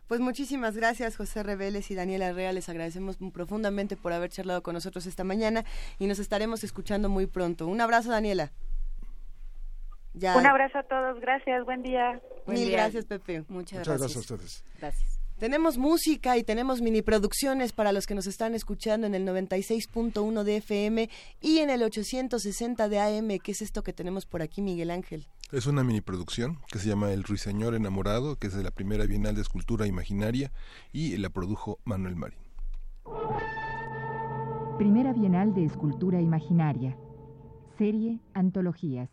Pues 0.09 0.21
muchísimas 0.21 0.77
gracias 0.77 1.17
José 1.17 1.45
Reveles 1.45 1.89
y 1.93 1.95
Daniela 1.95 2.33
Rea, 2.33 2.53
les 2.53 2.69
agradecemos 2.69 3.19
profundamente 3.33 3.97
por 3.97 4.13
haber 4.13 4.31
charlado 4.31 4.65
con 4.65 4.75
nosotros 4.75 5.07
esta 5.07 5.23
mañana 5.23 5.65
y 6.01 6.09
nos 6.09 6.19
estaremos 6.19 6.65
escuchando 6.65 7.09
muy 7.09 7.29
pronto. 7.29 7.69
Un 7.69 7.81
abrazo 7.81 8.11
Daniela. 8.11 8.51
Un 10.15 10.45
abrazo 10.45 10.79
a 10.79 10.83
todos, 10.83 11.21
gracias, 11.21 11.65
buen 11.65 11.85
día. 11.85 12.21
Mil 12.49 12.69
gracias 12.73 13.05
Pepe. 13.05 13.45
Muchas, 13.49 13.79
Muchas 13.79 14.01
gracias. 14.01 14.17
a 14.17 14.35
ustedes. 14.35 14.65
Gracias. 14.81 15.21
Tenemos 15.39 15.79
música 15.79 16.37
y 16.37 16.43
tenemos 16.43 16.81
mini 16.81 17.03
producciones 17.03 17.73
para 17.73 17.93
los 17.93 18.09
que 18.09 18.17
nos 18.17 18.27
están 18.27 18.57
escuchando 18.57 19.07
en 19.07 19.15
el 19.15 19.25
96.1 19.25 20.43
de 20.43 20.57
FM 20.57 21.09
y 21.41 21.59
en 21.61 21.71
el 21.71 21.85
860 21.85 22.89
de 22.89 22.99
AM. 22.99 23.39
¿Qué 23.39 23.53
es 23.53 23.63
esto 23.63 23.85
que 23.85 23.93
tenemos 23.93 24.27
por 24.27 24.43
aquí, 24.43 24.63
Miguel 24.63 24.91
Ángel? 24.91 25.29
Es 25.53 25.67
una 25.67 25.85
mini 25.85 26.01
producción 26.01 26.57
que 26.73 26.79
se 26.79 26.89
llama 26.89 27.13
El 27.13 27.25
Ruiseñor 27.25 27.75
Enamorado, 27.75 28.37
que 28.37 28.47
es 28.47 28.55
de 28.55 28.63
la 28.63 28.71
primera 28.71 29.05
Bienal 29.05 29.35
de 29.35 29.43
Escultura 29.43 29.87
Imaginaria 29.87 30.51
y 30.95 31.15
la 31.19 31.29
produjo 31.29 31.79
Manuel 31.85 32.17
Marín. 32.17 32.39
Primera 34.79 35.13
Bienal 35.13 35.53
de 35.53 35.67
Escultura 35.67 36.23
Imaginaria. 36.23 36.97
Serie 37.77 38.19
Antologías. 38.33 39.11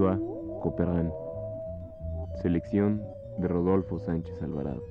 François. 0.00 0.18
Selección 2.40 3.02
de 3.36 3.48
Rodolfo 3.48 3.98
Sánchez 3.98 4.34
Alvarado. 4.42 4.82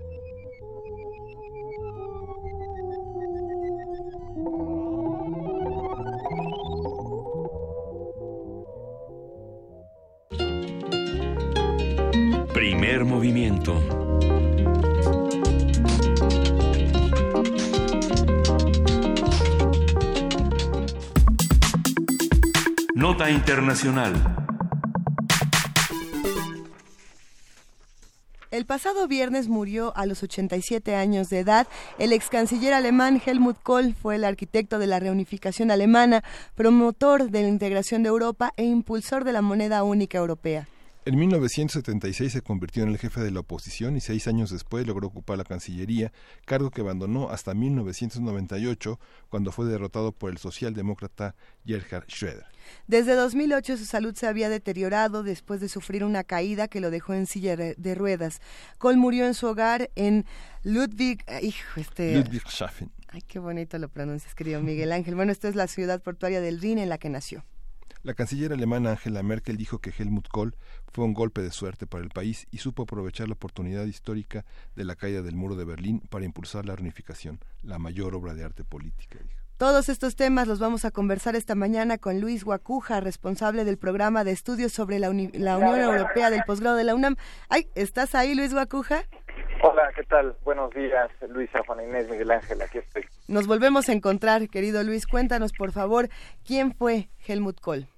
Primer 12.53 13.05
movimiento. 13.05 13.73
Nota 22.93 23.31
Internacional. 23.31 24.38
Pasado 28.69 29.07
viernes 29.07 29.47
murió 29.47 29.97
a 29.97 30.05
los 30.05 30.21
87 30.21 30.93
años 30.93 31.31
de 31.31 31.39
edad. 31.39 31.65
El 31.97 32.13
ex 32.13 32.29
canciller 32.29 32.75
alemán 32.75 33.19
Helmut 33.25 33.57
Kohl 33.63 33.95
fue 33.95 34.13
el 34.13 34.23
arquitecto 34.23 34.77
de 34.77 34.85
la 34.85 34.99
reunificación 34.99 35.71
alemana, 35.71 36.23
promotor 36.53 37.31
de 37.31 37.41
la 37.41 37.47
integración 37.47 38.03
de 38.03 38.09
Europa 38.09 38.53
e 38.57 38.65
impulsor 38.65 39.23
de 39.23 39.33
la 39.33 39.41
moneda 39.41 39.81
única 39.81 40.19
europea. 40.19 40.67
En 41.05 41.17
1976 41.17 42.33
se 42.33 42.41
convirtió 42.41 42.83
en 42.83 42.89
el 42.89 42.97
jefe 42.97 43.21
de 43.21 43.31
la 43.31 43.39
oposición 43.39 43.95
y 43.95 44.01
seis 44.01 44.27
años 44.27 44.51
después 44.51 44.85
logró 44.85 45.07
ocupar 45.07 45.37
la 45.37 45.45
Cancillería, 45.45 46.11
cargo 46.45 46.71
que 46.71 46.81
abandonó 46.81 47.29
hasta 47.29 47.53
1998, 47.53 48.99
cuando 49.29 49.53
fue 49.53 49.65
derrotado 49.65 50.11
por 50.11 50.29
el 50.29 50.37
socialdemócrata 50.37 51.35
Gerhard 51.65 52.05
Schröder. 52.07 52.45
Desde 52.87 53.15
2008 53.15 53.77
su 53.77 53.85
salud 53.85 54.13
se 54.13 54.27
había 54.27 54.49
deteriorado 54.49 55.23
después 55.23 55.61
de 55.61 55.69
sufrir 55.69 56.03
una 56.03 56.25
caída 56.25 56.67
que 56.67 56.81
lo 56.81 56.91
dejó 56.91 57.13
en 57.13 57.27
silla 57.27 57.55
de 57.55 57.95
ruedas. 57.95 58.41
Kohl 58.77 58.97
murió 58.97 59.25
en 59.25 59.33
su 59.33 59.47
hogar 59.47 59.89
en 59.95 60.25
Ludwig... 60.63 61.23
Hijo, 61.41 61.79
este... 61.79 62.17
Ludwigshafen. 62.17 62.91
Ay, 63.07 63.21
qué 63.21 63.39
bonito 63.39 63.79
lo 63.79 63.87
pronuncias, 63.87 64.35
querido 64.35 64.61
Miguel 64.61 64.91
Ángel. 64.91 65.15
Bueno, 65.15 65.31
esta 65.31 65.47
es 65.47 65.55
la 65.55 65.67
ciudad 65.67 66.01
portuaria 66.03 66.41
del 66.41 66.59
Rin 66.59 66.77
en 66.77 66.89
la 66.89 66.97
que 66.97 67.09
nació. 67.09 67.45
La 68.01 68.13
canciller 68.13 68.53
alemana 68.53 68.91
Angela 68.91 69.21
Merkel 69.23 69.57
dijo 69.57 69.79
que 69.79 69.91
Helmut 69.97 70.29
Kohl 70.29 70.55
fue 70.87 71.03
un 71.03 71.13
golpe 71.13 71.41
de 71.41 71.51
suerte 71.51 71.85
para 71.85 72.01
el 72.01 72.11
país 72.11 72.47
y 72.49 72.59
supo 72.59 72.83
aprovechar 72.83 73.27
la 73.27 73.33
oportunidad 73.33 73.85
histórica 73.85 74.45
de 74.77 74.85
la 74.85 74.95
caída 74.95 75.21
del 75.21 75.35
muro 75.35 75.57
de 75.57 75.65
Berlín 75.65 75.99
para 76.09 76.23
impulsar 76.23 76.65
la 76.65 76.77
reunificación, 76.77 77.39
la 77.61 77.77
mayor 77.77 78.15
obra 78.15 78.33
de 78.35 78.45
arte 78.45 78.63
política. 78.63 79.19
Todos 79.59 79.89
estos 79.89 80.15
temas 80.15 80.47
los 80.47 80.61
vamos 80.61 80.85
a 80.85 80.91
conversar 80.91 81.35
esta 81.35 81.53
mañana 81.53 81.97
con 81.97 82.21
Luis 82.21 82.45
Guacuja, 82.45 83.01
responsable 83.01 83.65
del 83.65 83.77
programa 83.77 84.23
de 84.23 84.31
estudios 84.31 84.71
sobre 84.71 84.99
la, 84.99 85.09
la 85.33 85.57
Unión 85.57 85.81
Europea 85.81 86.29
del 86.29 86.43
posgrado 86.47 86.77
de 86.77 86.85
la 86.85 86.95
UNAM. 86.95 87.17
Ay, 87.49 87.67
¿estás 87.75 88.15
ahí, 88.15 88.35
Luis 88.35 88.53
Guacuja? 88.53 89.03
Hola, 89.61 89.91
¿qué 89.97 90.03
tal? 90.03 90.37
Buenos 90.45 90.73
días, 90.73 91.11
Luisa, 91.27 91.59
Juan 91.67 91.83
Inés, 91.83 92.09
Miguel 92.09 92.31
Ángel, 92.31 92.61
aquí 92.61 92.77
estoy. 92.77 93.03
Nos 93.27 93.47
volvemos 93.47 93.89
a 93.89 93.91
encontrar, 93.91 94.47
querido 94.47 94.81
Luis. 94.81 95.05
Cuéntanos, 95.05 95.51
por 95.51 95.73
favor, 95.73 96.07
¿quién 96.47 96.73
fue 96.73 97.09
Helmut 97.27 97.59
Kohl? 97.59 97.89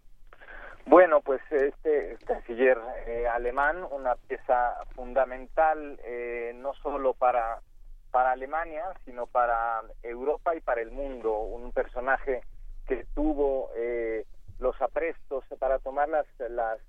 Bueno, 0.87 1.21
pues 1.21 1.41
este 1.51 2.17
canciller 2.25 2.79
eh, 3.05 3.27
alemán, 3.27 3.85
una 3.91 4.15
pieza 4.15 4.73
fundamental 4.95 5.99
eh, 6.03 6.53
no 6.55 6.73
solo 6.81 7.13
para, 7.13 7.61
para 8.11 8.31
Alemania, 8.31 8.85
sino 9.05 9.27
para 9.27 9.81
Europa 10.03 10.55
y 10.55 10.61
para 10.61 10.81
el 10.81 10.91
mundo, 10.91 11.39
un 11.39 11.71
personaje 11.71 12.41
que 12.87 13.05
tuvo 13.15 13.71
eh, 13.75 14.25
los 14.59 14.79
aprestos 14.81 15.43
para 15.59 15.79
tomar 15.79 16.09
las, 16.09 16.27
las, 16.49 16.79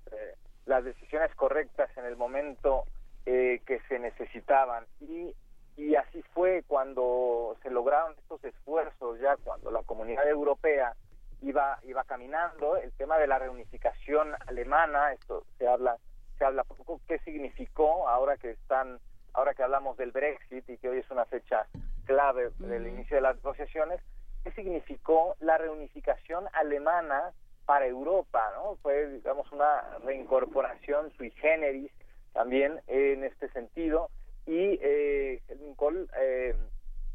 las 0.65 0.83
decisiones 0.83 1.33
correctas 1.35 1.89
en 1.97 2.05
el 2.05 2.17
momento 2.17 2.83
que 3.25 3.81
se 3.87 3.99
necesitaban. 3.99 4.85
Y 4.99 5.33
y 5.75 5.95
así 5.95 6.21
fue 6.33 6.63
cuando 6.67 7.57
se 7.63 7.71
lograron 7.71 8.13
estos 8.19 8.43
esfuerzos 8.43 9.19
ya 9.19 9.35
cuando 9.37 9.71
la 9.71 9.81
comunidad 9.83 10.27
europea 10.27 10.93
iba 11.41 11.79
iba 11.83 12.03
caminando. 12.03 12.77
El 12.77 12.91
tema 12.93 13.17
de 13.17 13.27
la 13.27 13.39
reunificación 13.39 14.35
alemana 14.47 15.13
esto 15.13 15.45
se 15.57 15.67
habla 15.67 15.97
se 16.37 16.45
habla 16.45 16.63
poco 16.63 17.01
qué 17.07 17.19
significó 17.19 18.07
ahora 18.07 18.37
que 18.37 18.51
están 18.51 18.99
ahora 19.33 19.53
que 19.53 19.63
hablamos 19.63 19.97
del 19.97 20.11
Brexit 20.11 20.67
y 20.69 20.77
que 20.77 20.89
hoy 20.89 20.99
es 20.99 21.09
una 21.11 21.25
fecha 21.25 21.65
clave 22.05 22.51
del 22.59 22.87
inicio 22.87 23.15
de 23.15 23.21
las 23.21 23.35
negociaciones 23.37 24.01
qué 24.43 24.51
significó 24.51 25.35
la 25.39 25.57
reunificación 25.57 26.45
alemana 26.53 27.31
para 27.65 27.87
Europa 27.87 28.51
no 28.55 28.75
fue 28.81 29.07
digamos 29.07 29.51
una 29.51 29.81
reincorporación 30.03 31.11
sui 31.17 31.31
generis 31.31 31.91
también 32.33 32.81
en 32.87 33.23
este 33.23 33.49
sentido 33.49 34.09
y 34.45 34.79
eh, 34.81 35.41
Kohl 35.77 36.09
eh, 36.17 36.55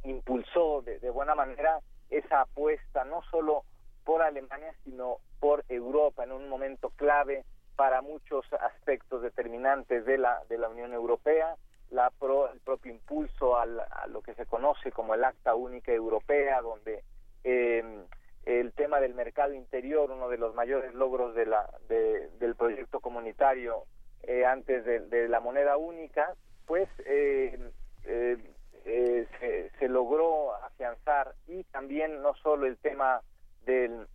impulsó 0.05 0.82
de, 0.82 0.99
de 1.01 1.11
buena 1.11 1.35
manera 1.35 1.81
esa 2.11 2.43
apuesta 2.43 3.05
no 3.05 3.23
solo 3.31 3.65
por 4.09 4.23
Alemania, 4.23 4.73
sino 4.85 5.19
por 5.39 5.65
Europa 5.69 6.24
en 6.24 6.32
un 6.32 6.49
momento 6.49 6.89
clave 6.97 7.45
para 7.77 8.01
muchos 8.01 8.45
aspectos 8.55 9.20
determinantes 9.20 10.07
de 10.07 10.16
la, 10.16 10.43
de 10.49 10.57
la 10.57 10.70
Unión 10.70 10.95
Europea, 10.95 11.57
la 11.90 12.12
el 12.52 12.60
propio 12.60 12.93
impulso 12.93 13.56
a 13.56 13.66
lo 13.66 14.23
que 14.23 14.35
se 14.35 14.47
conoce 14.47 14.93
como 14.93 15.15
el 15.15 15.24
Acta 15.24 15.55
Única 15.55 15.93
Europea, 15.93 16.60
donde 16.60 17.02
eh, 17.44 18.05
el 18.44 18.73
tema 18.73 19.01
del 19.01 19.15
mercado 19.15 19.55
interior, 19.55 20.10
uno 20.10 20.28
de 20.28 20.39
los 20.39 20.55
mayores 20.55 20.94
logros 20.94 21.35
de 21.35 21.47
la, 21.47 21.69
del 21.89 22.55
proyecto 22.56 23.01
comunitario 23.01 23.85
eh, 24.23 24.44
antes 24.44 24.85
de, 24.85 25.28
la 25.28 25.40
moneda 25.40 25.77
única, 25.77 26.35
pues 26.66 26.89
eh, 27.06 27.59
se, 28.05 29.70
se 29.78 29.89
logró 29.89 30.55
afianzar 30.56 31.35
y 31.47 31.65
también 31.65 32.23
no 32.23 32.35
solo 32.35 32.66
el 32.66 32.77
tema 32.78 33.23
del, 33.65 34.06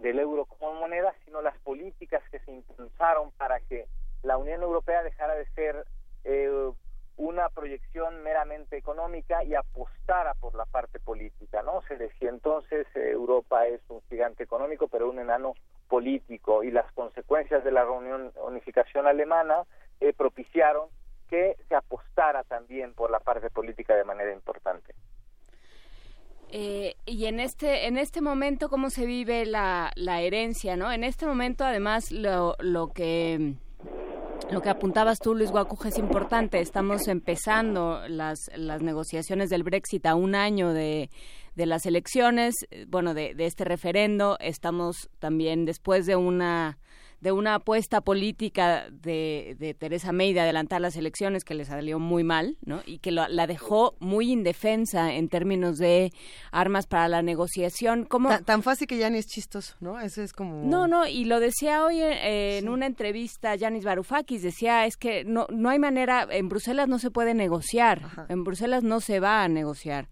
del 0.00 0.18
euro 0.18 0.44
como 0.46 0.74
moneda, 0.74 1.14
sino 1.24 1.40
las 1.42 1.56
políticas 1.58 2.22
que 2.30 2.40
se 2.40 2.52
impulsaron 2.52 3.30
para 3.32 3.60
que 3.60 3.86
la 4.22 4.36
Unión 4.36 4.62
Europea 4.62 5.02
dejara 5.02 5.34
de 5.34 5.46
ser 5.54 5.84
eh, 6.24 6.72
una 7.16 7.48
proyección 7.50 8.22
meramente 8.22 8.76
económica 8.76 9.44
y 9.44 9.54
apostara 9.54 10.34
por 10.34 10.54
la 10.54 10.64
parte 10.64 10.98
política, 10.98 11.62
¿no? 11.62 11.82
Se 11.88 11.96
decía 11.96 12.30
entonces 12.30 12.86
eh, 12.94 13.10
Europa 13.10 13.66
es 13.66 13.80
un 13.88 14.00
gigante 14.08 14.42
económico, 14.42 14.88
pero 14.88 15.10
un 15.10 15.18
enano 15.18 15.54
político 15.88 16.64
y 16.64 16.70
las 16.70 16.90
consecuencias 16.92 17.64
de 17.64 17.70
la 17.70 17.84
reunión 17.84 18.32
alemana 19.06 19.64
eh, 20.00 20.12
propiciaron 20.12 20.88
que 21.28 21.56
se 21.68 21.74
apostara 21.74 22.44
también 22.44 22.94
por 22.94 23.10
la 23.10 23.20
parte 23.20 23.50
política 23.50 23.94
de 23.94 24.04
manera 24.04 24.32
importante. 24.32 24.94
Eh, 26.50 26.96
y 27.06 27.26
en 27.26 27.40
este 27.40 27.86
en 27.86 27.96
este 27.96 28.20
momento 28.20 28.68
cómo 28.68 28.90
se 28.90 29.06
vive 29.06 29.46
la, 29.46 29.90
la 29.96 30.20
herencia, 30.20 30.76
¿no? 30.76 30.92
En 30.92 31.02
este 31.02 31.24
momento 31.24 31.64
además 31.64 32.12
lo, 32.12 32.56
lo 32.58 32.88
que 32.88 33.54
lo 34.52 34.60
que 34.60 34.68
apuntabas 34.68 35.18
tú, 35.18 35.34
Luis 35.34 35.50
Guacuja, 35.50 35.88
es 35.88 35.98
importante. 35.98 36.60
Estamos 36.60 37.08
empezando 37.08 38.02
las, 38.08 38.38
las 38.54 38.82
negociaciones 38.82 39.48
del 39.48 39.62
Brexit 39.62 40.04
a 40.06 40.14
un 40.14 40.34
año 40.34 40.72
de, 40.72 41.10
de 41.54 41.66
las 41.66 41.86
elecciones, 41.86 42.54
eh, 42.70 42.84
bueno, 42.88 43.14
de, 43.14 43.34
de 43.34 43.46
este 43.46 43.64
referendo. 43.64 44.36
Estamos 44.40 45.08
también 45.18 45.64
después 45.64 46.04
de 46.04 46.16
una 46.16 46.78
de 47.22 47.30
una 47.30 47.54
apuesta 47.54 48.00
política 48.00 48.88
de, 48.90 49.56
de 49.60 49.74
Teresa 49.74 50.10
May 50.10 50.32
de 50.32 50.40
adelantar 50.40 50.80
las 50.80 50.96
elecciones 50.96 51.44
que 51.44 51.54
le 51.54 51.64
salió 51.64 52.00
muy 52.00 52.24
mal, 52.24 52.58
¿no? 52.66 52.82
Y 52.84 52.98
que 52.98 53.12
la 53.12 53.46
dejó 53.46 53.94
muy 54.00 54.32
indefensa 54.32 55.14
en 55.14 55.28
términos 55.28 55.78
de 55.78 56.12
armas 56.50 56.88
para 56.88 57.06
la 57.06 57.22
negociación. 57.22 58.06
como 58.06 58.36
tan, 58.40 58.64
fácil 58.64 58.88
que 58.88 58.98
ya 58.98 59.08
ni 59.08 59.18
es 59.18 59.28
chistoso, 59.28 59.76
¿no? 59.78 60.00
Eso 60.00 60.20
es 60.20 60.32
como... 60.32 60.64
No, 60.64 60.88
no, 60.88 61.06
y 61.06 61.24
lo 61.24 61.38
decía 61.38 61.84
hoy 61.84 62.00
eh, 62.00 62.58
en 62.58 62.68
una 62.68 62.86
entrevista 62.86 63.54
Yanis 63.54 63.84
Varoufakis, 63.84 64.42
decía, 64.42 64.84
es 64.86 64.96
que 64.96 65.24
no, 65.24 65.46
no 65.48 65.70
hay 65.70 65.78
manera, 65.78 66.26
en 66.28 66.48
Bruselas 66.48 66.88
no 66.88 66.98
se 66.98 67.12
puede 67.12 67.34
negociar, 67.34 68.26
en 68.28 68.42
Bruselas 68.42 68.82
no 68.82 69.00
se 69.00 69.20
va 69.20 69.44
a 69.44 69.48
negociar. 69.48 70.08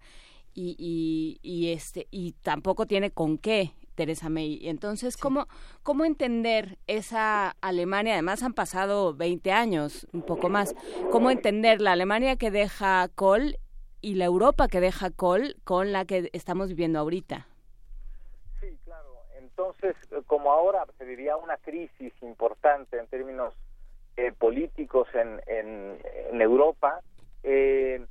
Y, 0.53 0.75
y, 0.77 1.39
y, 1.43 1.71
este 1.71 2.07
y 2.11 2.33
tampoco 2.33 2.85
tiene 2.85 3.11
con 3.11 3.37
qué 3.37 3.71
Teresa 3.95 4.29
May. 4.29 4.59
Entonces, 4.67 5.17
¿cómo, 5.17 5.47
¿cómo 5.83 6.05
entender 6.05 6.77
esa 6.87 7.55
Alemania? 7.61 8.13
Además, 8.13 8.43
han 8.43 8.53
pasado 8.53 9.13
20 9.15 9.51
años, 9.51 10.07
un 10.13 10.23
poco 10.23 10.49
más. 10.49 10.75
¿Cómo 11.11 11.31
entender 11.31 11.81
la 11.81 11.93
Alemania 11.93 12.35
que 12.35 12.51
deja 12.51 13.07
Kohl 13.15 13.57
y 14.01 14.15
la 14.15 14.25
Europa 14.25 14.67
que 14.67 14.79
deja 14.79 15.11
Kohl 15.11 15.55
con 15.63 15.91
la 15.91 16.05
que 16.05 16.29
estamos 16.33 16.69
viviendo 16.69 16.99
ahorita? 16.99 17.47
Sí, 18.59 18.77
claro. 18.83 19.15
Entonces, 19.37 19.95
como 20.27 20.51
ahora 20.51 20.85
se 20.97 21.05
diría 21.05 21.37
una 21.37 21.57
crisis 21.57 22.13
importante 22.21 22.97
en 22.97 23.07
términos 23.07 23.53
eh, 24.17 24.31
políticos 24.31 25.07
en, 25.13 25.41
en, 25.47 26.41
Europa, 26.41 27.01
eh, 27.43 28.05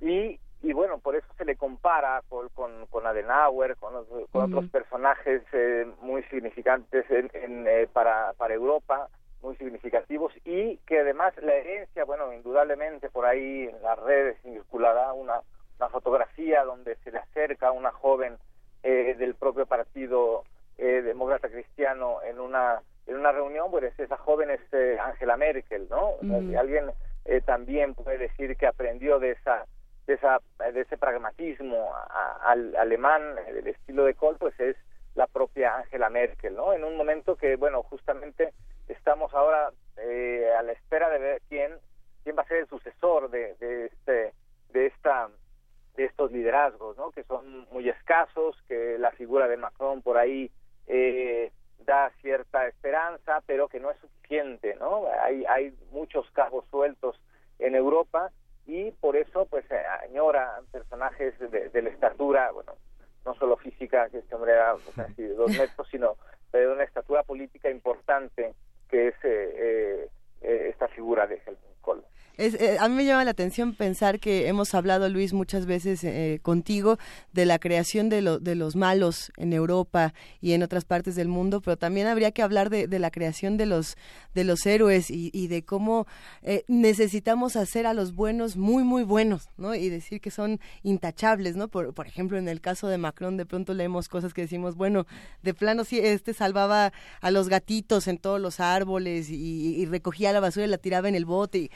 y 0.00 0.38
y 0.64 0.72
bueno, 0.72 0.98
por 0.98 1.14
eso 1.14 1.26
se 1.36 1.44
le 1.44 1.56
compara 1.56 2.22
con, 2.28 2.48
con, 2.86 3.06
Adenauer, 3.06 3.76
con, 3.76 3.94
otros 4.32 4.70
personajes 4.70 5.42
eh, 5.52 5.86
muy 6.00 6.22
significantes 6.24 7.04
en, 7.10 7.66
eh, 7.68 7.86
para, 7.92 8.32
para 8.38 8.54
Europa, 8.54 9.08
muy 9.42 9.56
significativos, 9.56 10.32
y 10.46 10.78
que 10.86 11.00
además 11.00 11.34
la 11.42 11.54
herencia, 11.54 12.04
bueno, 12.04 12.32
indudablemente 12.32 13.10
por 13.10 13.26
ahí 13.26 13.68
en 13.68 13.82
las 13.82 13.98
redes 13.98 14.38
circulará 14.42 15.12
una, 15.12 15.42
una 15.78 15.88
fotografía 15.90 16.64
donde 16.64 16.96
se 17.04 17.12
le 17.12 17.18
acerca 17.18 17.68
a 17.68 17.72
una 17.72 17.92
joven 17.92 18.38
eh, 18.82 19.14
del 19.18 19.34
propio 19.34 19.66
partido 19.66 20.44
demócrata 20.76 21.48
cristiano 21.48 22.18
en 22.24 22.40
una 22.40 22.80
en 23.06 23.16
una 23.16 23.30
reunión, 23.30 23.70
pues 23.70 23.96
esa 23.96 24.16
joven 24.16 24.50
es 24.50 24.60
Angela 24.98 25.36
Merkel, 25.36 25.86
¿no? 25.88 26.14
alguien 26.58 26.90
también 27.44 27.94
puede 27.94 28.18
decir 28.18 28.56
que 28.56 28.66
aprendió 28.66 29.20
de 29.20 29.32
esa 29.32 29.66
de, 30.06 30.14
esa, 30.14 30.40
de 30.72 30.80
ese 30.80 30.98
pragmatismo 30.98 31.90
al 32.42 32.74
alemán 32.76 33.36
del 33.46 33.66
estilo 33.68 34.04
de 34.04 34.14
Kohl, 34.14 34.36
pues 34.36 34.58
es 34.60 34.76
la 35.14 35.26
propia 35.26 35.76
Angela 35.76 36.10
Merkel, 36.10 36.54
¿no? 36.54 36.72
En 36.72 36.84
un 36.84 36.96
momento 36.96 37.36
que, 37.36 37.56
bueno, 37.56 37.82
justamente 37.84 38.52
estamos 38.88 39.32
ahora 39.32 39.70
eh, 39.96 40.50
a 40.58 40.62
la 40.62 40.72
espera 40.72 41.08
de 41.08 41.18
ver 41.18 41.42
quién 41.48 41.72
quién 42.22 42.36
va 42.36 42.42
a 42.42 42.48
ser 42.48 42.58
el 42.58 42.68
sucesor 42.68 43.30
de, 43.30 43.54
de 43.56 43.86
este 43.86 44.34
de 44.70 44.86
esta 44.86 45.28
de 45.96 46.06
estos 46.06 46.32
liderazgos, 46.32 46.96
¿no? 46.96 47.12
Que 47.12 47.22
son 47.24 47.68
muy 47.70 47.88
escasos, 47.88 48.60
que 48.66 48.98
la 48.98 49.12
figura 49.12 49.46
de 49.46 49.56
Macron 49.56 50.02
por 50.02 50.18
ahí 50.18 50.50
eh, 50.88 51.52
da 51.78 52.10
cierta 52.20 52.66
esperanza, 52.66 53.42
pero 53.46 53.68
que 53.68 53.78
no 53.78 53.90
es 53.90 53.98
suficiente, 53.98 54.74
¿no? 54.74 55.04
Hay 55.22 55.44
hay 55.46 55.76
muchos 55.92 56.28
cabos 56.32 56.66
sueltos 56.70 57.20
en 57.60 57.76
Europa 57.76 58.32
y 58.66 58.90
por 58.92 59.16
eso 59.16 59.46
pues 59.46 59.64
eh, 59.70 59.82
añora 60.02 60.60
personajes 60.70 61.34
de, 61.38 61.82
la 61.82 61.90
estatura, 61.90 62.50
bueno, 62.52 62.72
no 63.24 63.34
solo 63.34 63.56
física, 63.56 64.08
que 64.08 64.18
este 64.18 64.34
hombre 64.34 64.52
era 64.52 64.74
casi 64.96 65.22
de 65.22 65.34
dos 65.34 65.50
metros, 65.56 65.88
sino 65.90 66.16
de 66.52 66.68
una 66.68 66.84
estatura 66.84 67.22
política 67.22 67.70
importante 67.70 68.54
que 68.88 69.08
es 69.08 69.14
eh, 69.24 70.08
eh, 70.42 70.68
esta 70.70 70.88
figura 70.88 71.26
de 71.26 71.36
Helmut 71.36 71.80
Kohl. 71.80 72.04
Eh, 72.36 72.78
a 72.80 72.88
mí 72.88 72.96
me 72.96 73.04
llama 73.04 73.24
la 73.24 73.30
atención 73.30 73.74
pensar 73.74 74.18
que 74.18 74.48
hemos 74.48 74.74
hablado, 74.74 75.08
Luis, 75.08 75.32
muchas 75.32 75.66
veces 75.66 76.02
eh, 76.02 76.40
contigo 76.42 76.98
de 77.32 77.46
la 77.46 77.60
creación 77.60 78.08
de, 78.08 78.38
de 78.40 78.54
los 78.56 78.74
malos 78.74 79.32
en 79.36 79.52
Europa 79.52 80.14
y 80.40 80.52
en 80.52 80.64
otras 80.64 80.84
partes 80.84 81.14
del 81.14 81.28
mundo, 81.28 81.60
pero 81.60 81.76
también 81.76 82.08
habría 82.08 82.32
que 82.32 82.42
hablar 82.42 82.70
de, 82.70 82.88
la 82.98 83.10
creación 83.12 83.56
de 83.56 83.66
los, 83.66 83.96
de 84.34 84.42
los 84.42 84.66
héroes 84.66 85.10
y, 85.10 85.46
de 85.46 85.64
cómo 85.64 86.06
eh, 86.42 86.64
necesitamos 86.66 87.54
hacer 87.54 87.86
a 87.86 87.94
los 87.94 88.14
buenos 88.14 88.56
muy, 88.56 88.82
muy 88.82 89.04
buenos, 89.04 89.50
¿no? 89.56 89.74
Y 89.74 89.88
decir 89.88 90.20
que 90.20 90.30
son 90.30 90.58
intachables, 90.82 91.54
¿no? 91.54 91.68
Por, 91.68 91.94
por 91.94 92.06
ejemplo, 92.06 92.38
en 92.38 92.48
el 92.48 92.60
caso 92.60 92.88
de 92.88 92.98
Macron, 92.98 93.36
de 93.36 93.46
pronto 93.46 93.74
leemos 93.74 94.08
cosas 94.08 94.34
que 94.34 94.42
decimos, 94.42 94.74
bueno, 94.74 95.06
de 95.42 95.54
plano 95.54 95.84
sí, 95.84 96.00
este 96.00 96.34
salvaba 96.34 96.92
a 97.20 97.30
los 97.30 97.48
gatitos 97.48 98.08
en 98.08 98.18
todos 98.18 98.40
los 98.40 98.58
árboles 98.58 99.28
y, 99.30 99.84
recogía 99.84 100.32
la 100.32 100.40
basura 100.40 100.66
y 100.66 100.68
la 100.68 100.78
tiraba 100.78 101.08
en 101.08 101.14
el 101.14 101.26
bote. 101.26 101.58
Y, 101.58 101.70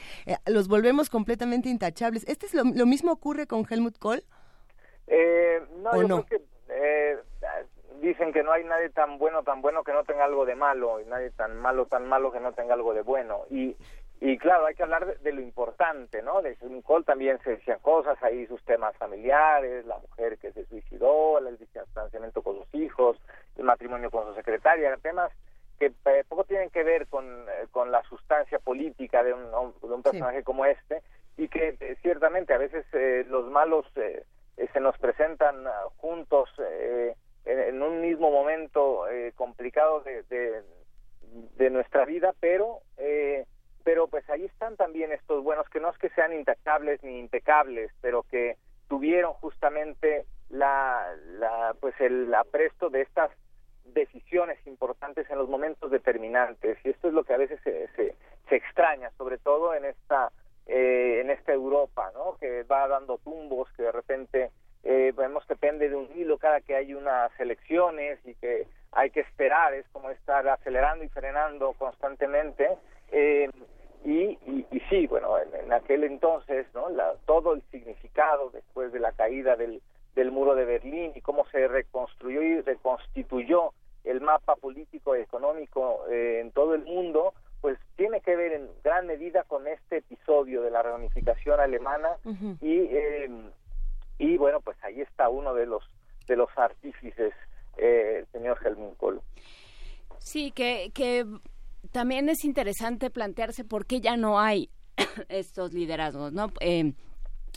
los 0.49 0.69
volvemos 0.69 1.11
completamente 1.11 1.69
intachables. 1.69 2.27
¿Este 2.29 2.47
es 2.47 2.55
lo, 2.55 2.65
mismo 2.65 3.12
ocurre 3.12 3.47
con 3.47 3.65
Helmut 3.69 3.99
Kohl? 3.99 4.23
Eh, 5.07 5.61
no, 5.83 6.03
yo 6.03 6.07
creo 6.07 6.27
que 6.27 6.43
eh, 6.69 7.16
dicen 8.01 8.33
que 8.33 8.43
no 8.43 8.53
hay 8.53 8.65
nadie 8.65 8.91
tan 8.91 9.19
bueno, 9.19 9.43
tan 9.43 9.62
bueno 9.62 9.83
que 9.85 9.93
no 9.93 10.05
tenga 10.05 10.25
algo 10.25 10.45
de 10.45 10.55
malo, 10.55 11.01
y 11.01 11.05
nadie 11.07 11.31
tan 11.31 11.57
malo, 11.57 11.87
tan 11.87 12.07
malo 12.07 12.33
que 12.33 12.41
no 12.41 12.53
tenga 12.53 12.75
algo 12.75 12.95
de 12.95 13.03
bueno. 13.03 13.43
Y, 13.51 13.77
y 14.20 14.37
claro, 14.39 14.66
hay 14.66 14.75
que 14.75 14.83
hablar 14.83 15.19
de, 15.19 15.33
lo 15.33 15.41
importante, 15.41 16.23
¿no? 16.23 16.43
De 16.43 16.57
Helmut 16.61 16.85
Kohl 16.85 17.05
también 17.05 17.39
se 17.45 17.51
decían 17.51 17.79
cosas, 17.81 18.20
ahí 18.23 18.47
sus 18.47 18.62
temas 18.65 18.97
familiares, 18.97 19.87
la 19.87 19.99
mujer 19.99 20.39
que 20.39 20.53
se 20.53 20.66
suicidó, 20.66 21.39
el 21.39 21.57
distanciamiento 21.59 22.43
con 22.43 22.57
sus 22.59 22.75
hijos, 22.75 23.16
el 23.57 23.65
matrimonio 23.65 24.11
con 24.11 24.27
su 24.27 24.35
secretaria, 24.35 24.97
temas 25.03 25.33
que 25.79 25.87
eh, 25.87 26.25
poco 26.29 26.45
tienen 26.45 26.71
que 26.71 26.83
ver 26.83 27.07
con, 27.07 27.25
eh, 27.25 27.67
con 27.71 27.91
la 27.91 28.03
sustancia 28.05 28.59
política 28.59 29.23
de 29.23 29.33
un, 29.33 29.51
de 29.51 29.95
un 29.95 30.03
personaje 30.03 30.43
como 30.43 30.65
este 30.67 31.03
y 31.37 31.49
que 31.49 31.77
eh, 31.81 31.97
ciertamente 32.03 32.53
a 32.53 32.59
veces 32.59 32.85
los 33.29 33.49
malos 33.51 33.87
se 33.95 34.81
nos 34.81 34.99
presentan 34.99 35.65
juntos 35.99 36.51
en, 37.45 37.81
un 37.81 38.01
mismo 38.01 38.31
momento 38.31 39.07
complicado 39.37 40.01
de, 40.01 40.25
de, 40.25 40.63
de, 41.57 41.71
nuestra 41.71 42.05
vida, 42.05 42.35
pero 42.41 42.81
pero 43.85 44.09
pues 44.09 44.29
ahí 44.29 44.45
están 44.45 44.77
también 44.77 45.13
estos 45.13 45.45
buenos 45.45 45.69
que 45.69 45.79
no 45.81 45.91
es 45.91 45.99
que 45.99 46.11
sean 46.11 46.33
intachables 46.33 47.03
ni 47.05 47.21
impecables, 47.21 47.93
pero 48.01 48.25
que 48.25 48.57
tuvieron 48.89 49.33
justamente 49.35 50.27
la, 50.51 51.15
la 51.39 51.75
pues 51.81 51.95
el 52.01 52.35
apresto 52.35 52.91
de 52.91 53.03
estas 53.03 53.31
decisiones 53.94 54.59
importantes 54.66 55.28
en 55.31 55.39
los 55.39 55.48
momentos 55.48 55.90
determinantes 55.90 56.78
y 56.85 56.90
esto 56.90 57.09
es 57.09 57.15
lo 57.15 57.24
que 57.24 57.35
a 57.35 57.39
veces 57.39 57.60
se, 57.62 57.89
se, 57.97 58.15
extraña 58.51 59.10
sobre 59.19 59.39
todo 59.39 59.74
en 59.74 59.85
esta 59.85 60.32
eh, 60.66 61.20
en 61.20 61.31
esta 61.31 61.52
Europa 61.52 62.10
no 62.15 62.36
que 62.39 62.62
va 62.62 62.89
dando 62.89 63.19
tumbos 63.19 63.69
que 63.77 63.82
de 63.82 63.93
repente 63.93 64.51
eh, 64.85 65.12
vemos 65.16 65.44
que 65.47 65.55
depende 65.55 65.89
de 65.89 65.97
un 65.97 66.09
hilo 66.16 66.39
cada 66.39 66.60
que 66.60 66.74
hay 66.74 66.94
unas 66.94 67.31
elecciones 67.39 68.19
y 68.24 68.35
que 68.35 68.66
hay 68.93 69.10
que 69.10 69.20
esperar 69.20 69.74
es 69.74 69.86
como 69.89 70.10
estar 70.10 70.48
acelerando 70.48 71.05
y 71.05 71.09
frenando 71.09 71.74
constantemente 71.74 72.69
eh, 73.12 73.51
y, 74.05 74.39
y, 74.70 74.81
sí 74.89 75.06
bueno 75.06 75.36
en, 75.39 75.73
aquel 75.73 76.05
entonces 76.05 76.66
no 76.74 76.89
la, 76.89 77.15
todo 77.27 77.55
el 77.55 77.62
significado 77.70 78.51
después 78.51 78.93
de 78.93 79.01
la 79.01 79.12
caída 79.12 79.56
del 79.56 79.82
del 80.19 80.32
muro 80.32 80.56
de 80.56 80.65
Berlín 80.65 81.12
y 81.15 81.20
cómo 81.20 81.47
se 81.51 81.69
reconstruyó 81.69 82.43
y 82.43 82.60
reconstituyó 82.62 83.73
el 84.05 84.20
mapa 84.20 84.57
político 84.57 85.16
y 85.16 85.20
económico 85.20 86.07
eh, 86.11 86.41
en 86.41 86.51
todo 86.53 86.75
el 86.75 86.85
mundo, 86.85 87.35
pues 87.61 87.79
tiene 87.97 88.20
que 88.20 88.37
ver 88.37 88.53
en 88.53 88.69
gran 88.85 89.07
medida 89.07 89.45
con 89.45 89.66
este 89.66 89.99
episodio 89.99 90.62
de 90.62 90.70
la 90.70 90.83
reunificación 90.83 91.59
alemana 91.61 92.16
y 92.61 92.87
em, 92.97 93.51
y 94.19 94.37
bueno 94.37 94.61
pues 94.61 94.77
ahí 94.83 95.01
está 95.01 95.29
uno 95.29 95.55
de 95.55 95.66
los 95.66 95.83
de 96.27 96.37
los 96.37 96.49
artífices 96.57 97.33
eh, 97.77 98.19
el 98.20 98.27
señor 98.33 98.59
Helmut 98.65 98.97
Kohl. 98.97 99.20
Sí 100.19 100.53
que 100.53 100.91
que 100.95 101.27
también 101.91 102.29
es 102.29 102.45
interesante 102.45 103.11
plantearse 103.11 103.65
por 103.65 103.87
qué 103.87 104.01
ya 104.01 104.16
no 104.16 104.39
hay 104.39 104.70
estos 105.29 105.73
liderazgos 105.73 106.33
no 106.33 106.53
eh, 106.61 106.93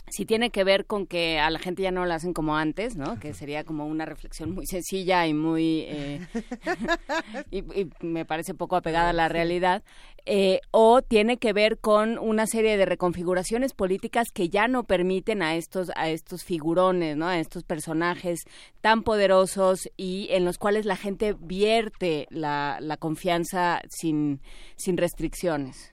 si 0.08 0.26
tiene 0.26 0.50
que 0.50 0.64
ver 0.64 0.86
con 0.86 1.06
que 1.06 1.38
a 1.38 1.50
la 1.50 1.58
gente 1.58 1.82
ya 1.82 1.90
no 1.90 2.04
lo 2.04 2.12
hacen 2.12 2.34
como 2.34 2.56
antes, 2.56 2.96
¿no? 2.96 3.18
Que 3.18 3.32
sería 3.32 3.64
como 3.64 3.86
una 3.86 4.04
reflexión 4.04 4.50
muy 4.50 4.66
sencilla 4.66 5.26
y 5.26 5.34
muy... 5.34 5.84
Eh, 5.88 6.20
y, 7.50 7.64
me 8.00 8.24
parece 8.24 8.54
poco 8.54 8.76
apegada 8.76 9.10
a 9.10 9.14
la 9.14 9.28
realidad. 9.28 9.82
Eh, 10.26 10.60
o 10.70 11.02
tiene 11.02 11.38
que 11.38 11.52
ver 11.52 11.78
con 11.78 12.18
una 12.18 12.46
serie 12.46 12.76
de 12.76 12.84
reconfiguraciones 12.84 13.72
políticas 13.72 14.30
que 14.32 14.48
ya 14.48 14.68
no 14.68 14.84
permiten 14.84 15.42
a 15.42 15.56
estos, 15.56 15.90
a 15.96 16.10
estos 16.10 16.44
figurones, 16.44 17.16
¿no? 17.16 17.26
A 17.26 17.38
estos 17.38 17.64
personajes 17.64 18.44
tan 18.80 19.02
poderosos 19.02 19.90
y 19.96 20.28
en 20.30 20.44
los 20.44 20.58
cuales 20.58 20.84
la 20.84 20.96
gente 20.96 21.34
vierte 21.38 22.26
la, 22.30 22.78
la 22.80 22.96
confianza 22.98 23.80
sin, 23.88 24.40
sin 24.76 24.96
restricciones. 24.96 25.91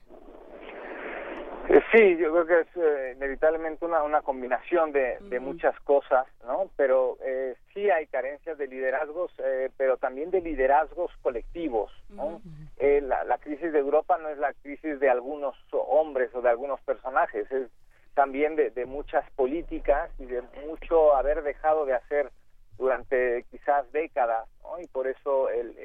Eh, 1.70 1.80
sí, 1.92 2.16
yo 2.16 2.32
creo 2.32 2.46
que 2.46 2.60
es 2.60 2.76
eh, 2.76 3.12
inevitablemente 3.16 3.84
una, 3.84 4.02
una 4.02 4.22
combinación 4.22 4.90
de, 4.92 5.18
de 5.20 5.38
muchas 5.38 5.78
cosas, 5.80 6.26
¿no? 6.44 6.68
Pero 6.76 7.16
eh, 7.24 7.54
sí 7.72 7.88
hay 7.90 8.06
carencias 8.08 8.58
de 8.58 8.66
liderazgos, 8.66 9.32
eh, 9.38 9.70
pero 9.76 9.96
también 9.96 10.30
de 10.30 10.40
liderazgos 10.40 11.12
colectivos, 11.22 11.92
¿no? 12.08 12.40
la, 12.80 13.24
la 13.24 13.38
crisis 13.38 13.72
de 13.72 13.78
Europa 13.78 14.18
no 14.18 14.28
es 14.30 14.38
la 14.38 14.52
crisis 14.52 14.98
de 15.00 15.10
algunos 15.10 15.54
hombres 15.72 16.34
o 16.34 16.40
de 16.40 16.48
algunos 16.48 16.80
personajes, 16.80 17.50
es 17.50 17.68
también 18.14 18.56
de, 18.56 18.70
de 18.70 18.86
muchas 18.86 19.28
políticas 19.32 20.10
y 20.18 20.26
de 20.26 20.42
mucho 20.66 21.14
haber 21.14 21.42
dejado 21.42 21.84
de 21.86 21.94
hacer 21.94 22.30
durante 22.78 23.44
quizás 23.50 23.90
décadas, 23.92 24.48
¿no? 24.62 24.80
Y 24.80 24.86
por 24.86 25.06
eso 25.06 25.50
el, 25.50 25.76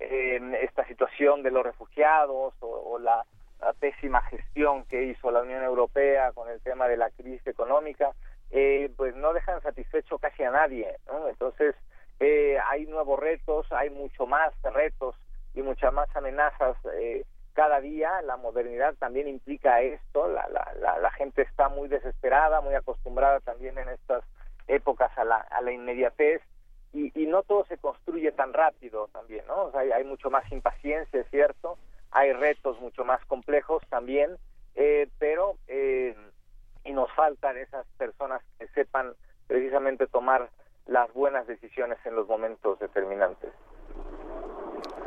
el, 0.00 0.54
esta 0.54 0.84
situación 0.86 1.42
de 1.42 1.50
los 1.50 1.64
refugiados 1.64 2.54
o, 2.60 2.66
o 2.66 2.98
la 2.98 3.24
la 3.64 3.72
pésima 3.72 4.20
gestión 4.22 4.84
que 4.84 5.04
hizo 5.04 5.30
la 5.30 5.40
Unión 5.40 5.62
Europea 5.62 6.32
con 6.32 6.50
el 6.50 6.60
tema 6.60 6.86
de 6.86 6.98
la 6.98 7.08
crisis 7.10 7.46
económica, 7.46 8.12
eh, 8.50 8.92
pues 8.96 9.16
no 9.16 9.32
dejan 9.32 9.62
satisfecho 9.62 10.18
casi 10.18 10.42
a 10.42 10.50
nadie. 10.50 10.96
¿no? 11.06 11.28
Entonces, 11.28 11.74
eh, 12.20 12.58
hay 12.68 12.84
nuevos 12.86 13.18
retos, 13.18 13.66
hay 13.72 13.88
mucho 13.88 14.26
más 14.26 14.52
retos 14.62 15.16
y 15.54 15.62
muchas 15.62 15.92
más 15.94 16.14
amenazas 16.14 16.76
eh, 16.92 17.24
cada 17.54 17.80
día. 17.80 18.20
La 18.22 18.36
modernidad 18.36 18.94
también 18.96 19.28
implica 19.28 19.80
esto. 19.80 20.28
La, 20.28 20.46
la, 20.48 20.98
la, 20.98 21.10
gente 21.12 21.42
está 21.42 21.70
muy 21.70 21.88
desesperada, 21.88 22.60
muy 22.60 22.74
acostumbrada 22.74 23.40
también 23.40 23.78
en 23.78 23.88
estas 23.88 24.24
épocas 24.68 25.10
a 25.16 25.24
la, 25.24 25.36
a 25.36 25.62
la 25.62 25.72
inmediatez. 25.72 26.42
Y, 26.92 27.10
y 27.20 27.26
no 27.26 27.42
todo 27.42 27.64
se 27.64 27.78
construye 27.78 28.30
tan 28.30 28.52
rápido 28.52 29.08
también, 29.08 29.44
¿no? 29.48 29.72
Hay, 29.74 29.90
hay 29.90 30.04
mucho 30.04 30.30
más 30.30 30.44
impaciencia, 30.52 31.20
es 31.20 31.28
cierto, 31.30 31.76
hay 32.14 32.32
retos 32.32 32.80
mucho 32.80 33.04
más 33.04 33.22
complejos 33.26 33.82
también, 33.90 34.38
eh, 34.76 35.08
pero 35.18 35.56
eh, 35.66 36.16
y 36.84 36.92
nos 36.92 37.10
faltan 37.12 37.58
esas 37.58 37.86
personas 37.98 38.40
que 38.58 38.68
sepan 38.68 39.14
precisamente 39.48 40.06
tomar 40.06 40.48
las 40.86 41.12
buenas 41.12 41.46
decisiones 41.46 41.98
en 42.04 42.14
los 42.14 42.28
momentos 42.28 42.78
determinantes. 42.78 43.50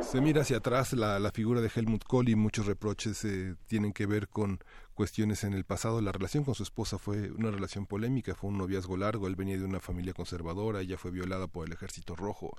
Se 0.00 0.20
mira 0.20 0.42
hacia 0.42 0.58
atrás 0.58 0.92
la, 0.92 1.18
la 1.18 1.30
figura 1.30 1.60
de 1.60 1.70
Helmut 1.74 2.04
Kohl 2.04 2.28
y 2.28 2.36
muchos 2.36 2.66
reproches 2.66 3.24
eh, 3.24 3.54
tienen 3.66 3.92
que 3.92 4.06
ver 4.06 4.28
con 4.28 4.58
cuestiones 4.98 5.44
en 5.44 5.54
el 5.54 5.62
pasado. 5.62 6.00
La 6.00 6.10
relación 6.10 6.42
con 6.42 6.56
su 6.56 6.64
esposa 6.64 6.98
fue 6.98 7.30
una 7.30 7.52
relación 7.52 7.86
polémica, 7.86 8.34
fue 8.34 8.50
un 8.50 8.58
noviazgo 8.58 8.96
largo, 8.96 9.28
él 9.28 9.36
venía 9.36 9.56
de 9.56 9.64
una 9.64 9.78
familia 9.78 10.12
conservadora, 10.12 10.80
ella 10.80 10.98
fue 10.98 11.12
violada 11.12 11.46
por 11.46 11.64
el 11.64 11.72
ejército 11.72 12.16
rojo. 12.16 12.58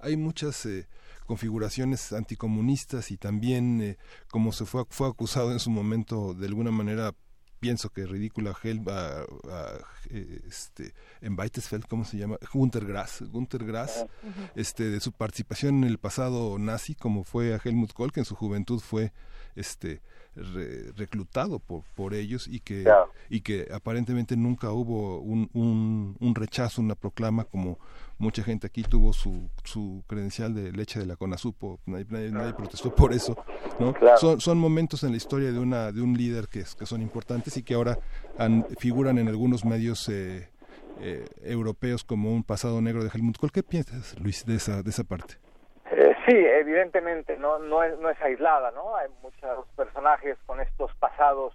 Hay 0.00 0.16
muchas 0.16 0.66
eh, 0.66 0.88
configuraciones 1.26 2.12
anticomunistas 2.12 3.12
y 3.12 3.18
también, 3.18 3.80
eh, 3.80 3.98
como 4.32 4.50
se 4.50 4.66
fue, 4.66 4.84
fue 4.90 5.06
acusado 5.06 5.52
en 5.52 5.60
su 5.60 5.70
momento 5.70 6.34
de 6.34 6.48
alguna 6.48 6.72
manera 6.72 7.14
pienso 7.60 7.90
que 7.90 8.04
ridícula 8.04 8.52
Hel 8.60 8.82
a, 8.88 9.24
este 10.10 10.92
en 11.22 11.38
Weitesfeld 11.38 11.86
cómo 11.86 12.04
se 12.04 12.18
llama 12.18 12.36
Gunter 12.52 12.84
Grass 12.84 13.22
Gunter 13.22 13.64
Grass 13.64 14.04
ah, 14.04 14.50
este 14.54 14.90
de 14.90 15.00
su 15.00 15.12
participación 15.12 15.78
en 15.78 15.84
el 15.84 15.98
pasado 15.98 16.58
nazi 16.58 16.94
como 16.94 17.24
fue 17.24 17.54
a 17.54 17.60
Helmut 17.64 17.94
Kohl 17.94 18.12
que 18.12 18.20
en 18.20 18.26
su 18.26 18.34
juventud 18.34 18.80
fue 18.80 19.12
este 19.54 20.02
reclutado 20.96 21.58
por, 21.58 21.82
por 21.94 22.14
ellos 22.14 22.46
y 22.46 22.60
que 22.60 22.84
y 23.28 23.40
que 23.40 23.68
aparentemente 23.72 24.36
nunca 24.36 24.70
hubo 24.70 25.20
un, 25.20 25.50
un, 25.54 26.16
un 26.20 26.34
rechazo 26.34 26.80
una 26.80 26.94
proclama 26.94 27.44
como 27.44 27.78
mucha 28.18 28.42
gente 28.42 28.66
aquí 28.66 28.82
tuvo 28.82 29.12
su, 29.12 29.48
su 29.64 30.02
credencial 30.06 30.54
de 30.54 30.72
leche 30.72 30.98
de 30.98 31.06
la 31.06 31.16
CONASUPO, 31.16 31.80
nadie, 31.86 32.30
nadie, 32.30 32.54
protestó 32.54 32.94
por 32.94 33.12
eso, 33.12 33.36
¿no? 33.78 33.94
Son, 34.18 34.40
son 34.40 34.58
momentos 34.58 35.04
en 35.04 35.10
la 35.10 35.16
historia 35.16 35.52
de 35.52 35.58
una 35.58 35.92
de 35.92 36.00
un 36.00 36.16
líder 36.16 36.48
que, 36.48 36.64
que 36.78 36.86
son 36.86 37.02
importantes 37.02 37.56
y 37.56 37.62
que 37.62 37.74
ahora 37.74 37.98
figuran 38.78 39.18
en 39.18 39.28
algunos 39.28 39.64
medios 39.64 40.08
eh, 40.08 40.48
eh, 41.00 41.26
europeos 41.42 42.04
como 42.04 42.32
un 42.32 42.42
pasado 42.42 42.80
negro 42.80 43.04
de 43.04 43.10
Helmut 43.12 43.36
Kohl. 43.36 43.52
¿Qué 43.52 43.62
piensas, 43.62 44.18
Luis, 44.18 44.46
de 44.46 44.56
esa, 44.56 44.82
de 44.82 44.90
esa 44.90 45.04
parte? 45.04 45.36
Eh, 46.26 46.30
sí, 46.30 46.36
evidentemente 46.36 47.36
no, 47.36 47.58
no, 47.58 47.82
es, 47.82 47.98
no 47.98 48.10
es 48.10 48.20
aislada, 48.20 48.70
¿no? 48.72 48.96
Hay 48.96 49.08
muchos 49.22 49.66
personajes 49.76 50.36
con 50.46 50.60
estos 50.60 50.94
pasados 50.96 51.54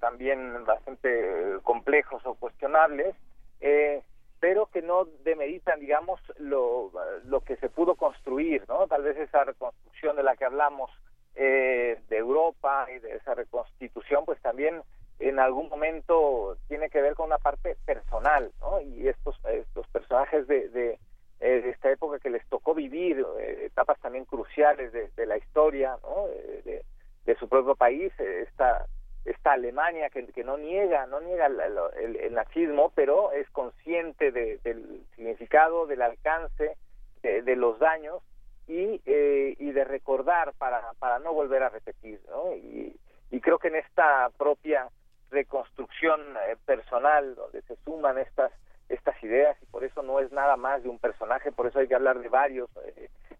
también 0.00 0.64
bastante 0.64 1.58
complejos 1.62 2.24
o 2.26 2.34
cuestionables. 2.34 3.14
Eh, 3.60 4.02
pero 4.42 4.66
que 4.66 4.82
no 4.82 5.04
demeritan, 5.22 5.78
digamos, 5.78 6.20
lo, 6.38 6.90
lo 7.26 7.42
que 7.42 7.54
se 7.58 7.68
pudo 7.68 7.94
construir, 7.94 8.64
¿no? 8.66 8.88
Tal 8.88 9.04
vez 9.04 9.16
esa 9.16 9.44
reconstrucción 9.44 10.16
de 10.16 10.24
la 10.24 10.34
que 10.34 10.44
hablamos 10.44 10.90
eh, 11.36 12.00
de 12.08 12.16
Europa 12.16 12.88
y 12.90 12.98
de 12.98 13.14
esa 13.14 13.34
reconstitución, 13.34 14.24
pues 14.24 14.42
también 14.42 14.82
en 15.20 15.38
algún 15.38 15.68
momento 15.68 16.56
tiene 16.66 16.90
que 16.90 17.00
ver 17.00 17.14
con 17.14 17.26
una 17.26 17.38
parte 17.38 17.76
personal, 17.86 18.50
¿no? 18.60 18.80
Y 18.80 19.06
estos, 19.06 19.38
estos 19.44 19.86
personajes 19.88 20.48
de, 20.48 20.68
de, 20.70 20.98
eh, 21.42 21.70
esta 21.70 21.90
época 21.90 22.18
que 22.18 22.30
les 22.30 22.46
tocó 22.46 22.74
vivir 22.74 23.24
eh, 23.40 23.66
etapas 23.66 24.00
también 24.00 24.24
cruciales 24.24 24.92
de, 24.92 25.08
de 25.16 25.26
la 25.26 25.36
historia, 25.36 25.98
¿no? 26.02 26.28
De, 26.64 26.84
de, 27.24 27.34
su 27.36 27.48
propio 27.48 27.74
país, 27.74 28.12
esta 28.18 28.86
esta 29.24 29.52
Alemania 29.52 30.10
que, 30.10 30.26
que 30.26 30.42
no 30.44 30.56
niega 30.56 31.06
no 31.06 31.20
niega 31.20 31.46
el, 31.46 32.34
nazismo 32.34 32.90
pero 32.94 33.30
es 33.32 33.48
consciente 33.50 34.32
del 34.32 35.04
significado 35.14 35.86
del 35.86 36.02
alcance 36.02 36.76
de, 37.22 37.56
los 37.56 37.78
daños 37.78 38.20
y 38.66 39.00
eh, 39.06 39.54
y 39.58 39.70
de 39.70 39.84
recordar 39.84 40.54
para 40.54 40.92
para 40.98 41.20
no 41.20 41.32
volver 41.32 41.62
a 41.62 41.68
repetir 41.68 42.20
¿no? 42.28 42.52
y, 42.56 42.96
y 43.30 43.40
creo 43.40 43.58
que 43.58 43.68
en 43.68 43.76
esta 43.76 44.28
propia 44.36 44.88
reconstrucción 45.30 46.20
eh, 46.48 46.56
personal 46.66 47.34
donde 47.36 47.62
se 47.62 47.76
suman 47.84 48.18
estas 48.18 48.52
estas 48.88 49.20
ideas 49.22 49.56
y 49.62 49.66
por 49.66 49.84
eso 49.84 50.02
no 50.02 50.20
es 50.20 50.30
nada 50.32 50.56
más 50.56 50.82
de 50.82 50.88
un 50.88 50.98
personaje 50.98 51.52
por 51.52 51.66
eso 51.66 51.78
hay 51.78 51.88
que 51.88 51.94
hablar 51.94 52.20
de 52.20 52.28
varios 52.28 52.68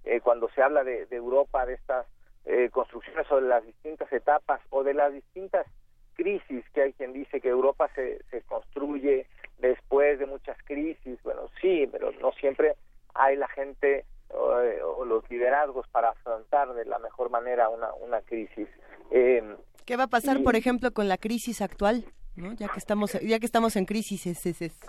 eh, 0.04 0.20
cuando 0.20 0.48
se 0.50 0.62
habla 0.62 0.84
de, 0.84 1.06
de 1.06 1.16
Europa 1.16 1.66
de 1.66 1.74
estas 1.74 2.06
eh, 2.44 2.70
construcciones 2.70 3.26
sobre 3.28 3.46
las 3.46 3.64
distintas 3.64 4.12
etapas 4.12 4.60
o 4.70 4.82
de 4.82 4.94
las 4.94 5.12
distintas 5.12 5.66
crisis 6.14 6.64
que 6.74 6.82
hay 6.82 6.92
quien 6.92 7.12
dice 7.12 7.40
que 7.40 7.48
Europa 7.48 7.88
se, 7.94 8.22
se 8.30 8.42
construye 8.42 9.26
después 9.58 10.18
de 10.18 10.26
muchas 10.26 10.56
crisis. 10.64 11.22
Bueno, 11.22 11.48
sí, 11.60 11.88
pero 11.90 12.10
no 12.20 12.32
siempre 12.32 12.74
hay 13.14 13.36
la 13.36 13.48
gente 13.48 14.04
o, 14.28 14.60
eh, 14.60 14.80
los 15.06 15.28
liderazgos 15.30 15.86
para 15.88 16.10
afrontar 16.10 16.74
de 16.74 16.84
la 16.84 16.98
mejor 16.98 17.30
manera 17.30 17.68
una, 17.68 17.92
una 17.94 18.20
crisis. 18.22 18.68
Eh, 19.10 19.56
¿Qué 19.86 19.96
va 19.96 20.04
a 20.04 20.08
pasar, 20.08 20.42
por 20.42 20.56
ejemplo, 20.56 20.92
con 20.92 21.08
la 21.08 21.18
crisis 21.18 21.60
actual? 21.60 22.04
¿No? 22.36 22.52
Ya 22.54 22.68
que 22.68 22.78
estamos 22.78 23.12
ya 23.12 23.38
que 23.38 23.46
estamos 23.46 23.76
en 23.76 23.84
crisis 23.84 24.26
es, 24.26 24.46
es, 24.46 24.62
es. 24.62 24.80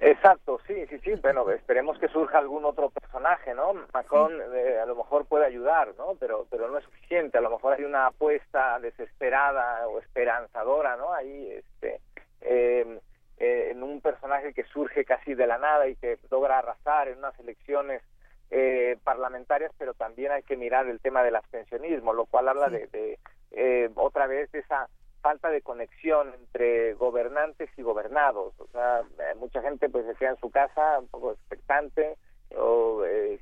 Exacto, 0.00 0.58
sí, 0.66 0.86
sí, 0.88 0.98
sí. 1.00 1.12
Bueno, 1.22 1.48
esperemos 1.50 1.98
que 1.98 2.08
surja 2.08 2.38
algún 2.38 2.64
otro 2.64 2.90
personaje, 2.90 3.54
¿no? 3.54 3.74
Macron 3.92 4.32
eh, 4.54 4.78
a 4.78 4.86
lo 4.86 4.96
mejor 4.96 5.26
puede 5.26 5.46
ayudar, 5.46 5.94
¿no? 5.98 6.14
Pero 6.18 6.46
pero 6.50 6.68
no 6.70 6.78
es 6.78 6.84
suficiente. 6.84 7.38
A 7.38 7.42
lo 7.42 7.50
mejor 7.50 7.74
hay 7.74 7.84
una 7.84 8.06
apuesta 8.06 8.78
desesperada 8.80 9.86
o 9.88 9.98
esperanzadora, 9.98 10.96
¿no? 10.96 11.12
Ahí, 11.12 11.50
este, 11.52 12.00
eh, 12.40 13.00
eh, 13.40 13.70
en 13.70 13.82
un 13.82 14.02
personaje 14.02 14.52
que 14.52 14.64
surge 14.64 15.06
casi 15.06 15.34
de 15.34 15.46
la 15.46 15.56
nada 15.56 15.88
y 15.88 15.96
que 15.96 16.18
logra 16.30 16.58
arrasar 16.58 17.08
en 17.08 17.18
unas 17.18 17.38
elecciones 17.40 18.02
eh, 18.50 18.98
parlamentarias, 19.02 19.72
pero 19.78 19.94
también 19.94 20.32
hay 20.32 20.42
que 20.42 20.58
mirar 20.58 20.86
el 20.88 21.00
tema 21.00 21.22
del 21.22 21.36
abstencionismo, 21.36 22.12
lo 22.12 22.26
cual 22.26 22.48
habla 22.48 22.68
de, 22.68 22.86
de 22.88 23.18
eh, 23.52 23.88
otra 23.94 24.26
vez 24.26 24.52
de 24.52 24.58
esa 24.58 24.88
falta 25.20 25.50
de 25.50 25.62
conexión 25.62 26.32
entre 26.34 26.94
gobernantes 26.94 27.70
y 27.76 27.82
gobernados. 27.82 28.54
O 28.58 28.66
sea, 28.68 29.00
eh, 29.00 29.34
mucha 29.36 29.62
gente 29.62 29.88
pues 29.88 30.06
se 30.06 30.14
queda 30.14 30.30
en 30.30 30.40
su 30.40 30.50
casa 30.50 30.98
un 30.98 31.08
poco 31.08 31.32
expectante 31.32 32.16
o 32.56 33.04
eh, 33.04 33.40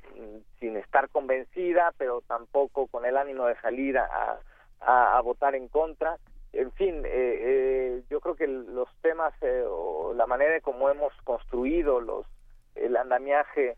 sin 0.61 0.77
estar 0.77 1.09
convencida, 1.09 1.93
pero 1.97 2.21
tampoco 2.23 2.87
con 2.89 3.07
el 3.07 3.17
ánimo 3.17 3.47
de 3.47 3.59
salir 3.61 3.99
a, 3.99 4.39
a, 4.81 5.21
votar 5.23 5.55
en 5.55 5.69
contra. 5.69 6.19
En 6.53 6.73
fin, 6.73 7.03
eh, 7.07 8.03
yo 8.11 8.21
creo 8.21 8.35
que 8.35 8.47
los 8.47 8.89
temas 9.01 9.33
o 9.69 10.13
la 10.15 10.27
manera 10.27 10.53
de 10.53 10.61
cómo 10.61 10.91
hemos 10.91 11.13
construido 11.25 12.01
los 12.01 12.27
el 12.75 12.97
andamiaje 12.97 13.77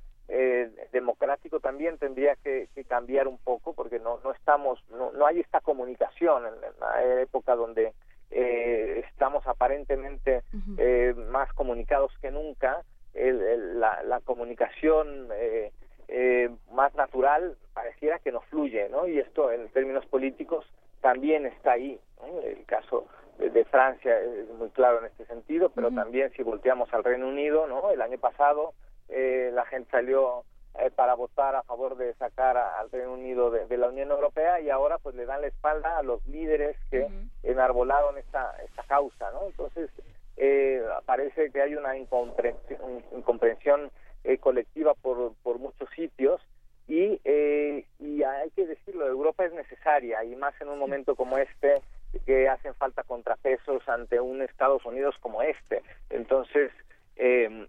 democrático 0.93 1.61
también 1.61 1.99
tendría 1.99 2.37
que, 2.37 2.69
cambiar 2.89 3.27
un 3.29 3.39
poco 3.39 3.73
porque 3.73 3.99
no 3.99 4.21
no 4.23 4.33
estamos 4.33 4.83
no, 4.91 5.11
no 5.13 5.27
hay 5.27 5.41
esta 5.41 5.61
comunicación 5.61 6.45
en, 6.47 6.55
la 6.81 7.21
época 7.21 7.57
donde 7.57 7.93
eh, 8.31 9.05
estamos 9.11 9.47
aparentemente 9.47 10.43
eh, 10.79 11.15
más 11.17 11.53
comunicados 11.53 12.13
que 12.21 12.31
nunca. 12.31 12.83
La, 13.13 14.05
la, 14.05 14.21
comunicación 14.21 15.29
eh, 15.33 15.73
eh, 16.07 16.49
más 16.71 16.95
natural 16.95 17.57
pareciera 17.75 18.21
que 18.21 18.31
no 18.31 18.41
fluye 18.43 18.89
no 18.89 19.09
y 19.09 19.19
esto 19.19 19.51
en 19.51 19.69
términos 19.71 20.07
políticos 20.07 20.65
también 21.01 21.45
está 21.45 21.73
ahí 21.73 21.99
el 22.45 22.65
caso 22.67 23.07
de, 23.39 23.65
Francia 23.65 24.17
es 24.21 24.49
muy 24.51 24.71
claro 24.71 25.01
en 25.01 25.07
este 25.07 25.27
sentido 25.27 25.71
pero 25.75 25.91
también 25.91 26.31
si 26.37 26.45
volteamos 26.45 26.93
al 26.95 27.03
Reino 27.03 27.27
Unido 27.27 27.67
no 27.67 27.91
el 27.91 28.01
año 28.01 28.19
pasado 28.19 28.75
eh, 29.11 29.51
la 29.53 29.67
gente 29.67 29.91
salió 29.91 30.45
eh, 30.79 30.91
para 30.95 31.15
votar 31.15 31.57
a 31.57 31.63
favor 31.63 31.97
de 31.97 32.15
sacar 32.15 32.57
al 32.57 32.91
Reino 32.91 33.13
Unido 33.13 33.51
de, 33.51 33.77
la 33.77 33.89
Unión 33.89 34.11
Europea 34.11 34.61
y 34.61 34.71
ahora 34.71 34.99
pues 34.99 35.15
le 35.15 35.27
dan 35.27 35.41
la 35.41 35.49
espalda 35.49 35.99
a 35.99 36.03
los 36.03 36.25
líderes 36.27 36.77
que 36.91 37.09
enarbolaron 37.43 38.17
esta, 38.19 38.55
esta 38.65 38.83
causa, 38.85 39.31
¿no? 39.33 39.47
Entonces 39.47 39.91
eh, 40.37 40.83
parece 41.05 41.51
que 41.51 41.61
hay 41.61 41.75
una 41.75 41.97
incomprensión, 41.97 43.05
incomprensión 43.15 43.91
eh, 44.25 44.39
colectiva 44.39 44.95
por, 44.95 45.35
por 45.43 45.59
muchos 45.59 45.89
sitios 45.91 46.41
y, 46.89 47.21
eh, 47.25 47.85
y 47.99 48.23
hay 48.23 48.51
que 48.51 48.67
decirlo, 48.67 49.07
Europa 49.07 49.45
es 49.45 49.53
necesaria 49.53 50.25
y 50.25 50.35
más 50.37 50.55
en 50.61 50.69
un 50.69 50.79
momento 50.79 51.15
como 51.15 51.37
este 51.37 51.83
que 52.27 52.49
hacen 52.49 52.75
falta 52.75 53.03
contrapesos 53.03 53.89
ante 53.89 54.21
un 54.21 54.43
Estados 54.43 54.85
Unidos 54.85 55.15
como 55.21 55.43
este. 55.43 55.83
Entonces, 56.09 56.73
eh, 57.17 57.69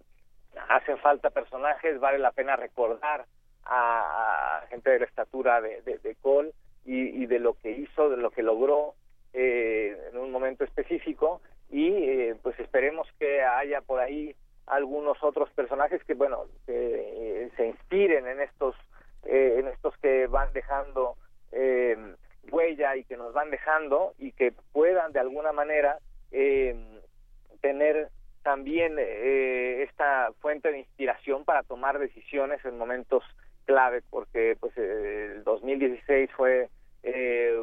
hacen 0.70 0.98
falta 1.00 1.30
personajes, 1.30 2.00
vale 2.00 2.20
la 2.20 2.32
pena 2.32 2.56
recordar 2.56 3.26
a, 3.66 4.64
gente 4.70 4.90
de 4.90 5.00
la 5.00 5.06
estatura 5.06 5.62
de, 5.62 5.82
de, 5.82 6.16
Cole 6.22 6.52
y, 6.86 7.26
de 7.26 7.40
lo 7.40 7.54
que 7.54 7.72
hizo, 7.72 8.10
de 8.10 8.18
lo 8.18 8.32
que 8.32 8.44
logró 8.44 8.96
eh, 9.34 10.10
en 10.12 10.18
un 10.18 10.32
momento 10.32 10.64
específico. 10.64 11.42
Y 11.70 11.88
eh, 11.88 12.36
pues 12.42 12.60
esperemos 12.60 13.08
que 13.18 13.44
haya 13.44 13.82
por 13.82 14.00
ahí 14.00 14.36
algunos 14.68 15.22
otros 15.24 15.50
personajes 15.52 16.04
que 16.04 16.14
bueno 16.14 16.46
que, 16.66 17.44
eh, 17.44 17.52
se 17.56 17.68
inspiren 17.68 18.28
en 18.28 18.42
estos 18.42 18.76
en 19.24 19.68
estos 19.68 19.96
que 19.98 20.26
van 20.28 20.52
dejando 20.52 21.16
huella 22.52 22.96
y 22.96 23.04
que 23.04 23.18
nos 23.18 23.34
van 23.34 23.52
dejando 23.52 24.14
y 24.18 24.32
que 24.32 24.52
puedan 24.72 25.12
de 25.12 25.20
alguna 25.20 25.52
manera 25.52 26.00
tener 27.62 28.10
también 28.44 28.96
eh, 29.00 29.84
esta 29.84 30.32
fuente 30.40 30.72
de 30.72 30.80
inspiración 30.80 31.46
para 31.46 31.64
tomar 31.64 32.00
decisiones 32.00 32.64
en 32.66 32.78
momentos 32.78 33.24
clave, 33.66 34.02
porque 34.10 34.58
pues 34.60 34.76
el 34.78 35.44
2016 35.44 36.30
fue 36.36 36.70
eh, 37.04 37.56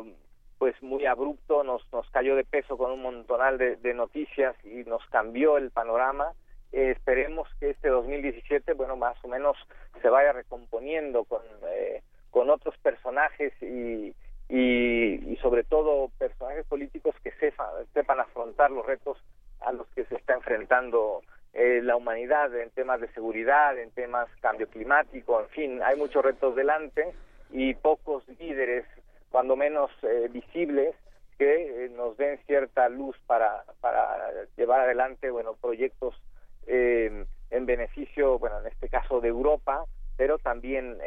pues 0.58 0.80
muy 0.82 1.06
abrupto, 1.06 1.62
nos, 1.62 1.82
nos 1.92 2.08
cayó 2.10 2.34
de 2.34 2.44
peso 2.44 2.76
con 2.76 2.90
un 2.90 3.02
montonal 3.02 3.58
de, 3.58 3.94
noticias 3.94 4.56
y 4.64 4.84
nos 4.88 5.04
cambió 5.06 5.56
el 5.56 5.70
panorama. 5.70 6.32
Eh, 6.72 6.90
esperemos 6.96 7.48
que 7.60 7.70
este 7.70 7.88
2017, 7.88 8.74
bueno, 8.74 8.96
más 8.96 9.16
o 9.24 9.28
menos 9.28 9.56
se 10.02 10.08
vaya 10.08 10.32
recomponiendo 10.32 11.24
con, 11.24 11.42
eh, 11.68 12.02
con 12.30 12.50
otros 12.50 12.76
personajes 12.78 13.52
y, 13.62 14.14
y, 14.48 15.32
y, 15.32 15.38
sobre 15.40 15.62
todo 15.64 16.10
personajes 16.18 16.66
políticos 16.66 17.14
que 17.22 17.30
sepan, 17.32 17.68
sepan 17.94 18.20
afrontar 18.20 18.70
los 18.70 18.84
retos 18.84 19.16
a 19.68 19.72
los 19.72 19.86
que 19.88 20.04
se 20.04 20.14
está 20.14 20.34
enfrentando 20.34 21.22
eh, 21.52 21.80
la 21.82 21.96
humanidad 21.96 22.54
en 22.58 22.70
temas 22.70 23.00
de 23.00 23.08
seguridad, 23.12 23.78
en 23.78 23.90
temas 23.90 24.28
cambio 24.40 24.68
climático, 24.68 25.40
en 25.40 25.48
fin, 25.48 25.82
hay 25.82 25.96
muchos 25.96 26.24
retos 26.24 26.56
delante 26.56 27.12
y 27.50 27.74
pocos 27.74 28.26
líderes 28.38 28.84
cuando 29.30 29.56
menos 29.56 29.90
eh, 30.02 30.28
visibles, 30.30 30.94
que 31.38 31.84
eh, 31.84 31.88
nos 31.90 32.16
den 32.16 32.38
cierta 32.46 32.88
luz 32.88 33.16
para, 33.26 33.62
para 33.80 34.30
llevar 34.56 34.80
adelante, 34.80 35.30
bueno, 35.30 35.54
proyectos 35.60 36.20
eh, 36.66 37.24
en 37.50 37.66
beneficio, 37.66 38.38
bueno, 38.38 38.60
en 38.60 38.66
este 38.66 38.88
caso 38.88 39.20
de 39.20 39.28
Europa, 39.28 39.84
pero 40.16 40.38
también 40.38 40.98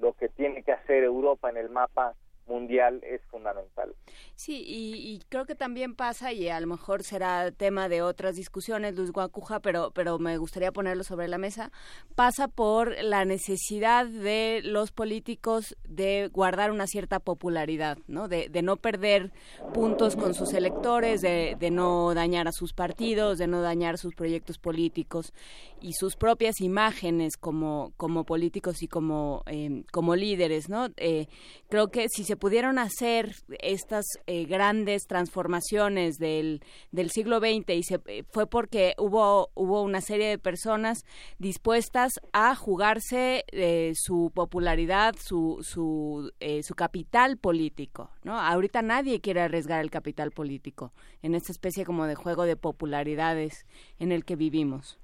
lo 0.00 0.12
que 0.14 0.28
tiene 0.28 0.64
que 0.64 0.72
hacer 0.72 1.04
Europa 1.04 1.50
en 1.50 1.56
el 1.56 1.70
mapa 1.70 2.14
mundial 2.48 3.00
es 3.04 3.20
fundamental. 3.26 3.94
Sí, 4.34 4.62
y, 4.66 5.20
creo 5.28 5.44
que 5.44 5.54
también 5.54 5.94
pasa, 5.94 6.32
y 6.32 6.48
a 6.48 6.60
lo 6.60 6.66
mejor 6.66 7.02
será 7.02 7.50
tema 7.50 7.88
de 7.88 8.02
otras 8.02 8.36
discusiones, 8.36 8.96
Luis 8.96 9.12
Guacuja, 9.12 9.60
pero, 9.60 9.90
pero 9.92 10.18
me 10.18 10.36
gustaría 10.38 10.72
ponerlo 10.72 11.04
sobre 11.04 11.28
la 11.28 11.38
mesa, 11.38 11.70
pasa 12.14 12.48
por 12.48 12.96
la 13.02 13.24
necesidad 13.24 14.06
de 14.06 14.60
los 14.64 14.92
políticos 14.92 15.76
de 15.84 16.28
guardar 16.32 16.70
una 16.70 16.86
cierta 16.86 17.18
popularidad, 17.18 17.98
¿no? 18.06 18.28
De, 18.28 18.48
no 18.62 18.76
perder 18.76 19.30
puntos 19.72 20.16
con 20.16 20.34
sus 20.34 20.52
electores, 20.52 21.20
de, 21.20 21.56
no 21.70 22.14
dañar 22.14 22.48
a 22.48 22.52
sus 22.52 22.72
partidos, 22.72 23.38
de 23.38 23.46
no 23.46 23.60
dañar 23.62 23.98
sus 23.98 24.14
proyectos 24.14 24.58
políticos 24.58 25.32
y 25.80 25.92
sus 25.92 26.16
propias 26.16 26.60
imágenes 26.60 27.36
como, 27.36 27.92
como 27.96 28.24
políticos 28.24 28.82
y 28.82 28.88
como, 28.88 29.42
eh, 29.46 29.84
como 29.92 30.16
líderes, 30.16 30.68
¿no? 30.68 30.88
Eh, 30.96 31.26
creo 31.68 31.88
que 31.88 32.08
si 32.08 32.24
se 32.24 32.36
pudieron 32.38 32.78
hacer 32.78 33.30
estas 33.60 34.04
eh, 34.26 34.44
grandes 34.44 35.06
transformaciones 35.06 36.18
del, 36.18 36.60
del 36.92 37.10
siglo 37.10 37.38
XX 37.38 37.70
y 37.70 37.82
se, 37.82 38.00
eh, 38.06 38.24
fue 38.30 38.48
porque 38.48 38.94
hubo, 38.98 39.50
hubo 39.54 39.82
una 39.82 40.00
serie 40.00 40.28
de 40.28 40.38
personas 40.38 41.04
dispuestas 41.38 42.20
a 42.32 42.54
jugarse 42.54 43.44
eh, 43.52 43.92
su 43.94 44.32
popularidad, 44.34 45.14
su, 45.18 45.58
su, 45.62 46.32
su 46.62 46.74
capital 46.74 47.36
político. 47.36 48.10
¿no? 48.24 48.38
Ahorita 48.38 48.82
nadie 48.82 49.20
quiere 49.20 49.40
arriesgar 49.40 49.80
el 49.80 49.90
capital 49.90 50.30
político 50.30 50.92
en 51.22 51.34
esta 51.34 51.52
especie 51.52 51.84
como 51.84 52.06
de 52.06 52.14
juego 52.14 52.44
de 52.44 52.56
popularidades 52.56 53.66
en 53.98 54.12
el 54.12 54.24
que 54.24 54.36
vivimos. 54.36 54.98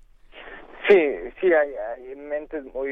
Sí, 0.89 1.01
sí, 1.41 1.47
hay, 1.53 1.75
hay 1.75 2.15
mentes 2.17 2.63
muy 2.75 2.91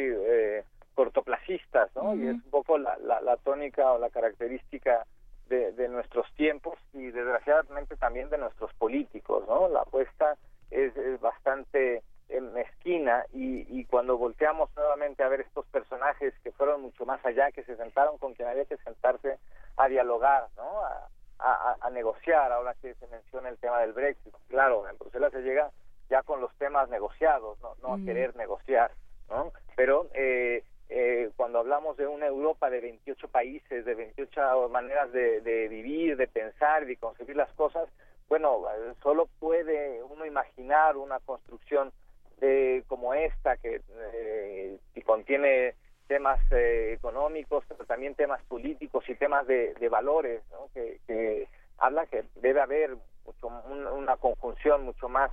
cortoplacistas, 0.94 1.94
¿no? 1.97 2.14
Y 2.14 2.27
es 2.27 2.35
un 2.35 2.51
poco 2.51 2.78
la, 2.78 2.97
la, 2.98 3.36
tónica 3.39 3.93
o 3.93 3.98
la 3.98 4.10
característica 4.10 5.06
de, 5.48 5.73
de, 5.73 5.89
nuestros 5.89 6.31
tiempos 6.35 6.78
y 6.93 7.10
desgraciadamente 7.10 7.97
también 7.97 8.31
de 8.31 8.39
nuestros 8.39 8.73
políticos, 8.74 9.44
¿no? 9.48 9.69
La 9.69 9.81
apuesta 9.81 10.36
es, 10.70 10.93
bastante 11.20 12.02
eh, 12.28 12.40
mezquina 12.40 13.24
y, 13.32 13.66
y 13.78 13.85
cuando 13.85 14.16
volteamos 14.16 14.70
nuevamente 14.77 15.23
a 15.23 15.28
ver 15.28 15.40
estos 15.43 15.66
personajes 15.66 16.35
que 16.43 16.52
fueron 16.52 16.82
mucho 16.82 17.05
más 17.05 17.24
allá, 17.24 17.52
que 17.52 17.64
se 17.64 17.77
sentaron 17.77 18.19
con 18.19 18.35
quien 18.35 18.48
había 18.48 18.64
que 18.64 18.77
sentarse 18.78 19.39
a 19.77 19.89
dialogar, 19.89 20.48
¿no? 20.56 20.85
A, 20.85 21.09
a, 21.39 21.77
a 21.81 21.90
negociar, 21.90 22.52
ahora 22.52 22.74
que 22.81 22.94
se 22.94 23.06
menciona 23.09 23.48
el 23.48 23.59
tema 23.59 23.81
del 23.81 23.93
Brexit. 23.93 24.35
Claro, 24.48 24.89
en 24.89 24.97
Bruselas 24.97 25.32
se 25.32 25.43
llega 25.43 25.70
ya 26.12 26.23
con 26.23 26.40
los 26.43 26.55
temas 26.56 26.89
negociados, 26.90 27.59
no, 27.60 27.74
no 27.82 27.94
a 27.94 27.98
querer 28.05 28.36
negociar, 28.36 28.93
¿no? 29.31 29.51
Pero 29.77 30.09
eh, 30.12 30.62
eh, 30.94 31.31
cuando 31.36 31.59
hablamos 31.59 31.97
de 31.97 32.06
una 32.06 32.27
Europa 32.27 32.69
de 32.69 32.81
28 32.81 33.28
países, 33.28 33.85
de 33.85 33.94
28 33.94 34.69
maneras 34.69 35.10
de, 35.10 35.66
vivir, 35.69 36.19
de 36.19 36.28
pensar, 36.28 36.85
de 36.85 36.97
concebir 36.97 37.35
las 37.35 37.51
cosas, 37.55 37.89
bueno, 38.28 38.62
solo 39.02 39.27
puede 39.39 40.02
uno 40.02 40.27
imaginar 40.27 40.98
una 40.98 41.19
construcción 41.20 41.93
de 42.40 42.85
como 42.89 43.14
esta 43.14 43.56
que 43.56 43.81
eh, 44.12 44.78
contiene 45.06 45.74
temas 46.09 46.40
eh, 46.52 46.93
económicos, 46.93 47.64
pero 47.69 47.86
también 47.86 48.14
temas 48.14 48.43
políticos 48.44 49.02
y 49.09 49.14
temas 49.14 49.47
de, 49.47 49.74
valores, 49.90 50.43
¿no? 50.51 50.69
que, 50.74 50.98
que 51.06 51.48
habla 51.78 52.05
que 52.06 52.24
debe 52.36 52.60
haber 52.60 52.97
mucho, 53.24 53.48
una 53.70 54.19
conjunción 54.19 54.85
mucho 54.85 55.09
más 55.09 55.31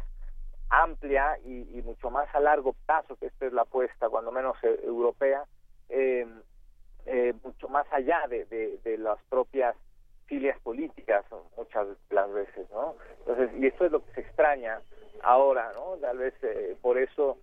amplia 0.70 1.38
y, 1.46 1.82
mucho 1.84 2.10
más 2.10 2.34
a 2.34 2.40
largo 2.40 2.74
plazo, 2.86 3.16
que 3.16 3.28
esta 3.28 3.48
es 3.48 3.54
la 3.54 3.64
apuesta, 3.64 4.10
cuando 4.10 4.32
menos 4.32 4.56
eh, 4.64 4.80
europea, 4.84 5.44
eh, 5.90 6.28
eh, 7.06 7.34
mucho 7.44 7.68
más 7.70 7.88
allá 7.92 8.28
de, 8.28 8.80
las 9.00 9.18
propias 9.30 9.76
filias 10.26 10.60
políticas 10.60 11.26
muchas 11.58 11.88
las 12.12 12.32
veces, 12.32 12.70
¿no? 12.72 12.96
Entonces, 13.20 13.50
y 13.60 13.66
esto 13.66 13.86
es 13.86 13.92
lo 13.92 14.06
que 14.06 14.12
se 14.14 14.22
extraña 14.22 14.80
ahora, 15.24 15.72
¿no? 15.74 15.98
Tal 15.98 16.20
vez 16.20 16.36
por 16.82 17.00
eso 17.00 17.38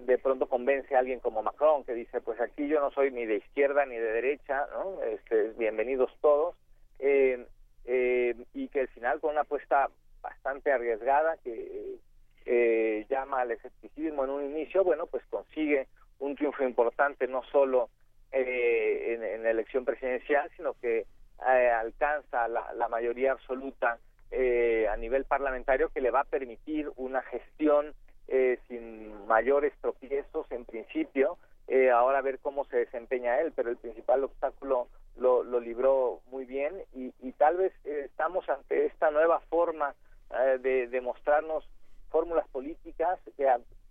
de 0.00 0.18
pronto 0.18 0.48
convence 0.48 0.96
a 0.96 0.98
alguien 0.98 1.20
como 1.20 1.42
Macron 1.42 1.84
que 1.84 1.94
dice, 1.94 2.20
pues 2.20 2.40
aquí 2.40 2.66
yo 2.66 2.80
no 2.80 2.90
soy 2.90 3.12
ni 3.12 3.26
de 3.26 3.36
izquierda 3.36 3.86
ni 3.86 3.94
de 3.94 4.12
derecha, 4.12 4.66
¿no? 4.72 5.00
Este, 5.02 5.50
bienvenidos 5.50 6.10
todos, 6.20 6.56
y 6.98 8.68
que 8.68 8.80
al 8.80 8.88
final 8.88 9.20
con 9.20 9.32
una 9.32 9.42
apuesta 9.42 9.88
bastante 10.20 10.72
arriesgada 10.72 11.36
que 11.44 11.98
eh, 12.46 13.06
llama 13.08 13.40
al 13.40 13.50
escepticismo 13.50 14.24
en 14.24 14.30
un 14.30 14.44
inicio, 14.44 14.84
bueno, 14.84 15.06
pues 15.06 15.24
consigue 15.30 15.88
un 16.18 16.36
triunfo 16.36 16.62
importante 16.64 17.26
no 17.26 17.42
solo 17.50 17.90
eh, 18.30 19.18
en, 19.34 19.42
la 19.42 19.50
elección 19.50 19.84
presidencial, 19.84 20.50
sino 20.56 20.72
que 20.74 21.00
eh, 21.00 21.70
alcanza 21.70 22.48
la, 22.48 22.88
mayoría 22.88 23.32
absoluta 23.32 23.98
eh, 24.30 24.88
a 24.88 24.96
nivel 24.96 25.26
parlamentario 25.26 25.90
que 25.90 26.00
le 26.00 26.10
va 26.10 26.20
a 26.20 26.24
permitir 26.24 26.90
una 26.96 27.22
gestión 27.22 27.94
sin 28.66 29.26
mayores 29.26 29.74
tropiezos 29.82 30.50
en 30.50 30.64
principio. 30.64 31.36
ahora 31.92 32.18
a 32.18 32.22
ver 32.22 32.38
cómo 32.38 32.64
se 32.64 32.78
desempeña 32.78 33.38
él, 33.40 33.52
pero 33.54 33.68
el 33.68 33.76
principal 33.76 34.24
obstáculo 34.24 34.88
lo, 35.16 35.42
lo 35.42 35.60
libró 35.60 36.22
muy 36.30 36.46
bien 36.46 36.72
y, 36.94 37.12
y 37.20 37.32
tal 37.32 37.58
vez 37.58 37.74
estamos 37.84 38.48
ante 38.48 38.86
esta 38.86 39.10
nueva 39.10 39.40
forma 39.50 39.94
de, 40.60 40.86
de 40.86 41.00
mostrarnos 41.02 41.68
fórmulas 42.12 42.46
políticas 42.48 43.18
que 43.36 43.48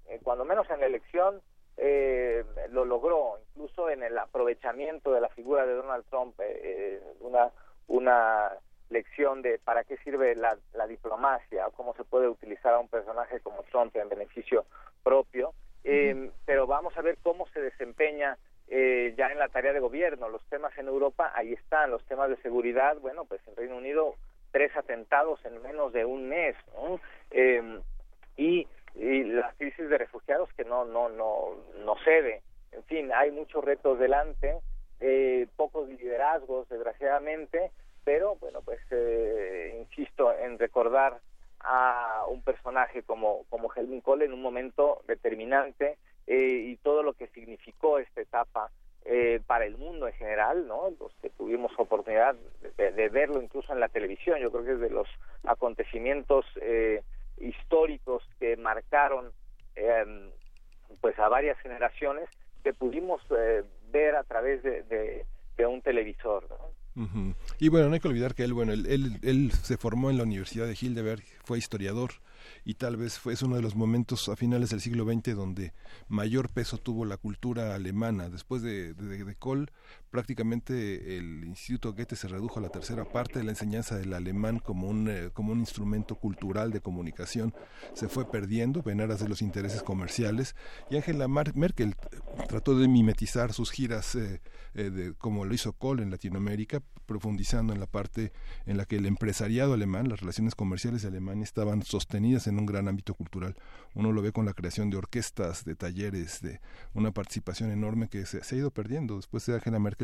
eh, 0.07 0.19
cuando 0.23 0.45
menos 0.45 0.69
en 0.69 0.80
la 0.80 0.85
elección 0.85 1.41
eh, 1.76 2.45
lo 2.69 2.85
logró, 2.85 3.39
incluso 3.49 3.89
en 3.89 4.03
el 4.03 4.18
aprovechamiento 4.18 5.11
de 5.11 5.22
la 5.22 5.30
figura 5.30 5.65
de 5.65 5.73
Donald 5.73 6.06
Trump, 6.10 6.35
eh, 6.39 7.02
una, 7.19 7.49
una 7.88 8.52
lección 8.89 9.41
de 9.41 9.57
para 9.60 9.84
qué 9.84 9.98
sirve 9.98 10.35
la, 10.35 10.57
la 10.73 10.85
diplomacia 10.85 11.65
cómo 11.76 11.95
se 11.95 12.03
puede 12.03 12.27
utilizar 12.27 12.73
a 12.73 12.80
un 12.80 12.88
personaje 12.88 13.39
como 13.39 13.64
Trump 13.64 13.95
en 13.95 14.07
beneficio 14.07 14.65
propio. 15.03 15.53
Pero 16.45 16.68
vamos 16.68 16.95
a 16.95 17.02
ver 17.02 17.18
cómo 17.23 17.48
se 17.48 17.60
desempeña 17.60 18.38
ya 18.69 19.27
en 19.31 19.39
la 19.39 19.49
tarea 19.49 19.73
de 19.73 19.80
gobierno. 19.80 20.30
Los 20.30 20.45
temas 20.49 20.77
en 20.77 20.88
Europa, 20.88 21.31
ahí 21.34 21.53
están, 21.53 21.89
los 21.89 22.06
temas 22.06 22.30
de 22.30 22.38
seguridad, 22.38 22.98
bueno, 22.99 23.26
pues 23.26 23.41
en 23.48 23.56
Reino 23.56 23.77
Unido 23.77 24.15
tres 24.52 24.76
atentados 24.76 25.43
en 25.45 25.61
menos 25.61 25.93
de 25.93 26.06
un 26.06 26.30
mes, 26.30 26.56
¿no? 26.76 26.99
Y, 28.38 28.68
y 28.95 29.24
las 29.24 29.56
crisis 29.56 29.90
de 29.90 29.98
refugiados 29.98 30.49
que 30.53 30.66
no 30.66 30.86
no 30.86 31.10
no 31.10 31.56
no 31.86 31.95
cede 32.03 32.41
en 32.72 32.84
fin 32.84 33.12
hay 33.14 33.32
muchos 33.32 33.64
retos 33.64 33.99
delante 33.99 34.60
eh, 34.99 35.48
pocos 35.56 35.90
liderazgos 35.90 36.68
desgraciadamente 36.70 37.72
pero 38.03 38.36
bueno 38.36 38.62
pues 38.62 38.80
eh, 38.91 39.78
insisto 39.80 40.34
en 40.34 40.60
recordar 40.60 41.20
a 41.60 42.26
un 42.28 42.41
personaje 42.41 43.03
como 43.03 43.45
como 43.49 43.72
Helmut 43.74 44.03
Kohl 44.03 44.24
en 44.24 44.34
un 44.34 44.41
momento 44.41 45.02
determinante 45.08 45.98
eh, 46.28 46.66
y 46.68 46.78
todo 46.78 47.03
lo 47.03 47.14
que 47.14 47.28
significó 47.28 47.99
esta 47.99 48.22
etapa 48.22 48.72
eh, 49.03 49.41
para 49.48 49.66
el 49.66 49.78
mundo 49.78 50.08
en 50.08 50.14
general, 50.14 50.68
¿no? 50.68 50.91
Los 50.99 51.12
que 51.22 51.32
tuvimos 51.32 51.72
oportunidad 51.78 52.36
de, 52.78 52.91
de, 52.91 53.10
verlo 53.10 53.41
incluso 53.41 53.74
en 53.74 53.80
la 53.80 53.90
televisión, 53.90 54.40
yo 54.40 54.52
creo 54.52 54.64
que 54.64 54.74
es 54.74 54.80
de 54.80 54.91
los 54.91 55.08
acontecimientos 55.44 56.45
eh, 56.62 57.02
históricos 57.41 58.23
que 58.39 58.57
marcaron 58.57 59.31
em, 59.76 60.30
pues 60.99 61.18
a 61.19 61.30
varias 61.30 61.57
generaciones 61.59 62.30
que 62.63 62.73
pudimos 62.73 63.22
eh, 63.31 63.63
ver 63.91 64.15
a 64.15 64.23
través 64.23 64.63
de, 64.63 65.26
un 65.68 65.81
televisor. 65.84 66.47
Y 67.59 67.69
bueno, 67.69 67.88
no 67.88 67.93
hay 67.93 67.99
que 67.99 68.07
olvidar 68.07 68.34
que 68.34 68.43
él, 68.43 68.53
bueno, 68.53 68.73
él, 68.73 69.19
él, 69.22 69.51
se 69.51 69.77
formó 69.77 70.09
en 70.09 70.18
la 70.18 70.23
Universidad 70.23 70.65
de 70.65 70.73
Heidelberg, 70.73 71.23
fue 71.43 71.59
historiador 71.59 72.13
y 72.65 72.73
tal 72.73 72.97
vez 72.97 73.19
fue 73.19 73.34
es 73.34 73.43
uno 73.43 73.57
de 73.57 73.61
los 73.61 73.76
momentos 73.76 74.27
a 74.27 74.35
finales 74.35 74.72
del 74.72 74.81
siglo 74.81 75.05
XX 75.05 75.35
donde 75.35 75.73
mayor 76.07 76.49
peso 76.49 76.80
tuvo 76.80 77.05
la 77.05 77.18
cultura 77.18 77.76
alemana. 77.76 78.30
Después 78.30 78.63
de, 78.63 78.95
de, 78.95 79.23
de 79.23 79.35
Kohl, 79.35 79.69
prácticamente 80.11 81.17
el 81.17 81.45
Instituto 81.45 81.93
Goethe 81.93 82.15
se 82.15 82.27
redujo 82.27 82.59
a 82.59 82.61
la 82.61 82.69
tercera 82.69 83.05
parte 83.05 83.39
de 83.39 83.45
la 83.45 83.51
enseñanza 83.51 83.97
del 83.97 84.13
alemán 84.13 84.59
como 84.59 84.88
un, 84.88 85.09
eh, 85.09 85.29
como 85.33 85.53
un 85.53 85.59
instrumento 85.59 86.15
cultural 86.15 86.71
de 86.71 86.81
comunicación. 86.81 87.53
Se 87.93 88.09
fue 88.09 88.29
perdiendo 88.29 88.83
en 88.85 89.01
de 89.01 89.27
los 89.27 89.41
intereses 89.41 89.81
comerciales 89.81 90.55
y 90.89 90.95
Angela 90.95 91.27
Merkel 91.27 91.95
trató 92.47 92.77
de 92.77 92.88
mimetizar 92.88 93.51
sus 93.51 93.71
giras 93.71 94.13
eh, 94.15 94.41
eh, 94.73 94.89
de, 94.89 95.13
como 95.13 95.43
lo 95.43 95.53
hizo 95.53 95.73
Kohl 95.73 96.01
en 96.01 96.11
Latinoamérica, 96.11 96.81
profundizando 97.05 97.73
en 97.73 97.79
la 97.79 97.88
parte 97.88 98.31
en 98.65 98.77
la 98.77 98.85
que 98.85 98.97
el 98.97 99.05
empresariado 99.05 99.73
alemán, 99.73 100.07
las 100.07 100.21
relaciones 100.21 100.55
comerciales 100.55 101.01
de 101.01 101.07
Alemania 101.07 101.43
estaban 101.43 101.83
sostenidas 101.83 102.47
en 102.47 102.59
un 102.59 102.65
gran 102.65 102.88
ámbito 102.88 103.15
cultural. 103.15 103.55
Uno 103.95 104.11
lo 104.11 104.21
ve 104.21 104.31
con 104.31 104.45
la 104.45 104.53
creación 104.53 104.89
de 104.89 104.97
orquestas, 104.97 105.65
de 105.65 105.75
talleres, 105.75 106.41
de 106.41 106.61
una 106.93 107.11
participación 107.11 107.71
enorme 107.71 108.07
que 108.07 108.25
se, 108.25 108.43
se 108.43 108.55
ha 108.55 108.59
ido 108.59 108.71
perdiendo. 108.71 109.17
Después 109.17 109.45
de 109.45 109.55
Angela 109.55 109.79
Merkel 109.79 110.01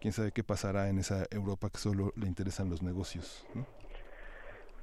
quién 0.00 0.12
sabe 0.12 0.32
qué 0.32 0.42
pasará 0.42 0.88
en 0.88 0.98
esa 0.98 1.26
Europa 1.30 1.68
que 1.70 1.78
solo 1.78 2.12
le 2.16 2.26
interesan 2.26 2.70
los 2.70 2.82
negocios. 2.82 3.46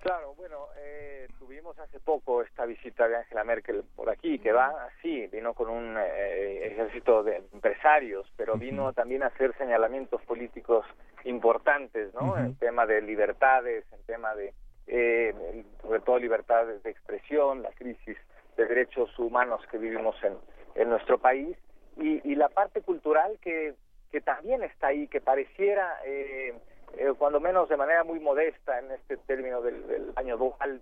Claro, 0.01 0.35
bueno, 0.35 0.67
eh, 0.77 1.27
tuvimos 1.39 1.77
hace 1.79 1.99
poco 1.99 2.41
esta 2.41 2.65
visita 2.65 3.07
de 3.07 3.17
Angela 3.17 3.43
Merkel 3.43 3.83
por 3.95 4.09
aquí, 4.09 4.39
que 4.39 4.51
va 4.51 4.85
así, 4.85 5.27
vino 5.27 5.53
con 5.53 5.69
un 5.69 5.97
eh, 5.97 6.67
ejército 6.67 7.23
de 7.23 7.43
empresarios, 7.51 8.31
pero 8.37 8.57
vino 8.57 8.93
también 8.93 9.23
a 9.23 9.27
hacer 9.27 9.57
señalamientos 9.57 10.21
políticos 10.21 10.85
importantes, 11.25 12.13
¿no? 12.13 12.37
En 12.37 12.55
tema 12.55 12.85
de 12.85 13.01
libertades, 13.01 13.83
en 13.91 14.01
tema 14.03 14.33
de, 14.35 14.53
eh, 14.85 15.63
sobre 15.81 15.99
todo 16.01 16.19
libertades 16.19 16.81
de 16.83 16.91
expresión, 16.91 17.63
la 17.63 17.71
crisis 17.71 18.17
de 18.55 18.65
derechos 18.65 19.09
humanos 19.19 19.61
que 19.69 19.77
vivimos 19.77 20.15
en, 20.23 20.37
en 20.75 20.89
nuestro 20.89 21.17
país, 21.17 21.57
y, 21.97 22.21
y 22.31 22.35
la 22.35 22.49
parte 22.49 22.81
cultural 22.81 23.37
que 23.41 23.75
que 24.17 24.21
también 24.21 24.63
está 24.63 24.87
ahí, 24.87 25.07
que 25.07 25.21
pareciera, 25.21 25.99
eh, 26.03 26.51
eh, 26.97 27.13
cuando 27.19 27.39
menos 27.39 27.69
de 27.69 27.77
manera 27.77 28.03
muy 28.03 28.19
modesta 28.19 28.79
en 28.79 28.89
este 28.89 29.15
término 29.15 29.61
del, 29.61 30.11
año 30.15 30.37
dual, 30.37 30.81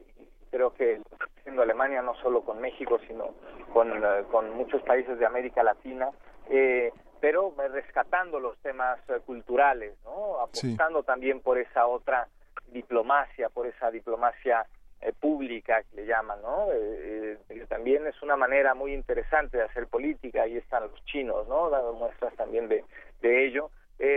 creo 0.50 0.74
que 0.74 1.02
siendo 1.44 1.62
Alemania 1.62 2.02
no 2.02 2.16
solo 2.22 2.46
con 2.46 2.62
México, 2.62 2.98
sino 3.10 3.34
con, 3.74 3.92
eh, 3.92 4.24
con 4.32 4.52
muchos 4.52 4.82
países 4.84 5.20
de 5.20 5.26
América 5.26 5.64
Latina, 5.64 6.12
eh, 6.50 6.94
pero 7.20 7.54
rescatando 7.58 8.40
los 8.40 8.58
temas 8.60 9.02
culturales, 9.26 9.98
¿no? 10.06 10.40
apostando 10.40 11.04
también 11.04 11.42
por 11.42 11.58
esa 11.58 11.88
otra 11.88 12.30
diplomacia, 12.72 13.50
por 13.50 13.68
esa 13.68 13.92
diplomacia 13.92 14.66
eh, 15.06 15.14
pública 15.20 15.84
que 15.84 15.98
le 15.98 16.08
llaman, 16.08 16.42
¿no? 16.42 16.72
Eh, 16.72 17.38
eh, 17.50 17.66
también 17.70 18.08
es 18.08 18.20
una 18.24 18.36
manera 18.36 18.74
muy 18.74 18.92
interesante 18.92 19.58
de 19.58 19.64
hacer 19.64 19.86
política, 19.86 20.42
ahí 20.42 20.58
están 20.58 20.84
los 20.84 21.06
chinos, 21.06 21.48
¿no? 21.48 21.70
Dando 21.70 21.94
muestras 21.94 22.34
también 22.36 22.68
de, 22.70 22.84
de 23.22 23.46
ello, 23.46 23.70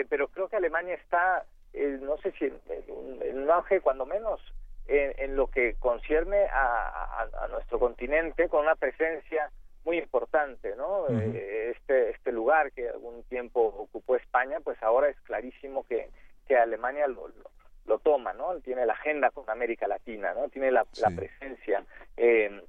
pero 0.08 0.28
creo 0.28 0.48
que 0.48 0.56
Alemania 0.56 0.94
está, 0.94 1.44
no 2.00 2.16
sé 2.18 2.32
si 2.32 2.46
en, 2.46 3.42
un 3.42 3.50
auge 3.50 3.80
cuando 3.80 4.06
menos 4.06 4.40
en, 4.86 5.36
lo 5.36 5.46
que 5.48 5.74
concierne 5.78 6.46
a, 6.46 7.28
a, 7.42 7.48
nuestro 7.48 7.78
continente 7.78 8.48
con 8.48 8.62
una 8.62 8.74
presencia 8.74 9.50
muy 9.84 9.98
importante, 9.98 10.74
¿no? 10.76 11.06
este 11.08 12.10
este 12.10 12.32
lugar 12.32 12.72
que 12.72 12.88
algún 12.88 13.22
tiempo 13.24 13.60
ocupó 13.60 14.16
España, 14.16 14.58
pues 14.62 14.82
ahora 14.82 15.08
es 15.08 15.20
clarísimo 15.20 15.84
que 15.86 16.10
que 16.46 16.56
Alemania 16.56 17.06
lo, 17.06 17.28
lo 17.88 17.98
toma, 17.98 18.32
¿no? 18.32 18.58
Tiene 18.60 18.86
la 18.86 18.94
agenda 18.94 19.30
con 19.30 19.48
América 19.48 19.86
Latina, 19.88 20.32
¿no? 20.34 20.48
Tiene 20.48 20.70
la, 20.70 20.84
presencia 20.84 21.84
eh, 22.16 22.62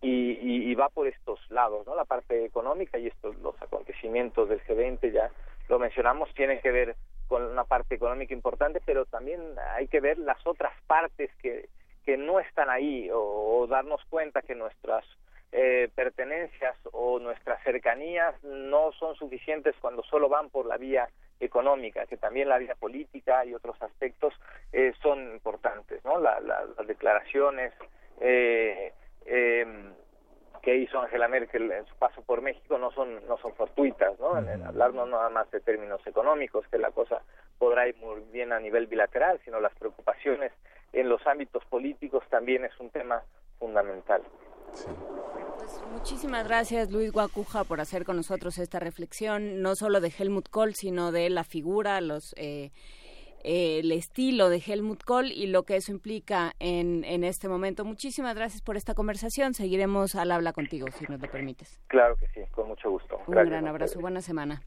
y, 0.00 0.70
y, 0.70 0.74
va 0.74 0.88
por 0.90 1.06
estos 1.06 1.40
lados, 1.50 1.86
¿no? 1.86 1.94
La 1.96 2.04
parte 2.04 2.44
económica 2.44 2.98
y 2.98 3.06
estos 3.06 3.36
los 3.38 3.60
acontecimientos 3.62 4.48
del 4.48 4.62
G20 4.64 5.12
ya 5.12 5.30
lo 5.68 5.78
mencionamos 5.78 6.32
tienen 6.34 6.60
que 6.60 6.70
ver 6.70 6.96
con 7.28 7.42
una 7.42 7.64
parte 7.64 7.94
económica 7.94 8.34
importante, 8.34 8.80
pero 8.84 9.06
también 9.06 9.40
hay 9.74 9.88
que 9.88 10.00
ver 10.00 10.18
las 10.18 10.38
otras 10.46 10.72
partes 10.86 11.30
que 11.40 11.68
que 12.04 12.16
no 12.16 12.38
están 12.38 12.70
ahí 12.70 13.08
o 13.12 13.66
darnos 13.68 14.04
cuenta 14.10 14.42
que 14.42 14.54
nuestras 14.54 15.04
eh, 15.52 15.88
pertenencias 15.94 16.76
o 16.92 17.18
nuestras 17.18 17.62
cercanías 17.62 18.34
no 18.42 18.92
son 18.92 19.14
suficientes 19.16 19.74
cuando 19.80 20.02
solo 20.02 20.28
van 20.28 20.50
por 20.50 20.66
la 20.66 20.76
vía 20.76 21.08
económica, 21.40 22.06
que 22.06 22.16
también 22.16 22.48
la 22.48 22.58
vía 22.58 22.74
política 22.74 23.44
y 23.44 23.54
otros 23.54 23.80
aspectos 23.82 24.34
eh, 24.72 24.92
son 25.02 25.32
importantes, 25.32 26.04
¿no? 26.04 26.18
las 26.20 26.86
declaraciones 26.86 27.72
eh, 28.20 28.92
em, 29.26 29.94
que 30.64 30.76
hizo 30.76 30.98
Angela 30.98 31.28
Merkel 31.28 31.70
en 31.70 31.86
su 31.86 31.94
paso 31.96 32.22
por 32.22 32.40
México 32.40 32.78
no 32.78 32.90
son 32.92 33.26
no 33.26 33.36
son 33.38 33.52
fortuitas, 33.54 34.18
¿no? 34.18 34.38
En, 34.38 34.62
hablar 34.62 34.94
no 34.94 35.04
nada 35.04 35.28
más 35.28 35.50
de 35.50 35.60
términos 35.60 36.00
económicos, 36.06 36.66
que 36.68 36.78
la 36.78 36.90
cosa 36.90 37.20
podrá 37.58 37.86
ir 37.86 37.96
muy 37.96 38.20
bien 38.32 38.52
a 38.52 38.60
nivel 38.60 38.86
bilateral, 38.86 39.38
sino 39.44 39.60
las 39.60 39.74
preocupaciones 39.74 40.52
en 40.92 41.08
los 41.08 41.24
ámbitos 41.26 41.64
políticos 41.66 42.24
también 42.30 42.64
es 42.64 42.72
un 42.80 42.90
tema 42.90 43.22
fundamental. 43.58 44.22
Pues 45.56 45.82
muchísimas 45.92 46.48
gracias 46.48 46.90
Luis 46.90 47.12
Guacuja 47.12 47.64
por 47.64 47.80
hacer 47.80 48.04
con 48.04 48.16
nosotros 48.16 48.58
esta 48.58 48.80
reflexión, 48.80 49.60
no 49.60 49.76
solo 49.76 50.00
de 50.00 50.12
Helmut 50.18 50.48
Kohl, 50.48 50.74
sino 50.74 51.12
de 51.12 51.28
la 51.28 51.44
figura, 51.44 52.00
los 52.00 52.34
eh, 52.38 52.70
eh, 53.44 53.78
el 53.80 53.92
estilo 53.92 54.48
de 54.48 54.62
Helmut 54.66 55.04
Kohl 55.04 55.30
y 55.30 55.46
lo 55.46 55.62
que 55.62 55.76
eso 55.76 55.92
implica 55.92 56.54
en, 56.58 57.04
en 57.04 57.22
este 57.22 57.48
momento. 57.48 57.84
Muchísimas 57.84 58.34
gracias 58.34 58.62
por 58.62 58.76
esta 58.76 58.94
conversación. 58.94 59.54
Seguiremos 59.54 60.14
al 60.14 60.32
habla 60.32 60.52
contigo, 60.52 60.86
si 60.98 61.04
nos 61.04 61.20
lo 61.20 61.30
permites. 61.30 61.78
Claro 61.86 62.16
que 62.16 62.26
sí, 62.28 62.40
con 62.50 62.68
mucho 62.68 62.90
gusto. 62.90 63.20
Un 63.26 63.34
gran 63.34 63.68
abrazo, 63.68 64.00
buena 64.00 64.20
semana. 64.20 64.62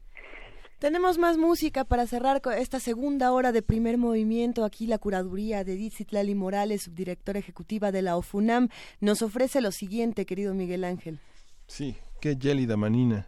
Tenemos 0.78 1.18
más 1.18 1.38
música 1.38 1.84
para 1.84 2.06
cerrar 2.06 2.40
esta 2.56 2.78
segunda 2.78 3.32
hora 3.32 3.50
de 3.50 3.62
primer 3.62 3.98
movimiento. 3.98 4.64
Aquí 4.64 4.86
la 4.86 4.98
curaduría 4.98 5.64
de 5.64 5.90
Lali 6.10 6.36
Morales, 6.36 6.82
subdirectora 6.82 7.40
ejecutiva 7.40 7.90
de 7.90 8.02
la 8.02 8.16
OFUNAM, 8.16 8.68
nos 9.00 9.22
ofrece 9.22 9.60
lo 9.60 9.72
siguiente, 9.72 10.24
querido 10.24 10.54
Miguel 10.54 10.84
Ángel. 10.84 11.18
Sí, 11.66 11.96
qué 12.20 12.38
gélida 12.40 12.76
manina. 12.76 13.26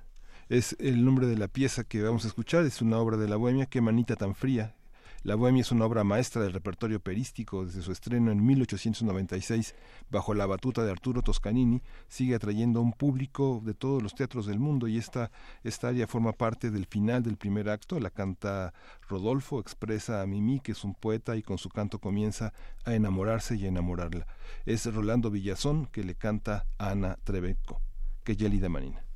Es 0.48 0.76
el 0.78 1.04
nombre 1.04 1.26
de 1.26 1.36
la 1.36 1.48
pieza 1.48 1.82
que 1.82 2.02
vamos 2.02 2.24
a 2.24 2.28
escuchar, 2.28 2.64
es 2.66 2.82
una 2.82 2.98
obra 2.98 3.16
de 3.16 3.28
la 3.28 3.34
Bohemia, 3.34 3.66
qué 3.66 3.80
manita 3.80 4.14
tan 4.14 4.36
fría, 4.36 4.76
la 5.22 5.34
Bohemia 5.34 5.60
es 5.60 5.70
una 5.70 5.84
obra 5.84 6.02
maestra 6.02 6.42
del 6.42 6.54
repertorio 6.54 6.98
perístico 6.98 7.66
desde 7.66 7.82
su 7.82 7.92
estreno 7.92 8.32
en 8.32 8.44
1896 8.44 9.74
bajo 10.08 10.32
la 10.32 10.46
batuta 10.46 10.82
de 10.82 10.90
Arturo 10.90 11.20
Toscanini, 11.20 11.82
sigue 12.08 12.34
atrayendo 12.34 12.80
a 12.80 12.82
un 12.82 12.92
público 12.92 13.60
de 13.62 13.74
todos 13.74 14.02
los 14.02 14.14
teatros 14.14 14.46
del 14.46 14.58
mundo 14.58 14.88
y 14.88 14.96
esta, 14.96 15.30
esta 15.62 15.88
área 15.88 16.06
forma 16.06 16.32
parte 16.32 16.70
del 16.70 16.86
final 16.86 17.22
del 17.22 17.36
primer 17.36 17.68
acto, 17.68 18.00
la 18.00 18.08
canta 18.08 18.72
Rodolfo, 19.08 19.60
expresa 19.60 20.22
a 20.22 20.26
Mimi 20.26 20.60
que 20.60 20.72
es 20.72 20.84
un 20.84 20.94
poeta 20.94 21.36
y 21.36 21.42
con 21.42 21.58
su 21.58 21.68
canto 21.68 21.98
comienza 21.98 22.54
a 22.86 22.94
enamorarse 22.94 23.56
y 23.56 23.66
a 23.66 23.68
enamorarla. 23.68 24.26
Es 24.64 24.86
Rolando 24.86 25.30
Villazón 25.30 25.84
que 25.86 26.02
le 26.02 26.14
canta 26.14 26.64
a 26.78 26.92
Ana 26.92 27.18
Trebeco, 27.24 27.82
que 28.24 28.36
de 28.36 28.68
Manina. 28.70 29.09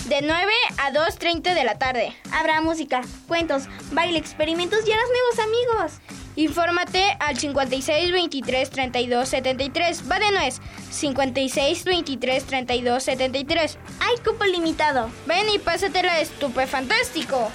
De 0.08 0.22
9 0.22 0.54
a 0.78 0.92
2.30 0.92 1.56
de 1.56 1.64
la 1.64 1.80
tarde. 1.80 2.14
Habrá 2.32 2.62
música, 2.62 3.02
cuentos, 3.28 3.64
baile, 3.92 4.20
experimentos 4.20 4.88
y 4.88 4.92
harás 4.92 5.08
nuevos 5.10 5.40
amigos. 5.40 6.00
Infórmate 6.36 7.18
al 7.20 7.40
56 7.40 8.12
23 8.12 8.70
32 8.70 9.30
73. 9.30 10.12
Va 10.12 10.20
de 10.20 10.32
nuez. 10.32 10.62
56 10.92 11.86
23 11.86 12.46
32 12.46 13.02
73. 13.04 13.80
Hay 14.02 14.18
cupo 14.18 14.46
limitado. 14.46 15.10
Ven 15.26 15.50
y 15.50 15.58
pásatela 15.58 16.20
estupefantástico. 16.20 17.50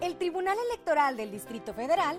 El 0.00 0.16
Tribunal 0.16 0.56
Electoral 0.68 1.16
del 1.16 1.30
Distrito 1.30 1.72
Federal 1.74 2.18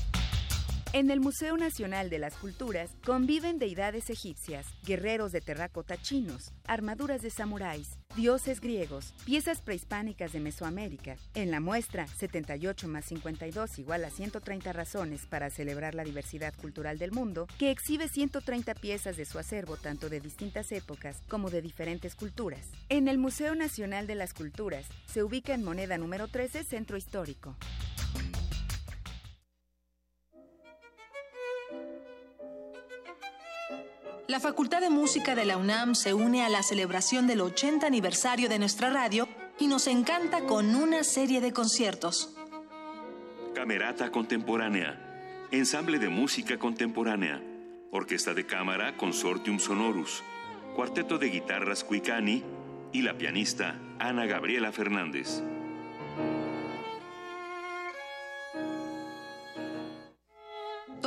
En 0.93 1.09
el 1.09 1.21
Museo 1.21 1.55
Nacional 1.55 2.09
de 2.09 2.19
las 2.19 2.35
Culturas 2.35 2.91
conviven 3.05 3.59
deidades 3.59 4.09
egipcias, 4.09 4.67
guerreros 4.85 5.31
de 5.31 5.39
terracota 5.39 5.95
chinos, 5.95 6.51
armaduras 6.67 7.21
de 7.21 7.29
samuráis, 7.29 7.97
dioses 8.17 8.59
griegos, 8.59 9.13
piezas 9.23 9.61
prehispánicas 9.61 10.33
de 10.33 10.41
Mesoamérica. 10.41 11.15
En 11.33 11.49
la 11.49 11.61
muestra 11.61 12.07
78 12.07 12.89
más 12.89 13.05
52 13.05 13.79
igual 13.79 14.03
a 14.03 14.09
130 14.09 14.73
razones 14.73 15.25
para 15.27 15.49
celebrar 15.49 15.95
la 15.95 16.03
diversidad 16.03 16.53
cultural 16.55 16.97
del 16.97 17.13
mundo, 17.13 17.47
que 17.57 17.71
exhibe 17.71 18.09
130 18.09 18.75
piezas 18.75 19.15
de 19.15 19.23
su 19.23 19.39
acervo 19.39 19.77
tanto 19.77 20.09
de 20.09 20.19
distintas 20.19 20.73
épocas 20.73 21.21
como 21.29 21.49
de 21.49 21.61
diferentes 21.61 22.15
culturas. 22.15 22.67
En 22.89 23.07
el 23.07 23.17
Museo 23.17 23.55
Nacional 23.55 24.07
de 24.07 24.15
las 24.15 24.33
Culturas 24.33 24.85
se 25.05 25.23
ubica 25.23 25.53
en 25.53 25.63
moneda 25.63 25.97
número 25.97 26.27
13 26.27 26.65
Centro 26.65 26.97
Histórico. 26.97 27.55
La 34.31 34.39
Facultad 34.39 34.79
de 34.79 34.89
Música 34.89 35.35
de 35.35 35.43
la 35.43 35.57
UNAM 35.57 35.93
se 35.93 36.13
une 36.13 36.41
a 36.41 36.47
la 36.47 36.63
celebración 36.63 37.27
del 37.27 37.41
80 37.41 37.85
aniversario 37.85 38.47
de 38.47 38.59
nuestra 38.59 38.89
radio 38.89 39.27
y 39.59 39.67
nos 39.67 39.87
encanta 39.87 40.45
con 40.45 40.73
una 40.73 41.03
serie 41.03 41.41
de 41.41 41.51
conciertos. 41.51 42.33
Camerata 43.53 44.09
Contemporánea. 44.09 45.45
Ensamble 45.51 45.99
de 45.99 46.07
música 46.07 46.57
contemporánea. 46.57 47.43
Orquesta 47.91 48.33
de 48.33 48.45
Cámara 48.45 48.95
Consortium 48.95 49.59
Sonorus, 49.59 50.23
Cuarteto 50.77 51.17
de 51.17 51.27
Guitarras 51.27 51.83
Cuicani 51.83 52.41
y 52.93 53.01
la 53.01 53.17
pianista 53.17 53.81
Ana 53.99 54.27
Gabriela 54.27 54.71
Fernández. 54.71 55.43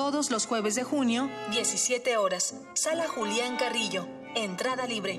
Todos 0.04 0.30
los 0.30 0.44
jueves 0.44 0.74
de 0.74 0.84
junio, 0.84 1.30
17 1.50 2.18
horas, 2.18 2.54
Sala 2.74 3.08
Julián 3.08 3.56
Carrillo, 3.56 4.06
entrada 4.34 4.86
libre, 4.86 5.18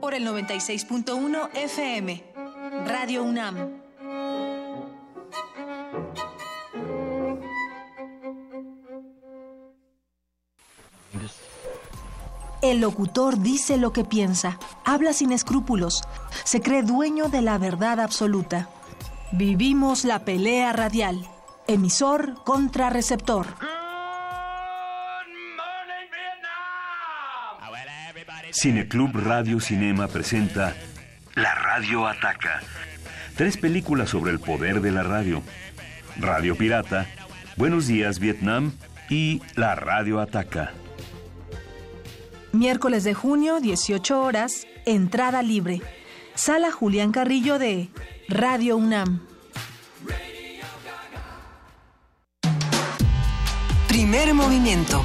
por 0.00 0.12
el 0.12 0.26
96.1 0.26 1.50
FM, 1.54 2.24
Radio 2.84 3.22
UNAM. 3.22 3.80
El 12.60 12.80
locutor 12.80 13.38
dice 13.38 13.76
lo 13.76 13.92
que 13.92 14.04
piensa, 14.04 14.58
habla 14.84 15.12
sin 15.12 15.30
escrúpulos, 15.30 16.02
se 16.42 16.60
cree 16.60 16.82
dueño 16.82 17.28
de 17.28 17.40
la 17.40 17.56
verdad 17.58 18.00
absoluta. 18.00 18.68
Vivimos 19.30 20.04
la 20.04 20.24
pelea 20.24 20.72
radial, 20.72 21.24
emisor 21.68 22.42
contra 22.42 22.90
receptor. 22.90 23.73
Cineclub 28.54 29.10
Radio 29.16 29.58
Cinema 29.58 30.06
presenta 30.06 30.76
La 31.34 31.54
Radio 31.56 32.06
Ataca. 32.06 32.60
Tres 33.36 33.56
películas 33.56 34.10
sobre 34.10 34.30
el 34.30 34.38
poder 34.38 34.80
de 34.80 34.92
la 34.92 35.02
radio. 35.02 35.42
Radio 36.16 36.56
Pirata, 36.56 37.06
Buenos 37.56 37.88
Días 37.88 38.20
Vietnam 38.20 38.72
y 39.10 39.42
La 39.56 39.74
Radio 39.74 40.20
Ataca. 40.20 40.72
Miércoles 42.52 43.02
de 43.02 43.14
junio, 43.14 43.58
18 43.58 44.22
horas, 44.22 44.68
entrada 44.86 45.42
libre. 45.42 45.82
Sala 46.36 46.70
Julián 46.70 47.10
Carrillo 47.10 47.58
de 47.58 47.88
Radio 48.28 48.76
UNAM. 48.76 49.20
Primer 53.88 54.32
movimiento. 54.32 55.04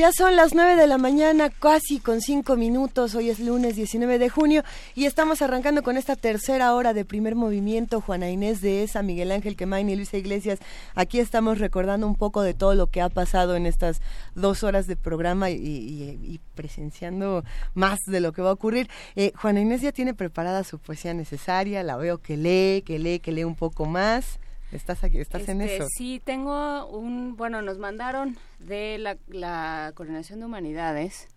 Ya 0.00 0.12
son 0.12 0.34
las 0.34 0.54
9 0.54 0.76
de 0.76 0.86
la 0.86 0.96
mañana, 0.96 1.50
casi 1.50 2.00
con 2.00 2.22
5 2.22 2.56
minutos. 2.56 3.14
Hoy 3.14 3.28
es 3.28 3.38
lunes 3.38 3.76
19 3.76 4.18
de 4.18 4.30
junio 4.30 4.62
y 4.94 5.04
estamos 5.04 5.42
arrancando 5.42 5.82
con 5.82 5.98
esta 5.98 6.16
tercera 6.16 6.74
hora 6.74 6.94
de 6.94 7.04
primer 7.04 7.34
movimiento. 7.34 8.00
Juana 8.00 8.30
Inés 8.30 8.62
de 8.62 8.82
ESA, 8.82 9.02
Miguel 9.02 9.30
Ángel 9.30 9.56
Quemain 9.56 9.90
y 9.90 9.96
Luisa 9.96 10.16
Iglesias. 10.16 10.58
Aquí 10.94 11.20
estamos 11.20 11.58
recordando 11.58 12.06
un 12.06 12.14
poco 12.14 12.40
de 12.40 12.54
todo 12.54 12.74
lo 12.74 12.86
que 12.86 13.02
ha 13.02 13.10
pasado 13.10 13.56
en 13.56 13.66
estas 13.66 14.00
dos 14.34 14.62
horas 14.62 14.86
de 14.86 14.96
programa 14.96 15.50
y, 15.50 16.40
presenciando 16.54 17.44
más 17.74 17.98
de 18.06 18.20
lo 18.20 18.32
que 18.32 18.40
va 18.40 18.48
a 18.48 18.54
ocurrir. 18.54 18.88
Eh, 19.16 19.32
Juana 19.36 19.60
Inés 19.60 19.82
ya 19.82 19.92
tiene 19.92 20.14
preparada 20.14 20.64
su 20.64 20.78
poesía 20.78 21.12
necesaria. 21.12 21.82
La 21.82 21.98
veo 21.98 22.22
que 22.22 22.38
lee, 22.38 22.80
que 22.86 22.98
lee, 22.98 23.18
que 23.18 23.32
lee 23.32 23.44
un 23.44 23.54
poco 23.54 23.84
más. 23.84 24.38
Estás 24.72 25.02
aquí, 25.02 25.18
estás 25.18 25.48
en 25.48 25.60
este, 25.60 25.76
eso. 25.76 25.86
Sí, 25.96 26.20
tengo 26.24 26.86
un, 26.86 27.36
bueno, 27.36 27.60
nos 27.60 27.78
mandaron 27.78 28.36
de 28.58 28.98
la, 28.98 29.16
la 29.28 29.92
Coordinación 29.94 30.40
de 30.40 30.46
Humanidades 30.46 31.28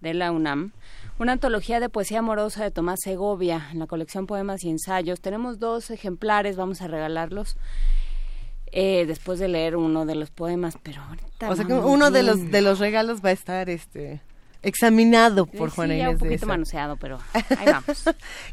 de 0.00 0.14
la 0.14 0.30
UNAM, 0.30 0.72
una 1.18 1.32
antología 1.32 1.80
de 1.80 1.88
poesía 1.88 2.20
amorosa 2.20 2.62
de 2.62 2.70
Tomás 2.70 3.00
Segovia 3.02 3.68
en 3.72 3.80
la 3.80 3.86
colección 3.86 4.26
Poemas 4.26 4.62
y 4.64 4.70
Ensayos. 4.70 5.20
Tenemos 5.20 5.58
dos 5.58 5.90
ejemplares, 5.90 6.56
vamos 6.56 6.80
a 6.80 6.88
regalarlos. 6.88 7.56
Eh, 8.70 9.06
después 9.06 9.38
de 9.38 9.48
leer 9.48 9.76
uno 9.76 10.04
de 10.04 10.14
los 10.14 10.30
poemas, 10.30 10.76
pero 10.82 11.00
ahorita 11.00 11.48
o 11.50 11.56
sea 11.56 11.64
que 11.64 11.72
uno 11.72 12.10
de 12.10 12.22
los 12.22 12.50
de 12.50 12.60
los 12.60 12.78
regalos 12.78 13.24
va 13.24 13.30
a 13.30 13.32
estar 13.32 13.70
este 13.70 14.20
examinado 14.62 15.46
por 15.46 15.70
Juana 15.70 15.94
Inés 15.94 16.14
un 16.14 16.18
poquito 16.18 16.46
manoseado, 16.46 16.96
pero 16.96 17.18
ahí 17.32 17.66
vamos. 17.66 18.04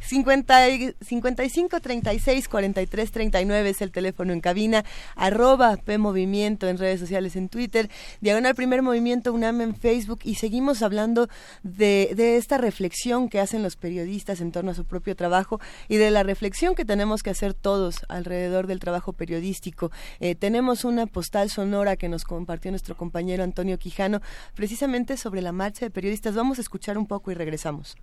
50, 0.02 0.58
55 1.02 1.80
36 1.80 2.48
43 2.48 3.12
39 3.12 3.70
es 3.70 3.82
el 3.82 3.92
teléfono 3.92 4.34
en 4.34 4.42
cabina, 4.42 4.86
arroba 5.16 5.78
P 5.78 5.98
Movimiento 5.98 6.68
en 6.68 6.78
redes 6.78 7.00
sociales 7.00 7.36
en 7.36 7.50
Twitter, 7.50 7.90
diagonal 8.22 8.56
primer 8.56 8.82
movimiento 8.82 9.34
UNAM 9.34 9.62
en 9.62 9.76
Facebook 9.76 10.20
y 10.24 10.36
seguimos 10.36 10.82
hablando 10.82 11.28
de, 11.64 12.14
de 12.16 12.38
esta 12.38 12.58
reflexión 12.58 13.30
que 13.30 13.40
hacen 13.40 13.64
los 13.64 13.76
periodistas 13.76 14.42
en 14.42 14.52
torno 14.52 14.72
a 14.72 14.74
su 14.76 14.86
propio 14.86 15.16
trabajo 15.16 15.60
y 15.88 15.98
de 15.98 16.12
la 16.12 16.24
reflexión 16.24 16.76
que 16.76 16.86
tenemos 16.86 17.24
que 17.24 17.32
hacer 17.32 17.54
todos 17.54 18.06
alrededor 18.10 18.68
del 18.68 18.80
trabajo 18.80 19.14
periodístico. 19.14 19.92
Eh, 20.20 20.36
tenemos 20.36 20.86
una 20.86 21.08
postal 21.08 21.50
sonora 21.50 21.96
que 21.96 22.10
nos 22.10 22.24
compartió 22.24 22.72
nuestro 22.72 22.96
compañero 22.96 23.44
Antonio 23.44 23.78
Quijano 23.78 24.22
precisamente 24.54 25.18
sobre 25.18 25.42
la 25.42 25.52
marcha 25.52 25.86
de 25.86 25.92
periodistas. 25.96 26.36
Vamos 26.36 26.60
a 26.60 26.62
escuchar 26.62 26.98
un 27.00 27.08
poco 27.08 27.32
y 27.32 27.34
regresamos. 27.34 27.96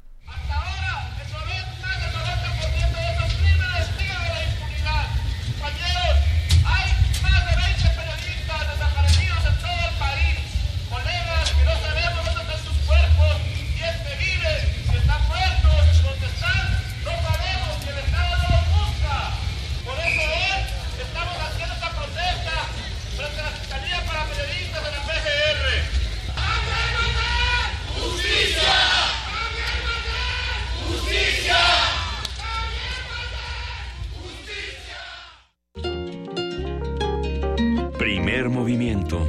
Primer 38.15 38.51
movimiento. 38.51 39.27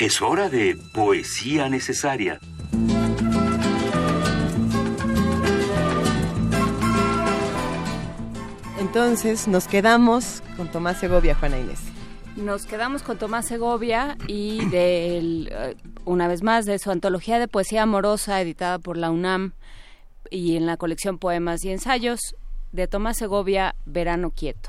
Es 0.00 0.20
hora 0.20 0.48
de 0.48 0.76
poesía 0.92 1.68
necesaria. 1.68 2.40
Entonces 8.80 9.46
nos 9.46 9.68
quedamos 9.68 10.42
con 10.56 10.66
Tomás 10.66 10.98
Segovia, 10.98 11.36
Juana 11.36 11.60
Inés. 11.60 11.95
Nos 12.36 12.66
quedamos 12.66 13.02
con 13.02 13.16
Tomás 13.16 13.46
Segovia 13.46 14.18
y 14.26 14.66
de 14.66 15.18
eh, 15.18 15.76
una 16.04 16.28
vez 16.28 16.42
más 16.42 16.66
de 16.66 16.78
su 16.78 16.90
antología 16.90 17.38
de 17.38 17.48
poesía 17.48 17.82
amorosa 17.82 18.42
editada 18.42 18.78
por 18.78 18.98
la 18.98 19.10
UNAM 19.10 19.54
y 20.30 20.56
en 20.56 20.66
la 20.66 20.76
colección 20.76 21.16
Poemas 21.16 21.64
y 21.64 21.70
Ensayos 21.70 22.20
de 22.72 22.88
Tomás 22.88 23.16
Segovia, 23.16 23.74
Verano 23.86 24.32
Quieto. 24.32 24.68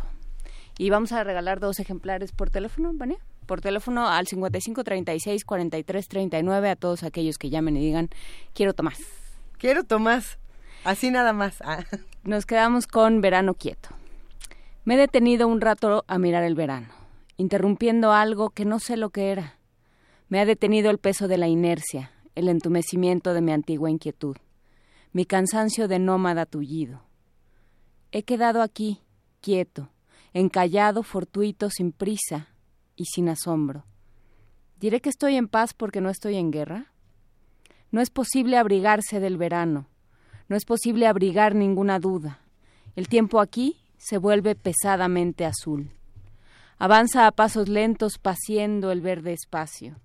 Y 0.78 0.92
vamos 0.92 1.12
a 1.12 1.26
regalar 1.26 1.60
dos 1.60 1.82
ejemplares 1.82 2.32
por 2.32 2.50
teléfono, 2.50 2.92
¿Vania? 2.94 3.18
Por 3.46 3.60
teléfono 3.60 4.08
al 4.08 4.28
55 4.28 4.86
36 4.86 5.44
43 5.44 6.08
39 6.08 6.70
a 6.70 6.76
todos 6.78 7.04
aquellos 7.04 7.38
que 7.38 7.50
llamen 7.50 7.76
y 7.76 7.82
digan, 7.82 8.10
quiero 8.54 8.74
Tomás. 8.74 9.00
Quiero 9.58 9.84
Tomás. 9.84 10.38
Así 10.86 11.12
nada 11.12 11.34
más. 11.34 11.62
Ah. 11.62 11.84
Nos 12.24 12.46
quedamos 12.46 12.88
con 12.88 13.20
Verano 13.20 13.56
Quieto. 13.56 13.90
Me 14.86 14.94
he 14.94 14.98
detenido 14.98 15.50
un 15.50 15.60
rato 15.60 16.06
a 16.08 16.18
mirar 16.18 16.46
el 16.46 16.56
verano 16.56 16.97
interrumpiendo 17.38 18.12
algo 18.12 18.50
que 18.50 18.66
no 18.66 18.80
sé 18.80 18.98
lo 18.98 19.12
que 19.12 19.32
era. 19.32 19.60
Me 20.28 20.40
ha 20.40 20.46
detenido 20.46 20.90
el 20.90 20.98
peso 20.98 21.28
de 21.28 21.38
la 21.38 21.48
inercia, 21.48 22.12
el 22.36 22.50
entumecimiento 22.50 23.34
de 23.34 23.42
mi 23.42 23.52
antigua 23.52 23.90
inquietud, 23.90 24.36
mi 25.14 25.26
cansancio 25.26 25.88
de 25.88 26.00
nómada 26.00 26.46
tullido. 26.46 27.04
He 28.12 28.24
quedado 28.24 28.62
aquí, 28.62 29.02
quieto, 29.42 29.90
encallado, 30.34 31.04
fortuito, 31.04 31.70
sin 31.70 31.92
prisa 31.92 32.50
y 32.96 33.06
sin 33.06 33.30
asombro. 33.30 33.86
¿Diré 34.80 35.00
que 35.02 35.10
estoy 35.10 35.36
en 35.36 35.48
paz 35.48 35.74
porque 35.74 36.02
no 36.02 36.10
estoy 36.10 36.36
en 36.36 36.52
guerra? 36.52 36.92
No 37.92 38.02
es 38.02 38.10
posible 38.10 38.58
abrigarse 38.58 39.20
del 39.20 39.38
verano, 39.38 39.88
no 40.50 40.56
es 40.56 40.66
posible 40.66 41.08
abrigar 41.08 41.56
ninguna 41.56 42.00
duda. 42.00 42.42
El 42.96 43.08
tiempo 43.08 43.40
aquí 43.40 43.78
se 43.98 44.18
vuelve 44.18 44.56
pesadamente 44.56 45.46
azul. 45.46 45.92
Avanza 46.80 47.26
a 47.26 47.32
pasos 47.32 47.70
lentos 47.70 48.20
paciendo 48.20 48.92
el 48.92 49.02
verde 49.02 49.34
espacio. 49.34 50.00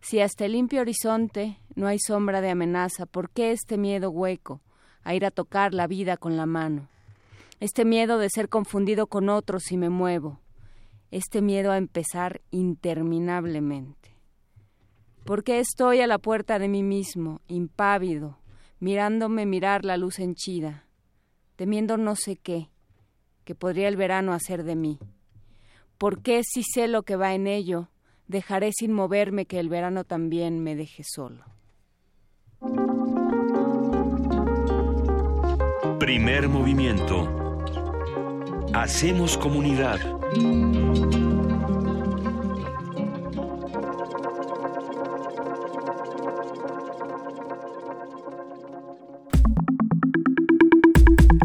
Si 0.00 0.20
hasta 0.20 0.44
el 0.44 0.52
limpio 0.52 0.82
horizonte 0.82 1.58
no 1.74 1.88
hay 1.88 1.98
sombra 1.98 2.40
de 2.40 2.50
amenaza, 2.50 3.06
¿por 3.06 3.28
qué 3.30 3.50
este 3.50 3.76
miedo 3.76 4.08
hueco 4.10 4.60
a 5.02 5.16
ir 5.16 5.26
a 5.26 5.32
tocar 5.32 5.74
la 5.74 5.88
vida 5.88 6.16
con 6.16 6.36
la 6.36 6.46
mano? 6.46 6.88
Este 7.58 7.84
miedo 7.84 8.18
de 8.18 8.30
ser 8.30 8.48
confundido 8.48 9.08
con 9.08 9.28
otros 9.28 9.64
si 9.64 9.76
me 9.76 9.90
muevo. 9.90 10.38
Este 11.10 11.42
miedo 11.42 11.72
a 11.72 11.76
empezar 11.76 12.40
interminablemente. 12.52 14.16
¿Por 15.24 15.42
qué 15.42 15.58
estoy 15.58 16.02
a 16.02 16.06
la 16.06 16.18
puerta 16.18 16.60
de 16.60 16.68
mí 16.68 16.84
mismo, 16.84 17.40
impávido, 17.48 18.38
mirándome 18.78 19.44
mirar 19.44 19.84
la 19.84 19.96
luz 19.96 20.20
henchida, 20.20 20.86
temiendo 21.56 21.96
no 21.96 22.14
sé 22.14 22.36
qué, 22.36 22.70
que 23.44 23.56
podría 23.56 23.88
el 23.88 23.96
verano 23.96 24.32
hacer 24.32 24.62
de 24.62 24.76
mí? 24.76 25.00
¿Por 26.00 26.22
qué 26.22 26.40
si 26.44 26.62
sé 26.62 26.88
lo 26.88 27.02
que 27.02 27.16
va 27.16 27.34
en 27.34 27.46
ello, 27.46 27.90
dejaré 28.26 28.70
sin 28.72 28.90
moverme 28.90 29.44
que 29.44 29.60
el 29.60 29.68
verano 29.68 30.04
también 30.04 30.58
me 30.58 30.74
deje 30.74 31.02
solo? 31.04 31.44
Primer 35.98 36.48
movimiento. 36.48 37.28
Hacemos 38.72 39.36
comunidad. 39.36 40.00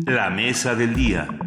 La 0.06 0.30
mesa 0.30 0.76
del 0.76 0.95
día. 0.95 1.44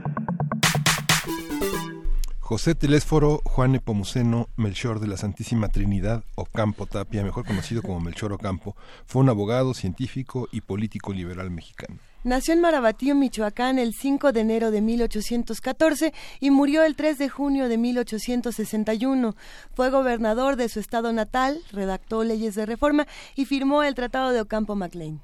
José 2.48 2.74
Telésforo, 2.74 3.42
Juan 3.44 3.74
Epomuceno, 3.74 4.48
Melchor 4.56 5.00
de 5.00 5.06
la 5.06 5.18
Santísima 5.18 5.68
Trinidad 5.68 6.24
Ocampo 6.34 6.86
Tapia, 6.86 7.22
mejor 7.22 7.44
conocido 7.44 7.82
como 7.82 8.00
Melchor 8.00 8.32
Ocampo, 8.32 8.74
fue 9.04 9.20
un 9.20 9.28
abogado, 9.28 9.74
científico 9.74 10.48
y 10.50 10.62
político 10.62 11.12
liberal 11.12 11.50
mexicano. 11.50 11.98
Nació 12.24 12.54
en 12.54 12.62
Marabatío, 12.62 13.14
Michoacán, 13.14 13.78
el 13.78 13.92
5 13.92 14.32
de 14.32 14.40
enero 14.40 14.70
de 14.70 14.80
1814 14.80 16.14
y 16.40 16.50
murió 16.50 16.84
el 16.84 16.96
3 16.96 17.18
de 17.18 17.28
junio 17.28 17.68
de 17.68 17.76
1861. 17.76 19.36
Fue 19.74 19.90
gobernador 19.90 20.56
de 20.56 20.70
su 20.70 20.80
estado 20.80 21.12
natal, 21.12 21.60
redactó 21.70 22.24
leyes 22.24 22.54
de 22.54 22.64
reforma 22.64 23.06
y 23.36 23.44
firmó 23.44 23.82
el 23.82 23.94
Tratado 23.94 24.30
de 24.30 24.40
Ocampo 24.40 24.74
MacLean. 24.74 25.20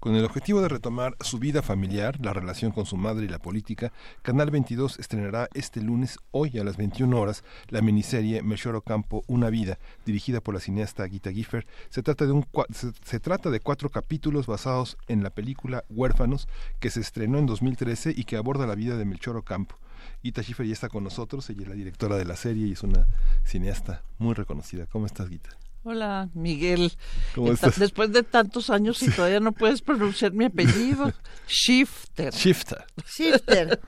Con 0.00 0.14
el 0.14 0.24
objetivo 0.24 0.60
de 0.60 0.68
retomar 0.68 1.16
su 1.20 1.40
vida 1.40 1.60
familiar, 1.60 2.20
la 2.24 2.32
relación 2.32 2.70
con 2.70 2.86
su 2.86 2.96
madre 2.96 3.24
y 3.24 3.28
la 3.28 3.40
política, 3.40 3.92
Canal 4.22 4.48
22 4.52 5.00
estrenará 5.00 5.48
este 5.54 5.80
lunes, 5.80 6.18
hoy 6.30 6.56
a 6.56 6.62
las 6.62 6.76
21 6.76 7.20
horas, 7.20 7.42
la 7.66 7.82
miniserie 7.82 8.42
Melchor 8.42 8.76
Ocampo, 8.76 9.24
Una 9.26 9.50
vida, 9.50 9.80
dirigida 10.06 10.40
por 10.40 10.54
la 10.54 10.60
cineasta 10.60 11.08
Gita 11.08 11.32
Giffer. 11.32 11.66
Se 11.90 12.04
trata, 12.04 12.26
de 12.26 12.32
un, 12.32 12.46
se, 12.70 13.18
trata 13.18 13.50
de 13.50 13.58
cuatro 13.58 13.90
capítulos 13.90 14.46
basados 14.46 14.96
en 15.08 15.24
la 15.24 15.30
película 15.30 15.84
Huérfanos, 15.90 16.46
que 16.78 16.90
se 16.90 17.00
estrenó 17.00 17.38
en 17.38 17.46
2013 17.46 18.14
y 18.16 18.22
que 18.22 18.36
aborda 18.36 18.68
la 18.68 18.76
vida 18.76 18.96
de 18.96 19.04
Melchor 19.04 19.36
Ocampo. 19.36 19.74
Gita 20.22 20.42
Schiffer 20.42 20.64
ya 20.64 20.74
está 20.74 20.88
con 20.88 21.02
nosotros, 21.02 21.50
ella 21.50 21.62
es 21.62 21.68
la 21.68 21.74
directora 21.74 22.16
de 22.16 22.24
la 22.24 22.36
serie 22.36 22.68
y 22.68 22.72
es 22.72 22.84
una 22.84 23.08
cineasta 23.42 24.04
muy 24.18 24.34
reconocida. 24.34 24.86
¿Cómo 24.86 25.06
estás, 25.06 25.28
Gita? 25.28 25.50
Hola, 25.90 26.28
Miguel. 26.34 26.92
¿Cómo 27.34 27.50
estás? 27.50 27.78
Después 27.78 28.12
de 28.12 28.22
tantos 28.22 28.68
años 28.68 29.02
y 29.02 29.10
todavía 29.10 29.40
no 29.40 29.52
puedes 29.52 29.80
pronunciar 29.80 30.34
mi 30.34 30.44
apellido. 30.44 31.14
Shifter. 31.48 32.30
Shifter. 32.34 32.84
Shifter. 33.06 33.80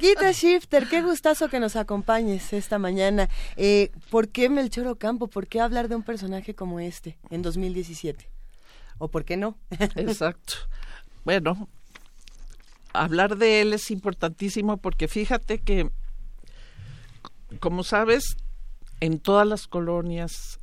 Gita 0.00 0.30
Shifter, 0.30 0.88
qué 0.88 1.02
gustazo 1.02 1.48
que 1.48 1.58
nos 1.58 1.74
acompañes 1.74 2.52
esta 2.52 2.78
mañana. 2.78 3.28
Eh, 3.56 3.90
¿Por 4.10 4.28
qué 4.28 4.48
Melchor 4.48 4.86
Ocampo? 4.86 5.26
¿Por 5.26 5.48
qué 5.48 5.60
hablar 5.60 5.88
de 5.88 5.96
un 5.96 6.04
personaje 6.04 6.54
como 6.54 6.78
este 6.78 7.18
en 7.30 7.42
2017? 7.42 8.30
¿O 8.98 9.08
por 9.08 9.24
qué 9.24 9.36
no? 9.36 9.58
Exacto. 9.96 10.54
Bueno, 11.24 11.68
hablar 12.92 13.38
de 13.38 13.60
él 13.60 13.72
es 13.72 13.90
importantísimo 13.90 14.76
porque 14.76 15.08
fíjate 15.08 15.58
que, 15.58 15.90
como 17.58 17.82
sabes, 17.82 18.36
en 19.00 19.18
todas 19.18 19.48
las 19.48 19.66
colonias 19.66 20.59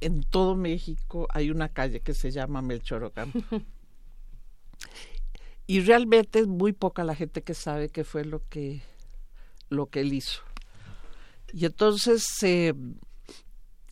en 0.00 0.22
todo 0.22 0.54
México 0.54 1.26
hay 1.30 1.50
una 1.50 1.68
calle 1.68 2.00
que 2.00 2.14
se 2.14 2.30
llama 2.30 2.62
Melchor 2.62 3.04
Ocampo. 3.04 3.40
y 5.66 5.80
realmente 5.80 6.40
es 6.40 6.46
muy 6.46 6.72
poca 6.72 7.04
la 7.04 7.14
gente 7.14 7.42
que 7.42 7.54
sabe 7.54 7.88
qué 7.88 8.04
fue 8.04 8.24
lo 8.24 8.42
que 8.48 8.82
lo 9.68 9.86
que 9.86 10.00
él 10.00 10.12
hizo. 10.12 10.40
Y 11.52 11.66
entonces 11.66 12.24
eh, 12.42 12.74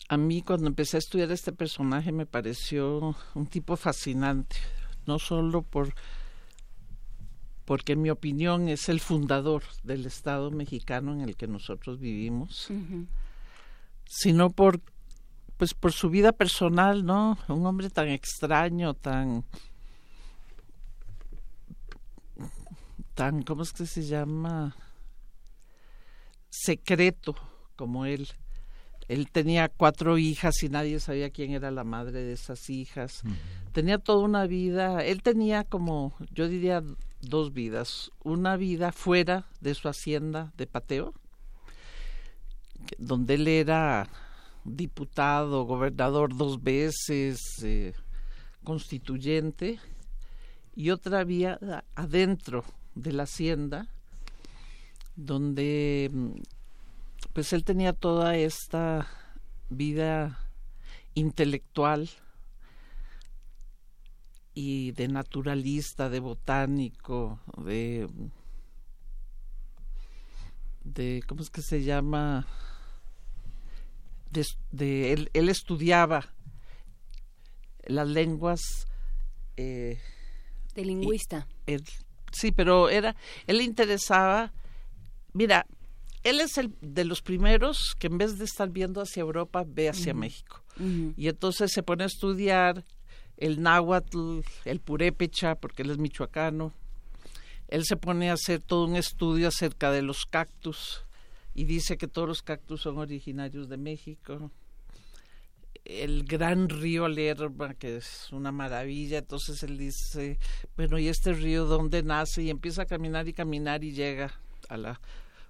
a 0.08 0.16
mí 0.16 0.42
cuando 0.42 0.68
empecé 0.68 0.96
a 0.96 0.98
estudiar 0.98 1.30
este 1.32 1.52
personaje 1.52 2.12
me 2.12 2.26
pareció 2.26 3.16
un 3.34 3.46
tipo 3.46 3.76
fascinante, 3.76 4.56
no 5.06 5.18
solo 5.18 5.62
por 5.62 5.94
porque 7.64 7.94
en 7.94 8.02
mi 8.02 8.10
opinión 8.10 8.68
es 8.68 8.88
el 8.88 9.00
fundador 9.00 9.64
del 9.82 10.06
Estado 10.06 10.52
mexicano 10.52 11.12
en 11.12 11.20
el 11.20 11.36
que 11.36 11.48
nosotros 11.48 11.98
vivimos, 11.98 12.68
sino 14.06 14.50
por 14.50 14.80
pues 15.56 15.74
por 15.74 15.92
su 15.92 16.10
vida 16.10 16.32
personal, 16.32 17.04
¿no? 17.04 17.38
Un 17.48 17.64
hombre 17.66 17.90
tan 17.90 18.08
extraño, 18.08 18.94
tan 18.94 19.44
tan 23.14 23.42
¿cómo 23.42 23.62
es 23.62 23.72
que 23.72 23.86
se 23.86 24.02
llama? 24.02 24.76
secreto 26.56 27.34
como 27.76 28.06
él. 28.06 28.28
Él 29.08 29.30
tenía 29.30 29.68
cuatro 29.68 30.18
hijas 30.18 30.62
y 30.62 30.68
nadie 30.68 30.98
sabía 30.98 31.30
quién 31.30 31.52
era 31.52 31.70
la 31.70 31.84
madre 31.84 32.24
de 32.24 32.32
esas 32.32 32.68
hijas. 32.70 33.22
Tenía 33.72 33.98
toda 33.98 34.24
una 34.24 34.46
vida, 34.46 35.04
él 35.04 35.22
tenía 35.22 35.62
como, 35.62 36.14
yo 36.32 36.48
diría, 36.48 36.82
dos 37.20 37.52
vidas. 37.52 38.10
Una 38.24 38.56
vida 38.56 38.90
fuera 38.90 39.46
de 39.60 39.74
su 39.74 39.88
hacienda 39.88 40.52
de 40.56 40.66
pateo, 40.66 41.14
donde 42.98 43.34
él 43.34 43.46
era 43.46 44.08
diputado, 44.66 45.64
gobernador 45.64 46.36
dos 46.36 46.62
veces, 46.62 47.40
eh, 47.62 47.94
constituyente, 48.64 49.78
y 50.74 50.90
otra 50.90 51.24
vía 51.24 51.58
adentro 51.94 52.64
de 52.94 53.12
la 53.12 53.22
hacienda, 53.22 53.88
donde 55.14 56.10
mm, 56.12 56.30
pues 57.32 57.52
él 57.52 57.64
tenía 57.64 57.92
toda 57.92 58.36
esta 58.36 59.06
vida 59.70 60.38
intelectual 61.14 62.10
y 64.54 64.92
de 64.92 65.08
naturalista, 65.08 66.08
de 66.08 66.20
botánico, 66.20 67.40
de 67.56 68.08
de 70.84 71.22
¿cómo 71.26 71.42
es 71.42 71.50
que 71.50 71.62
se 71.62 71.82
llama? 71.82 72.46
De, 74.30 75.12
él, 75.12 75.30
él, 75.32 75.48
estudiaba 75.48 76.34
las 77.84 78.08
lenguas 78.08 78.60
eh, 79.56 79.98
de 80.74 80.84
lingüista. 80.84 81.46
sí, 82.32 82.52
pero 82.52 82.88
era 82.88 83.16
él 83.46 83.58
le 83.58 83.64
interesaba. 83.64 84.52
Mira, 85.32 85.66
él 86.22 86.40
es 86.40 86.58
el 86.58 86.74
de 86.80 87.04
los 87.04 87.22
primeros 87.22 87.94
que 87.98 88.08
en 88.08 88.18
vez 88.18 88.38
de 88.38 88.44
estar 88.44 88.68
viendo 88.70 89.00
hacia 89.00 89.20
Europa 89.20 89.64
ve 89.66 89.88
hacia 89.88 90.14
México 90.14 90.62
y 90.78 91.28
entonces 91.28 91.72
se 91.72 91.82
pone 91.82 92.04
a 92.04 92.06
estudiar 92.06 92.84
el 93.38 93.62
náhuatl, 93.62 94.40
el 94.64 94.80
purépecha, 94.80 95.54
porque 95.54 95.82
él 95.82 95.90
es 95.90 95.98
michoacano. 95.98 96.72
Él 97.68 97.84
se 97.84 97.96
pone 97.96 98.30
a 98.30 98.34
hacer 98.34 98.60
todo 98.60 98.84
un 98.84 98.96
estudio 98.96 99.48
acerca 99.48 99.90
de 99.90 100.02
los 100.02 100.26
cactus 100.26 101.05
y 101.56 101.64
dice 101.64 101.96
que 101.96 102.06
todos 102.06 102.28
los 102.28 102.42
cactus 102.42 102.82
son 102.82 102.98
originarios 102.98 103.70
de 103.70 103.78
México. 103.78 104.50
El 105.86 106.24
gran 106.24 106.68
río 106.68 107.08
Lerma, 107.08 107.72
que 107.72 107.96
es 107.96 108.30
una 108.30 108.52
maravilla, 108.52 109.18
entonces 109.18 109.62
él 109.62 109.78
dice, 109.78 110.38
bueno, 110.76 110.98
¿y 110.98 111.08
este 111.08 111.32
río 111.32 111.64
dónde 111.64 112.02
nace? 112.02 112.42
Y 112.42 112.50
empieza 112.50 112.82
a 112.82 112.86
caminar 112.86 113.26
y 113.26 113.32
caminar 113.32 113.84
y 113.84 113.92
llega 113.92 114.38
a 114.68 114.76
la 114.76 115.00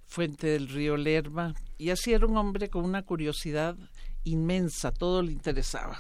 fuente 0.05 0.47
del 0.47 0.69
río 0.69 0.97
Lerma. 0.97 1.55
Y 1.77 1.91
así 1.91 2.13
era 2.13 2.25
un 2.25 2.37
hombre 2.37 2.71
con 2.71 2.85
una 2.85 3.03
curiosidad 3.03 3.77
inmensa, 4.23 4.93
todo 4.93 5.23
le 5.23 5.33
interesaba. 5.33 5.99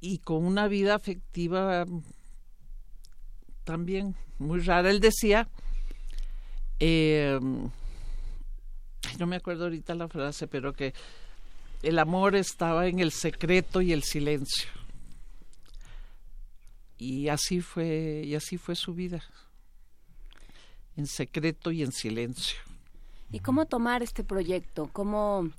Y 0.00 0.20
con 0.20 0.46
una 0.46 0.68
vida 0.68 0.94
afectiva 0.94 1.84
también 3.64 4.16
muy 4.38 4.60
rara. 4.60 4.88
Él 4.88 5.00
decía, 5.00 5.50
eh, 6.80 7.38
no 9.18 9.26
me 9.26 9.36
acuerdo 9.36 9.64
ahorita 9.64 9.94
la 9.94 10.08
frase, 10.08 10.46
pero 10.46 10.72
que 10.72 10.94
el 11.82 11.98
amor 11.98 12.36
estaba 12.36 12.86
en 12.86 13.00
el 13.00 13.12
secreto 13.12 13.80
y 13.80 13.92
el 13.92 14.02
silencio. 14.02 14.68
Y 16.98 17.28
así 17.28 17.60
fue, 17.60 18.22
y 18.24 18.34
así 18.34 18.58
fue 18.58 18.76
su 18.76 18.94
vida. 18.94 19.22
En 20.96 21.06
secreto 21.06 21.70
y 21.70 21.82
en 21.82 21.90
silencio. 21.90 22.58
¿Y 23.32 23.40
cómo 23.40 23.66
tomar 23.66 24.02
este 24.02 24.22
proyecto? 24.22 24.90
¿Cómo 24.92 25.50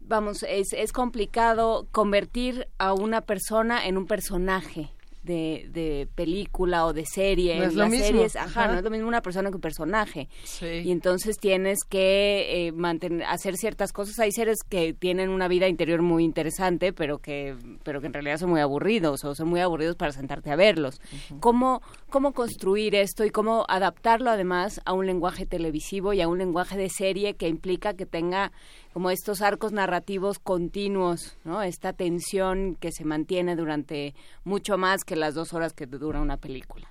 vamos, 0.00 0.42
es, 0.42 0.72
es 0.72 0.92
complicado 0.92 1.86
convertir 1.92 2.68
a 2.78 2.92
una 2.92 3.22
persona 3.22 3.86
en 3.86 3.96
un 3.96 4.06
personaje 4.06 4.90
de, 5.24 5.68
de 5.70 6.08
película 6.14 6.86
o 6.86 6.92
de 6.92 7.04
serie. 7.06 7.58
No 7.58 7.64
es 7.64 7.74
lo 7.74 7.88
mismo. 7.88 8.06
series, 8.06 8.36
ajá, 8.36 8.68
no 8.68 8.78
es 8.78 8.84
lo 8.84 8.90
mismo 8.90 9.08
una 9.08 9.22
persona 9.22 9.50
que 9.50 9.56
un 9.56 9.60
personaje. 9.60 10.28
Y 10.60 10.90
entonces 10.90 11.38
tienes 11.38 11.84
que 11.84 12.66
eh, 12.66 12.72
mantener, 12.72 13.26
hacer 13.26 13.56
ciertas 13.56 13.92
cosas. 13.92 14.18
Hay 14.18 14.32
seres 14.32 14.58
que 14.68 14.92
tienen 14.92 15.30
una 15.30 15.48
vida 15.48 15.68
interior 15.68 16.02
muy 16.02 16.24
interesante, 16.24 16.92
pero 16.92 17.18
que, 17.18 17.56
pero 17.82 18.00
que 18.00 18.06
en 18.06 18.12
realidad 18.12 18.38
son 18.38 18.50
muy 18.50 18.60
aburridos 18.60 19.24
o 19.24 19.34
son 19.34 19.48
muy 19.48 19.60
aburridos 19.60 19.96
para 19.96 20.12
sentarte 20.12 20.50
a 20.50 20.56
verlos. 20.56 21.00
¿Cómo, 21.40 21.80
¿Cómo 22.10 22.32
construir 22.32 22.94
esto 22.94 23.24
y 23.24 23.30
cómo 23.30 23.64
adaptarlo 23.68 24.30
además 24.30 24.80
a 24.84 24.92
un 24.92 25.06
lenguaje 25.06 25.46
televisivo 25.46 26.12
y 26.12 26.20
a 26.20 26.28
un 26.28 26.38
lenguaje 26.38 26.76
de 26.76 26.90
serie 26.90 27.34
que 27.34 27.48
implica 27.48 27.94
que 27.94 28.06
tenga 28.06 28.52
como 28.94 29.10
estos 29.10 29.42
arcos 29.42 29.72
narrativos 29.72 30.38
continuos, 30.38 31.36
¿no? 31.42 31.62
Esta 31.62 31.94
tensión 31.94 32.76
que 32.76 32.92
se 32.92 33.04
mantiene 33.04 33.56
durante 33.56 34.14
mucho 34.44 34.78
más 34.78 35.02
que 35.02 35.16
las 35.16 35.34
dos 35.34 35.52
horas 35.52 35.72
que 35.72 35.86
dura 35.86 36.20
una 36.20 36.36
película. 36.36 36.88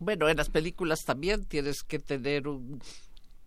Bueno, 0.00 0.28
en 0.28 0.36
las 0.36 0.50
películas 0.50 1.04
también 1.06 1.44
tienes 1.44 1.84
que 1.84 2.00
tener 2.00 2.48
un... 2.48 2.82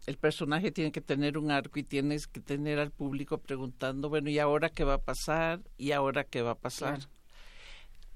El 0.08 0.16
personaje 0.16 0.72
tiene 0.72 0.94
que 0.94 1.02
tener 1.02 1.38
un 1.38 1.52
arco 1.52 1.78
y 1.78 1.84
tienes 1.84 2.26
que 2.26 2.40
tener 2.40 2.80
al 2.80 2.92
público 2.92 3.38
preguntando, 3.38 4.08
bueno, 4.08 4.30
¿y 4.30 4.40
ahora 4.40 4.70
qué 4.70 4.86
va 4.86 4.94
a 4.94 5.02
pasar? 5.02 5.60
¿Y 5.78 5.92
ahora 5.92 6.24
qué 6.24 6.42
va 6.42 6.52
a 6.52 6.56
pasar? 6.56 7.00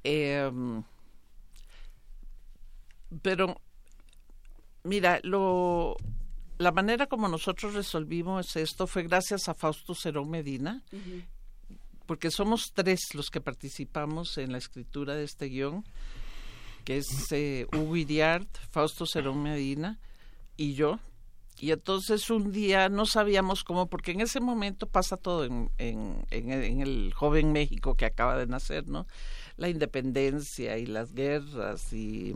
Em, 0.05 0.81
pero, 3.21 3.59
mira, 4.85 5.19
lo, 5.23 5.97
la 6.63 6.71
manera 6.71 7.07
como 7.07 7.27
nosotros 7.27 7.73
resolvimos 7.73 8.55
esto 8.55 8.87
fue 8.87 9.03
gracias 9.03 9.49
a 9.49 9.53
Fausto 9.53 9.93
Cerón 9.93 10.29
Medina, 10.29 10.81
porque 12.05 12.31
somos 12.31 12.71
tres 12.73 13.13
los 13.13 13.29
que 13.29 13.41
participamos 13.41 14.37
en 14.37 14.51
la 14.51 14.57
escritura 14.57 15.13
de 15.15 15.25
este 15.25 15.47
guion, 15.47 15.83
que 16.85 16.97
es 16.97 17.31
eh, 17.31 17.67
Hugo 17.73 17.97
Iriart, 17.97 18.47
Fausto 18.71 19.05
Cerón 19.05 19.43
Medina 19.43 19.99
y 20.55 20.73
yo. 20.73 20.99
Y 21.59 21.71
entonces 21.71 22.29
un 22.29 22.51
día 22.51 22.89
no 22.89 23.05
sabíamos 23.05 23.63
cómo, 23.63 23.87
porque 23.87 24.11
en 24.11 24.21
ese 24.21 24.39
momento 24.39 24.87
pasa 24.87 25.17
todo 25.17 25.45
en, 25.45 25.69
en, 25.77 26.25
en 26.31 26.81
el 26.81 27.13
joven 27.13 27.51
México 27.51 27.95
que 27.95 28.05
acaba 28.05 28.37
de 28.37 28.47
nacer, 28.47 28.87
¿no? 28.87 29.05
La 29.55 29.69
independencia 29.69 30.77
y 30.77 30.85
las 30.87 31.13
guerras 31.13 31.93
y 31.93 32.33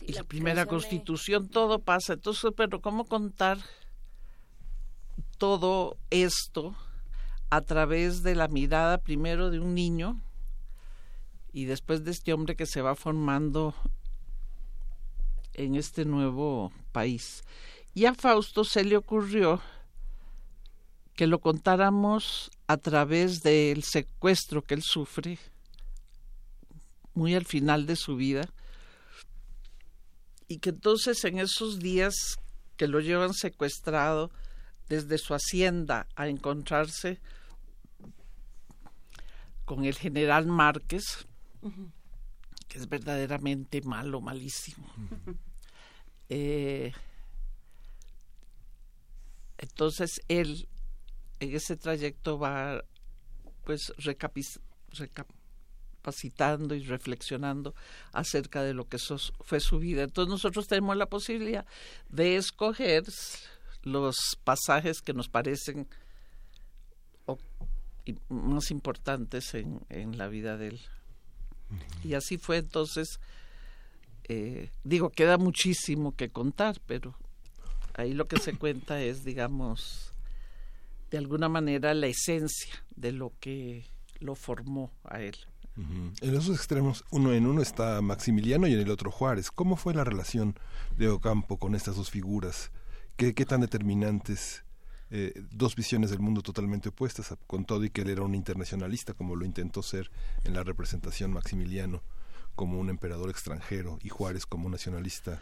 y 0.00 0.12
la 0.12 0.24
primera 0.24 0.66
constitución, 0.66 1.48
todo 1.48 1.78
pasa. 1.80 2.14
Entonces, 2.14 2.52
pero 2.56 2.80
¿cómo 2.80 3.04
contar 3.04 3.58
todo 5.38 5.96
esto 6.10 6.74
a 7.50 7.60
través 7.60 8.22
de 8.22 8.34
la 8.34 8.48
mirada 8.48 8.98
primero 8.98 9.50
de 9.50 9.60
un 9.60 9.74
niño 9.74 10.20
y 11.52 11.64
después 11.64 12.04
de 12.04 12.10
este 12.10 12.32
hombre 12.32 12.56
que 12.56 12.66
se 12.66 12.82
va 12.82 12.94
formando 12.94 13.74
en 15.54 15.76
este 15.76 16.04
nuevo 16.04 16.72
país? 16.92 17.44
Y 17.94 18.04
a 18.04 18.14
Fausto 18.14 18.64
se 18.64 18.84
le 18.84 18.96
ocurrió 18.96 19.60
que 21.14 21.26
lo 21.26 21.40
contáramos 21.40 22.50
a 22.66 22.76
través 22.76 23.42
del 23.42 23.82
secuestro 23.82 24.62
que 24.62 24.74
él 24.74 24.82
sufre 24.82 25.38
muy 27.14 27.34
al 27.34 27.46
final 27.46 27.86
de 27.86 27.96
su 27.96 28.16
vida 28.16 28.50
y 30.48 30.58
que 30.58 30.70
entonces 30.70 31.24
en 31.24 31.38
esos 31.38 31.78
días 31.78 32.14
que 32.76 32.88
lo 32.88 33.00
llevan 33.00 33.34
secuestrado 33.34 34.30
desde 34.88 35.18
su 35.18 35.34
hacienda 35.34 36.06
a 36.14 36.28
encontrarse 36.28 37.20
con 39.64 39.84
el 39.84 39.96
general 39.96 40.46
Márquez, 40.46 41.26
que 42.68 42.78
es 42.78 42.88
verdaderamente 42.88 43.80
malo, 43.82 44.20
malísimo. 44.20 44.86
Eh, 46.28 46.92
entonces 49.58 50.20
él 50.26 50.68
en 51.38 51.54
ese 51.54 51.76
trayecto 51.76 52.36
va 52.36 52.82
pues 53.64 53.92
recapitulando 53.98 55.35
capacitando 56.06 56.76
y 56.76 56.84
reflexionando 56.84 57.74
acerca 58.12 58.62
de 58.62 58.74
lo 58.74 58.88
que 58.88 58.98
fue 59.40 59.60
su 59.60 59.78
vida. 59.78 60.04
Entonces 60.04 60.30
nosotros 60.30 60.68
tenemos 60.68 60.96
la 60.96 61.06
posibilidad 61.06 61.66
de 62.08 62.36
escoger 62.36 63.02
los 63.82 64.16
pasajes 64.44 65.00
que 65.02 65.14
nos 65.14 65.28
parecen 65.28 65.88
más 68.28 68.70
importantes 68.70 69.52
en, 69.54 70.16
la 70.16 70.28
vida 70.28 70.56
de 70.56 70.68
él. 70.68 70.80
Y 72.04 72.14
así 72.14 72.38
fue 72.38 72.58
entonces, 72.58 73.18
eh, 74.28 74.70
digo, 74.84 75.10
queda 75.10 75.38
muchísimo 75.38 76.14
que 76.14 76.28
contar, 76.28 76.80
pero 76.86 77.16
ahí 77.94 78.12
lo 78.12 78.28
que 78.28 78.38
se 78.38 78.56
cuenta 78.56 79.02
es, 79.02 79.24
digamos, 79.24 80.12
de 81.10 81.18
alguna 81.18 81.48
manera 81.48 81.94
la 81.94 82.06
esencia 82.06 82.84
de 82.94 83.10
lo 83.10 83.32
que 83.40 83.86
lo 84.20 84.34
formó 84.34 84.92
a 85.04 85.20
él. 85.20 85.36
En 85.76 86.34
esos 86.34 86.56
extremos, 86.56 87.04
uno 87.10 87.32
en 87.32 87.46
uno 87.46 87.60
está 87.60 88.00
Maximiliano 88.00 88.66
y 88.66 88.72
en 88.72 88.80
el 88.80 88.90
otro 88.90 89.10
Juárez. 89.10 89.50
¿Cómo 89.50 89.76
fue 89.76 89.92
la 89.92 90.04
relación 90.04 90.58
de 90.96 91.08
Ocampo 91.08 91.58
con 91.58 91.74
estas 91.74 91.96
dos 91.96 92.10
figuras? 92.10 92.70
¿Qué, 93.16 93.34
qué 93.34 93.44
tan 93.44 93.60
determinantes? 93.60 94.64
Eh, 95.10 95.32
dos 95.52 95.76
visiones 95.76 96.10
del 96.10 96.18
mundo 96.18 96.42
totalmente 96.42 96.88
opuestas, 96.88 97.32
con 97.46 97.64
todo 97.64 97.84
y 97.84 97.90
que 97.90 98.00
él 98.00 98.10
era 98.10 98.22
un 98.22 98.34
internacionalista, 98.34 99.14
como 99.14 99.36
lo 99.36 99.44
intentó 99.44 99.82
ser 99.82 100.10
en 100.44 100.54
la 100.54 100.64
representación 100.64 101.32
Maximiliano, 101.32 102.02
como 102.56 102.80
un 102.80 102.90
emperador 102.90 103.30
extranjero, 103.30 103.98
y 104.02 104.08
Juárez 104.08 104.46
como 104.46 104.66
un 104.66 104.72
nacionalista 104.72 105.40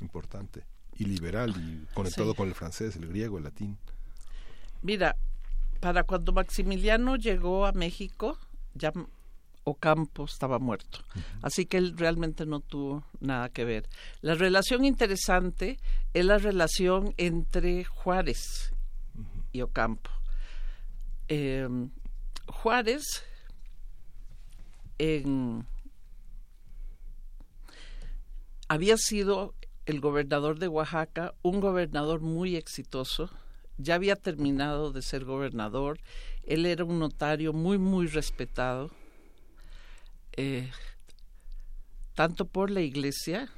importante 0.00 0.64
y 0.96 1.04
liberal, 1.04 1.54
y 1.56 1.86
conectado 1.94 2.34
con 2.34 2.48
el 2.48 2.54
francés, 2.54 2.96
el 2.96 3.06
griego, 3.06 3.38
el 3.38 3.44
latín. 3.44 3.78
Mira, 4.82 5.16
para 5.78 6.02
cuando 6.02 6.32
Maximiliano 6.32 7.14
llegó 7.14 7.66
a 7.66 7.72
México, 7.72 8.38
ya 8.74 8.92
Ocampo 9.64 10.24
estaba 10.24 10.58
muerto. 10.58 11.00
Así 11.42 11.66
que 11.66 11.76
él 11.76 11.96
realmente 11.96 12.46
no 12.46 12.60
tuvo 12.60 13.04
nada 13.20 13.48
que 13.50 13.64
ver. 13.64 13.88
La 14.20 14.34
relación 14.34 14.84
interesante 14.84 15.78
es 16.14 16.24
la 16.24 16.38
relación 16.38 17.14
entre 17.16 17.84
Juárez 17.84 18.72
y 19.52 19.60
Ocampo. 19.60 20.10
Em, 21.28 21.90
Juárez 22.46 23.24
había 28.68 28.96
sido 28.96 29.54
el 29.86 30.00
gobernador 30.00 30.58
de 30.58 30.68
Oaxaca, 30.68 31.34
un 31.42 31.60
gobernador 31.60 32.20
muy 32.20 32.56
exitoso, 32.56 33.30
ya 33.78 33.94
había 33.94 34.16
terminado 34.16 34.92
de 34.92 35.00
ser 35.00 35.24
gobernador, 35.24 35.98
él 36.44 36.66
era 36.66 36.84
un 36.84 36.98
notario 36.98 37.52
muy, 37.52 37.78
muy 37.78 38.06
respetado 38.06 38.90
eh, 40.36 40.70
tanto 42.14 42.44
por 42.46 42.70
la 42.70 42.80
iglesia 42.80 43.48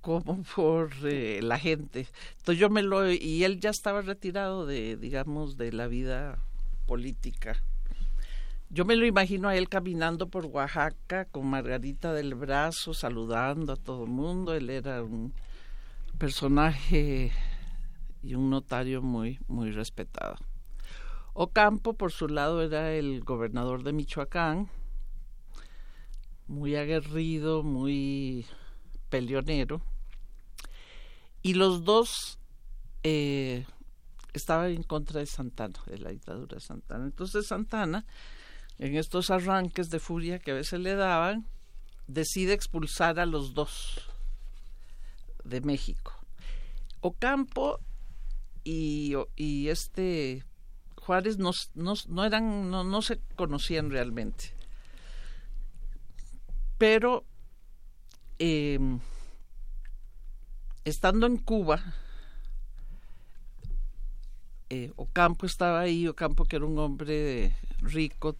como 0.00 0.42
por 0.56 0.90
eh, 1.04 1.40
la 1.42 1.58
gente. 1.58 2.06
Entonces 2.38 2.60
yo 2.60 2.70
me 2.70 2.82
lo 2.82 3.10
y 3.10 3.44
él 3.44 3.60
ya 3.60 3.70
estaba 3.70 4.02
retirado 4.02 4.66
de 4.66 4.96
digamos 4.96 5.56
de 5.56 5.72
la 5.72 5.86
vida 5.86 6.38
política. 6.86 7.62
Yo 8.70 8.84
me 8.84 8.96
lo 8.96 9.06
imagino 9.06 9.48
a 9.48 9.56
él 9.56 9.68
caminando 9.68 10.28
por 10.28 10.44
Oaxaca 10.44 11.24
con 11.24 11.46
Margarita 11.46 12.12
del 12.12 12.34
brazo, 12.34 12.92
saludando 12.92 13.72
a 13.72 13.76
todo 13.76 14.04
el 14.04 14.10
mundo. 14.10 14.54
Él 14.54 14.68
era 14.68 15.02
un 15.02 15.32
personaje 16.18 17.32
y 18.22 18.34
un 18.34 18.50
notario 18.50 19.00
muy 19.00 19.38
muy 19.48 19.70
respetado. 19.70 20.36
Ocampo, 21.40 21.92
por 21.94 22.10
su 22.10 22.28
lado, 22.28 22.62
era 22.62 22.92
el 22.92 23.20
gobernador 23.20 23.84
de 23.84 23.92
Michoacán, 23.92 24.68
muy 26.48 26.76
aguerrido, 26.76 27.62
muy 27.62 28.46
peleonero. 29.10 29.80
Y 31.42 31.54
los 31.54 31.84
dos 31.84 32.38
eh, 33.02 33.64
estaban 34.32 34.70
en 34.70 34.82
contra 34.82 35.20
de 35.20 35.26
Santana, 35.26 35.78
de 35.86 35.98
la 35.98 36.10
dictadura 36.10 36.56
de 36.56 36.60
Santana. 36.60 37.04
Entonces 37.04 37.46
Santana, 37.46 38.04
en 38.78 38.96
estos 38.96 39.30
arranques 39.30 39.90
de 39.90 40.00
furia 40.00 40.38
que 40.38 40.50
a 40.50 40.54
veces 40.54 40.80
le 40.80 40.94
daban, 40.94 41.46
decide 42.06 42.54
expulsar 42.54 43.20
a 43.20 43.26
los 43.26 43.54
dos 43.54 44.00
de 45.44 45.60
México. 45.60 46.14
Ocampo 47.00 47.78
y, 48.64 49.14
y 49.36 49.68
este 49.68 50.44
Juárez 50.96 51.38
no, 51.38 51.52
no, 51.74 52.24
eran, 52.24 52.70
no, 52.70 52.84
no 52.84 53.02
se 53.02 53.20
conocían 53.36 53.90
realmente 53.90 54.57
pero 56.78 57.24
em, 58.38 59.00
estando 60.84 61.26
en 61.26 61.36
Cuba, 61.36 61.82
eh, 64.70 64.92
Ocampo 64.96 65.46
estaba 65.46 65.80
ahí, 65.80 66.06
Ocampo 66.06 66.44
que 66.44 66.56
era 66.56 66.64
un 66.64 66.78
hombre 66.78 67.56
rico, 67.80 68.36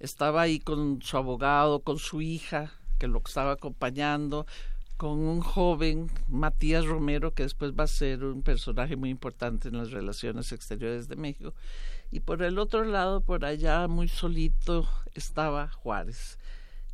estaba 0.00 0.42
ahí 0.42 0.60
con 0.60 1.02
su 1.02 1.16
abogado, 1.16 1.80
con 1.80 1.98
su 1.98 2.20
hija, 2.20 2.72
que 2.98 3.06
lo 3.06 3.22
estaba 3.24 3.52
acompañando, 3.52 4.46
con 4.96 5.18
un 5.18 5.40
joven, 5.40 6.10
Matías 6.28 6.86
Romero, 6.86 7.34
que 7.34 7.42
después 7.42 7.72
va 7.72 7.84
a 7.84 7.88
ser 7.88 8.24
un 8.24 8.42
personaje 8.42 8.96
muy 8.96 9.10
importante 9.10 9.68
en 9.68 9.76
las 9.76 9.90
relaciones 9.90 10.52
exteriores 10.52 11.08
de 11.08 11.16
México. 11.16 11.52
Y 12.10 12.20
por 12.20 12.42
el 12.42 12.58
otro 12.58 12.84
lado, 12.84 13.20
por 13.20 13.44
allá, 13.44 13.88
muy 13.88 14.08
solito, 14.08 14.88
estaba 15.14 15.68
Juárez. 15.68 16.38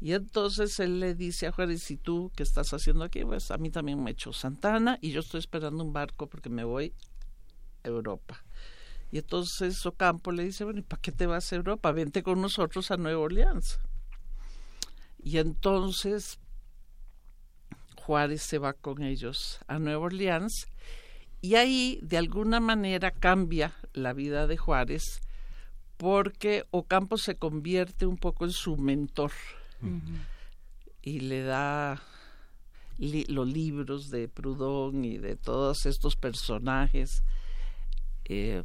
Y 0.00 0.14
entonces 0.14 0.80
él 0.80 0.98
le 0.98 1.14
dice 1.14 1.46
a 1.46 1.52
Juárez, 1.52 1.90
¿y 1.90 1.98
tú 1.98 2.32
qué 2.34 2.42
estás 2.42 2.72
haciendo 2.72 3.04
aquí? 3.04 3.22
Pues 3.22 3.50
a 3.50 3.58
mí 3.58 3.70
también 3.70 4.02
me 4.02 4.12
echó 4.12 4.32
Santana 4.32 4.98
y 5.02 5.10
yo 5.10 5.20
estoy 5.20 5.40
esperando 5.40 5.84
un 5.84 5.92
barco 5.92 6.26
porque 6.26 6.48
me 6.48 6.64
voy 6.64 6.94
a 7.84 7.88
Europa. 7.88 8.42
Y 9.12 9.18
entonces 9.18 9.84
Ocampo 9.84 10.32
le 10.32 10.44
dice, 10.44 10.64
bueno, 10.64 10.78
¿y 10.78 10.82
para 10.82 11.02
qué 11.02 11.12
te 11.12 11.26
vas 11.26 11.52
a 11.52 11.56
Europa? 11.56 11.92
Vente 11.92 12.22
con 12.22 12.40
nosotros 12.40 12.90
a 12.90 12.96
Nueva 12.96 13.20
Orleans. 13.20 13.78
Y 15.22 15.36
entonces 15.36 16.38
Juárez 17.96 18.42
se 18.42 18.58
va 18.58 18.72
con 18.72 19.02
ellos 19.02 19.60
a 19.66 19.78
Nueva 19.78 20.06
Orleans 20.06 20.66
y 21.42 21.56
ahí 21.56 21.98
de 22.02 22.16
alguna 22.16 22.58
manera 22.58 23.10
cambia 23.10 23.74
la 23.92 24.14
vida 24.14 24.46
de 24.46 24.56
Juárez 24.56 25.20
porque 25.98 26.64
Ocampo 26.70 27.18
se 27.18 27.36
convierte 27.36 28.06
un 28.06 28.16
poco 28.16 28.46
en 28.46 28.52
su 28.52 28.78
mentor 28.78 29.32
y 31.02 31.20
le 31.20 31.42
da 31.42 32.02
los 32.98 33.48
libros 33.48 34.10
de 34.10 34.28
Proudhon 34.28 35.04
y 35.04 35.18
de 35.18 35.36
todos 35.36 35.86
estos 35.86 36.16
personajes 36.16 37.22
eh, 38.26 38.62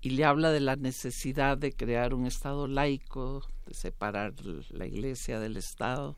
y 0.00 0.10
le 0.10 0.24
habla 0.24 0.50
de 0.50 0.60
la 0.60 0.76
necesidad 0.76 1.58
de 1.58 1.72
crear 1.72 2.14
un 2.14 2.26
Estado 2.26 2.68
laico, 2.68 3.44
de 3.66 3.74
separar 3.74 4.34
la 4.70 4.86
Iglesia 4.86 5.40
del 5.40 5.56
Estado 5.56 6.16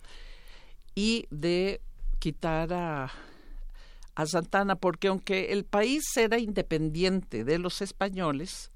y 0.94 1.26
de 1.30 1.80
quitar 2.18 2.72
a, 2.74 3.10
a 4.14 4.26
Santana, 4.26 4.76
porque 4.76 5.08
aunque 5.08 5.52
el 5.52 5.64
país 5.64 6.04
era 6.16 6.38
independiente 6.38 7.44
de 7.44 7.58
los 7.58 7.80
españoles, 7.80 8.70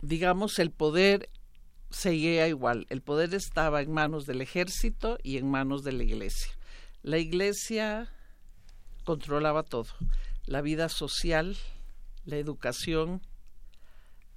digamos, 0.00 0.58
el 0.58 0.70
poder 0.70 1.28
seguía 1.96 2.48
igual. 2.48 2.86
El 2.90 3.02
poder 3.02 3.34
estaba 3.34 3.82
en 3.82 3.92
manos 3.92 4.26
del 4.26 4.40
ejército 4.40 5.18
y 5.22 5.38
en 5.38 5.50
manos 5.50 5.82
de 5.82 5.92
la 5.92 6.02
iglesia. 6.02 6.52
La 7.02 7.18
iglesia 7.18 8.08
controlaba 9.04 9.62
todo 9.62 9.86
la 10.46 10.62
vida 10.62 10.88
social, 10.88 11.56
la 12.24 12.36
educación. 12.36 13.20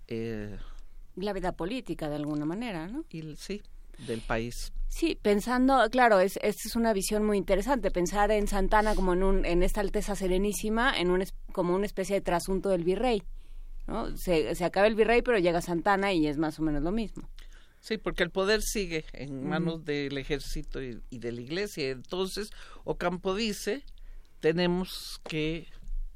Eh, 0.07 0.57
la 1.15 1.33
vida 1.33 1.51
política, 1.51 2.09
de 2.09 2.15
alguna 2.15 2.45
manera, 2.45 2.87
¿no? 2.87 3.05
Y, 3.09 3.35
sí, 3.35 3.61
del 4.07 4.21
país. 4.21 4.73
Sí, 4.87 5.17
pensando, 5.21 5.87
claro, 5.91 6.19
es, 6.19 6.39
es 6.41 6.75
una 6.75 6.93
visión 6.93 7.23
muy 7.23 7.37
interesante, 7.37 7.91
pensar 7.91 8.31
en 8.31 8.47
Santana 8.47 8.95
como 8.95 9.13
en, 9.13 9.23
un, 9.23 9.45
en 9.45 9.61
esta 9.61 9.81
Alteza 9.81 10.15
Serenísima, 10.15 10.97
en 10.97 11.11
un, 11.11 11.23
como 11.51 11.75
una 11.75 11.85
especie 11.85 12.15
de 12.15 12.21
trasunto 12.21 12.69
del 12.69 12.83
virrey. 12.83 13.21
¿no? 13.85 14.15
Se, 14.17 14.55
se 14.55 14.65
acaba 14.65 14.87
el 14.87 14.95
virrey, 14.95 15.21
pero 15.21 15.37
llega 15.37 15.61
Santana 15.61 16.13
y 16.13 16.25
es 16.25 16.37
más 16.37 16.59
o 16.59 16.63
menos 16.63 16.81
lo 16.81 16.91
mismo. 16.91 17.29
Sí, 17.79 17.97
porque 17.97 18.23
el 18.23 18.29
poder 18.29 18.61
sigue 18.61 19.05
en 19.13 19.47
manos 19.47 19.85
del 19.85 20.17
ejército 20.17 20.83
y, 20.83 21.01
y, 21.09 21.19
de 21.19 21.31
la 21.31 21.41
iglesia. 21.41 21.89
Entonces, 21.89 22.49
Ocampo 22.83 23.33
dice, 23.33 23.85
tenemos 24.41 25.21
que 25.27 25.67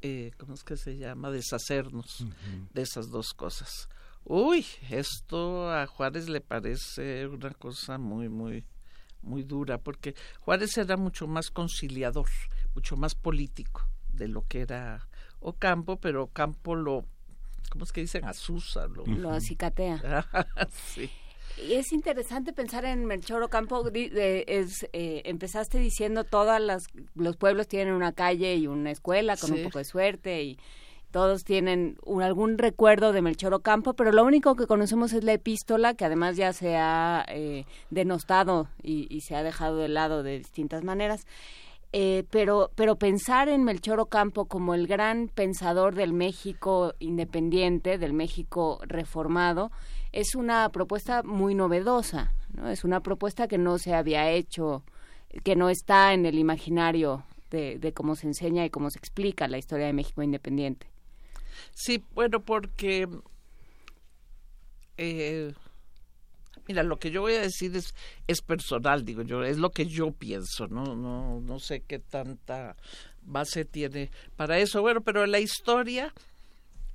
eh, 0.06 0.32
¿cómo 0.38 0.54
es 0.54 0.66
que 0.66 0.76
se 0.76 0.98
llama? 0.98 1.32
Deshacernos 1.32 2.26
de 2.74 2.82
esas 2.82 3.10
dos 3.10 3.34
cosas. 3.34 3.88
Uy, 4.26 4.66
esto 4.90 5.72
a 5.72 5.88
Juárez 5.88 6.28
le 6.28 6.42
parece 6.42 7.26
una 7.26 7.52
cosa 7.52 7.98
muy, 7.98 8.28
muy, 8.28 8.66
muy 9.22 9.44
dura, 9.44 9.78
porque 9.78 10.14
Juárez 10.42 10.78
era 10.78 10.98
mucho 10.98 11.26
más 11.26 11.50
conciliador, 11.52 12.28
mucho 12.76 12.98
más 12.98 13.16
político 13.16 13.88
de 14.10 14.28
lo 14.28 14.46
que 14.46 14.62
era 14.62 15.08
Ocampo, 15.40 15.96
pero 15.96 16.24
Ocampo 16.24 16.76
lo, 16.76 17.06
¿cómo 17.70 17.86
es 17.86 17.94
que 17.94 18.02
dicen? 18.02 18.26
Asusa. 18.26 18.88
Lo, 18.88 19.06
lo 19.06 19.32
acicatea. 19.32 20.28
sí. 20.70 21.10
Y 21.58 21.74
es 21.74 21.92
interesante 21.94 22.54
pensar 22.54 22.86
en 22.86 23.06
Melchor 23.06 23.44
Ocampo. 23.44 23.84
Es, 23.94 24.88
eh, 24.94 25.22
empezaste 25.26 25.78
diciendo 25.78 26.24
todas 26.24 26.62
las 26.62 26.84
los 27.16 27.38
pueblos 27.38 27.68
tienen 27.68 27.94
una 27.94 28.12
calle 28.12 28.56
y 28.56 28.68
una 28.68 28.92
escuela 28.92 29.38
con 29.38 29.52
un 29.52 29.64
poco 29.64 29.78
de 29.78 29.86
suerte 29.86 30.44
y 30.44 30.58
todos 31.14 31.44
tienen 31.44 31.98
algún 32.24 32.58
recuerdo 32.58 33.14
de 33.14 33.22
Melchor 33.22 33.54
Ocampo, 33.54 33.94
pero 33.94 34.12
lo 34.12 34.24
único 34.24 34.56
que 34.56 34.66
conocemos 34.66 35.14
es 35.14 35.24
la 35.24 35.34
epístola, 35.34 35.94
que 35.94 36.06
además 36.06 36.38
ya 36.38 36.54
se 36.54 36.76
ha 36.76 37.24
eh, 37.28 37.66
denostado 37.92 38.68
y, 38.82 39.22
se 39.22 39.36
ha 39.36 39.44
dejado 39.44 39.78
de 39.78 39.90
lado 39.90 40.24
de 40.24 40.40
distintas 40.40 40.84
maneras. 40.84 41.28
Eh, 41.92 42.24
pero, 42.32 42.72
pero 42.74 42.96
pensar 42.96 43.48
en 43.48 43.64
Melchor 43.64 44.00
Ocampo 44.00 44.46
como 44.46 44.74
el 44.74 44.88
gran 44.88 45.28
pensador 45.28 45.94
del 45.94 46.14
México 46.14 46.96
independiente, 46.98 48.00
del 48.00 48.14
México 48.14 48.80
reformado, 48.82 49.72
es 50.14 50.36
una 50.36 50.70
propuesta 50.70 51.24
muy 51.24 51.56
novedosa, 51.56 52.32
¿no? 52.54 52.70
Es 52.70 52.84
una 52.84 53.02
propuesta 53.02 53.48
que 53.48 53.58
no 53.58 53.80
se 53.80 53.94
había 53.96 54.30
hecho, 54.32 54.84
que 55.44 55.56
no 55.56 55.70
está 55.70 56.14
en 56.14 56.26
el 56.26 56.38
imaginario 56.38 57.26
de, 57.50 57.94
cómo 57.94 58.16
se 58.16 58.28
enseña 58.28 58.66
y 58.66 58.70
cómo 58.70 58.90
se 58.90 58.98
explica 58.98 59.48
la 59.48 59.58
historia 59.58 59.88
de 59.88 59.94
México 59.94 60.24
independiente. 60.24 60.88
Sí, 61.74 62.04
bueno, 62.14 62.44
porque 62.44 63.08
eh, 64.98 65.54
mira, 66.68 66.84
lo 66.84 66.98
que 66.98 67.12
yo 67.12 67.22
voy 67.22 67.34
a 67.34 67.42
decir 67.42 67.76
es, 67.76 67.94
es 68.28 68.42
personal, 68.42 69.06
digo 69.06 69.24
yo, 69.24 69.44
es 69.44 69.58
lo 69.58 69.72
que 69.72 69.86
yo 69.86 70.12
pienso, 70.12 70.68
no, 70.68 70.96
no, 70.96 71.42
no 71.42 71.60
sé 71.60 71.82
qué 71.82 72.00
tanta 72.00 72.76
base 73.22 73.66
tiene 73.66 74.12
para 74.36 74.60
eso. 74.60 74.82
Bueno, 74.82 75.02
pero 75.02 75.26
la 75.26 75.40
historia 75.40 76.14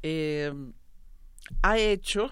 eh, 0.02 0.52
ha 1.62 1.78
hecho 1.78 2.30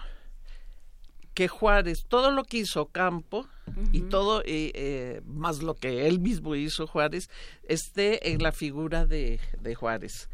que 1.37 1.47
Juárez, 1.47 2.05
todo 2.07 2.31
lo 2.31 2.45
que 2.45 2.57
hizo 2.57 2.87
Campo 2.87 3.47
y 3.91 4.01
todo, 4.01 4.41
eh, 4.41 4.71
eh, 4.73 5.21
más 5.27 5.61
lo 5.61 5.75
que 5.75 6.07
él 6.07 6.19
mismo 6.19 6.55
hizo 6.55 6.87
Juárez, 6.87 7.29
esté 7.61 8.31
en 8.31 8.41
la 8.41 8.51
figura 8.51 9.05
de, 9.05 9.39
de 9.61 9.75
Juárez. 9.75 10.29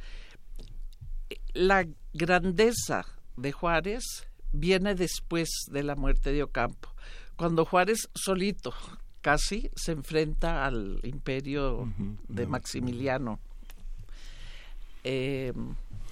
La 1.53 1.85
grandeza 2.13 3.05
de 3.35 3.51
Juárez 3.51 4.05
viene 4.53 4.95
después 4.95 5.49
de 5.69 5.83
la 5.83 5.95
muerte 5.97 6.31
de 6.31 6.41
Ocampo, 6.41 6.87
cuando 7.35 7.65
Juárez 7.65 8.07
solito 8.15 8.73
casi 9.19 9.69
se 9.75 9.91
enfrenta 9.91 10.65
al 10.65 11.01
imperio 11.03 11.91
de 12.29 12.47
Maximiliano. 12.47 13.41
Eh, 15.03 15.51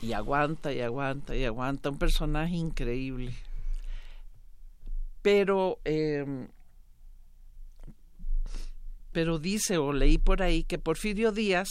y 0.01 0.11
aguanta 0.11 0.73
y 0.73 0.81
aguanta 0.81 1.33
y 1.33 1.45
aguanta, 1.45 1.91
un 1.91 1.97
personaje 1.97 2.55
increíble 2.55 3.33
pero 5.21 5.79
em, 5.83 6.47
pero 9.11 9.39
dice 9.39 9.77
o 9.77 9.93
leí 9.93 10.17
por 10.17 10.41
ahí 10.41 10.63
que 10.63 10.77
Porfirio 10.77 11.31
Díaz 11.31 11.69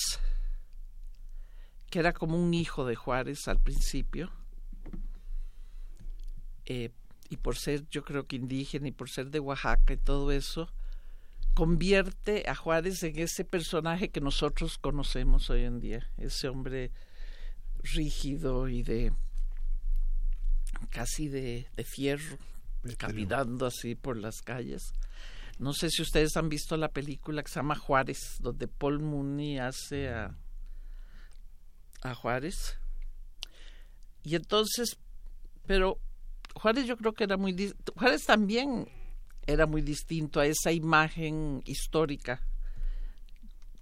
que 1.91 1.99
era 1.99 2.13
como 2.13 2.41
un 2.41 2.55
hijo 2.55 2.85
de 2.85 2.95
Juárez 2.95 3.49
al 3.49 3.59
principio 3.59 4.31
eh, 6.67 6.91
y 7.29 7.37
por 7.37 7.57
ser 7.57 7.89
yo 7.91 8.05
creo 8.05 8.27
que 8.27 8.37
indígena 8.37 8.89
y 8.89 8.93
por 8.93 9.11
ser 9.11 9.31
de 9.31 9.41
Oaxaca 9.41 9.95
y 9.95 9.97
todo 9.97 10.31
eso 10.31 10.69
convierte 11.55 12.49
a 12.49 12.55
Juárez 12.55 13.03
en 13.03 13.19
ese 13.19 13.45
personaje 13.45 14.11
que 14.11 14.21
nosotros 14.21 14.79
conocemos 14.79 15.51
hoy 15.51 15.65
en 15.65 15.81
día 15.81 16.09
ese 16.17 16.49
hombre 16.49 16.93
rígido 17.83 18.69
y 18.69 18.83
de 18.83 19.13
casi 20.91 21.29
de, 21.29 21.67
de 21.75 21.85
fierro 21.85 22.39
caminando 22.97 23.67
así 23.67 23.95
por 23.95 24.17
las 24.17 24.41
calles. 24.43 24.93
No 25.59 25.75
sé 25.75 25.91
si 25.91 26.03
ustedes 26.03 26.37
han 26.37 26.49
visto 26.49 26.77
la 26.77 26.89
película 26.89 27.43
que 27.43 27.51
se 27.51 27.57
llama 27.57 27.77
Juárez, 27.77 28.37
donde 28.41 28.67
Paul 28.67 29.01
Mooney 29.01 29.59
hace 29.59 30.09
a, 30.09 30.35
a 32.03 32.15
Juárez. 32.15 32.79
Y 34.23 34.37
entonces, 34.37 34.97
pero 35.67 35.99
Juárez 36.55 36.87
yo 36.87 36.97
creo 36.97 37.13
que 37.13 37.25
era 37.25 37.37
muy... 37.37 37.75
Juárez 37.95 38.25
también 38.25 38.89
era 39.47 39.67
muy 39.67 39.83
distinto 39.83 40.41
a 40.41 40.47
esa 40.47 40.73
imagen 40.73 41.63
histórica 41.67 42.43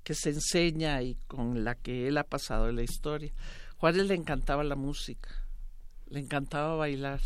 que 0.03 0.15
se 0.15 0.31
enseña 0.31 1.03
y 1.03 1.15
con 1.27 1.65
la 1.65 1.75
que 1.75 2.09
él 2.09 2.19
ha 2.19 2.25
pasado 2.25 2.69
en 2.69 2.77
la 2.77 2.83
historia. 2.83 3.33
Juárez 3.77 4.07
le 4.07 4.15
encantaba 4.15 4.65
la 4.65 4.75
música, 4.75 5.47
le 6.09 6.19
encantaba 6.21 6.75
bailar 6.75 7.21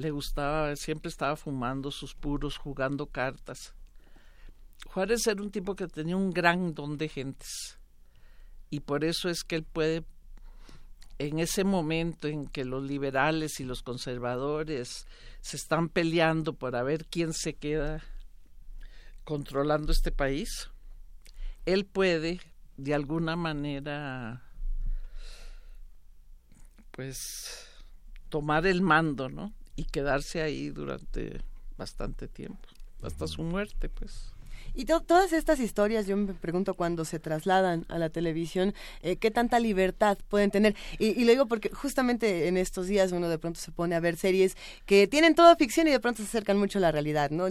le 0.00 0.10
gustaba, 0.10 0.74
siempre 0.76 1.08
estaba 1.08 1.36
fumando 1.36 1.90
sus 1.90 2.14
puros, 2.14 2.56
jugando 2.56 3.06
cartas. 3.06 3.74
Juárez 4.86 5.26
era 5.26 5.42
un 5.42 5.50
tipo 5.50 5.76
que 5.76 5.86
tenía 5.86 6.16
un 6.16 6.30
gran 6.30 6.74
don 6.74 6.96
de 6.96 7.08
gentes 7.08 7.78
y 8.70 8.80
por 8.80 9.04
eso 9.04 9.28
es 9.28 9.42
que 9.42 9.56
él 9.56 9.64
puede 9.64 10.04
en 11.18 11.38
ese 11.38 11.64
momento 11.64 12.28
en 12.28 12.46
que 12.46 12.64
los 12.64 12.82
liberales 12.82 13.60
y 13.60 13.64
los 13.64 13.82
conservadores 13.82 15.06
se 15.42 15.56
están 15.58 15.90
peleando 15.90 16.54
para 16.54 16.82
ver 16.82 17.04
quién 17.04 17.34
se 17.34 17.54
queda 17.54 18.02
controlando 19.24 19.92
este 19.92 20.12
país, 20.12 20.70
él 21.66 21.84
puede 21.84 22.40
de 22.78 22.94
alguna 22.94 23.36
manera 23.36 24.42
pues 26.92 27.66
tomar 28.30 28.66
el 28.66 28.80
mando, 28.80 29.28
¿no? 29.28 29.52
Y 29.76 29.84
quedarse 29.84 30.42
ahí 30.42 30.70
durante 30.70 31.40
bastante 31.76 32.28
tiempo, 32.28 32.68
hasta 33.02 33.26
su 33.26 33.42
muerte, 33.42 33.88
pues. 33.88 34.32
Y 34.74 34.84
todas 34.84 35.32
estas 35.32 35.60
historias, 35.60 36.06
yo 36.06 36.16
me 36.16 36.34
pregunto 36.34 36.74
cuando 36.74 37.04
se 37.04 37.18
trasladan 37.18 37.84
a 37.88 37.98
la 37.98 38.10
televisión, 38.10 38.74
eh, 39.02 39.16
¿qué 39.16 39.30
tanta 39.30 39.58
libertad 39.58 40.18
pueden 40.28 40.50
tener? 40.50 40.74
Y, 40.98 41.24
lo 41.24 41.32
digo 41.32 41.46
porque 41.46 41.70
justamente 41.70 42.48
en 42.48 42.56
estos 42.56 42.86
días 42.86 43.12
uno 43.12 43.28
de 43.28 43.38
pronto 43.38 43.60
se 43.60 43.72
pone 43.72 43.94
a 43.94 44.00
ver 44.00 44.16
series 44.16 44.56
que 44.86 45.06
tienen 45.06 45.34
toda 45.34 45.56
ficción 45.56 45.88
y 45.88 45.90
de 45.90 46.00
pronto 46.00 46.22
se 46.22 46.28
acercan 46.28 46.58
mucho 46.58 46.78
a 46.78 46.82
la 46.82 46.92
realidad, 46.92 47.30
¿no? 47.30 47.46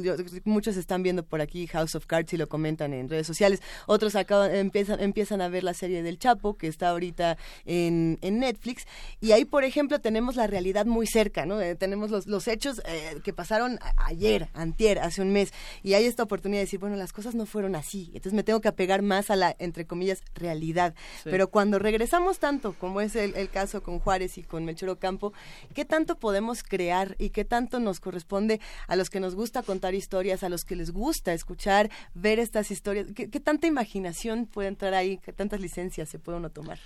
muchos 0.46 0.78
están 0.78 1.04
viendo 1.04 1.24
por 1.24 1.42
aquí 1.42 1.68
House 1.68 1.96
of 1.96 2.06
Cards 2.06 2.34
y 2.34 2.38
lo 2.38 2.48
comentan 2.48 2.94
en 2.94 3.10
redes 3.10 3.28
sociales, 3.28 3.62
otros 3.86 4.16
acaban, 4.16 4.54
empiezan, 4.54 5.00
empiezan 5.00 5.42
a 5.42 5.50
ver 5.50 5.64
la 5.64 5.74
serie 5.74 6.04
del 6.04 6.20
Chapo, 6.20 6.56
que 6.56 6.68
está 6.68 6.90
ahorita 6.90 7.38
en, 7.66 8.18
en 8.22 8.40
Netflix, 8.40 8.86
y 9.22 9.32
ahí, 9.32 9.46
por 9.46 9.64
ejemplo, 9.64 10.00
tenemos 10.00 10.36
la 10.36 10.48
realidad 10.48 10.86
muy 10.86 11.08
cerca, 11.08 11.46
¿no? 11.46 11.62
Eh, 11.62 11.76
tenemos 11.76 12.12
los, 12.12 12.28
los 12.28 12.48
hechos 12.48 12.82
eh, 12.86 13.20
que 13.24 13.34
pasaron 13.34 13.80
ayer, 13.98 14.50
antier, 14.54 15.00
hace 15.00 15.22
un 15.22 15.32
mes, 15.32 15.52
y 15.84 15.94
hay 15.94 16.06
esta 16.06 16.24
oportunidad 16.24 16.60
de 16.60 16.66
decir, 16.66 16.80
bueno, 16.80 16.96
las 16.96 17.09
cosas 17.14 17.36
no 17.36 17.46
fueron 17.46 17.76
así. 17.76 18.08
Entonces 18.08 18.34
me 18.34 18.44
tengo 18.44 18.62
que 18.62 18.68
apegar 18.68 19.02
más 19.02 19.30
a 19.30 19.36
la, 19.36 19.56
entre 19.60 19.86
comillas, 19.86 20.24
realidad. 20.34 20.94
Pero 21.24 21.50
cuando 21.50 21.80
regresamos 21.80 22.40
tanto, 22.40 22.74
como 22.74 23.02
es 23.02 23.16
el, 23.16 23.50
caso 23.50 23.82
con 23.82 24.00
Juárez 24.00 24.38
y 24.38 24.44
con 24.44 24.66
Melchor 24.66 24.90
Ocampo, 24.90 25.34
¿qué 25.74 25.86
tanto 25.86 26.18
podemos 26.18 26.64
crear 26.64 27.16
y 27.20 27.32
qué 27.32 27.46
tanto 27.46 27.80
nos 27.80 28.00
corresponde 28.00 28.60
a 28.88 28.96
los 28.96 29.10
que 29.10 29.20
nos 29.20 29.36
gusta 29.36 29.64
contar 29.64 29.96
historias, 29.96 30.44
a 30.44 30.50
los 30.50 30.66
que 30.66 30.76
les 30.76 30.92
gusta 30.92 31.34
escuchar, 31.34 31.90
ver 32.14 32.40
estas 32.40 32.72
historias? 32.72 33.08
¿Qué, 33.14 33.28
tanta 33.40 33.68
imaginación 33.68 34.46
puede 34.46 34.68
entrar 34.68 34.94
ahí? 34.94 35.18
¿Qué 35.18 35.34
tantas 35.34 35.60
licencias 35.62 36.10
se 36.10 36.20
puede 36.20 36.38
uno 36.38 36.50
tomar? 36.50 36.80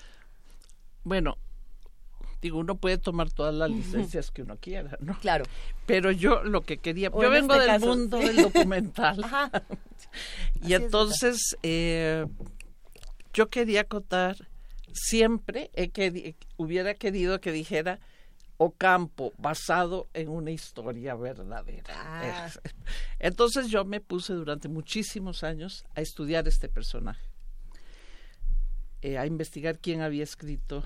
Bueno, 1.03 1.37
digo, 2.43 2.59
uno 2.59 2.75
puede 2.75 2.97
tomar 2.97 3.31
todas 3.31 3.55
las 3.55 3.71
licencias 3.71 4.29
que 4.29 4.41
uno 4.41 4.57
quiera, 4.57 4.97
¿no? 4.99 5.17
Claro. 5.19 5.45
Pero 5.85 6.11
yo 6.11 6.43
lo 6.43 6.61
que 6.61 6.77
quería, 6.77 7.09
yo 7.09 7.29
vengo 7.29 7.55
este 7.55 7.71
del 7.71 7.81
mundo 7.81 8.17
del 8.19 8.35
documental. 8.35 9.25
y 10.61 10.73
entonces 10.73 11.55
eh, 11.63 12.25
yo 13.33 13.49
quería 13.49 13.85
contar, 13.85 14.35
siempre 14.91 15.71
he 15.73 16.35
hubiera 16.57 16.93
querido 16.95 17.39
que 17.39 17.53
dijera 17.53 17.99
Ocampo, 18.57 19.33
basado 19.37 20.07
en 20.13 20.27
una 20.27 20.51
historia 20.51 21.15
verdadera. 21.15 21.93
Ah. 21.95 22.49
Entonces 23.19 23.69
yo 23.69 23.83
me 23.83 23.99
puse 23.99 24.33
durante 24.33 24.67
muchísimos 24.67 25.43
años 25.43 25.85
a 25.95 26.01
estudiar 26.01 26.47
este 26.47 26.69
personaje, 26.69 27.25
eh, 29.01 29.17
a 29.17 29.25
investigar 29.25 29.79
quién 29.79 30.01
había 30.01 30.23
escrito 30.23 30.85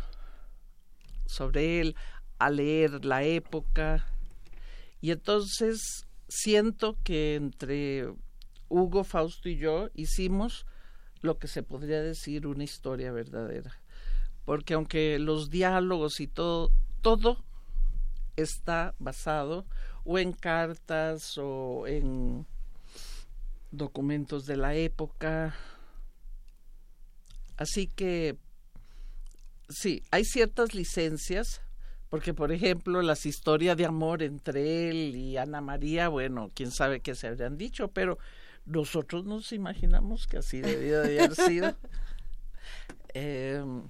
sobre 1.27 1.81
él, 1.81 1.95
a 2.39 2.49
leer 2.49 3.05
la 3.05 3.23
época. 3.23 4.05
Y 5.01 5.11
entonces 5.11 6.07
siento 6.27 6.97
que 7.03 7.35
entre 7.35 8.07
Hugo, 8.69 9.03
Fausto 9.03 9.49
y 9.49 9.57
yo 9.57 9.89
hicimos 9.93 10.65
lo 11.21 11.37
que 11.37 11.47
se 11.47 11.63
podría 11.63 12.01
decir 12.01 12.47
una 12.47 12.63
historia 12.63 13.11
verdadera. 13.11 13.79
Porque 14.45 14.73
aunque 14.73 15.19
los 15.19 15.49
diálogos 15.49 16.19
y 16.19 16.27
todo, 16.27 16.71
todo 17.01 17.43
está 18.35 18.95
basado 18.99 19.65
o 20.03 20.19
en 20.19 20.31
cartas 20.31 21.37
o 21.37 21.85
en 21.87 22.45
documentos 23.71 24.45
de 24.45 24.57
la 24.57 24.75
época. 24.75 25.55
Así 27.57 27.87
que 27.87 28.37
sí, 29.69 30.03
hay 30.11 30.25
ciertas 30.25 30.73
licencias, 30.73 31.61
porque 32.09 32.33
por 32.33 32.51
ejemplo 32.51 33.01
las 33.01 33.25
historias 33.25 33.77
de 33.77 33.85
amor 33.85 34.23
entre 34.23 34.89
él 34.89 35.15
y 35.15 35.37
Ana 35.37 35.61
María, 35.61 36.07
bueno, 36.09 36.51
quién 36.53 36.71
sabe 36.71 37.01
qué 37.01 37.15
se 37.15 37.27
habrían 37.27 37.57
dicho, 37.57 37.89
pero 37.89 38.17
nosotros 38.65 39.25
nos 39.25 39.51
imaginamos 39.51 40.27
que 40.27 40.37
así 40.37 40.61
debió 40.61 41.01
de 41.01 41.19
haber 41.19 41.35
sido. 41.35 41.75
Em, 43.13 43.83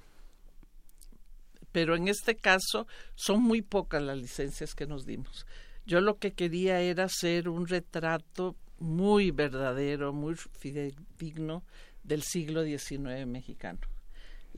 pero 1.72 1.96
en 1.96 2.08
este 2.08 2.38
caso 2.38 2.88
son 3.16 3.42
muy 3.42 3.62
pocas 3.62 4.02
las 4.02 4.18
licencias 4.18 4.74
que 4.74 4.86
nos 4.86 5.06
dimos. 5.06 5.46
Yo 5.86 6.00
lo 6.00 6.18
que 6.18 6.32
quería 6.34 6.80
era 6.80 7.06
hacer 7.06 7.50
un 7.50 7.68
retrato 7.68 8.56
muy 8.80 9.32
verdadero, 9.32 10.14
muy 10.14 10.36
fidedigno 10.36 11.64
del 12.04 12.22
siglo 12.22 12.64
XIX 12.64 13.26
mexicano 13.26 13.80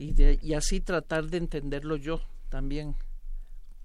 y, 0.00 0.54
así 0.54 0.80
tratar 0.80 1.26
de 1.26 1.36
entenderlo 1.36 1.96
yo 1.96 2.20
también. 2.48 2.96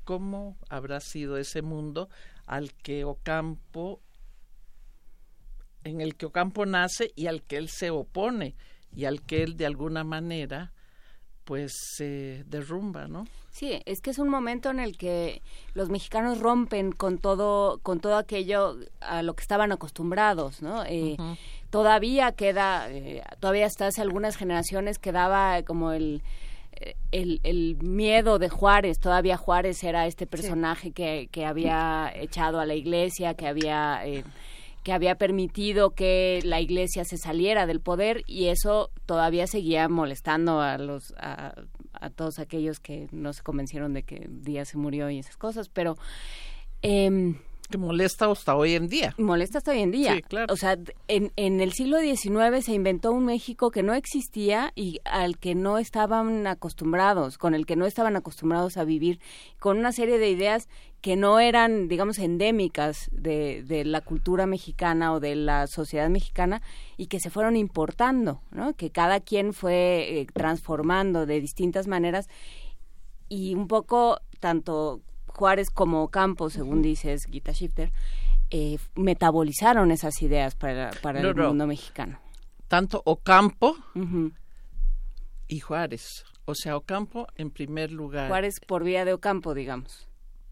¿Cómo 0.06 0.56
habrá 0.70 1.02
sido 1.02 1.38
ese 1.38 1.62
mundo 1.62 2.10
al 2.46 2.74
que 2.74 3.04
Ocampo, 3.04 4.00
en 5.84 6.00
el 6.00 6.16
que 6.16 6.28
Ocampo 6.28 6.66
nace 6.66 7.12
y 7.16 7.28
al 7.28 7.44
que 7.44 7.58
él 7.58 7.70
se 7.70 7.90
opone 7.90 8.56
y 8.96 9.06
al 9.06 9.24
que 9.24 9.44
él 9.44 9.58
de 9.58 9.66
alguna 9.66 10.04
manera 10.04 10.72
pues 11.44 11.74
se 11.96 12.44
derrumba, 12.48 13.08
¿no? 13.08 13.26
Sí, 13.52 13.82
es 13.86 14.02
que 14.02 14.10
es 14.10 14.18
un 14.18 14.30
momento 14.30 14.70
en 14.70 14.80
el 14.80 14.98
que 14.98 15.42
los 15.76 15.90
mexicanos 15.90 16.40
rompen 16.40 16.92
con 16.92 17.20
todo, 17.20 17.80
con 17.84 18.00
todo 18.00 18.18
aquello 18.18 18.78
a 19.00 19.22
lo 19.22 19.36
que 19.36 19.44
estaban 19.44 19.72
acostumbrados, 19.72 20.62
¿no? 20.62 20.84
Eh, 20.86 21.18
todavía 21.76 22.32
queda, 22.32 22.90
eh, 22.90 23.22
todavía 23.42 23.66
hasta 23.66 23.88
hace 23.88 24.02
algunas 24.02 24.38
generaciones 24.38 24.98
quedaba 24.98 25.62
como 25.64 25.92
el, 25.92 26.24
el, 27.12 27.76
miedo 27.82 28.40
de 28.40 28.48
Juárez, 28.48 28.98
todavía 28.98 29.36
Juárez 29.36 29.84
era 29.84 30.08
este 30.08 30.26
personaje 30.26 30.94
que, 30.94 31.28
que 31.34 31.46
había 31.46 32.14
echado 32.16 32.62
a 32.62 32.66
la 32.66 32.76
iglesia, 32.76 33.34
que 33.34 33.46
había... 33.48 34.00
Eh, 34.06 34.24
que 34.84 34.94
había 34.94 35.16
permitido 35.16 35.96
que 35.96 36.42
la 36.44 36.62
iglesia 36.62 37.06
se 37.06 37.18
saliera 37.18 37.66
del 37.66 37.80
poder 37.80 38.22
y 38.28 38.50
eso 38.50 38.92
todavía 39.08 39.48
seguía 39.48 39.90
molestando 39.90 40.62
a 40.62 40.78
los 40.78 41.12
a, 41.18 41.56
todos 42.16 42.38
aquellos 42.38 42.80
que 42.80 43.08
no 43.12 43.34
se 43.34 43.42
convencieron 43.42 43.94
de 43.94 44.04
que 44.04 44.28
Díaz 44.30 44.68
se 44.68 44.78
murió 44.78 45.10
y 45.10 45.18
esas 45.18 45.38
cosas. 45.38 45.70
Pero 45.70 45.98
eh, 46.84 47.34
que 47.68 47.78
molesta 47.78 48.30
hasta 48.30 48.56
hoy 48.56 48.74
en 48.74 48.88
día. 48.88 49.14
Molesta 49.18 49.60
hasta 49.60 49.72
hoy 49.72 49.80
en 49.80 49.92
día. 49.92 50.16
Sí, 50.16 50.22
claro. 50.22 50.54
O 50.54 50.58
sea, 50.58 50.78
en, 51.08 51.32
en 51.36 51.62
el 51.62 51.74
siglo 51.74 52.00
XIX 52.00 52.64
se 52.64 52.74
inventó 52.74 53.12
un 53.12 53.26
México 53.26 53.72
que 53.72 53.84
no 53.84 53.94
existía 53.94 54.72
y 54.76 55.00
al 55.06 55.38
que 55.38 55.56
no 55.56 55.78
estaban 55.78 56.48
acostumbrados, 56.48 57.38
con 57.38 57.54
el 57.54 57.66
que 57.66 57.76
no 57.76 57.86
estaban 57.86 58.16
acostumbrados 58.16 58.78
a 58.78 58.84
vivir, 58.84 59.20
con 59.60 59.78
una 59.78 59.92
serie 59.92 60.18
de 60.18 60.30
ideas 60.30 60.68
que 61.02 61.16
no 61.16 61.40
eran, 61.40 61.88
digamos, 61.88 62.18
endémicas 62.18 63.10
de, 63.12 63.62
de 63.64 63.86
la 63.86 64.02
cultura 64.02 64.48
mexicana 64.48 65.14
o 65.14 65.20
de 65.20 65.36
la 65.36 65.68
sociedad 65.68 66.10
mexicana 66.10 66.64
y 66.98 67.06
que 67.06 67.20
se 67.20 67.30
fueron 67.30 67.56
importando, 67.56 68.42
¿no? 68.50 68.74
Que 68.74 68.90
cada 68.90 69.20
quien 69.20 69.54
fue 69.54 70.20
eh, 70.20 70.28
transformando 70.34 71.28
de 71.28 71.40
distintas 71.42 71.88
maneras 71.88 72.28
y 73.30 73.54
un 73.54 73.68
poco 73.68 74.20
tanto 74.40 75.02
Juárez 75.36 75.70
como 75.70 76.08
Campos, 76.10 76.54
según 76.54 76.82
dices 76.82 77.26
Gita 77.30 77.52
Shifter, 77.52 77.92
eh, 78.52 78.78
metabolizaron 78.96 79.92
esas 79.92 80.22
ideas 80.22 80.56
para, 80.56 80.92
para 81.02 81.20
el 81.20 81.36
mundo 81.36 81.68
mexicano. 81.68 82.20
Tanto 82.68 83.02
Ocampo 83.06 83.76
y 85.48 85.60
Juárez. 85.60 86.26
O 86.46 86.56
sea, 86.56 86.78
Ocampo 86.78 87.28
en 87.36 87.52
primer 87.52 87.92
lugar. 87.92 88.28
Juárez 88.30 88.56
por 88.66 88.84
vía 88.84 89.04
de 89.04 89.14
Ocampo, 89.14 89.54
digamos. 89.54 90.08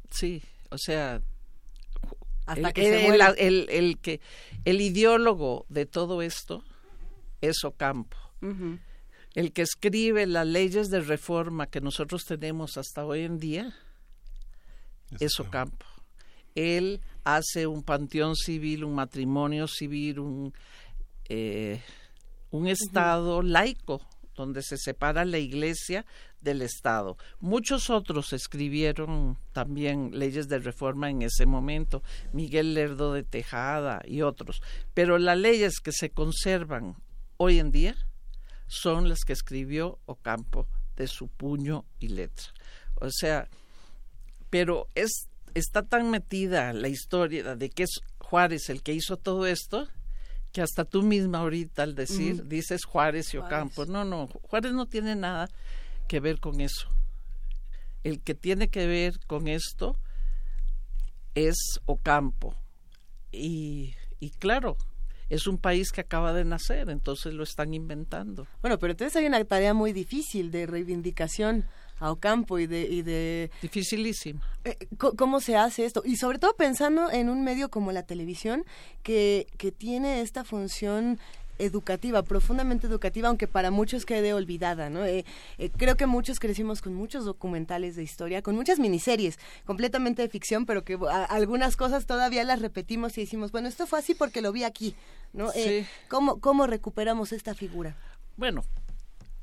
Sí, 0.09 0.43
o 0.69 0.77
sea, 0.77 1.21
hasta 2.45 2.67
el, 2.67 2.73
que 2.73 3.07
el, 3.37 3.69
el, 3.69 3.97
que 3.99 4.19
el 4.65 4.81
ideólogo 4.81 5.65
de 5.69 5.85
todo 5.85 6.21
esto 6.21 6.63
es 7.41 7.63
Ocampo. 7.63 8.17
El 9.33 9.53
que 9.53 9.61
escribe 9.61 10.25
las 10.25 10.45
leyes 10.45 10.89
de 10.89 10.99
reforma 10.99 11.67
que 11.67 11.79
nosotros 11.79 12.25
tenemos 12.25 12.77
hasta 12.77 13.05
hoy 13.05 13.21
en 13.21 13.39
día 13.39 13.73
es 15.19 15.39
Ocampo. 15.39 15.85
Él 16.55 17.01
hace 17.23 17.67
un 17.67 17.83
panteón 17.83 18.35
civil, 18.35 18.83
un 18.83 18.95
matrimonio 18.95 19.67
civil, 19.67 20.19
un, 20.19 20.53
eh, 21.29 21.81
un 22.51 22.67
Estado 22.67 23.41
laico, 23.41 24.01
donde 24.35 24.61
se 24.61 24.77
separa 24.77 25.25
la 25.25 25.37
Iglesia 25.37 26.05
del 26.41 26.61
Estado. 26.61 27.17
Muchos 27.39 27.89
otros 27.89 28.33
escribieron 28.33 29.37
también 29.53 30.11
leyes 30.13 30.47
de 30.49 30.59
reforma 30.59 31.09
en 31.09 31.21
ese 31.21 31.45
momento, 31.45 32.03
Miguel 32.33 32.73
Lerdo 32.73 33.13
de 33.13 33.23
Tejada 33.23 34.01
y 34.05 34.21
otros, 34.21 34.61
pero 34.93 35.17
las 35.17 35.37
leyes 35.37 35.79
que 35.79 35.91
se 35.91 36.09
conservan 36.09 36.95
hoy 37.37 37.59
en 37.59 37.71
día 37.71 37.95
son 38.67 39.07
las 39.07 39.19
que 39.25 39.33
escribió 39.33 39.99
Ocampo 40.05 40.67
de 40.95 41.07
su 41.07 41.27
puño 41.27 41.85
y 41.99 42.09
letra. 42.09 42.47
O 42.95 43.09
sea, 43.09 43.49
pero 44.53 44.87
es 44.93 45.29
está 45.55 45.81
tan 45.81 46.11
metida 46.11 46.73
la 46.73 46.87
historia 46.87 47.55
de 47.55 47.71
que 47.71 47.81
es 47.81 48.01
Juárez 48.19 48.69
el 48.69 48.83
que 48.83 48.93
hizo 48.93 49.17
todo 49.17 49.47
esto 49.47 49.87
que 50.51 50.61
hasta 50.61 50.85
tú 50.85 51.01
misma 51.01 51.39
ahorita 51.39 51.81
al 51.81 51.95
decir 51.95 52.47
dices 52.47 52.85
Juárez 52.85 53.33
y 53.33 53.37
Ocampo. 53.37 53.87
No, 53.87 54.05
no, 54.05 54.27
Juárez 54.27 54.73
no 54.73 54.85
tiene 54.85 55.15
nada 55.15 55.49
que 56.07 56.19
ver 56.19 56.39
con 56.39 56.61
eso. 56.61 56.87
El 58.03 58.21
que 58.21 58.35
tiene 58.35 58.67
que 58.67 58.85
ver 58.85 59.19
con 59.25 59.47
esto 59.47 59.97
es 61.33 61.79
Ocampo. 61.87 62.53
Y, 63.31 63.95
y 64.19 64.29
claro, 64.29 64.77
es 65.29 65.47
un 65.47 65.57
país 65.57 65.91
que 65.91 66.01
acaba 66.01 66.31
de 66.31 66.45
nacer, 66.45 66.91
entonces 66.91 67.33
lo 67.33 67.41
están 67.41 67.73
inventando. 67.73 68.45
Bueno, 68.61 68.77
pero 68.77 68.91
entonces 68.91 69.15
hay 69.15 69.25
una 69.25 69.43
tarea 69.45 69.73
muy 69.73 69.93
difícil 69.93 70.51
de 70.51 70.67
reivindicación 70.67 71.65
a 72.03 72.11
Ocampo 72.11 72.59
y 72.59 72.67
de... 72.67 72.81
Y 72.81 73.01
de 73.01 73.49
Dificilísimo. 73.61 74.41
Eh, 74.65 74.77
¿Cómo 74.97 75.39
se 75.39 75.55
hace 75.55 75.85
esto? 75.85 76.03
Y 76.05 76.17
sobre 76.17 76.37
todo 76.37 76.53
pensando 76.55 77.09
en 77.09 77.29
un 77.29 77.43
medio 77.43 77.69
como 77.69 77.93
la 77.93 78.03
televisión, 78.03 78.65
que, 79.03 79.47
que 79.57 79.71
tiene 79.71 80.21
esta 80.21 80.43
función 80.43 81.17
educativa, 81.59 82.23
profundamente 82.23 82.87
educativa, 82.87 83.29
aunque 83.29 83.47
para 83.47 83.71
muchos 83.71 84.05
quede 84.05 84.33
olvidada, 84.33 84.89
¿no? 84.89 85.05
Eh, 85.05 85.23
eh, 85.57 85.69
creo 85.69 85.95
que 85.95 86.05
muchos 86.05 86.39
crecimos 86.39 86.81
con 86.81 86.93
muchos 86.93 87.23
documentales 87.23 87.95
de 87.95 88.03
historia, 88.03 88.41
con 88.41 88.55
muchas 88.55 88.79
miniseries, 88.79 89.39
completamente 89.63 90.21
de 90.21 90.29
ficción, 90.29 90.65
pero 90.65 90.83
que 90.83 90.97
algunas 91.29 91.77
cosas 91.77 92.05
todavía 92.05 92.43
las 92.43 92.61
repetimos 92.61 93.17
y 93.17 93.21
decimos, 93.21 93.51
bueno, 93.51 93.67
esto 93.67 93.87
fue 93.87 93.99
así 93.99 94.13
porque 94.15 94.41
lo 94.41 94.51
vi 94.51 94.63
aquí, 94.63 94.95
¿no? 95.31 95.51
Eh, 95.53 95.85
¿cómo, 96.09 96.41
¿Cómo 96.41 96.67
recuperamos 96.67 97.31
esta 97.31 97.53
figura? 97.53 97.95
Bueno, 98.35 98.63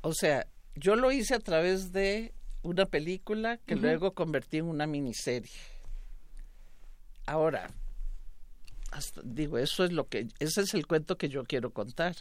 o 0.01 0.13
sea, 0.13 0.45
yo 0.75 0.95
lo 0.95 1.11
hice 1.11 1.33
a 1.33 1.39
través 1.39 1.91
de 1.91 2.33
una 2.63 2.85
película 2.85 3.57
que 3.57 3.75
luego 3.75 4.13
convertí 4.13 4.57
en 4.57 4.65
una 4.65 4.87
miniserie. 4.87 5.51
Ahora, 7.25 7.69
digo, 9.23 9.57
eso 9.57 9.83
es 9.83 9.91
lo 9.91 10.07
que, 10.07 10.27
ese 10.39 10.61
es 10.61 10.73
el 10.73 10.85
cuento 10.87 11.17
que 11.17 11.29
yo 11.29 11.43
quiero 11.43 11.71
contar. 11.71 12.15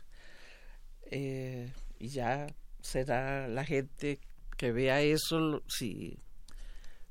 Eh, 1.11 1.73
y 1.99 2.09
ya 2.09 2.47
será 2.81 3.49
la 3.49 3.65
gente 3.65 4.19
que 4.57 4.73
vea 4.73 5.01
eso, 5.03 5.63
si, 5.67 6.19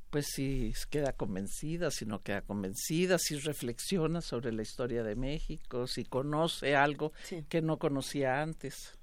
pues 0.10 0.28
si 0.34 0.74
queda 0.90 1.14
convencida, 1.14 1.92
si 1.92 2.06
no 2.06 2.22
queda 2.22 2.42
convencida, 2.42 3.18
si 3.20 3.38
reflexiona 3.38 4.22
sobre 4.22 4.52
la 4.54 4.62
historia 4.62 5.04
de 5.04 5.16
México, 5.16 5.88
si 5.88 6.06
conoce 6.06 6.76
algo 6.76 7.12
que 7.50 7.62
no 7.62 7.78
conocía 7.78 8.42
antes. 8.42 8.98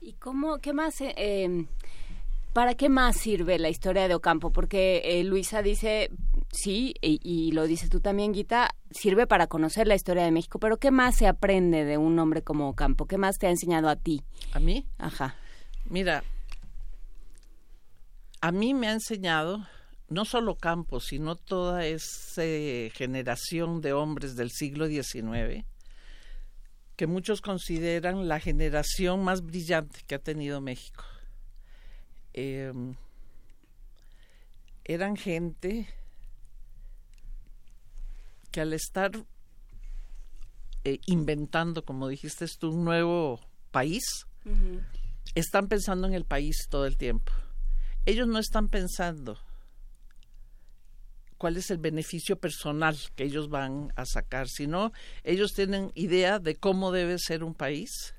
¿Y 0.00 0.14
cómo, 0.14 0.58
qué 0.58 0.72
más? 0.72 1.00
Eh, 1.00 1.14
em, 1.16 1.66
¿Para 2.52 2.74
qué 2.74 2.88
más 2.88 3.16
sirve 3.16 3.58
la 3.60 3.68
historia 3.68 4.08
de 4.08 4.14
Ocampo? 4.14 4.50
Porque 4.50 5.02
eh, 5.04 5.22
Luisa 5.22 5.62
dice, 5.62 6.10
sí, 6.50 6.94
y, 7.00 7.52
lo 7.52 7.64
dices 7.64 7.90
tú 7.90 8.00
también, 8.00 8.32
Guita, 8.32 8.74
sirve 8.90 9.28
para 9.28 9.46
conocer 9.46 9.86
la 9.86 9.94
historia 9.94 10.24
de 10.24 10.32
México, 10.32 10.58
pero 10.58 10.78
¿qué 10.78 10.90
más 10.90 11.16
se 11.16 11.28
aprende 11.28 11.84
de 11.84 11.96
un 11.96 12.18
hombre 12.18 12.42
como 12.42 12.68
Ocampo? 12.68 13.06
¿Qué 13.06 13.18
más 13.18 13.38
te 13.38 13.46
ha 13.46 13.50
enseñado 13.50 13.88
a 13.88 13.94
ti? 13.94 14.24
¿A 14.52 14.58
mí? 14.58 14.84
Ajá. 14.98 15.36
Mira, 15.84 16.24
a 18.40 18.50
mí 18.50 18.74
me 18.74 18.88
ha 18.88 18.92
enseñado 18.92 19.64
no 20.08 20.24
solo 20.24 20.52
Ocampo, 20.52 20.98
sino 20.98 21.36
toda 21.36 21.86
esa 21.86 22.42
generación 22.92 23.80
de 23.80 23.92
hombres 23.92 24.34
del 24.34 24.50
siglo 24.50 24.88
XIX, 24.88 25.64
que 26.96 27.06
muchos 27.06 27.42
consideran 27.42 28.26
la 28.26 28.40
generación 28.40 29.22
más 29.22 29.42
brillante 29.42 30.00
que 30.04 30.16
ha 30.16 30.18
tenido 30.18 30.60
México 30.60 31.04
Em, 32.32 32.94
eran 34.84 35.16
gente 35.16 35.88
que 38.50 38.60
al 38.60 38.72
estar 38.72 39.12
eh, 40.84 40.98
inventando, 41.06 41.84
como 41.84 42.08
dijiste 42.08 42.46
tú, 42.58 42.70
un 42.70 42.84
nuevo 42.84 43.40
país, 43.70 44.26
están 45.34 45.68
pensando 45.68 46.06
en 46.06 46.14
el 46.14 46.24
país 46.24 46.66
todo 46.68 46.86
el 46.86 46.96
tiempo. 46.96 47.32
Ellos 48.06 48.26
no 48.26 48.38
están 48.38 48.68
pensando 48.68 49.38
cuál 51.36 51.56
es 51.56 51.70
el 51.70 51.78
beneficio 51.78 52.38
personal 52.38 52.98
que 53.14 53.24
ellos 53.24 53.48
van 53.48 53.92
a 53.96 54.04
sacar, 54.04 54.48
sino 54.48 54.92
ellos 55.24 55.52
tienen 55.54 55.92
idea 55.94 56.38
de 56.38 56.56
cómo 56.56 56.92
debe 56.92 57.18
ser 57.18 57.44
un 57.44 57.54
país. 57.54 58.14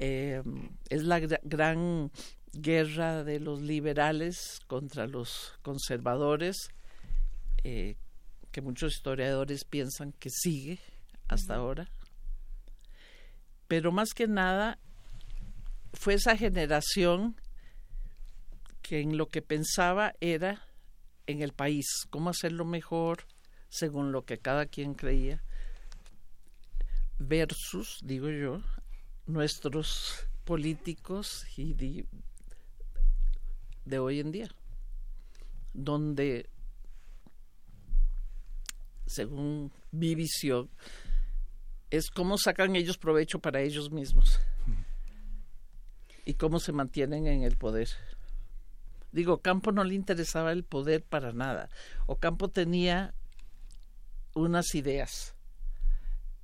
Em, 0.00 0.70
es 0.90 1.02
la 1.02 1.18
gran 1.18 2.12
guerra 2.60 3.24
de 3.24 3.40
los 3.40 3.60
liberales 3.60 4.60
contra 4.66 5.06
los 5.06 5.54
conservadores, 5.62 6.68
eh, 7.64 7.96
que 8.50 8.60
muchos 8.60 8.94
historiadores 8.94 9.64
piensan 9.64 10.12
que 10.12 10.30
sigue 10.30 10.78
hasta 11.28 11.54
ahora. 11.54 11.88
Pero 13.66 13.92
más 13.92 14.14
que 14.14 14.26
nada 14.26 14.78
fue 15.92 16.14
esa 16.14 16.36
generación 16.36 17.36
que 18.82 19.00
en 19.00 19.18
lo 19.18 19.26
que 19.26 19.42
pensaba 19.42 20.14
era 20.20 20.66
en 21.26 21.42
el 21.42 21.52
país, 21.52 21.86
cómo 22.08 22.30
hacerlo 22.30 22.64
mejor 22.64 23.26
según 23.68 24.12
lo 24.12 24.24
que 24.24 24.38
cada 24.38 24.64
quien 24.64 24.94
creía, 24.94 25.42
versus, 27.18 28.00
digo 28.02 28.30
yo, 28.30 28.62
nuestros 29.26 30.26
políticos 30.44 31.44
y 31.56 31.74
de 33.88 33.98
hoy 33.98 34.20
en 34.20 34.30
día, 34.30 34.48
donde, 35.72 36.48
según 39.06 39.72
mi 39.90 40.14
visión, 40.14 40.70
es 41.90 42.10
cómo 42.10 42.36
sacan 42.38 42.76
ellos 42.76 42.98
provecho 42.98 43.38
para 43.38 43.60
ellos 43.60 43.90
mismos 43.90 44.38
y 46.24 46.34
cómo 46.34 46.60
se 46.60 46.72
mantienen 46.72 47.26
en 47.26 47.42
el 47.42 47.56
poder. 47.56 47.88
Digo, 49.10 49.40
Campo 49.40 49.72
no 49.72 49.84
le 49.84 49.94
interesaba 49.94 50.52
el 50.52 50.64
poder 50.64 51.02
para 51.02 51.32
nada. 51.32 51.70
Ocampo 52.06 52.48
tenía 52.48 53.14
unas 54.34 54.74
ideas 54.74 55.34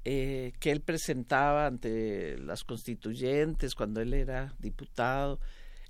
eh, 0.05 0.53
que 0.61 0.71
él 0.71 0.81
presentaba 0.81 1.67
ante 1.67 2.39
las 2.39 2.65
constituyentes 2.65 3.75
cuando 3.75 4.01
él 4.01 4.15
era 4.15 4.55
diputado 4.59 5.41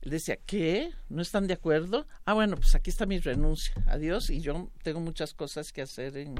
él 0.04 0.10
decía, 0.10 0.36
¿qué? 0.36 0.90
¿No 1.08 1.22
están 1.22 1.46
de 1.46 1.54
acuerdo? 1.54 2.06
Ah, 2.26 2.34
bueno, 2.34 2.56
pues 2.56 2.74
aquí 2.74 2.90
está 2.90 3.06
mi 3.06 3.20
renuncia. 3.20 3.74
Adiós. 3.86 4.28
Y 4.28 4.42
yo 4.42 4.70
tengo 4.82 5.00
muchas 5.00 5.32
cosas 5.32 5.72
que 5.72 5.80
hacer 5.80 6.18
en 6.18 6.34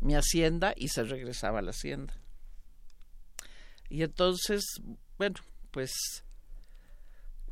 mi 0.00 0.14
hacienda 0.14 0.74
y 0.76 0.88
se 0.88 1.02
regresaba 1.02 1.58
a 1.58 1.62
la 1.62 1.72
hacienda. 1.72 2.14
Y 3.88 4.04
entonces, 4.04 4.62
bueno, 5.18 5.34
pues, 5.72 5.90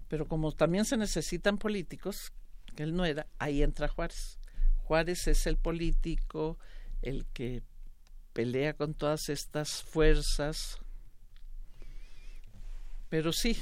pero 0.07 0.29
como 0.29 0.53
también 0.53 0.85
se 0.85 0.97
necesitan 0.97 1.59
políticos, 1.59 2.33
que 2.77 2.85
él 2.85 2.95
no 2.95 3.05
era, 3.05 3.27
ahí 3.41 3.65
entra 3.65 3.89
Juárez. 3.89 4.39
Juárez 4.85 5.27
es 5.27 5.45
el 5.49 5.57
político, 5.57 6.57
el 7.03 7.27
que 7.33 7.65
pelea 8.33 8.75
con 8.75 8.95
todas 8.95 9.29
estas 9.29 9.83
fuerzas. 9.83 10.79
Pero 13.09 13.33
sí, 13.33 13.59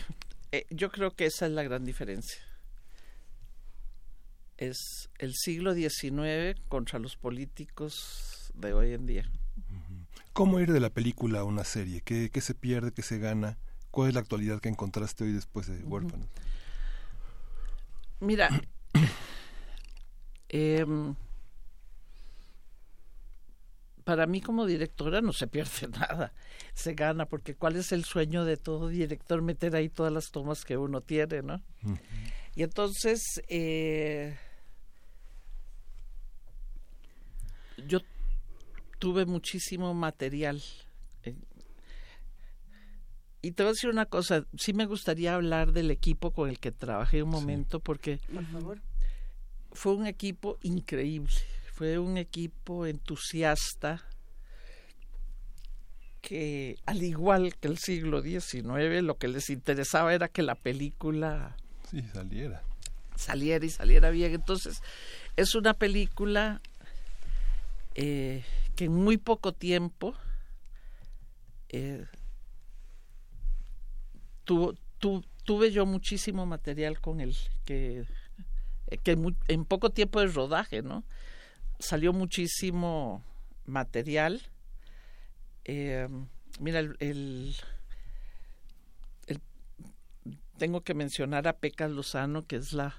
eh, 0.53 0.67
yo 0.71 0.91
creo 0.91 1.15
que 1.15 1.27
esa 1.27 1.47
es 1.47 1.53
la 1.53 1.63
gran 1.63 1.85
diferencia. 1.85 2.41
Es 4.57 5.11
el 5.19 5.35
siglo 5.35 5.75
XIX 5.75 6.61
contra 6.69 6.99
los 6.99 7.17
políticos 7.17 8.53
de 8.55 8.73
hoy 8.73 8.93
en 8.93 9.07
día. 9.07 9.31
¿Cómo 10.33 10.61
ir 10.61 10.73
de 10.73 10.81
la 10.81 10.91
película 10.91 11.41
a 11.41 11.45
una 11.45 11.65
serie? 11.65 12.03
¿Qué, 12.03 12.31
se 12.41 12.55
pierde? 12.55 12.93
¿Qué 12.93 13.03
se 13.03 13.19
gana? 13.19 13.59
¿Cuál 13.91 14.09
es 14.09 14.15
la 14.15 14.21
actualidad 14.21 14.61
que 14.61 14.69
encontraste 14.69 15.25
hoy 15.25 15.33
después 15.33 15.67
de 15.67 15.83
Huérfanos? 15.83 16.29
Mira, 18.21 18.49
eh, 20.49 20.85
para 24.07 24.29
mí 24.29 24.41
como 24.41 24.67
directora 24.67 25.21
no 25.21 25.33
se 25.33 25.49
pierde 25.49 25.89
nada, 25.99 26.33
se 26.75 26.95
gana, 26.95 27.27
porque 27.27 27.57
¿cuál 27.57 27.75
es 27.75 27.91
el 27.91 28.05
sueño 28.05 28.45
de 28.45 28.57
todo 28.57 28.87
director? 28.87 29.43
Meter 29.43 29.75
ahí 29.75 29.89
todas 29.89 30.13
las 30.13 30.31
tomas 30.31 30.65
que 30.65 30.77
uno 30.77 31.01
tiene, 31.01 31.43
¿no? 31.43 31.61
Y 32.55 32.63
entonces, 32.63 33.43
eh, 33.49 34.39
yo 37.89 37.99
tuve 39.01 39.27
muchísimo 39.27 39.93
material. 39.93 40.63
y 43.43 43.51
te 43.51 43.65
voy 43.65 43.71
a 43.71 43.73
decir 43.73 43.91
una 43.91 44.07
cosa, 44.07 44.47
sí 44.57 44.73
me 44.73 44.87
gustaría 44.87 45.35
hablar 45.35 45.73
del 45.73 45.91
equipo 45.91 46.31
con 46.31 46.49
el 46.49 46.61
que 46.61 46.71
trabajé 46.71 47.25
un 47.25 47.31
momento, 47.31 47.81
porque 47.81 48.21
fue 49.73 49.95
un 49.97 50.07
equipo 50.07 50.59
increíble 50.63 51.35
fue 51.77 51.99
un 51.99 52.17
equipo 52.17 52.87
entusiasta 52.87 54.03
que, 56.23 56.79
al 56.87 57.03
igual 57.03 57.55
que 57.55 57.69
el 57.69 57.77
siglo 57.77 58.23
XIX, 58.23 59.03
lo 59.03 59.19
que 59.19 59.29
les 59.29 59.51
interesaba 59.51 60.15
era 60.15 60.29
que 60.29 60.43
la 60.43 60.55
película 60.55 61.55
sí, 61.91 62.03
saliera. 62.15 62.63
saliera 63.15 63.67
y 63.67 63.69
saliera 63.69 64.09
bien. 64.09 64.33
Entonces, 64.33 64.81
es 65.37 65.55
una 65.55 65.75
película 65.75 66.63
eh, 67.95 68.43
que 68.75 68.87
en 68.87 68.95
muy 68.95 69.19
poco 69.19 69.53
tiempo 69.53 70.15
eh, 71.69 72.07
tuve 74.47 75.73
yo 75.73 75.85
muchísimo 75.85 76.47
material 76.47 77.03
con 77.03 77.21
él, 77.21 77.37
que, 77.67 78.07
que 79.03 79.19
en 79.49 79.65
poco 79.67 79.91
tiempo 79.91 80.21
de 80.21 80.29
rodaje, 80.29 80.81
¿no? 80.81 81.05
Salió 81.79 82.13
muchísimo 82.13 83.23
material. 83.67 84.43
Eh, 85.65 86.09
mira, 86.61 86.81
el, 86.81 87.57
tengo 90.59 90.83
que 90.83 90.95
mencionar 90.95 91.49
a 91.49 91.59
Peca 91.59 91.89
Lozano, 91.89 92.47
que 92.47 92.57
es 92.57 92.73
la 92.73 92.95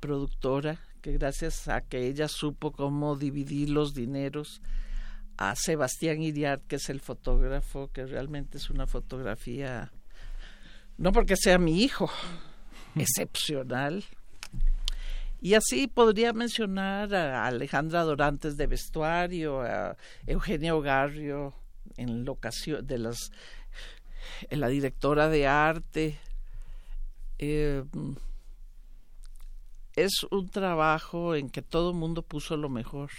productora, 0.00 0.80
que 1.02 1.12
gracias 1.12 1.68
a 1.68 1.82
que 1.82 2.06
ella 2.06 2.28
supo 2.28 2.72
cómo 2.72 3.16
dividir 3.16 3.70
los 3.70 3.94
dineros, 3.94 4.62
a 5.36 5.54
Sebastián 5.56 6.22
Iriart, 6.22 6.66
que 6.66 6.76
es 6.76 6.88
el 6.88 7.00
fotógrafo, 7.00 7.90
que 7.92 8.06
realmente 8.06 8.58
es 8.58 8.70
una 8.70 8.86
fotografía, 8.86 9.92
no 10.96 11.12
porque 11.12 11.36
sea 11.36 11.58
mi 11.58 11.82
hijo, 11.82 12.10
excepcional. 12.94 14.04
Y 15.44 15.52
así 15.52 15.88
podría 15.88 16.32
mencionar 16.32 17.14
a 17.14 17.44
Alejandra 17.44 18.02
Dorantes 18.02 18.56
de 18.56 18.66
vestuario, 18.66 19.60
a 19.60 19.94
Eugenio 20.26 20.80
Garrio 20.80 21.52
en 21.98 22.24
de 22.24 22.98
las 22.98 23.30
la 24.48 24.68
directora 24.68 25.28
de 25.28 25.46
arte, 25.46 26.18
eh, 27.38 27.84
es 29.96 30.12
un 30.30 30.48
trabajo 30.48 31.34
en 31.34 31.50
que 31.50 31.60
todo 31.60 31.90
el 31.90 31.96
mundo 31.96 32.22
puso 32.22 32.56
lo 32.56 32.70
mejor 32.70 33.10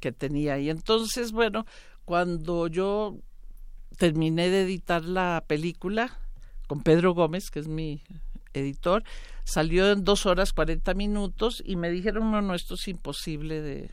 que 0.00 0.12
tenía. 0.12 0.58
Y 0.58 0.68
entonces, 0.68 1.32
bueno, 1.32 1.64
cuando 2.04 2.66
yo 2.66 3.16
terminé 3.96 4.50
de 4.50 4.64
editar 4.64 5.02
la 5.02 5.42
película 5.46 6.18
con 6.66 6.82
Pedro 6.82 7.14
Gómez, 7.14 7.48
que 7.50 7.60
es 7.60 7.68
mi 7.68 8.02
editor, 8.58 9.04
salió 9.44 9.90
en 9.90 10.04
dos 10.04 10.26
horas 10.26 10.52
cuarenta 10.52 10.94
minutos 10.94 11.62
y 11.64 11.76
me 11.76 11.90
dijeron, 11.90 12.30
no, 12.30 12.42
no, 12.42 12.54
esto 12.54 12.74
es 12.74 12.88
imposible 12.88 13.62
de, 13.62 13.90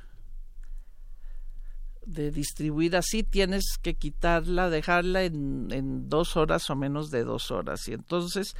de 2.06 2.32
distribuir 2.32 2.96
así, 2.96 3.24
tienes 3.24 3.78
que 3.82 3.94
quitarla, 3.94 4.70
dejarla 4.70 5.24
en, 5.24 5.68
en 5.72 6.10
dos 6.10 6.36
horas 6.36 6.70
o 6.70 6.76
menos 6.76 7.12
de 7.12 7.24
dos 7.24 7.52
horas. 7.52 7.88
Y 7.88 7.94
entonces 7.94 8.56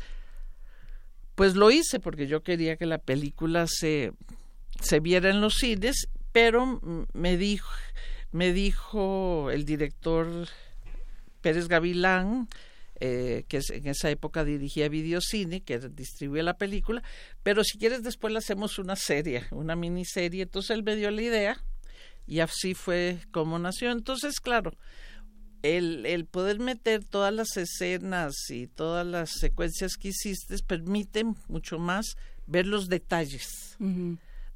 pues 1.36 1.56
lo 1.56 1.70
hice 1.70 2.00
porque 2.00 2.28
yo 2.28 2.44
quería 2.44 2.78
que 2.78 2.86
la 2.86 2.98
película 2.98 3.68
se, 3.68 4.14
se 4.82 5.02
viera 5.02 5.30
en 5.30 5.42
los 5.42 5.56
cines, 5.56 6.08
pero 6.32 6.80
me 7.14 7.38
dijo, 7.38 7.70
me 8.32 8.54
dijo 8.54 9.52
el 9.52 9.66
director 9.66 10.28
Pérez 11.42 11.68
Gavilán, 11.68 12.48
eh, 13.00 13.44
que 13.48 13.60
en 13.70 13.88
esa 13.88 14.10
época 14.10 14.44
dirigía 14.44 14.90
Videocine, 14.90 15.62
que 15.62 15.80
distribuía 15.80 16.44
la 16.44 16.58
película, 16.58 17.04
pero 17.44 17.64
si 17.64 17.78
quieres 17.78 18.04
después 18.04 18.32
le 18.32 18.40
hacemos 18.40 18.80
una 18.80 18.96
serie, 18.96 19.44
una 19.52 19.76
miniserie. 19.76 20.44
Entonces 20.44 20.72
él 20.72 20.84
me 20.84 20.96
dio 20.96 21.12
la 21.12 21.22
idea 21.22 21.64
y 22.28 22.40
así 22.40 22.74
fue 22.74 23.20
como 23.32 23.60
nació. 23.60 23.92
Entonces, 23.92 24.40
claro, 24.40 24.72
el, 25.62 26.06
el 26.06 26.26
poder 26.26 26.60
meter 26.60 27.04
todas 27.04 27.34
las 27.34 27.58
escenas 27.58 28.34
y 28.50 28.68
todas 28.68 29.06
las 29.06 29.32
secuencias 29.32 29.96
que 29.98 30.10
hiciste 30.10 30.56
permite 30.66 31.24
mucho 31.48 31.80
más 31.80 32.16
ver 32.48 32.68
los 32.68 32.88
detalles 32.88 33.76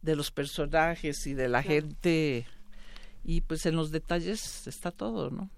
de 0.02 0.16
los 0.16 0.32
personajes 0.32 1.26
y 1.28 1.34
de 1.34 1.50
la 1.50 1.64
gente 1.64 2.48
y 3.24 3.42
pues 3.42 3.66
en 3.66 3.76
los 3.76 3.92
detalles 3.92 4.68
está 4.68 4.92
todo, 4.92 5.30
¿no? 5.30 5.50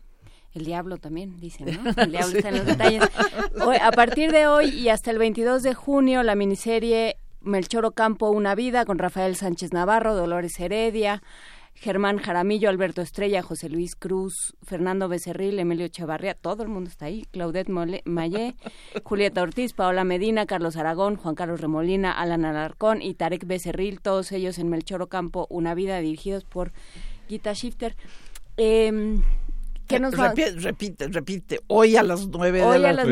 El 0.54 0.66
diablo 0.66 0.98
también, 0.98 1.40
dicen, 1.40 1.68
¿no? 1.84 1.92
El 1.98 2.12
diablo 2.12 2.38
está 2.38 2.50
en 2.50 2.58
los 2.58 2.66
detalles. 2.66 3.04
a 3.82 3.92
partir 3.92 4.32
de 4.32 4.48
hoy 4.48 4.70
y 4.70 4.90
hasta 4.90 5.12
el 5.12 5.18
22 5.18 5.64
de 5.64 5.74
junio, 5.74 6.24
la 6.24 6.36
miniserie 6.36 7.18
Melchor 7.42 7.86
Ocampo, 7.86 8.30
Una 8.30 8.54
Vida, 8.54 8.86
con 8.86 9.00
Rafael 9.00 9.36
Sánchez 9.36 9.72
Navarro, 9.74 10.14
Dolores 10.14 10.60
Heredia, 10.60 11.24
Germán 11.74 12.20
Jaramillo, 12.20 12.70
Alberto 12.70 13.02
Estrella, 13.02 13.42
José 13.42 13.70
Luis 13.70 13.96
Cruz, 13.96 14.56
Fernando 14.62 15.08
Becerril, 15.08 15.58
Emilio 15.58 15.88
Chavarría, 15.88 16.36
todo 16.36 16.64
el 16.64 16.70
mundo 16.70 16.90
está 16.90 17.06
ahí, 17.06 17.26
Claudette 17.32 17.70
Mayé, 18.06 18.56
Julieta 19.04 19.42
Ortiz, 19.42 19.74
Paola 19.74 20.04
Medina, 20.04 20.46
Carlos 20.46 20.76
Aragón, 20.76 21.16
Juan 21.16 21.34
Carlos 21.34 21.62
Remolina, 21.62 22.12
Alan 22.12 22.46
Alarcón 22.46 23.02
y 23.02 23.16
Tarek 23.16 23.48
Becerril, 23.48 24.02
todos 24.02 24.32
ellos 24.32 24.60
en 24.60 24.70
Melchoro 24.70 25.08
Campo, 25.08 25.48
Una 25.50 25.74
Vida, 25.74 26.00
dirigidos 26.00 26.44
por 26.44 26.72
Gita 27.28 27.54
Shifter. 27.54 27.96
Eh, 28.58 29.22
¿Qué 29.92 30.00
nos 30.00 30.18
repite, 30.18 30.52
repite, 30.52 31.08
repite, 31.10 31.60
hoy 31.68 31.96
a 31.96 32.04
las 32.04 32.28
nueve 32.28 32.64
hoy 32.64 32.84
a 32.84 32.94
las 32.94 33.08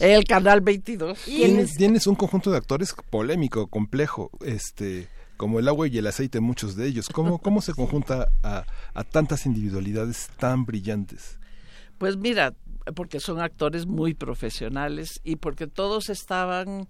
el 0.00 0.24
canal 0.24 0.60
22. 0.60 1.18
¿Tienes, 1.24 1.74
tienes 1.74 2.06
un 2.06 2.14
conjunto 2.14 2.50
de 2.50 2.56
actores 2.56 2.94
polémico, 3.10 3.66
complejo, 3.68 4.30
este 4.44 5.08
como 5.36 5.58
el 5.58 5.68
agua 5.68 5.88
y 5.88 5.98
el 5.98 6.06
aceite, 6.06 6.40
muchos 6.40 6.76
de 6.76 6.86
ellos. 6.86 7.08
¿Cómo, 7.08 7.38
cómo 7.42 7.60
se 7.60 7.72
conjunta 7.72 8.28
a, 8.42 8.64
tantas 9.04 9.46
individualidades 9.46 10.30
tan 10.38 10.64
brillantes? 10.64 11.38
Pues 11.98 12.16
mira, 12.16 12.54
porque 12.94 13.20
son 13.20 13.40
actores 13.40 13.86
muy 13.86 14.14
profesionales 14.14 15.20
y 15.24 15.36
porque 15.36 15.66
todos 15.66 16.08
estaban, 16.08 16.86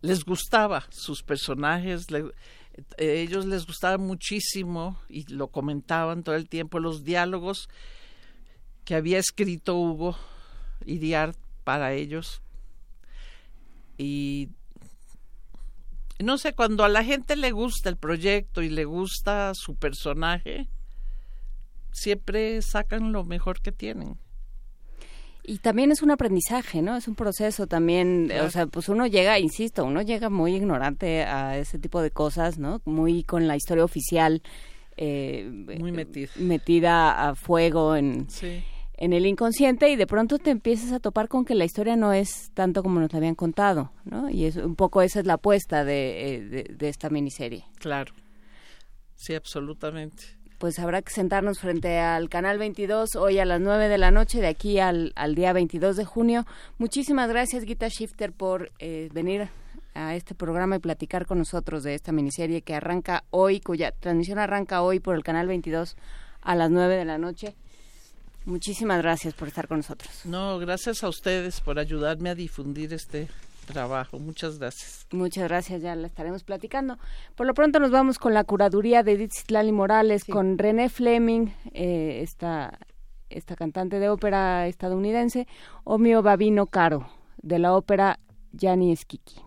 les 0.00 0.24
gustaba 0.24 0.84
sus 0.90 1.22
personajes, 1.22 2.06
ellos 2.98 3.46
les 3.46 3.66
gustaba 3.66 3.98
muchísimo 3.98 4.98
y 5.08 5.32
lo 5.32 5.48
comentaban 5.48 6.22
todo 6.22 6.34
el 6.34 6.48
tiempo, 6.48 6.80
los 6.80 7.04
diálogos 7.04 7.68
que 8.86 8.94
había 8.94 9.18
escrito 9.18 9.76
Hugo 9.76 10.16
Iriart 10.86 11.36
para 11.64 11.92
ellos. 11.92 12.40
Y 13.98 14.48
no 16.20 16.38
sé, 16.38 16.54
cuando 16.54 16.84
a 16.84 16.88
la 16.88 17.02
gente 17.04 17.34
le 17.34 17.50
gusta 17.50 17.88
el 17.90 17.96
proyecto 17.96 18.62
y 18.62 18.68
le 18.70 18.84
gusta 18.84 19.52
su 19.54 19.74
personaje, 19.74 20.68
siempre 21.90 22.62
sacan 22.62 23.12
lo 23.12 23.24
mejor 23.24 23.60
que 23.60 23.72
tienen. 23.72 24.18
Y 25.42 25.58
también 25.58 25.90
es 25.90 26.02
un 26.02 26.12
aprendizaje, 26.12 26.80
¿no? 26.80 26.96
Es 26.96 27.08
un 27.08 27.16
proceso 27.16 27.66
también, 27.66 28.30
o 28.40 28.50
sea, 28.50 28.66
pues 28.66 28.88
uno 28.88 29.06
llega, 29.06 29.38
insisto, 29.38 29.84
uno 29.84 30.02
llega 30.02 30.30
muy 30.30 30.54
ignorante 30.54 31.24
a 31.24 31.58
ese 31.58 31.78
tipo 31.78 32.02
de 32.02 32.12
cosas, 32.12 32.58
¿no? 32.58 32.80
Muy 32.84 33.24
con 33.24 33.48
la 33.48 33.56
historia 33.56 33.84
oficial. 33.84 34.42
Eh, 34.96 35.48
muy 35.78 35.92
metida. 35.92 36.30
metida 36.36 37.28
a 37.28 37.34
fuego 37.34 37.96
en, 37.96 38.30
sí 38.30 38.64
en 38.96 39.12
el 39.12 39.26
inconsciente 39.26 39.90
y 39.90 39.96
de 39.96 40.06
pronto 40.06 40.38
te 40.38 40.50
empiezas 40.50 40.92
a 40.92 41.00
topar 41.00 41.28
con 41.28 41.44
que 41.44 41.54
la 41.54 41.64
historia 41.64 41.96
no 41.96 42.12
es 42.12 42.50
tanto 42.54 42.82
como 42.82 43.00
nos 43.00 43.12
la 43.12 43.18
habían 43.18 43.34
contado, 43.34 43.92
¿no? 44.04 44.30
Y 44.30 44.46
es 44.46 44.56
un 44.56 44.74
poco 44.74 45.02
esa 45.02 45.20
es 45.20 45.26
la 45.26 45.34
apuesta 45.34 45.84
de, 45.84 46.34
eh, 46.34 46.64
de, 46.70 46.88
esta 46.88 47.10
miniserie. 47.10 47.64
Claro. 47.78 48.14
Sí, 49.14 49.34
absolutamente. 49.34 50.24
Pues 50.58 50.78
habrá 50.78 51.02
que 51.02 51.12
sentarnos 51.12 51.58
frente 51.58 51.98
al 51.98 52.30
canal 52.30 52.58
22 52.58 53.16
hoy 53.16 53.38
a 53.38 53.44
las 53.44 53.60
9 53.60 53.88
de 53.88 53.98
la 53.98 54.10
noche, 54.10 54.40
de 54.40 54.46
aquí 54.46 54.78
al, 54.78 55.12
al 55.14 55.34
día 55.34 55.52
22 55.52 55.96
de 55.96 56.04
junio. 56.06 56.46
Muchísimas 56.78 57.28
gracias, 57.28 57.64
Gita 57.64 57.88
Shifter, 57.88 58.32
por 58.32 58.72
eh, 58.78 59.10
venir 59.12 59.48
a 59.92 60.14
este 60.14 60.34
programa 60.34 60.76
y 60.76 60.78
platicar 60.78 61.26
con 61.26 61.38
nosotros 61.38 61.82
de 61.82 61.94
esta 61.94 62.12
miniserie 62.12 62.62
que 62.62 62.74
arranca 62.74 63.24
hoy, 63.30 63.60
cuya 63.60 63.92
transmisión 63.92 64.38
arranca 64.38 64.82
hoy 64.82 65.00
por 65.00 65.14
el 65.14 65.22
canal 65.22 65.46
22 65.46 65.96
a 66.40 66.54
las 66.54 66.70
9 66.70 66.96
de 66.96 67.04
la 67.04 67.18
noche. 67.18 67.56
Muchísimas 68.46 69.02
gracias 69.02 69.34
por 69.34 69.48
estar 69.48 69.66
con 69.66 69.78
nosotros. 69.78 70.24
No, 70.24 70.58
gracias 70.58 71.02
a 71.02 71.08
ustedes 71.08 71.60
por 71.60 71.80
ayudarme 71.80 72.30
a 72.30 72.34
difundir 72.36 72.94
este 72.94 73.28
trabajo. 73.66 74.20
Muchas 74.20 74.60
gracias. 74.60 75.04
Muchas 75.10 75.48
gracias, 75.48 75.82
ya 75.82 75.96
la 75.96 76.06
estaremos 76.06 76.44
platicando. 76.44 76.96
Por 77.34 77.48
lo 77.48 77.54
pronto 77.54 77.80
nos 77.80 77.90
vamos 77.90 78.20
con 78.20 78.34
la 78.34 78.44
curaduría 78.44 79.02
de 79.02 79.12
Edith 79.12 79.32
Citlali 79.32 79.72
Morales, 79.72 80.24
con 80.24 80.58
René 80.58 80.88
Fleming, 80.88 81.48
eh, 81.74 82.20
esta, 82.22 82.78
esta 83.30 83.56
cantante 83.56 83.98
de 83.98 84.08
ópera 84.08 84.68
estadounidense, 84.68 85.48
o 85.82 85.98
Mio 85.98 86.22
Babino 86.22 86.66
Caro, 86.66 87.10
de 87.42 87.58
la 87.58 87.74
ópera 87.74 88.20
Gianni 88.52 88.94
Schicchi. 88.94 89.45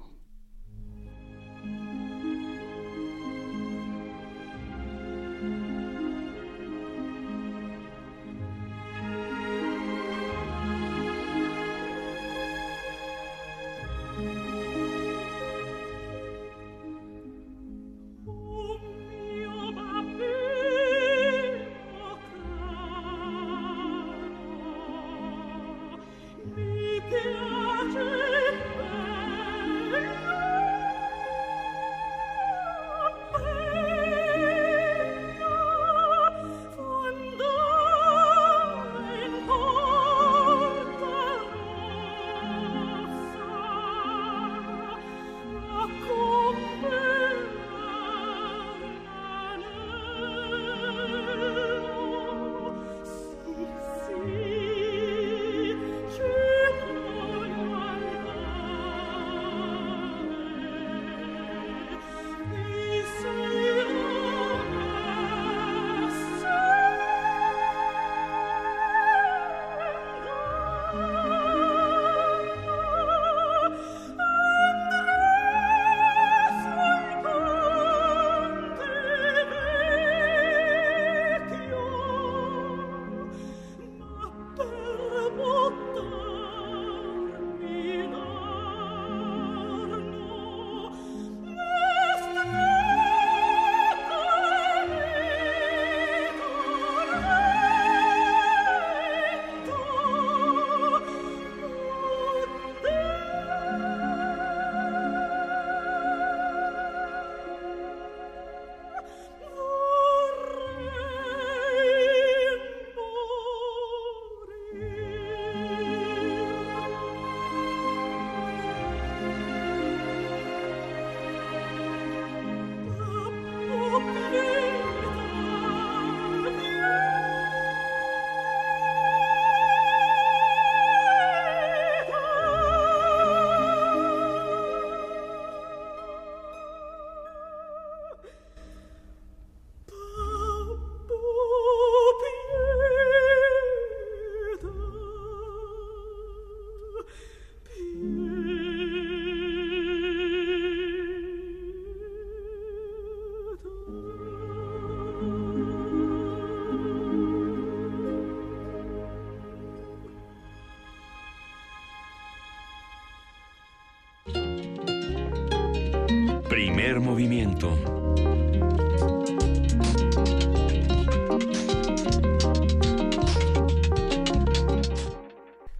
Primer 166.89 167.07
movimiento. 167.07 167.77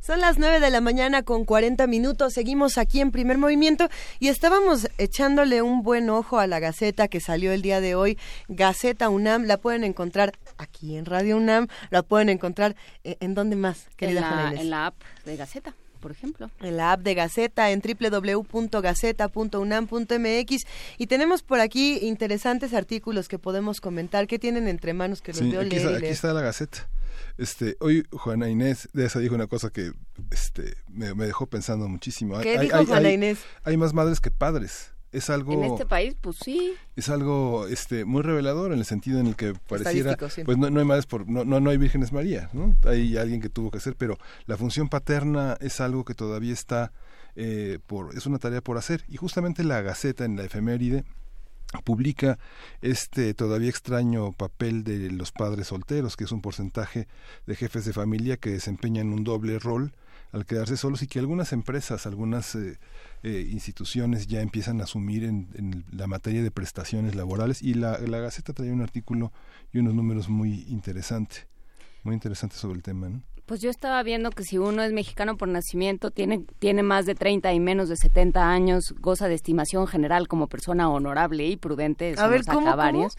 Son 0.02 0.20
las 0.20 0.38
9 0.38 0.60
de 0.60 0.70
la 0.70 0.82
mañana 0.82 1.24
con 1.24 1.46
40 1.46 1.88
minutos. 1.88 2.34
Seguimos 2.34 2.78
aquí 2.78 3.02
en 3.02 3.10
primer 3.10 3.40
movimiento 3.40 3.90
y 4.20 4.28
estábamos 4.28 4.88
echándole 5.00 5.64
un 5.64 5.82
buen 5.82 6.12
ojo 6.12 6.38
a 6.38 6.46
la 6.46 6.60
Gaceta 6.60 7.08
que 7.08 7.20
salió 7.20 7.54
el 7.54 7.64
día 7.64 7.82
de 7.82 7.96
hoy. 7.96 8.20
Gaceta 8.48 9.10
UNAM, 9.10 9.46
la 9.46 9.58
pueden 9.58 9.84
encontrar 9.84 10.34
aquí 10.60 10.96
en 10.96 11.06
Radio 11.06 11.38
UNAM, 11.38 11.70
la 11.90 12.04
pueden 12.04 12.30
encontrar 12.30 12.76
eh, 13.04 13.18
en, 13.20 13.34
dónde 13.34 13.56
más, 13.56 13.88
querida 13.98 14.54
en 14.56 14.70
la 14.70 14.86
app 14.86 14.96
de 15.26 15.38
Gaceta 15.38 15.74
por 16.00 16.11
ejemplo. 16.11 16.52
En 16.61 16.78
la 16.78 16.94
app 16.94 17.02
de 17.02 17.16
Gaceta, 17.16 17.72
en 17.72 17.82
www.gaceta.unam.mx. 17.82 20.66
Y 20.98 21.08
tenemos 21.08 21.44
por 21.44 21.60
aquí 21.60 21.98
interesantes 22.02 22.74
artículos 22.74 23.28
que 23.28 23.38
podemos 23.40 23.82
comentar. 23.82 24.28
¿Qué 24.28 24.40
tienen 24.40 24.68
entre 24.68 24.94
manos 24.94 25.22
que 25.22 25.34
los 25.34 25.42
veo 25.42 25.60
aquí 25.61 25.72
leer, 25.72 25.86
Está, 25.86 25.98
aquí 25.98 26.08
está 26.08 26.34
la 26.34 26.42
Gaceta. 26.42 26.90
Este, 27.38 27.76
hoy 27.80 28.06
Juana 28.11 28.50
Inés 28.50 28.90
de 28.94 29.06
esa 29.06 29.19
dijo 29.19 29.36
una 29.36 29.48
cosa 29.48 29.69
que 29.69 29.92
este, 30.32 30.76
me, 30.90 31.14
dejó 31.14 31.48
pensando 31.48 31.88
muchísimo. 31.88 32.40
¿Qué 32.40 32.58
hay, 32.58 32.68
dijo 32.68 32.86
Juana 32.86 33.11
Inés? 33.11 33.40
Hay 33.64 33.78
más 33.78 33.94
madres 33.94 34.19
que 34.19 34.32
padres 34.32 34.92
es 35.12 35.30
algo 35.30 35.54
en 35.54 35.64
este 35.64 35.86
país 35.86 36.16
pues 36.20 36.38
sí. 36.44 36.74
es 36.96 37.10
algo 37.10 37.68
este 37.68 38.06
muy 38.06 38.22
revelador 38.22 38.72
en 38.72 38.80
el 38.80 38.86
sentido 38.86 39.20
en 39.20 39.28
el 39.28 39.36
que 39.36 39.54
pareciera 39.68 40.16
pues 40.18 40.58
no, 40.58 40.70
no, 40.70 40.80
hay 40.80 40.86
madres 40.86 41.06
por 41.08 41.28
no, 41.28 41.44
no, 41.44 41.60
no 41.60 41.70
hay 41.70 41.78
vírgenes 41.78 42.12
María 42.12 42.50
no 42.54 42.76
hay 42.86 43.18
alguien 43.18 43.42
que 43.42 43.50
tuvo 43.50 43.72
que 43.72 43.80
hacer 43.80 43.96
pero 43.96 44.18
la 44.46 44.58
función 44.58 44.88
paterna 44.88 45.58
es 45.62 45.82
algo 45.82 46.06
que 46.06 46.14
todavía 46.14 46.54
está 46.54 46.92
eh, 47.36 47.80
por 47.86 48.18
es 48.18 48.26
una 48.26 48.40
tarea 48.40 48.60
por 48.60 48.78
hacer. 48.78 49.06
Y 49.08 49.18
justamente 49.18 49.64
la 49.64 49.82
Gaceta 49.82 50.26
en 50.26 50.36
la 50.36 50.44
efeméride 50.44 51.06
publica 51.84 52.40
este 52.82 53.34
todavía 53.34 53.70
extraño 53.70 54.34
papel 54.34 54.84
de 54.84 55.12
los 55.12 55.32
padres 55.32 55.68
solteros, 55.68 56.18
que 56.18 56.24
es 56.24 56.32
un 56.32 56.42
porcentaje 56.42 57.08
de 57.46 57.56
jefes 57.56 57.86
de 57.86 57.94
familia 57.94 58.38
que 58.38 58.50
desempeñan 58.50 59.14
un 59.14 59.24
doble 59.24 59.60
rol 59.60 59.94
al 60.32 60.45
quedarse 60.45 60.77
solos 60.77 61.01
y 61.01 61.08
que 61.08 61.19
algunas 61.19 61.53
empresas, 61.53 62.06
algunas 62.06 62.56
eh, 62.56 62.77
eh, 63.24 63.48
instituciones 63.51 64.27
ya 64.27 64.41
empiezan 64.41 64.82
a 64.82 64.83
asumir 64.83 65.24
en, 65.24 65.85
la 65.91 66.08
materia 66.08 66.43
de 66.43 66.51
prestaciones 66.51 67.16
laborales 67.16 67.61
y 67.61 67.74
la, 67.74 67.98
la 67.99 68.19
Gaceta 68.19 68.53
trae 68.53 68.72
un 68.72 68.82
artículo 68.82 69.32
y 69.74 69.80
unos 69.80 69.93
números 69.93 70.30
muy 70.30 70.66
interesantes, 70.69 71.48
muy 72.03 72.14
interesantes 72.14 72.59
sobre 72.59 72.75
el 72.75 72.83
tema. 72.83 73.09
¿no? 73.09 73.22
Pues 73.49 73.61
yo 73.61 73.72
estaba 73.72 74.03
viendo 74.03 74.30
que 74.30 74.43
si 74.43 74.59
uno 74.59 74.83
es 74.83 74.93
mexicano 74.93 75.35
por 75.35 75.48
nacimiento, 75.48 76.11
tiene, 76.11 76.45
tiene 76.59 76.83
más 76.83 77.08
de 77.08 77.16
30 77.16 77.51
y 77.51 77.59
menos 77.59 77.90
de 77.90 77.95
70 77.95 78.48
años, 78.48 78.93
goza 78.99 79.27
de 79.27 79.33
estimación 79.33 79.88
general 79.88 80.27
como 80.27 80.45
persona 80.45 80.88
honorable 80.88 81.48
y 81.48 81.58
prudente, 81.58 82.14
a 82.19 82.27
ver, 82.27 82.45
¿cómo, 82.45 82.75
varios. 82.75 83.17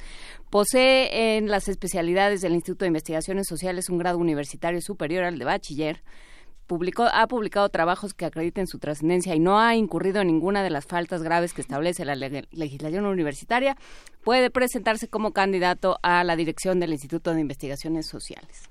Posee 0.48 1.36
en 1.36 1.48
las 1.48 1.66
especialidades 1.66 2.42
del 2.42 2.52
Instituto 2.52 2.84
de 2.84 2.90
Investigaciones 2.90 3.48
Sociales 3.48 3.88
un 3.88 3.98
grado 3.98 4.18
universitario 4.18 4.80
superior 4.80 5.24
al 5.24 5.36
de 5.36 5.44
bachiller. 5.44 6.04
Publicó, 6.70 7.02
ha 7.12 7.26
publicado 7.26 7.68
trabajos 7.68 8.14
que 8.14 8.24
acrediten 8.24 8.68
su 8.68 8.78
trascendencia 8.78 9.34
y 9.34 9.40
no 9.40 9.58
ha 9.58 9.74
incurrido 9.74 10.20
en 10.20 10.28
ninguna 10.28 10.62
de 10.62 10.70
las 10.70 10.86
faltas 10.86 11.20
graves 11.20 11.52
que 11.52 11.62
establece 11.62 12.04
la 12.04 12.14
legislación 12.14 13.06
universitaria, 13.06 13.76
puede 14.22 14.50
presentarse 14.50 15.08
como 15.08 15.32
candidato 15.32 15.98
a 16.04 16.22
la 16.22 16.36
dirección 16.36 16.78
del 16.78 16.92
Instituto 16.92 17.34
de 17.34 17.40
Investigaciones 17.40 18.06
Sociales. 18.06 18.70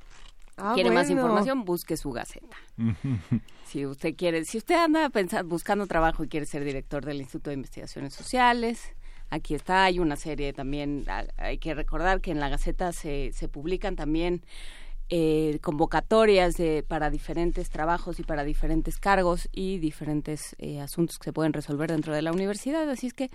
Ah, 0.55 0.71
quiere 0.75 0.91
más 0.91 1.09
información, 1.09 1.65
busque 1.65 1.97
su 1.97 2.11
gaceta. 2.11 2.55
si 3.65 3.85
usted 3.85 4.15
quiere, 4.15 4.45
si 4.45 4.59
usted 4.59 4.75
anda 4.75 5.09
pensando, 5.09 5.49
buscando 5.49 5.85
trabajo 5.85 6.23
y 6.23 6.29
quiere 6.29 6.45
ser 6.45 6.63
director 6.63 7.03
del 7.03 7.17
Instituto 7.17 7.49
de 7.49 7.55
Investigaciones 7.55 8.13
Sociales, 8.13 8.93
aquí 9.29 9.55
está, 9.55 9.83
hay 9.83 9.99
una 9.99 10.15
serie 10.15 10.53
también, 10.53 11.03
hay 11.35 11.57
que 11.57 11.73
recordar 11.73 12.21
que 12.21 12.31
en 12.31 12.39
la 12.39 12.47
Gaceta 12.47 12.93
se, 12.93 13.31
se 13.33 13.49
publican 13.49 13.97
también 13.97 14.41
eh, 15.09 15.59
convocatorias 15.61 16.55
de, 16.55 16.83
para 16.87 17.09
diferentes 17.09 17.69
trabajos 17.69 18.19
y 18.19 18.23
para 18.23 18.43
diferentes 18.43 18.97
cargos 18.97 19.49
y 19.51 19.79
diferentes 19.79 20.55
eh, 20.59 20.79
asuntos 20.79 21.17
que 21.17 21.25
se 21.25 21.33
pueden 21.33 21.53
resolver 21.53 21.91
dentro 21.91 22.13
de 22.13 22.21
la 22.21 22.31
universidad, 22.31 22.89
así 22.89 23.07
es 23.07 23.13
que 23.13 23.29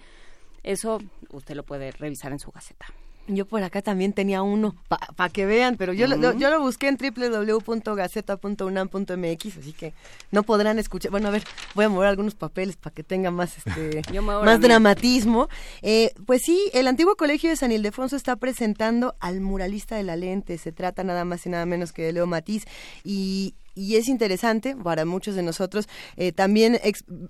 eso 0.62 1.00
usted 1.30 1.54
lo 1.54 1.64
puede 1.64 1.90
revisar 1.90 2.32
en 2.32 2.38
su 2.38 2.50
Gaceta. 2.50 2.86
Yo 3.26 3.46
por 3.46 3.62
acá 3.62 3.80
también 3.80 4.12
tenía 4.12 4.42
uno, 4.42 4.76
para 4.88 5.32
que 5.32 5.46
vean, 5.46 5.76
pero 5.76 5.94
yo, 5.94 6.06
lo, 6.06 6.34
yo 6.34 6.50
lo 6.50 6.60
busqué 6.60 6.88
en 6.88 6.98
www.gaceta.unam.mx, 6.98 9.56
así 9.56 9.72
que 9.72 9.94
no 10.30 10.42
podrán 10.42 10.78
escuchar. 10.78 11.10
Bueno, 11.10 11.28
a 11.28 11.30
ver, 11.30 11.42
voy 11.74 11.86
a 11.86 11.88
mover 11.88 12.08
algunos 12.08 12.34
papeles 12.34 12.76
para 12.76 12.92
que 12.92 13.02
tenga 13.02 13.30
más, 13.30 13.56
este, 13.56 14.02
más 14.20 14.60
dramatismo. 14.60 15.48
Eh, 15.80 16.12
pues 16.26 16.42
sí, 16.44 16.70
el 16.74 16.86
antiguo 16.86 17.16
colegio 17.16 17.48
de 17.48 17.56
San 17.56 17.72
Ildefonso 17.72 18.16
está 18.16 18.36
presentando 18.36 19.14
al 19.20 19.40
muralista 19.40 19.96
de 19.96 20.02
la 20.02 20.16
lente. 20.16 20.58
Se 20.58 20.72
trata 20.72 21.02
nada 21.02 21.24
más 21.24 21.46
y 21.46 21.48
nada 21.48 21.64
menos 21.64 21.92
que 21.92 22.02
de 22.02 22.12
Leo 22.12 22.26
Matiz. 22.26 22.66
Y, 23.04 23.54
y 23.74 23.96
es 23.96 24.08
interesante 24.08 24.76
para 24.76 25.04
muchos 25.04 25.34
de 25.34 25.42
nosotros 25.42 25.88
eh, 26.16 26.32
también 26.32 26.78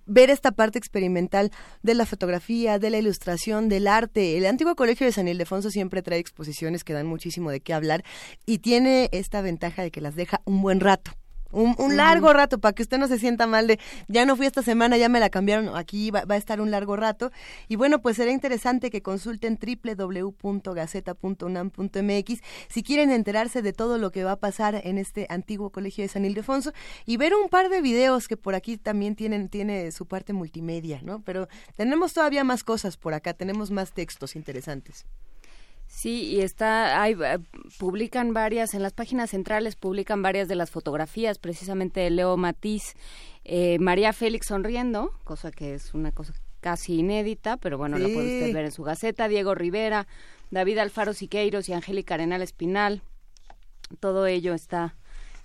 ver 0.06 0.30
esta 0.30 0.52
parte 0.52 0.78
experimental 0.78 1.50
de 1.82 1.94
la 1.94 2.06
fotografía, 2.06 2.78
de 2.78 2.90
la 2.90 2.98
ilustración, 2.98 3.68
del 3.68 3.86
arte. 3.86 4.36
El 4.36 4.46
antiguo 4.46 4.74
colegio 4.74 5.06
de 5.06 5.12
San 5.12 5.28
Ildefonso 5.28 5.70
siempre 5.70 6.02
trae 6.02 6.18
exposiciones 6.18 6.84
que 6.84 6.92
dan 6.92 7.06
muchísimo 7.06 7.50
de 7.50 7.60
qué 7.60 7.74
hablar 7.74 8.04
y 8.46 8.58
tiene 8.58 9.08
esta 9.12 9.40
ventaja 9.40 9.82
de 9.82 9.90
que 9.90 10.00
las 10.00 10.14
deja 10.14 10.40
un 10.44 10.62
buen 10.62 10.80
rato 10.80 11.12
un, 11.54 11.96
largo 11.96 12.32
rato 12.32 12.58
para 12.58 12.74
que 12.74 12.82
usted 12.82 12.98
no 12.98 13.06
se 13.08 13.18
sienta 13.18 13.46
mal 13.46 13.66
de 13.66 13.78
ya 14.08 14.26
no 14.26 14.36
fui 14.36 14.46
esta 14.46 14.62
semana, 14.62 14.96
ya 14.96 15.08
me 15.08 15.20
la 15.20 15.30
cambiaron, 15.30 15.76
aquí 15.76 16.10
va, 16.10 16.24
a 16.28 16.36
estar 16.36 16.60
un 16.60 16.70
largo 16.70 16.96
rato. 16.96 17.30
Y 17.68 17.76
bueno, 17.76 18.02
pues 18.02 18.16
será 18.16 18.32
interesante 18.32 18.90
que 18.90 19.02
consulten 19.02 19.58
www.gaceta.unam.mx 19.58 22.40
si 22.68 22.82
quieren 22.82 23.10
enterarse 23.10 23.62
de 23.62 23.72
todo 23.72 23.98
lo 23.98 24.10
que 24.10 24.24
va 24.24 24.32
a 24.32 24.36
pasar 24.36 24.80
en 24.84 24.98
este 24.98 25.26
antiguo 25.30 25.70
colegio 25.70 26.02
de 26.02 26.08
San 26.08 26.24
Ildefonso 26.24 26.72
y 27.06 27.16
ver 27.16 27.32
un 27.34 27.48
par 27.48 27.68
de 27.68 27.80
videos 27.80 28.26
que 28.28 28.36
por 28.36 28.54
aquí 28.54 28.76
también 28.76 29.16
tienen 29.16 29.48
tiene 29.48 29.90
su 29.92 30.06
parte 30.06 30.32
multimedia, 30.32 31.00
¿no? 31.02 31.22
Pero 31.22 31.48
tenemos 31.76 32.12
todavía 32.12 32.44
más 32.44 32.64
cosas 32.64 32.96
por 32.96 33.14
acá, 33.14 33.34
tenemos 33.34 33.70
más 33.70 33.92
textos 33.92 34.36
interesantes. 34.36 35.06
Sí, 35.94 36.24
y 36.24 36.40
está, 36.40 37.00
hay, 37.00 37.12
eh, 37.12 37.38
publican 37.78 38.34
varias, 38.34 38.74
en 38.74 38.82
las 38.82 38.92
páginas 38.92 39.30
centrales 39.30 39.76
publican 39.76 40.22
varias 40.22 40.48
de 40.48 40.56
las 40.56 40.68
fotografías, 40.68 41.38
precisamente 41.38 42.00
de 42.00 42.10
Leo 42.10 42.36
Matiz, 42.36 42.94
eh, 43.44 43.78
María 43.78 44.12
Félix 44.12 44.48
sonriendo, 44.48 45.12
cosa 45.22 45.52
que 45.52 45.72
es 45.72 45.94
una 45.94 46.10
cosa 46.10 46.34
casi 46.60 46.96
inédita, 46.96 47.58
pero 47.58 47.78
bueno, 47.78 47.96
lo 47.96 48.08
puede 48.12 48.38
usted 48.40 48.52
ver 48.52 48.64
en 48.64 48.72
su 48.72 48.82
gaceta, 48.82 49.28
Diego 49.28 49.54
Rivera, 49.54 50.08
David 50.50 50.78
Alfaro 50.78 51.14
Siqueiros 51.14 51.68
y 51.68 51.74
Angélica 51.74 52.14
Arenal 52.14 52.42
Espinal, 52.42 53.00
todo 54.00 54.26
ello 54.26 54.52
está 54.52 54.96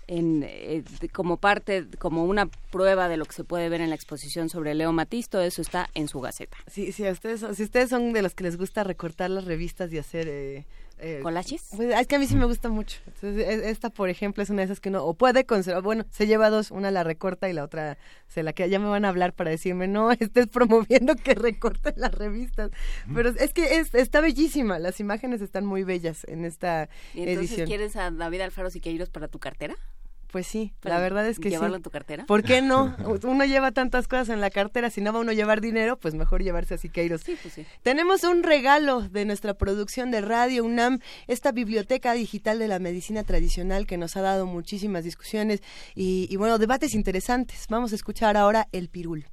en, 0.10 0.44
eh, 0.44 0.84
como 1.14 1.38
parte, 1.38 1.86
como 2.00 2.26
una 2.26 2.48
prueba 2.72 3.08
de 3.08 3.18
lo 3.18 3.26
que 3.26 3.34
se 3.34 3.44
puede 3.44 3.70
ver 3.70 3.80
en 3.82 3.90
la 3.90 3.96
exposición 3.96 4.50
sobre 4.50 4.74
Leo 4.74 4.92
Matisto, 4.92 5.40
eso 5.40 5.62
está 5.62 5.88
en 5.94 6.08
su 6.08 6.20
gaceta. 6.20 6.58
Sí, 6.66 6.92
sí, 6.92 7.08
ustedes, 7.08 7.46
si 7.56 7.64
ustedes 7.64 7.90
son 7.90 8.12
de 8.12 8.24
los 8.24 8.34
que 8.34 8.44
les 8.44 8.58
gusta 8.58 8.84
recortar 8.84 9.30
las 9.30 9.46
revistas 9.46 9.94
y 9.94 10.00
hacer... 10.00 10.28
Eh, 10.28 10.66
eh 10.98 11.20
¿Collages? 11.22 11.70
Pues, 11.76 11.94
es 11.96 12.08
que 12.08 12.16
a 12.16 12.20
mí 12.20 12.26
sí 12.26 12.36
me 12.36 12.46
gusta 12.46 12.70
mucho. 12.70 12.98
E, 13.22 13.70
esta, 13.70 13.92
por 13.92 14.10
ejemplo, 14.10 14.42
es 14.42 14.50
una 14.50 14.64
de 14.64 14.66
esas 14.66 14.80
que 14.80 14.90
uno 14.90 15.06
o 15.06 15.14
puede 15.14 15.46
conservar. 15.46 15.84
Bueno, 15.84 16.06
se 16.10 16.26
lleva 16.26 16.50
dos, 16.50 16.72
una 16.72 16.90
la 16.90 17.04
recorta 17.04 17.48
y 17.48 17.54
la 17.54 17.64
otra 17.64 18.00
se 18.28 18.42
la 18.42 18.54
queda. 18.54 18.66
Ya 18.66 18.80
me 18.80 18.90
van 18.90 19.06
a 19.06 19.10
hablar 19.10 19.34
para 19.34 19.52
decirme, 19.52 19.88
no, 19.88 20.12
estés 20.20 20.48
promoviendo 20.48 21.16
que 21.16 21.36
recorten 21.36 21.94
las 21.98 22.16
revistas. 22.16 22.72
Pero 23.14 23.30
es 23.30 23.54
que 23.54 23.78
es, 23.78 23.94
está 23.94 24.22
bellísima. 24.22 24.80
Las 24.80 25.00
imágenes 25.00 25.42
están 25.42 25.66
muy 25.66 25.84
bellas 25.84 26.26
en 26.28 26.46
esta 26.46 26.90
¿Y 27.14 27.30
entonces 27.30 27.68
quieres 27.68 27.96
a 27.96 28.10
David 28.10 28.42
Alfaro 28.42 28.72
Siqueiros 28.72 29.12
para 29.12 29.28
tu 29.28 29.38
cartera? 29.38 29.78
Pues 30.32 30.45
sí, 30.45 30.74
la 30.83 30.99
verdad 30.99 31.27
es 31.27 31.40
que 31.40 31.49
¿Llevarlo 31.49 31.77
en 31.77 31.82
tu 31.82 31.90
cartera? 31.90 32.25
¿Por 32.27 32.43
qué 32.43 32.61
no? 32.61 32.95
Uno 33.24 33.45
lleva 33.45 33.72
tantas 33.72 34.08
cosas 34.08 34.30
en 34.30 34.41
la 34.41 34.51
cartera, 34.51 34.91
si 34.91 35.01
no 35.01 35.11
va 35.11 35.19
uno 35.19 35.32
a 35.32 35.33
llevar 35.33 35.59
dinero, 35.59 35.98
pues 35.98 36.14
mejor 36.14 36.43
llevarse 36.43 36.75
a 36.75 36.77
Siqueiros. 36.77 37.22
Sí, 37.22 37.35
pues 37.41 37.56
sí. 37.56 37.66
Tenemos 37.82 38.24
un 38.24 38.43
regalo 38.43 39.01
de 39.01 39.25
nuestra 39.25 39.56
producción 39.56 40.11
de 40.11 40.22
Radio 40.22 40.64
UNAM, 40.64 40.99
esta 41.27 41.51
biblioteca 41.51 42.14
digital 42.14 42.59
de 42.59 42.67
la 42.67 42.77
medicina 42.77 43.24
tradicional 43.24 43.88
que 43.88 43.98
nos 43.98 44.17
ha 44.17 44.22
dado 44.22 44.45
muchísimas 44.45 45.03
discusiones 45.03 45.64
y, 45.95 46.27
y 46.30 46.35
bueno, 46.35 46.59
debates 46.59 46.93
interesantes. 46.93 47.66
Vamos 47.69 47.91
a 47.91 47.95
escuchar 47.95 48.38
ahora 48.38 48.67
el 48.72 48.90
pirul. 48.90 49.25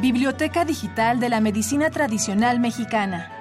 Biblioteca 0.00 0.64
Digital 0.64 1.18
de 1.18 1.28
la 1.28 1.40
Medicina 1.40 1.90
Tradicional 1.90 2.60
Mexicana. 2.60 3.32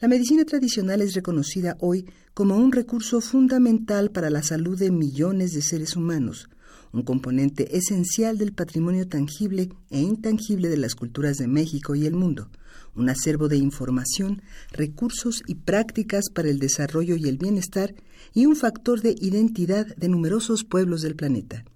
La 0.00 0.08
medicina 0.08 0.46
tradicional 0.46 1.02
es 1.02 1.12
reconocida 1.12 1.76
hoy 1.80 2.06
como 2.32 2.56
un 2.56 2.72
recurso 2.72 3.20
fundamental 3.20 4.10
para 4.10 4.30
la 4.30 4.42
salud 4.42 4.78
de 4.78 4.90
millones 4.90 5.52
de 5.52 5.60
seres 5.60 5.94
humanos, 5.94 6.48
un 6.94 7.02
componente 7.02 7.76
esencial 7.76 8.38
del 8.38 8.54
patrimonio 8.54 9.06
tangible 9.06 9.68
e 9.90 10.00
intangible 10.00 10.70
de 10.70 10.78
las 10.78 10.94
culturas 10.94 11.36
de 11.36 11.48
México 11.48 11.94
y 11.94 12.06
el 12.06 12.14
mundo, 12.14 12.48
un 12.94 13.10
acervo 13.10 13.48
de 13.48 13.58
información, 13.58 14.40
recursos 14.72 15.42
y 15.46 15.56
prácticas 15.56 16.30
para 16.34 16.48
el 16.48 16.60
desarrollo 16.60 17.16
y 17.16 17.28
el 17.28 17.36
bienestar 17.36 17.94
y 18.32 18.46
un 18.46 18.56
factor 18.56 19.02
de 19.02 19.14
identidad 19.20 19.94
de 19.96 20.08
numerosos 20.08 20.64
pueblos 20.64 21.02
del 21.02 21.14
planeta. 21.14 21.66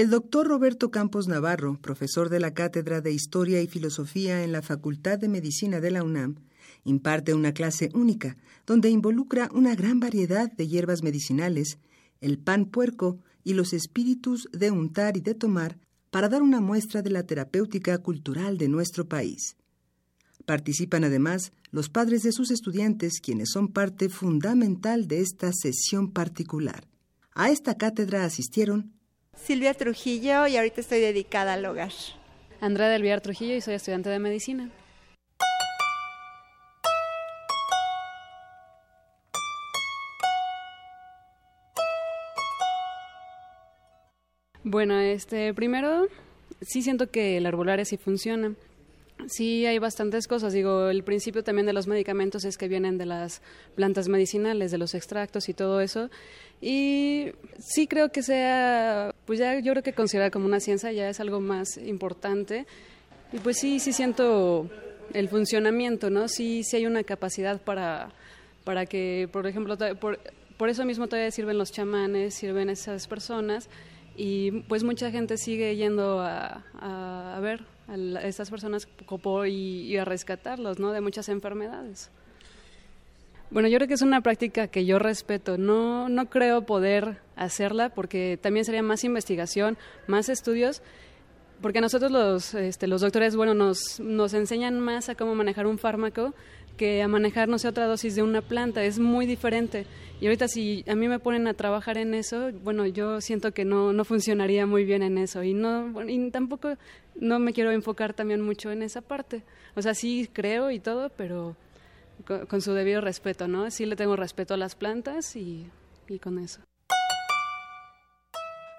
El 0.00 0.08
doctor 0.08 0.48
Roberto 0.48 0.90
Campos 0.90 1.28
Navarro, 1.28 1.78
profesor 1.78 2.30
de 2.30 2.40
la 2.40 2.54
Cátedra 2.54 3.02
de 3.02 3.12
Historia 3.12 3.60
y 3.60 3.66
Filosofía 3.66 4.42
en 4.42 4.50
la 4.50 4.62
Facultad 4.62 5.18
de 5.18 5.28
Medicina 5.28 5.78
de 5.78 5.90
la 5.90 6.02
UNAM, 6.02 6.36
imparte 6.84 7.34
una 7.34 7.52
clase 7.52 7.90
única 7.92 8.38
donde 8.64 8.88
involucra 8.88 9.50
una 9.52 9.74
gran 9.74 10.00
variedad 10.00 10.50
de 10.50 10.66
hierbas 10.66 11.02
medicinales, 11.02 11.76
el 12.22 12.38
pan 12.38 12.64
puerco 12.64 13.18
y 13.44 13.52
los 13.52 13.74
espíritus 13.74 14.48
de 14.52 14.70
untar 14.70 15.18
y 15.18 15.20
de 15.20 15.34
tomar 15.34 15.76
para 16.10 16.30
dar 16.30 16.40
una 16.40 16.62
muestra 16.62 17.02
de 17.02 17.10
la 17.10 17.24
terapéutica 17.24 17.98
cultural 17.98 18.56
de 18.56 18.68
nuestro 18.68 19.06
país. 19.06 19.58
Participan 20.46 21.04
además 21.04 21.52
los 21.72 21.90
padres 21.90 22.22
de 22.22 22.32
sus 22.32 22.50
estudiantes, 22.50 23.20
quienes 23.20 23.50
son 23.50 23.68
parte 23.68 24.08
fundamental 24.08 25.08
de 25.08 25.20
esta 25.20 25.52
sesión 25.52 26.10
particular. 26.10 26.88
A 27.34 27.50
esta 27.50 27.76
cátedra 27.76 28.24
asistieron 28.24 28.98
Silvia 29.44 29.74
Trujillo 29.74 30.46
y 30.46 30.56
ahorita 30.56 30.80
estoy 30.80 31.00
dedicada 31.00 31.54
al 31.54 31.64
hogar. 31.64 31.92
Andrea 32.60 32.88
del 32.88 33.02
Villar 33.02 33.20
Trujillo 33.20 33.54
y 33.54 33.60
soy 33.60 33.74
estudiante 33.74 34.10
de 34.10 34.18
medicina. 34.18 34.70
Bueno, 44.62 45.00
este 45.00 45.54
primero 45.54 46.06
sí 46.60 46.82
siento 46.82 47.10
que 47.10 47.38
el 47.38 47.46
arbolaria 47.46 47.84
sí 47.84 47.96
funciona. 47.96 48.54
Sí, 49.26 49.66
hay 49.66 49.78
bastantes 49.78 50.26
cosas. 50.26 50.52
Digo, 50.52 50.88
el 50.88 51.02
principio 51.02 51.42
también 51.42 51.66
de 51.66 51.72
los 51.72 51.86
medicamentos 51.86 52.44
es 52.44 52.56
que 52.56 52.68
vienen 52.68 52.98
de 52.98 53.06
las 53.06 53.42
plantas 53.74 54.08
medicinales, 54.08 54.70
de 54.70 54.78
los 54.78 54.94
extractos 54.94 55.48
y 55.48 55.54
todo 55.54 55.80
eso. 55.80 56.10
Y 56.60 57.32
sí 57.58 57.86
creo 57.86 58.12
que 58.12 58.22
sea, 58.22 59.09
pues 59.26 59.38
ya 59.38 59.58
yo 59.60 59.72
creo 59.72 59.82
que 59.82 59.92
considerar 59.92 60.30
como 60.30 60.46
una 60.46 60.60
ciencia 60.60 60.92
ya 60.92 61.08
es 61.08 61.20
algo 61.20 61.40
más 61.40 61.76
importante. 61.76 62.66
Y 63.32 63.38
pues 63.38 63.58
sí, 63.58 63.78
sí 63.78 63.92
siento 63.92 64.68
el 65.14 65.28
funcionamiento, 65.28 66.10
¿no? 66.10 66.28
Sí, 66.28 66.62
sí 66.64 66.76
hay 66.76 66.86
una 66.86 67.04
capacidad 67.04 67.60
para, 67.60 68.10
para 68.64 68.86
que, 68.86 69.28
por 69.32 69.46
ejemplo, 69.46 69.76
por, 70.00 70.18
por 70.56 70.68
eso 70.68 70.84
mismo 70.84 71.06
todavía 71.06 71.30
sirven 71.30 71.58
los 71.58 71.72
chamanes, 71.72 72.34
sirven 72.34 72.70
esas 72.70 73.06
personas. 73.06 73.68
Y 74.16 74.50
pues 74.68 74.84
mucha 74.84 75.10
gente 75.10 75.38
sigue 75.38 75.76
yendo 75.76 76.20
a, 76.20 76.64
a, 76.78 77.40
ver 77.40 77.64
a 77.88 78.26
estas 78.26 78.50
personas 78.50 78.86
y, 79.48 79.96
a 79.96 80.04
rescatarlos 80.04 80.78
¿no? 80.78 80.92
de 80.92 81.00
muchas 81.00 81.28
enfermedades. 81.28 82.10
Bueno, 83.50 83.68
yo 83.68 83.78
creo 83.78 83.88
que 83.88 83.94
es 83.94 84.02
una 84.02 84.20
práctica 84.20 84.68
que 84.68 84.86
yo 84.86 85.00
respeto. 85.00 85.58
No, 85.58 86.08
no 86.08 86.30
creo 86.30 86.66
poder 86.66 87.18
hacerla 87.34 87.88
porque 87.88 88.38
también 88.40 88.64
sería 88.64 88.82
más 88.82 89.02
investigación, 89.02 89.76
más 90.06 90.28
estudios, 90.28 90.82
porque 91.60 91.80
nosotros 91.80 92.12
los, 92.12 92.54
este, 92.54 92.86
los 92.86 93.00
doctores, 93.00 93.34
bueno, 93.34 93.54
nos, 93.54 93.98
nos 93.98 94.34
enseñan 94.34 94.78
más 94.78 95.08
a 95.08 95.16
cómo 95.16 95.34
manejar 95.34 95.66
un 95.66 95.78
fármaco 95.78 96.32
que 96.76 97.02
a 97.02 97.08
manejar, 97.08 97.48
no 97.48 97.58
sé, 97.58 97.66
otra 97.66 97.86
dosis 97.86 98.14
de 98.14 98.22
una 98.22 98.40
planta. 98.40 98.84
Es 98.84 99.00
muy 99.00 99.26
diferente. 99.26 99.84
Y 100.20 100.26
ahorita 100.26 100.46
si 100.46 100.84
a 100.88 100.94
mí 100.94 101.08
me 101.08 101.18
ponen 101.18 101.48
a 101.48 101.54
trabajar 101.54 101.98
en 101.98 102.14
eso, 102.14 102.52
bueno, 102.62 102.86
yo 102.86 103.20
siento 103.20 103.52
que 103.52 103.64
no, 103.64 103.92
no 103.92 104.04
funcionaría 104.04 104.64
muy 104.64 104.84
bien 104.84 105.02
en 105.02 105.18
eso. 105.18 105.42
Y, 105.42 105.54
no, 105.54 106.08
y 106.08 106.30
tampoco 106.30 106.76
no 107.16 107.40
me 107.40 107.52
quiero 107.52 107.72
enfocar 107.72 108.14
también 108.14 108.42
mucho 108.42 108.70
en 108.70 108.82
esa 108.82 109.00
parte. 109.00 109.42
O 109.74 109.82
sea, 109.82 109.94
sí 109.94 110.30
creo 110.32 110.70
y 110.70 110.78
todo, 110.78 111.10
pero 111.16 111.56
con, 112.24 112.60
su 112.60 112.72
debido 112.72 113.00
respeto, 113.00 113.48
¿no? 113.48 113.70
Sí 113.70 113.86
le 113.86 113.96
tengo 113.96 114.16
respeto 114.16 114.54
a 114.54 114.56
las 114.56 114.74
plantas 114.74 115.36
y, 115.36 115.66
y 116.08 116.18
con 116.18 116.38
eso. 116.38 116.60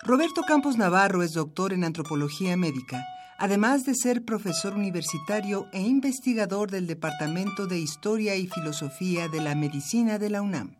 Roberto 0.04 0.42
Campos 0.48 0.78
Navarro 0.78 1.22
es 1.22 1.34
doctor 1.34 1.74
en 1.74 1.84
antropología 1.84 2.58
médica, 2.58 3.06
además 3.38 3.86
de 3.86 3.94
ser 3.94 4.26
profesor 4.26 4.74
universitario 4.74 5.68
e 5.74 5.82
investigador 5.82 6.72
del 6.72 6.88
Departamento 6.88 7.68
de 7.68 7.78
Historia 7.78 8.36
y 8.36 8.48
Filosofía 8.48 9.28
de 9.28 9.42
la 9.42 9.54
Medicina 9.54 10.18
de 10.18 10.30
la 10.32 10.42
UNAM. 10.42 10.76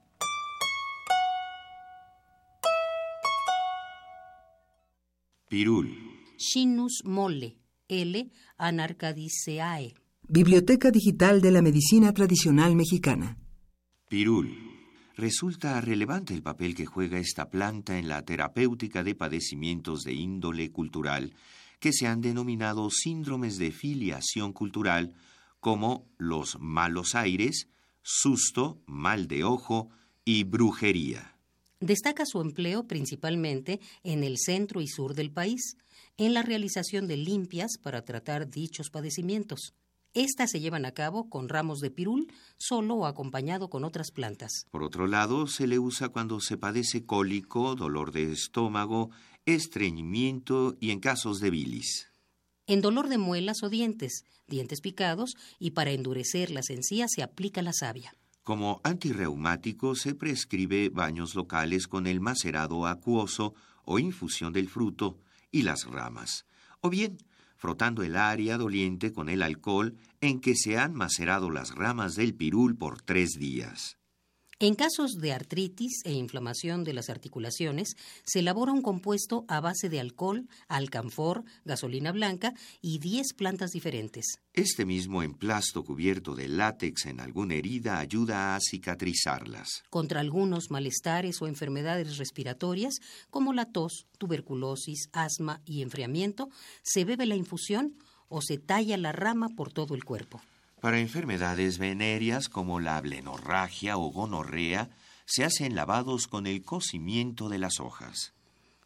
Pirul 5.48 6.12
Shinus 6.38 7.04
mole, 7.06 7.58
L. 7.88 8.32
anarcadiceae. 8.58 9.94
Biblioteca 10.34 10.92
Digital 10.92 11.42
de 11.42 11.52
la 11.52 11.62
Medicina 11.62 12.14
Tradicional 12.14 12.74
Mexicana. 12.74 13.38
Pirul. 14.08 14.58
Resulta 15.18 15.82
relevante 15.82 16.34
el 16.34 16.42
papel 16.42 16.74
que 16.74 16.86
juega 16.86 17.20
esta 17.20 17.50
planta 17.50 18.00
en 18.00 18.08
la 18.08 18.24
terapéutica 18.24 19.04
de 19.04 19.14
padecimientos 19.14 20.04
de 20.04 20.14
índole 20.14 20.72
cultural 20.72 21.34
que 21.82 21.92
se 21.92 22.08
han 22.08 22.22
denominado 22.22 22.90
síndromes 22.90 23.58
de 23.58 23.74
filiación 23.74 24.54
cultural 24.54 25.16
como 25.60 26.08
los 26.18 26.58
malos 26.62 27.14
aires, 27.14 27.68
susto, 28.02 28.82
mal 28.86 29.28
de 29.28 29.44
ojo 29.44 29.90
y 30.24 30.46
brujería. 30.46 31.38
Destaca 31.82 32.26
su 32.26 32.40
empleo 32.40 32.88
principalmente 32.88 33.82
en 34.06 34.24
el 34.24 34.38
centro 34.38 34.80
y 34.80 34.88
sur 34.88 35.14
del 35.14 35.32
país, 35.34 35.76
en 36.16 36.34
la 36.34 36.42
realización 36.42 37.06
de 37.08 37.18
limpias 37.18 37.72
para 37.84 38.06
tratar 38.06 38.50
dichos 38.50 38.90
padecimientos. 38.90 39.74
Estas 40.14 40.52
se 40.52 40.60
llevan 40.60 40.86
a 40.86 40.92
cabo 40.92 41.30
con 41.30 41.48
ramos 41.48 41.80
de 41.80 41.90
pirul, 41.90 42.28
solo 42.58 42.96
o 42.96 43.06
acompañado 43.06 43.70
con 43.70 43.86
otras 43.86 44.12
plantas. 44.12 44.68
Por 44.70 44.84
otro 44.84 45.08
lado, 45.08 45.48
se 45.48 45.68
le 45.68 45.80
usa 45.80 46.10
cuando 46.10 46.42
se 46.42 46.58
padece 46.58 47.06
cólico, 47.06 47.76
dolor 47.76 48.12
de 48.12 48.32
estómago, 48.32 49.12
estreñimiento 49.46 50.76
y 50.82 50.92
en 50.92 51.00
casos 51.00 51.40
de 51.40 51.50
bilis. 51.50 52.12
En 52.68 52.82
dolor 52.82 53.08
de 53.08 53.18
muelas 53.18 53.64
o 53.64 53.70
dientes, 53.70 54.26
dientes 54.48 54.82
picados 54.82 55.36
y 55.60 55.72
para 55.72 55.92
endurecer 55.92 56.52
las 56.52 56.70
encías 56.70 57.12
se 57.16 57.24
aplica 57.24 57.62
la 57.62 57.74
savia. 57.74 58.14
Como 58.44 58.82
antirreumático 58.84 59.96
se 59.96 60.14
prescribe 60.14 60.90
baños 60.90 61.36
locales 61.36 61.88
con 61.88 62.06
el 62.06 62.20
macerado 62.20 62.86
acuoso 62.86 63.54
o 63.86 63.98
infusión 63.98 64.52
del 64.52 64.68
fruto, 64.68 65.20
y 65.52 65.64
las 65.64 65.86
ramas, 65.86 66.46
o 66.80 66.90
bien 66.90 67.18
frotando 67.62 68.02
el 68.02 68.16
área 68.16 68.58
doliente 68.58 69.14
con 69.14 69.30
el 69.30 69.44
alcohol 69.44 69.96
en 70.20 70.42
que 70.42 70.56
se 70.56 70.80
han 70.80 70.96
macerado 70.96 71.52
las 71.52 71.76
ramas 71.76 72.16
del 72.16 72.34
pirul 72.34 72.76
por 72.76 73.04
tres 73.04 73.34
días. 73.38 74.01
En 74.64 74.76
casos 74.76 75.14
de 75.14 75.34
artritis 75.34 76.04
e 76.06 76.14
inflamación 76.14 76.84
de 76.84 76.94
las 76.94 77.10
articulaciones, 77.10 77.96
se 78.24 78.42
elabora 78.42 78.72
un 78.72 78.84
compuesto 78.84 79.44
a 79.48 79.60
base 79.60 79.90
de 79.90 80.00
alcohol, 80.00 80.48
alcanfor, 80.68 81.44
gasolina 81.66 82.12
blanca 82.12 82.54
y 82.80 83.00
10 83.00 83.34
plantas 83.34 83.72
diferentes. 83.72 84.38
Este 84.54 84.86
mismo 84.86 85.24
emplasto 85.24 85.84
cubierto 85.84 86.36
de 86.36 86.48
látex 86.48 87.08
en 87.08 87.22
alguna 87.22 87.56
herida 87.56 87.98
ayuda 87.98 88.54
a 88.54 88.60
cicatrizarlas. 88.60 89.82
Contra 89.90 90.20
algunos 90.20 90.70
malestares 90.70 91.42
o 91.42 91.48
enfermedades 91.48 92.20
respiratorias, 92.20 93.00
como 93.32 93.54
la 93.54 93.66
tos, 93.66 94.06
tuberculosis, 94.20 95.10
asma 95.12 95.60
y 95.66 95.82
enfriamiento, 95.82 96.50
se 96.84 97.04
bebe 97.04 97.26
la 97.26 97.36
infusión 97.36 97.96
o 98.30 98.44
se 98.44 98.60
talla 98.60 98.96
la 98.98 99.12
rama 99.12 99.50
por 99.58 99.74
todo 99.74 99.96
el 99.96 100.04
cuerpo. 100.04 100.40
Para 100.82 101.00
enfermedades 101.00 101.78
venéreas 101.78 102.50
como 102.50 102.80
la 102.80 103.00
blenorragia 103.00 103.98
o 103.98 104.12
gonorrea, 104.12 104.90
se 105.26 105.44
hacen 105.44 105.76
lavados 105.76 106.26
con 106.26 106.48
el 106.48 106.64
cocimiento 106.64 107.50
de 107.50 107.60
las 107.60 107.80
hojas. 107.80 108.34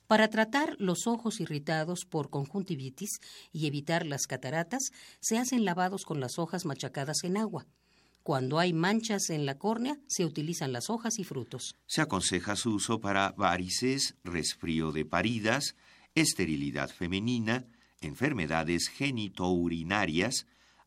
Para 0.06 0.28
tratar 0.28 0.76
los 0.78 1.08
ojos 1.08 1.40
irritados 1.40 2.04
por 2.04 2.30
conjuntivitis 2.30 3.22
y 3.54 3.66
evitar 3.66 4.06
las 4.06 4.28
cataratas, 4.28 4.92
se 5.22 5.38
hacen 5.38 5.64
lavados 5.64 6.04
con 6.04 6.20
las 6.20 6.38
hojas 6.38 6.66
machacadas 6.66 7.24
en 7.24 7.38
agua. 7.38 7.66
Cuando 8.24 8.60
hay 8.60 8.74
manchas 8.74 9.30
en 9.30 9.46
la 9.46 9.58
córnea, 9.58 9.98
se 10.08 10.26
utilizan 10.26 10.74
las 10.74 10.90
hojas 10.90 11.18
y 11.18 11.24
frutos. 11.24 11.76
Se 11.88 12.02
aconseja 12.02 12.58
su 12.58 12.76
uso 12.76 13.00
para 13.00 13.32
varices, 13.32 14.16
resfrío 14.26 14.92
de 14.92 15.06
paridas, 15.06 15.76
esterilidad 16.14 16.90
femenina, 16.90 17.66
enfermedades 18.02 18.90
genitourinarias, 18.90 20.46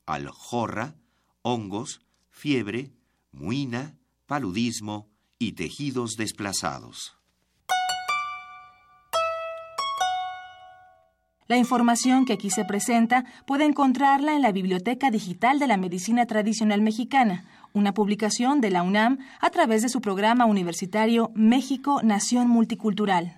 aljorra, 0.09 0.95
hongos, 1.43 2.01
fiebre, 2.31 2.93
muina, 3.31 3.99
paludismo 4.27 5.09
y 5.39 5.53
tejidos 5.53 6.17
desplazados. 6.17 7.15
La 11.47 11.57
información 11.57 12.27
que 12.27 12.35
aquí 12.35 12.51
se 12.51 12.65
presenta 12.67 13.25
puede 13.47 13.65
encontrarla 13.65 14.35
en 14.35 14.43
la 14.43 14.53
Biblioteca 14.53 15.11
Digital 15.11 15.59
de 15.59 15.67
la 15.67 15.79
Medicina 15.79 16.27
Tradicional 16.27 16.83
Mexicana, 16.83 17.45
una 17.73 17.95
publicación 17.95 18.61
de 18.61 18.71
la 18.71 18.83
UNAM 18.83 19.19
a 19.41 19.49
través 19.49 19.81
de 19.81 19.89
su 19.89 20.03
programa 20.03 20.45
universitario 20.45 21.31
México 21.35 22.03
Nación 22.03 22.49
Multicultural. 22.49 23.38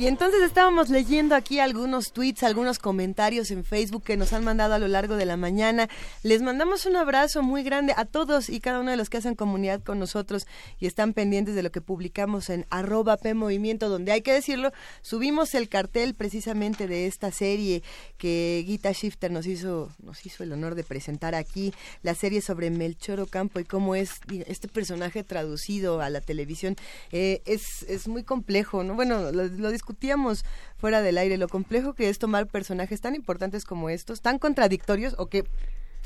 Y 0.00 0.06
entonces 0.06 0.40
estábamos 0.40 0.88
leyendo 0.88 1.34
aquí 1.34 1.60
algunos 1.60 2.12
tweets, 2.12 2.42
algunos 2.42 2.78
comentarios 2.78 3.50
en 3.50 3.64
Facebook 3.64 4.02
que 4.02 4.16
nos 4.16 4.32
han 4.32 4.42
mandado 4.42 4.72
a 4.72 4.78
lo 4.78 4.88
largo 4.88 5.16
de 5.16 5.26
la 5.26 5.36
mañana. 5.36 5.90
Les 6.22 6.40
mandamos 6.40 6.86
un 6.86 6.96
abrazo 6.96 7.42
muy 7.42 7.62
grande 7.62 7.92
a 7.94 8.06
todos 8.06 8.48
y 8.48 8.60
cada 8.60 8.80
uno 8.80 8.92
de 8.92 8.96
los 8.96 9.10
que 9.10 9.18
hacen 9.18 9.34
comunidad 9.34 9.82
con 9.82 9.98
nosotros 9.98 10.46
y 10.78 10.86
están 10.86 11.12
pendientes 11.12 11.54
de 11.54 11.62
lo 11.62 11.70
que 11.70 11.82
publicamos 11.82 12.48
en 12.48 12.64
arroba 12.70 13.18
Movimiento, 13.34 13.90
donde 13.90 14.12
hay 14.12 14.22
que 14.22 14.32
decirlo, 14.32 14.72
subimos 15.02 15.54
el 15.54 15.68
cartel 15.68 16.14
precisamente 16.14 16.88
de 16.88 17.06
esta 17.06 17.30
serie 17.30 17.82
que 18.16 18.64
Gita 18.66 18.92
Shifter 18.92 19.30
nos 19.30 19.46
hizo, 19.46 19.92
nos 20.02 20.24
hizo 20.24 20.42
el 20.44 20.52
honor 20.54 20.76
de 20.76 20.84
presentar 20.84 21.34
aquí, 21.34 21.74
la 22.02 22.14
serie 22.14 22.40
sobre 22.40 22.70
Melchor 22.70 23.20
Ocampo 23.20 23.60
y 23.60 23.64
cómo 23.64 23.94
es 23.94 24.12
este 24.46 24.66
personaje 24.66 25.24
traducido 25.24 26.00
a 26.00 26.08
la 26.08 26.22
televisión. 26.22 26.76
Eh, 27.12 27.42
es, 27.44 27.82
es 27.86 28.08
muy 28.08 28.24
complejo, 28.24 28.82
¿no? 28.82 28.94
Bueno, 28.94 29.30
lo, 29.30 29.44
lo 29.44 29.70
discutíamos 29.90 30.44
fuera 30.76 31.02
del 31.02 31.18
aire 31.18 31.36
lo 31.36 31.48
complejo 31.48 31.94
que 31.94 32.08
es 32.08 32.18
tomar 32.18 32.46
personajes 32.46 33.00
tan 33.00 33.16
importantes 33.16 33.64
como 33.64 33.90
estos, 33.90 34.20
tan 34.20 34.38
contradictorios 34.38 35.16
o 35.18 35.26
que 35.26 35.38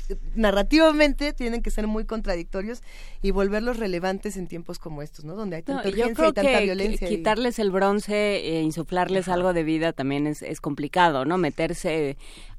eh, 0.09 0.15
narrativamente 0.33 1.33
tienen 1.33 1.61
que 1.61 1.69
ser 1.69 1.85
muy 1.85 2.05
contradictorios 2.05 2.81
y 3.21 3.29
volverlos 3.29 3.77
relevantes 3.77 4.37
en 4.37 4.47
tiempos 4.47 4.79
como 4.79 5.03
estos, 5.03 5.23
¿no? 5.23 5.35
Donde 5.35 5.57
hay 5.57 5.61
tanta 5.61 5.87
urgencia 5.87 6.29
y 6.29 6.33
tanta 6.33 6.41
que 6.41 6.63
violencia. 6.63 7.07
Quitarles 7.07 7.59
el 7.59 7.69
bronce 7.69 8.37
e 8.37 8.61
insuflarles 8.61 9.27
algo 9.27 9.53
de 9.53 9.63
vida 9.63 9.93
también 9.93 10.25
es, 10.25 10.41
es 10.41 10.59
complicado, 10.61 11.25
¿no? 11.25 11.37
Meterse 11.37 12.17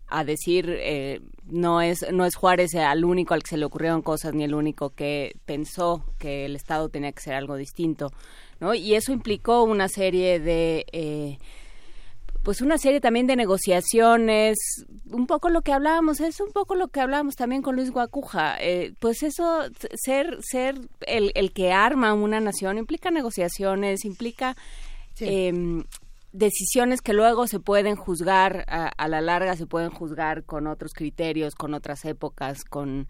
a 0.08 0.24
decir 0.24 0.66
eh, 0.68 1.20
no 1.46 1.80
es 1.80 2.06
no 2.12 2.24
es 2.24 2.36
Juárez 2.36 2.74
al 2.74 3.04
único 3.04 3.34
al 3.34 3.42
que 3.42 3.50
se 3.50 3.56
le 3.56 3.64
ocurrieron 3.64 4.02
cosas 4.02 4.34
ni 4.34 4.44
el 4.44 4.54
único 4.54 4.90
que 4.90 5.36
pensó 5.44 6.04
que 6.18 6.44
el 6.44 6.54
Estado 6.54 6.88
tenía 6.88 7.12
que 7.12 7.22
ser 7.22 7.34
algo 7.34 7.56
distinto 7.56 8.12
¿no? 8.60 8.74
Y 8.74 8.94
eso 8.94 9.12
implicó 9.12 9.62
una 9.62 9.88
serie 9.88 10.40
de... 10.40 10.86
Eh, 10.92 11.38
pues 12.42 12.60
una 12.60 12.78
serie 12.78 13.00
también 13.00 13.26
de 13.26 13.34
negociaciones, 13.34 14.56
un 15.10 15.26
poco 15.26 15.48
lo 15.48 15.62
que 15.62 15.72
hablábamos, 15.72 16.20
es 16.20 16.40
un 16.40 16.52
poco 16.52 16.76
lo 16.76 16.86
que 16.86 17.00
hablábamos 17.00 17.34
también 17.34 17.60
con 17.60 17.74
Luis 17.74 17.90
Guacuja, 17.90 18.56
eh, 18.60 18.92
pues 19.00 19.24
eso, 19.24 19.62
ser, 19.94 20.38
ser 20.42 20.76
el, 21.08 21.32
el, 21.34 21.52
que 21.52 21.72
arma 21.72 22.14
una 22.14 22.38
nación 22.38 22.78
implica 22.78 23.10
negociaciones, 23.10 24.04
implica 24.04 24.56
em, 25.18 25.82
decisiones 26.36 27.00
que 27.00 27.12
luego 27.12 27.46
se 27.46 27.60
pueden 27.60 27.96
juzgar, 27.96 28.64
a, 28.68 28.88
a, 28.88 29.08
la 29.08 29.20
larga 29.20 29.56
se 29.56 29.66
pueden 29.66 29.90
juzgar 29.90 30.44
con 30.44 30.66
otros 30.66 30.92
criterios, 30.94 31.54
con 31.54 31.74
otras 31.74 32.04
épocas, 32.04 32.64
con 32.64 33.08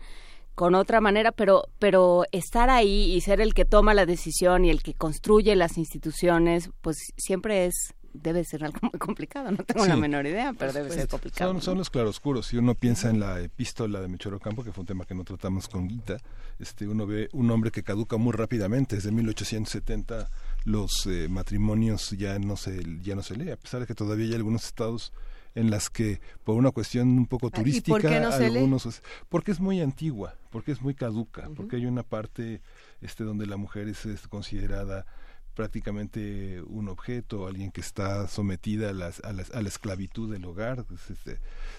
con 0.57 0.75
otra 0.75 1.03
manera, 1.03 1.33
pero, 1.33 1.65
pero 1.79 2.25
estar 2.33 2.71
ahí 2.71 3.13
y 3.15 3.21
ser 3.21 3.43
el 3.43 3.53
que 3.53 3.67
toma 3.67 3.93
la 3.93 4.07
decisión 4.07 4.65
y 4.65 4.71
el 4.71 4.83
que 4.83 4.95
construye 4.95 5.55
las 5.55 5.77
instituciones, 5.77 6.71
pues 6.81 6.97
siempre 7.19 7.67
es 7.67 7.95
debe 8.23 8.43
ser 8.45 8.65
algo 8.65 8.79
muy 8.83 8.99
complicado, 8.99 9.51
no 9.51 9.59
tengo 9.59 9.85
la 9.85 9.97
menor 9.97 10.27
idea, 10.27 10.55
pero 10.59 10.73
debe 10.73 10.91
ser 10.91 11.09
complicado. 11.09 11.53
Son, 11.53 11.61
son 11.61 11.79
los 11.79 11.91
claroscuros, 11.91 12.47
si 12.47 12.57
uno 12.57 12.75
piensa 12.75 13.11
en 13.11 13.21
la 13.21 13.39
epístola 13.41 14.01
de 14.01 14.09
Mechoro 14.09 14.41
Campo, 14.41 14.65
que 14.65 14.73
fue 14.73 14.81
un 14.81 14.87
tema 14.87 15.05
que 15.05 15.15
no 15.15 15.25
tratamos 15.25 15.69
con 15.69 15.87
Guita, 15.87 16.17
este, 16.59 16.89
uno 16.89 17.07
ve 17.07 17.29
un 17.33 17.51
hombre 17.51 17.71
que 17.71 17.83
caduca 17.83 18.17
muy 18.17 18.33
rápidamente, 18.33 18.97
desde 18.97 19.13
1870 19.13 20.31
los 20.67 21.07
eh, 21.07 21.29
matrimonios 21.31 22.11
ya 22.11 22.41
no 22.41 22.57
se 22.57 22.83
ya 23.01 23.15
no 23.15 23.23
se 23.23 23.37
lee, 23.37 23.51
a 23.53 23.57
pesar 23.57 23.81
de 23.81 23.87
que 23.87 23.95
todavía 23.95 24.27
hay 24.27 24.35
algunos 24.35 24.65
estados 24.65 25.13
en 25.55 25.71
las 25.71 25.89
que 25.89 26.21
por 26.43 26.57
una 26.57 26.73
cuestión 26.73 27.09
un 27.09 27.27
poco 27.27 27.51
turística, 27.51 28.29
algunos 28.35 29.01
porque 29.29 29.53
es 29.53 29.61
muy 29.61 29.81
antigua, 29.81 30.35
porque 30.51 30.73
es 30.73 30.83
muy 30.83 30.95
caduca, 30.95 31.49
porque 31.55 31.77
hay 31.77 31.87
una 31.87 32.03
parte 32.03 32.61
este 33.01 33.23
donde 33.23 33.47
la 33.47 33.57
mujer 33.57 33.89
es, 33.89 34.07
considerada 34.29 35.07
prácticamente 35.55 36.61
un 36.63 36.89
objeto, 36.89 37.47
alguien 37.47 37.71
que 37.71 37.81
está 37.81 38.27
sometida 38.27 38.91
a, 38.91 38.93
las, 38.93 39.21
a, 39.21 39.33
las, 39.33 39.51
a 39.53 39.63
la 39.63 39.69
esclavitud 39.69 40.31
del 40.31 40.45
hogar. 40.45 40.85
Este, 41.09 41.39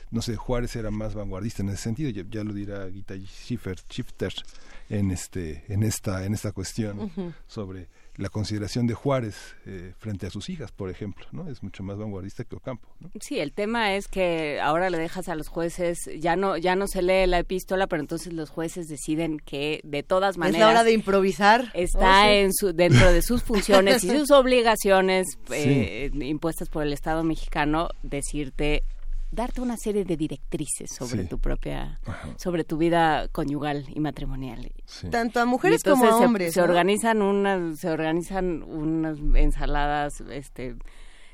no 0.09 0.23
sé, 0.23 0.35
Juárez 0.37 0.75
era 0.75 0.89
más 0.89 1.13
vanguardista 1.13 1.61
en 1.61 1.69
ese 1.69 1.83
sentido, 1.83 2.09
ya, 2.09 2.43
lo 2.43 2.53
dirá 2.53 2.89
Gita 2.89 3.15
Schiffer, 3.15 3.77
Schifter 3.77 4.33
en, 4.89 5.11
este, 5.11 5.65
en, 5.67 5.83
esta, 5.83 6.25
en 6.25 6.33
esta 6.33 6.53
cuestión 6.53 7.11
sobre 7.45 7.89
la 8.17 8.29
consideración 8.29 8.87
de 8.87 8.95
Juárez 8.95 9.55
eh, 9.65 9.93
frente 9.97 10.25
a 10.25 10.29
sus 10.29 10.49
hijas, 10.49 10.71
por 10.71 10.89
ejemplo, 10.89 11.25
¿no? 11.31 11.49
Es 11.49 11.61
mucho 11.61 11.83
más 11.83 11.97
vanguardista 11.97 12.43
que 12.43 12.55
Ocampo. 12.55 12.87
¿no? 12.99 13.09
Sí, 13.21 13.39
el 13.39 13.53
tema 13.53 13.93
es 13.93 14.07
que 14.07 14.59
ahora 14.59 14.89
le 14.89 14.97
dejas 14.97 15.29
a 15.29 15.35
los 15.35 15.47
jueces, 15.47 16.09
ya 16.19 16.35
no 16.35 16.57
ya 16.57 16.75
no 16.75 16.87
se 16.87 17.03
lee 17.03 17.27
la 17.27 17.39
epístola, 17.39 17.87
pero 17.87 18.01
entonces 18.01 18.33
los 18.33 18.49
jueces 18.49 18.87
deciden 18.87 19.39
que 19.39 19.81
de 19.83 20.01
todas 20.01 20.37
maneras... 20.37 20.55
Es 20.55 20.65
la 20.65 20.69
hora 20.69 20.83
de 20.83 20.93
improvisar. 20.93 21.71
Está 21.75 22.25
oh, 22.25 22.29
en 22.29 22.53
su, 22.53 22.73
dentro 22.73 23.11
de 23.11 23.21
sus 23.21 23.43
funciones 23.43 24.03
y 24.03 24.09
sus 24.17 24.31
obligaciones 24.31 25.27
eh, 25.51 26.09
impuestas 26.13 26.69
por 26.69 26.83
el 26.83 26.93
Estado 26.93 27.23
mexicano 27.23 27.89
decirte 28.01 28.83
darte 29.31 29.61
una 29.61 29.77
serie 29.77 30.05
de 30.05 30.17
directrices 30.17 30.91
sobre 30.91 31.25
tu 31.25 31.39
propia, 31.39 31.99
sobre 32.37 32.63
tu 32.63 32.77
vida 32.77 33.27
conyugal 33.29 33.85
y 33.93 33.99
matrimonial. 33.99 34.71
Tanto 35.11 35.39
a 35.39 35.45
mujeres 35.45 35.83
como 35.83 36.05
a 36.05 36.17
hombres. 36.17 36.53
Se, 36.53 36.61
organizan 36.61 37.21
unas, 37.21 37.79
se 37.79 37.89
organizan 37.89 38.63
unas 38.63 39.19
ensaladas, 39.35 40.21
este, 40.21 40.75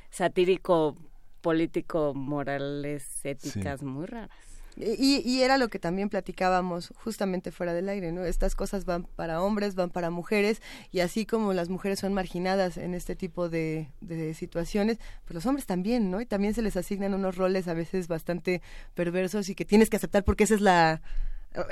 satírico, 0.10 0.98
político, 1.42 2.14
morales, 2.16 3.04
éticas 3.24 3.84
muy 3.84 4.06
raras. 4.06 4.53
Y, 4.76 5.22
y, 5.24 5.42
era 5.42 5.58
lo 5.58 5.70
que 5.70 5.80
también 5.80 6.10
platicábamos 6.10 6.94
justamente 6.96 7.52
fuera 7.52 7.74
del 7.74 7.90
aire, 7.90 8.12
¿no? 8.12 8.24
Estas 8.24 8.56
cosas 8.56 8.86
van 8.86 9.04
para 9.04 9.42
hombres, 9.42 9.76
van 9.76 9.90
para 9.90 10.10
mujeres, 10.10 10.62
y 10.92 11.02
así 11.02 11.26
como 11.26 11.54
las 11.54 11.70
mujeres 11.70 12.00
son 12.00 12.14
marginadas 12.14 12.78
en 12.78 12.94
este 12.94 13.16
tipo 13.16 13.50
de, 13.50 13.90
de 14.02 14.34
situaciones, 14.34 14.98
pues 15.26 15.36
los 15.36 15.46
hombres 15.46 15.66
también, 15.66 16.10
¿no? 16.10 16.22
Y 16.22 16.26
también 16.26 16.54
se 16.54 16.62
les 16.62 16.76
asignan 16.78 17.14
unos 17.14 17.36
roles 17.36 17.68
a 17.68 17.74
veces 17.74 18.08
bastante 18.08 18.62
perversos 18.94 19.50
y 19.50 19.56
que 19.56 19.66
tienes 19.66 19.90
que 19.90 19.98
aceptar 19.98 20.24
porque 20.24 20.46
esa 20.46 20.56
es 20.56 20.62
la, 20.62 21.02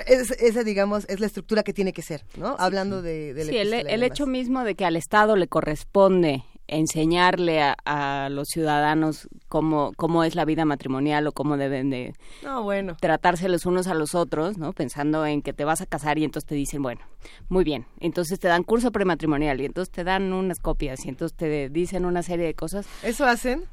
esa 0.07 0.63
digamos 0.63 1.05
es 1.09 1.19
la 1.19 1.25
estructura 1.25 1.63
que 1.63 1.73
tiene 1.73 1.91
que 1.91 2.03
ser 2.03 2.23
no 2.38 2.55
hablando 2.59 3.01
de, 3.01 3.33
sí, 3.49 3.57
el, 3.57 3.73
el 3.73 4.03
hecho 4.03 4.27
mismo 4.27 4.63
de 4.63 4.75
que 4.75 4.85
al 4.85 4.95
Estado 4.95 5.35
le 5.35 5.47
corresponde 5.47 6.43
enseñarle 6.72 7.61
a, 7.61 8.30
los 8.32 8.48
ciudadanos 8.48 9.27
cómo, 9.48 9.91
cómo 9.98 10.24
es 10.24 10.35
la 10.35 10.45
vida 10.45 10.66
matrimonial 10.66 11.27
o 11.27 11.32
cómo 11.33 11.58
deben 11.58 11.90
de 11.90 12.14
bueno. 12.64 12.95
tratarse 13.00 13.50
los 13.50 13.66
unos 13.66 13.88
a 13.88 13.93
los 13.93 14.16
otros, 14.16 14.58
¿no? 14.58 14.74
Pensando 14.74 15.25
en 15.25 15.41
que 15.41 15.53
te 15.53 15.66
vas 15.66 15.82
a 15.82 15.85
casar 15.85 16.17
y 16.17 16.24
entonces 16.24 16.48
te 16.48 16.56
dicen, 16.56 16.82
bueno, 16.82 17.01
muy 17.50 17.64
bien, 17.64 17.85
entonces 18.00 18.40
te 18.40 18.48
dan 18.48 18.64
curso 18.64 18.91
prematrimonial 18.91 19.59
y 19.61 19.66
entonces 19.66 19.91
te 19.91 20.03
dan 20.03 20.33
unas 20.33 20.59
copias 20.59 21.06
y 21.06 21.09
entonces 21.09 21.38
te 21.38 21.69
dicen 21.69 22.06
una 22.06 22.24
serie 22.24 22.45
de 22.45 22.56
cosas. 22.56 22.88
¿Eso 23.03 23.25
hacen? 23.25 23.66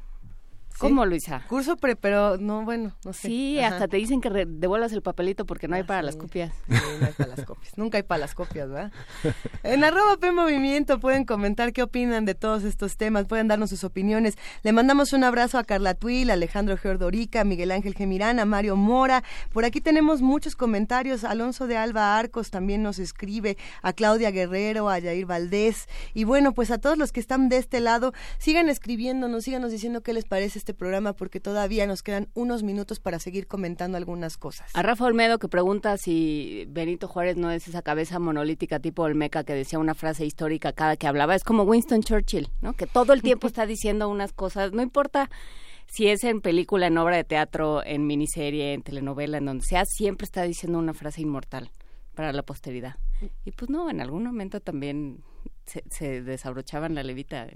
¿Cómo, 0.79 1.05
Luisa? 1.05 1.43
Curso 1.47 1.77
pre, 1.77 1.95
pero 1.95 2.37
no, 2.37 2.63
bueno, 2.63 2.95
no 3.03 3.13
sé. 3.13 3.27
Sí, 3.27 3.59
hasta 3.59 3.87
te 3.87 3.97
dicen 3.97 4.21
que 4.21 4.29
devuelvas 4.29 4.91
el 4.93 5.01
papelito 5.01 5.45
porque 5.45 5.67
no 5.67 5.75
hay 5.75 5.81
ah, 5.81 5.87
para 5.87 6.01
las 6.01 6.15
copias. 6.15 6.53
Sí, 6.67 6.75
no 6.99 7.05
hay 7.05 7.13
para 7.13 7.35
las 7.35 7.45
copias. 7.45 7.77
Nunca 7.77 7.97
hay 7.97 8.03
para 8.03 8.19
las 8.19 8.33
copias, 8.33 8.69
¿verdad? 8.69 8.91
En 9.63 9.83
arroba 9.83 10.17
P 10.17 10.31
Movimiento 10.31 10.99
pueden 10.99 11.25
comentar 11.25 11.73
qué 11.73 11.83
opinan 11.83 12.25
de 12.25 12.35
todos 12.35 12.63
estos 12.63 12.97
temas, 12.97 13.25
pueden 13.25 13.47
darnos 13.47 13.69
sus 13.69 13.83
opiniones. 13.83 14.37
Le 14.63 14.71
mandamos 14.71 15.13
un 15.13 15.23
abrazo 15.23 15.57
a 15.57 15.63
Carla 15.63 15.93
Tuil, 15.93 16.29
Alejandro 16.29 16.77
Geordorica, 16.77 17.43
Miguel 17.43 17.71
Ángel 17.71 17.93
Gemirán, 17.93 18.39
a 18.39 18.45
Mario 18.45 18.75
Mora. 18.75 19.23
Por 19.51 19.65
aquí 19.65 19.81
tenemos 19.81 20.21
muchos 20.21 20.55
comentarios. 20.55 21.23
Alonso 21.23 21.67
de 21.67 21.77
Alba 21.77 22.17
Arcos 22.17 22.51
también 22.51 22.83
nos 22.83 22.99
escribe, 22.99 23.57
a 23.81 23.93
Claudia 23.93 24.31
Guerrero, 24.31 24.89
a 24.89 24.99
Yair 24.99 25.25
Valdés. 25.25 25.87
Y 26.13 26.23
bueno, 26.23 26.53
pues 26.53 26.71
a 26.71 26.77
todos 26.77 26.97
los 26.97 27.11
que 27.11 27.19
están 27.19 27.49
de 27.49 27.57
este 27.57 27.79
lado, 27.79 28.13
sigan 28.37 28.69
escribiéndonos, 28.69 29.43
síganos 29.43 29.71
diciendo 29.71 30.01
qué 30.01 30.13
les 30.13 30.25
parece 30.25 30.59
este 30.59 30.68
este 30.69 30.77
programa 30.77 31.13
porque 31.13 31.39
todavía 31.39 31.87
nos 31.87 32.03
quedan 32.03 32.29
unos 32.35 32.61
minutos 32.61 32.99
para 32.99 33.17
seguir 33.17 33.47
comentando 33.47 33.97
algunas 33.97 34.37
cosas. 34.37 34.69
A 34.75 34.83
Rafa 34.83 35.05
Olmedo 35.05 35.39
que 35.39 35.47
pregunta 35.47 35.97
si 35.97 36.65
Benito 36.69 37.07
Juárez 37.07 37.37
no 37.37 37.49
es 37.49 37.67
esa 37.67 37.81
cabeza 37.81 38.19
monolítica 38.19 38.79
tipo 38.79 39.01
Olmeca 39.01 39.43
que 39.43 39.55
decía 39.55 39.79
una 39.79 39.95
frase 39.95 40.27
histórica 40.27 40.71
cada 40.71 40.95
que 40.95 41.07
hablaba. 41.07 41.33
Es 41.33 41.43
como 41.43 41.63
Winston 41.63 42.03
Churchill, 42.03 42.49
¿no? 42.61 42.73
Que 42.73 42.85
todo 42.85 43.13
el 43.13 43.23
tiempo 43.23 43.47
está 43.47 43.65
diciendo 43.65 44.09
unas 44.09 44.31
cosas, 44.31 44.71
no 44.71 44.83
importa 44.83 45.31
si 45.87 46.07
es 46.07 46.23
en 46.23 46.39
película, 46.39 46.85
en 46.85 46.99
obra 46.99 47.15
de 47.15 47.23
teatro, 47.23 47.83
en 47.83 48.05
miniserie, 48.05 48.73
en 48.75 48.83
telenovela, 48.83 49.39
en 49.39 49.45
donde 49.45 49.65
sea, 49.65 49.85
siempre 49.85 50.25
está 50.25 50.43
diciendo 50.43 50.77
una 50.77 50.93
frase 50.93 51.21
inmortal 51.21 51.71
para 52.13 52.31
la 52.31 52.43
posteridad. 52.43 52.97
Y 53.43 53.53
pues 53.53 53.71
no, 53.71 53.89
en 53.89 54.01
algún 54.01 54.23
momento 54.23 54.59
también 54.59 55.23
se, 55.69 56.21
desabrochaban 56.21 56.95
la 56.95 57.03
levita. 57.03 57.47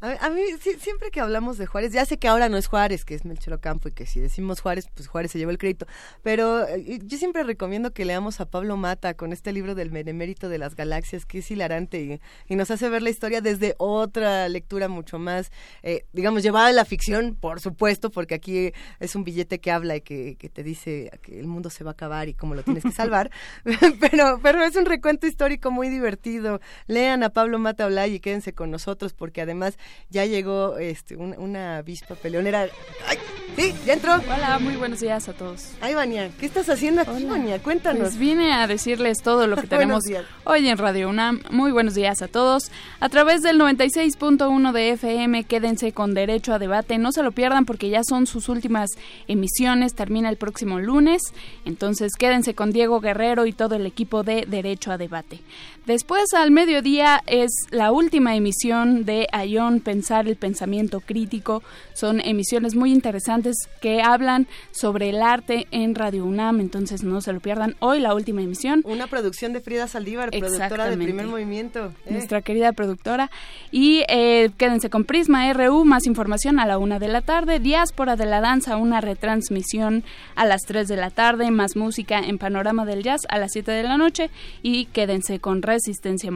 A, 0.00 0.30
mí, 0.30 0.42
siempre 0.78 1.10
que 1.10 1.20
hablamos 1.20 1.58
de 1.58 1.66
Juárez, 1.66 1.92
ya 1.92 2.04
sé 2.04 2.18
que 2.18 2.28
ahora 2.28 2.48
no 2.48 2.56
es 2.56 2.66
Juárez, 2.66 3.04
que 3.04 3.14
es 3.14 3.24
Melchor 3.24 3.60
Campo 3.60 3.88
y 3.88 3.92
que 3.92 4.06
si 4.06 4.20
decimos 4.20 4.60
Juárez, 4.60 4.88
pues 4.94 5.08
Juárez 5.08 5.32
se 5.32 5.38
lleva 5.38 5.52
el 5.52 5.58
crédito, 5.58 5.86
pero 6.22 6.66
eh, 6.66 7.00
yo 7.02 7.18
siempre 7.18 7.42
recomiendo 7.42 7.92
que 7.92 8.04
leamos 8.04 8.40
a 8.40 8.46
Pablo 8.46 8.76
Mata 8.76 9.14
con 9.14 9.32
este 9.32 9.52
libro 9.52 9.74
del 9.74 9.90
Benemérito 9.90 10.48
de 10.48 10.58
las 10.58 10.76
Galaxias, 10.76 11.26
que 11.26 11.38
es 11.38 11.50
hilarante 11.50 12.20
y, 12.48 12.56
nos 12.56 12.70
hace 12.70 12.88
ver 12.88 13.02
la 13.02 13.10
historia 13.10 13.40
desde 13.40 13.74
otra 13.78 14.48
lectura 14.48 14.86
mucho 14.86 15.18
más, 15.18 15.50
eh, 15.82 16.04
digamos, 16.12 16.42
llevada 16.42 16.68
a 16.68 16.72
la 16.72 16.84
ficción, 16.84 17.34
por 17.34 17.60
supuesto, 17.60 18.10
porque 18.10 18.34
aquí 18.34 18.72
es 19.00 19.16
un 19.16 19.24
billete 19.24 19.58
que 19.58 19.70
habla 19.70 19.96
y 19.96 20.00
que, 20.02 20.36
que 20.36 20.48
te 20.48 20.62
dice 20.62 21.10
que 21.22 21.40
el 21.40 21.46
mundo 21.46 21.70
se 21.70 21.82
va 21.82 21.90
a 21.90 21.92
acabar 21.94 22.28
y 22.28 22.34
cómo 22.34 22.54
lo 22.54 22.62
tienes 22.62 22.84
que 22.84 22.92
salvar, 22.92 23.30
pero, 24.00 24.38
pero 24.42 24.62
es 24.62 24.76
un 24.76 24.84
recuento 24.84 25.26
histórico 25.26 25.70
muy 25.70 25.88
divertido. 25.88 26.60
Lean 26.86 27.22
a 27.22 27.30
Pablo 27.30 27.58
Mata 27.62 27.86
Olay 27.86 28.14
y 28.14 28.20
quédense 28.20 28.52
con 28.52 28.70
nosotros 28.70 29.12
porque 29.14 29.40
además 29.40 29.78
ya 30.10 30.26
llegó 30.26 30.76
este, 30.76 31.16
una 31.16 31.78
avispa 31.78 32.14
peleonera. 32.14 32.68
¡Ay! 33.08 33.18
Sí, 33.56 33.74
ya 33.84 33.92
entró. 33.92 34.14
Hola, 34.14 34.58
muy 34.60 34.76
buenos 34.76 35.00
días 35.00 35.28
a 35.28 35.34
todos. 35.34 35.72
Ay, 35.82 35.94
Vania, 35.94 36.30
¿qué 36.40 36.46
estás 36.46 36.70
haciendo 36.70 37.02
aquí, 37.02 37.24
Vania? 37.24 37.62
Cuéntanos. 37.62 38.00
Pues 38.00 38.16
vine 38.16 38.50
a 38.54 38.66
decirles 38.66 39.18
todo 39.22 39.46
lo 39.46 39.56
que 39.56 39.66
tenemos 39.68 40.04
hoy 40.44 40.68
en 40.68 40.78
Radio 40.78 41.10
UNAM. 41.10 41.42
Muy 41.50 41.70
buenos 41.70 41.94
días 41.94 42.22
a 42.22 42.28
todos. 42.28 42.70
A 42.98 43.10
través 43.10 43.42
del 43.42 43.60
96.1 43.60 44.72
de 44.72 44.90
FM, 44.92 45.44
quédense 45.44 45.92
con 45.92 46.14
Derecho 46.14 46.54
a 46.54 46.58
Debate. 46.58 46.96
No 46.96 47.12
se 47.12 47.22
lo 47.22 47.32
pierdan 47.32 47.66
porque 47.66 47.90
ya 47.90 48.00
son 48.04 48.26
sus 48.26 48.48
últimas 48.48 48.88
emisiones. 49.28 49.94
Termina 49.94 50.30
el 50.30 50.38
próximo 50.38 50.80
lunes. 50.80 51.20
Entonces, 51.66 52.12
quédense 52.18 52.54
con 52.54 52.72
Diego 52.72 53.00
Guerrero 53.00 53.44
y 53.44 53.52
todo 53.52 53.74
el 53.74 53.84
equipo 53.84 54.22
de 54.22 54.46
Derecho 54.46 54.92
a 54.92 54.98
Debate. 54.98 55.40
Después, 55.84 56.32
al 56.32 56.52
mediodía, 56.52 57.22
es 57.42 57.66
la 57.70 57.92
última 57.92 58.36
emisión 58.36 59.04
de 59.04 59.26
Ayón 59.32 59.80
Pensar 59.80 60.28
el 60.28 60.36
Pensamiento 60.36 61.00
Crítico. 61.00 61.62
Son 61.92 62.20
emisiones 62.20 62.74
muy 62.74 62.92
interesantes 62.92 63.68
que 63.80 64.02
hablan 64.02 64.46
sobre 64.70 65.10
el 65.10 65.22
arte 65.22 65.66
en 65.70 65.94
Radio 65.94 66.24
UNAM, 66.24 66.60
entonces 66.60 67.02
no 67.02 67.20
se 67.20 67.32
lo 67.32 67.40
pierdan. 67.40 67.76
Hoy 67.80 68.00
la 68.00 68.14
última 68.14 68.42
emisión. 68.42 68.82
Una 68.84 69.06
producción 69.06 69.52
de 69.52 69.60
Frida 69.60 69.88
Saldívar, 69.88 70.30
productora 70.30 70.88
de 70.88 70.96
Primer 70.96 71.26
Movimiento. 71.26 71.92
¿eh? 72.06 72.12
Nuestra 72.12 72.42
querida 72.42 72.72
productora. 72.72 73.30
Y 73.70 74.04
eh, 74.08 74.50
quédense 74.56 74.90
con 74.90 75.04
Prisma 75.04 75.52
RU, 75.52 75.84
más 75.84 76.06
información 76.06 76.60
a 76.60 76.66
la 76.66 76.78
una 76.78 76.98
de 76.98 77.08
la 77.08 77.20
tarde. 77.20 77.58
Diáspora 77.58 78.16
de 78.16 78.26
la 78.26 78.40
Danza, 78.40 78.76
una 78.76 79.00
retransmisión 79.00 80.04
a 80.34 80.44
las 80.44 80.62
3 80.62 80.88
de 80.88 80.96
la 80.96 81.10
tarde. 81.10 81.50
Más 81.50 81.76
música 81.76 82.18
en 82.18 82.38
Panorama 82.38 82.84
del 82.84 83.02
Jazz 83.02 83.22
a 83.28 83.38
las 83.38 83.52
7 83.52 83.70
de 83.72 83.82
la 83.82 83.96
noche. 83.96 84.30
Y 84.62 84.86
quédense 84.86 85.40
con 85.40 85.62
resistencia 85.62 86.30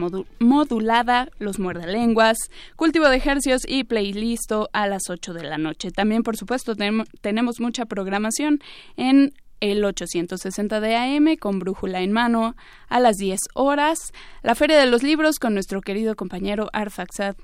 los 1.39 1.59
muerdelenguas, 1.59 2.37
cultivo 2.75 3.07
de 3.09 3.17
ejercicios 3.17 3.61
y 3.67 3.83
playlisto 3.83 4.69
a 4.73 4.87
las 4.87 5.09
8 5.09 5.33
de 5.33 5.43
la 5.43 5.57
noche. 5.57 5.91
También, 5.91 6.23
por 6.23 6.37
supuesto, 6.37 6.75
tenemos 7.21 7.59
mucha 7.59 7.85
programación 7.85 8.59
en 8.95 9.33
el 9.59 9.83
860 9.83 10.79
de 10.79 10.95
AM 10.95 11.35
con 11.37 11.59
Brújula 11.59 12.01
en 12.01 12.11
mano 12.11 12.55
a 12.89 12.99
las 12.99 13.17
10 13.17 13.39
horas, 13.53 14.11
la 14.43 14.55
Feria 14.55 14.77
de 14.77 14.85
los 14.85 15.03
Libros 15.03 15.39
con 15.39 15.53
nuestro 15.53 15.81
querido 15.81 16.15
compañero 16.15 16.69
Arfaxad 16.73 17.35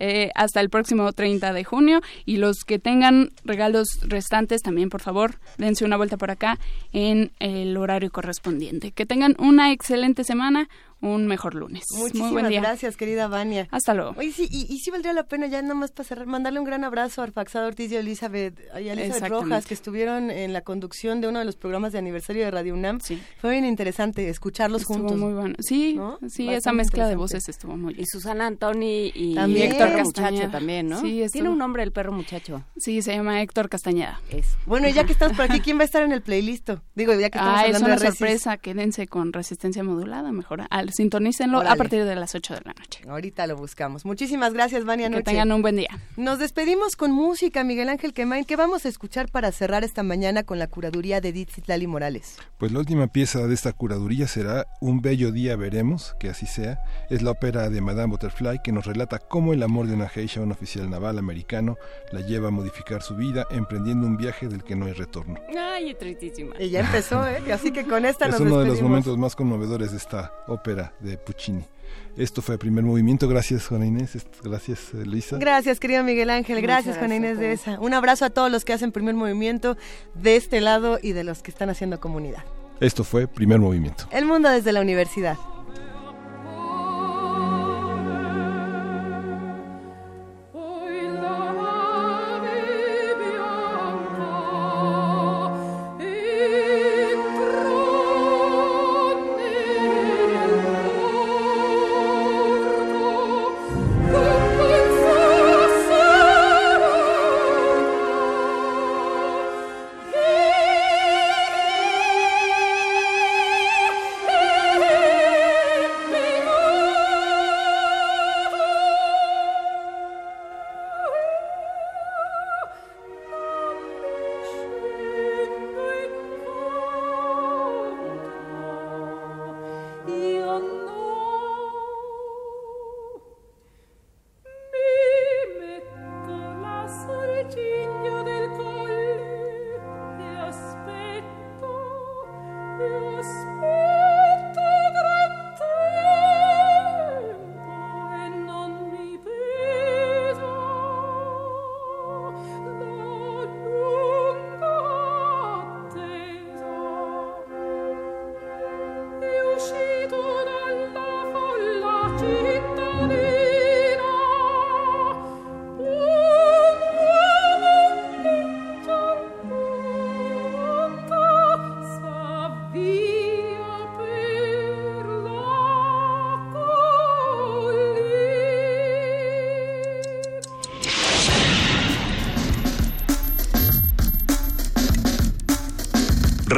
Eh, 0.00 0.30
hasta 0.34 0.60
el 0.60 0.70
próximo 0.70 0.87
30 1.14 1.52
de 1.52 1.64
junio. 1.64 2.00
Y 2.24 2.36
los 2.36 2.64
que 2.66 2.78
tengan 2.78 3.30
regalos 3.44 3.86
restantes, 4.02 4.62
también 4.62 4.90
por 4.90 5.00
favor, 5.00 5.38
dense 5.58 5.84
una 5.84 5.96
vuelta 5.96 6.16
por 6.16 6.30
acá 6.30 6.58
en 6.92 7.30
el 7.38 7.76
horario 7.76 8.10
correspondiente. 8.10 8.92
Que 8.92 9.06
tengan 9.06 9.34
una 9.38 9.72
excelente 9.72 10.24
semana 10.24 10.68
un 11.00 11.26
mejor 11.26 11.54
lunes. 11.54 11.84
Muchísimas 11.96 12.32
Muy 12.32 12.40
buen 12.40 12.48
día. 12.48 12.60
gracias, 12.60 12.96
querida 12.96 13.28
Vania. 13.28 13.68
Hasta 13.70 13.94
luego. 13.94 14.14
Oye, 14.16 14.32
sí, 14.32 14.48
y, 14.50 14.72
y, 14.72 14.78
sí 14.78 14.90
valdría 14.90 15.12
la 15.12 15.24
pena 15.24 15.46
ya 15.46 15.62
nomás 15.62 15.92
para 15.92 16.08
cerrar, 16.08 16.26
mandarle 16.26 16.58
un 16.58 16.64
gran 16.64 16.84
abrazo 16.84 17.20
a 17.20 17.24
Arfaxado 17.24 17.66
Ortiz 17.68 17.92
y 17.92 17.96
a 17.96 18.00
Elizabeth, 18.00 18.58
a 18.72 18.80
Elizabeth 18.80 19.28
Rojas, 19.28 19.66
que 19.66 19.74
estuvieron 19.74 20.30
en 20.30 20.52
la 20.52 20.62
conducción 20.62 21.20
de 21.20 21.28
uno 21.28 21.38
de 21.38 21.44
los 21.44 21.56
programas 21.56 21.92
de 21.92 21.98
aniversario 21.98 22.44
de 22.44 22.50
Radio 22.50 22.74
UNAM. 22.74 23.00
Sí. 23.00 23.20
Fue 23.40 23.52
bien 23.52 23.64
interesante 23.64 24.28
escucharlos 24.28 24.84
juntos. 24.84 25.16
muy 25.16 25.32
bueno. 25.32 25.54
Sí, 25.60 25.98
sí, 26.28 26.48
esa 26.48 26.72
mezcla 26.72 27.08
de 27.08 27.16
voces 27.16 27.48
estuvo 27.48 27.76
muy 27.76 27.94
bien. 27.94 28.04
Y 28.04 28.06
Susana 28.06 28.46
Antoni 28.46 29.12
y 29.14 29.36
Héctor 29.38 29.92
Castañeda 29.92 30.50
también, 30.50 30.88
¿no? 30.88 31.00
Sí, 31.00 31.24
Tiene 31.32 31.48
un 31.48 31.58
nombre 31.58 31.82
el 31.82 31.92
perro 31.92 32.12
muchacho. 32.12 32.64
Sí, 32.76 33.02
se 33.02 33.14
llama 33.14 33.42
Héctor 33.42 33.68
Castañeda. 33.68 34.20
Bueno, 34.66 34.88
y 34.88 34.92
ya 34.92 35.04
que 35.04 35.12
estamos 35.12 35.36
por 35.36 35.46
aquí, 35.46 35.60
¿quién 35.60 35.78
va 35.78 35.82
a 35.82 35.84
estar 35.84 36.02
en 36.02 36.12
el 36.12 36.22
playlist? 36.22 36.70
Digo, 36.94 37.12
ya 37.12 37.30
que 37.30 37.38
estamos 37.38 37.58
ah, 37.58 37.60
hablando 37.60 37.88
es 37.88 38.00
una 38.00 38.10
sorpresa, 38.10 38.56
quédense 38.56 39.06
con 39.06 39.32
resistencia 39.32 39.82
modulada, 39.82 40.32
mejor. 40.32 40.62
Al, 40.70 40.87
sintonícenlo 40.92 41.60
a 41.60 41.76
partir 41.76 42.04
de 42.04 42.14
las 42.14 42.34
8 42.34 42.54
de 42.54 42.60
la 42.64 42.72
noche. 42.74 43.00
Ahorita 43.08 43.46
lo 43.46 43.56
buscamos. 43.56 44.04
Muchísimas 44.04 44.52
gracias, 44.52 44.84
Vania 44.84 45.10
Que 45.10 45.22
tengan 45.22 45.52
un 45.52 45.62
buen 45.62 45.76
día. 45.76 45.88
Nos 46.16 46.38
despedimos 46.38 46.96
con 46.96 47.12
música, 47.12 47.64
Miguel 47.64 47.88
Ángel 47.88 48.12
Quemain. 48.12 48.44
¿Qué 48.44 48.56
vamos 48.56 48.84
a 48.84 48.88
escuchar 48.88 49.30
para 49.30 49.52
cerrar 49.52 49.84
esta 49.84 50.02
mañana 50.02 50.42
con 50.42 50.58
la 50.58 50.66
curaduría 50.66 51.20
de 51.20 51.30
Edith 51.30 51.66
Lali 51.66 51.86
Morales? 51.86 52.36
Pues 52.58 52.72
la 52.72 52.80
última 52.80 53.06
pieza 53.08 53.46
de 53.46 53.54
esta 53.54 53.72
curaduría 53.72 54.26
será 54.26 54.66
Un 54.80 55.00
bello 55.00 55.32
día 55.32 55.56
veremos, 55.56 56.14
que 56.18 56.28
así 56.28 56.46
sea. 56.46 56.80
Es 57.10 57.22
la 57.22 57.32
ópera 57.32 57.70
de 57.70 57.80
Madame 57.80 58.10
Butterfly 58.12 58.60
que 58.62 58.72
nos 58.72 58.86
relata 58.86 59.18
cómo 59.18 59.52
el 59.52 59.62
amor 59.62 59.86
de 59.86 59.94
una 59.94 60.08
geisha, 60.08 60.40
un 60.40 60.52
oficial 60.52 60.88
naval 60.90 61.18
americano, 61.18 61.76
la 62.12 62.20
lleva 62.20 62.48
a 62.48 62.50
modificar 62.50 63.02
su 63.02 63.16
vida 63.16 63.46
emprendiendo 63.50 64.06
un 64.06 64.16
viaje 64.16 64.48
del 64.48 64.64
que 64.64 64.76
no 64.76 64.86
hay 64.86 64.92
retorno. 64.92 65.40
Ay, 65.56 65.94
tristísima. 65.94 66.54
Y 66.58 66.70
ya 66.70 66.80
empezó, 66.80 67.26
¿eh? 67.26 67.52
Así 67.52 67.72
que 67.72 67.84
con 67.84 68.04
esta 68.04 68.28
es 68.28 68.40
uno 68.40 68.58
de 68.60 68.66
los 68.66 68.82
momentos 68.82 69.16
más 69.18 69.34
conmovedores 69.34 69.92
de 69.92 69.98
esta 69.98 70.32
ópera 70.46 70.77
de 71.00 71.16
Puccini. 71.18 71.64
Esto 72.16 72.42
fue 72.42 72.54
el 72.54 72.58
primer 72.58 72.84
movimiento. 72.84 73.28
Gracias, 73.28 73.68
Juana 73.68 73.86
Inés. 73.86 74.18
Gracias, 74.42 74.92
eh, 74.94 75.06
Luisa. 75.06 75.38
Gracias, 75.38 75.78
querido 75.78 76.02
Miguel 76.02 76.30
Ángel. 76.30 76.60
Gracias, 76.60 76.98
Juana 76.98 77.16
Inés 77.16 77.38
de 77.38 77.52
esa. 77.52 77.78
Un 77.80 77.94
abrazo 77.94 78.24
a 78.24 78.30
todos 78.30 78.50
los 78.50 78.64
que 78.64 78.72
hacen 78.72 78.92
primer 78.92 79.14
movimiento 79.14 79.76
de 80.14 80.36
este 80.36 80.60
lado 80.60 80.98
y 81.00 81.12
de 81.12 81.24
los 81.24 81.42
que 81.42 81.50
están 81.50 81.70
haciendo 81.70 82.00
comunidad. 82.00 82.42
Esto 82.80 83.02
fue 83.04 83.26
Primer 83.26 83.58
Movimiento. 83.58 84.04
El 84.10 84.24
mundo 84.24 84.48
desde 84.48 84.72
la 84.72 84.80
universidad. 84.80 85.36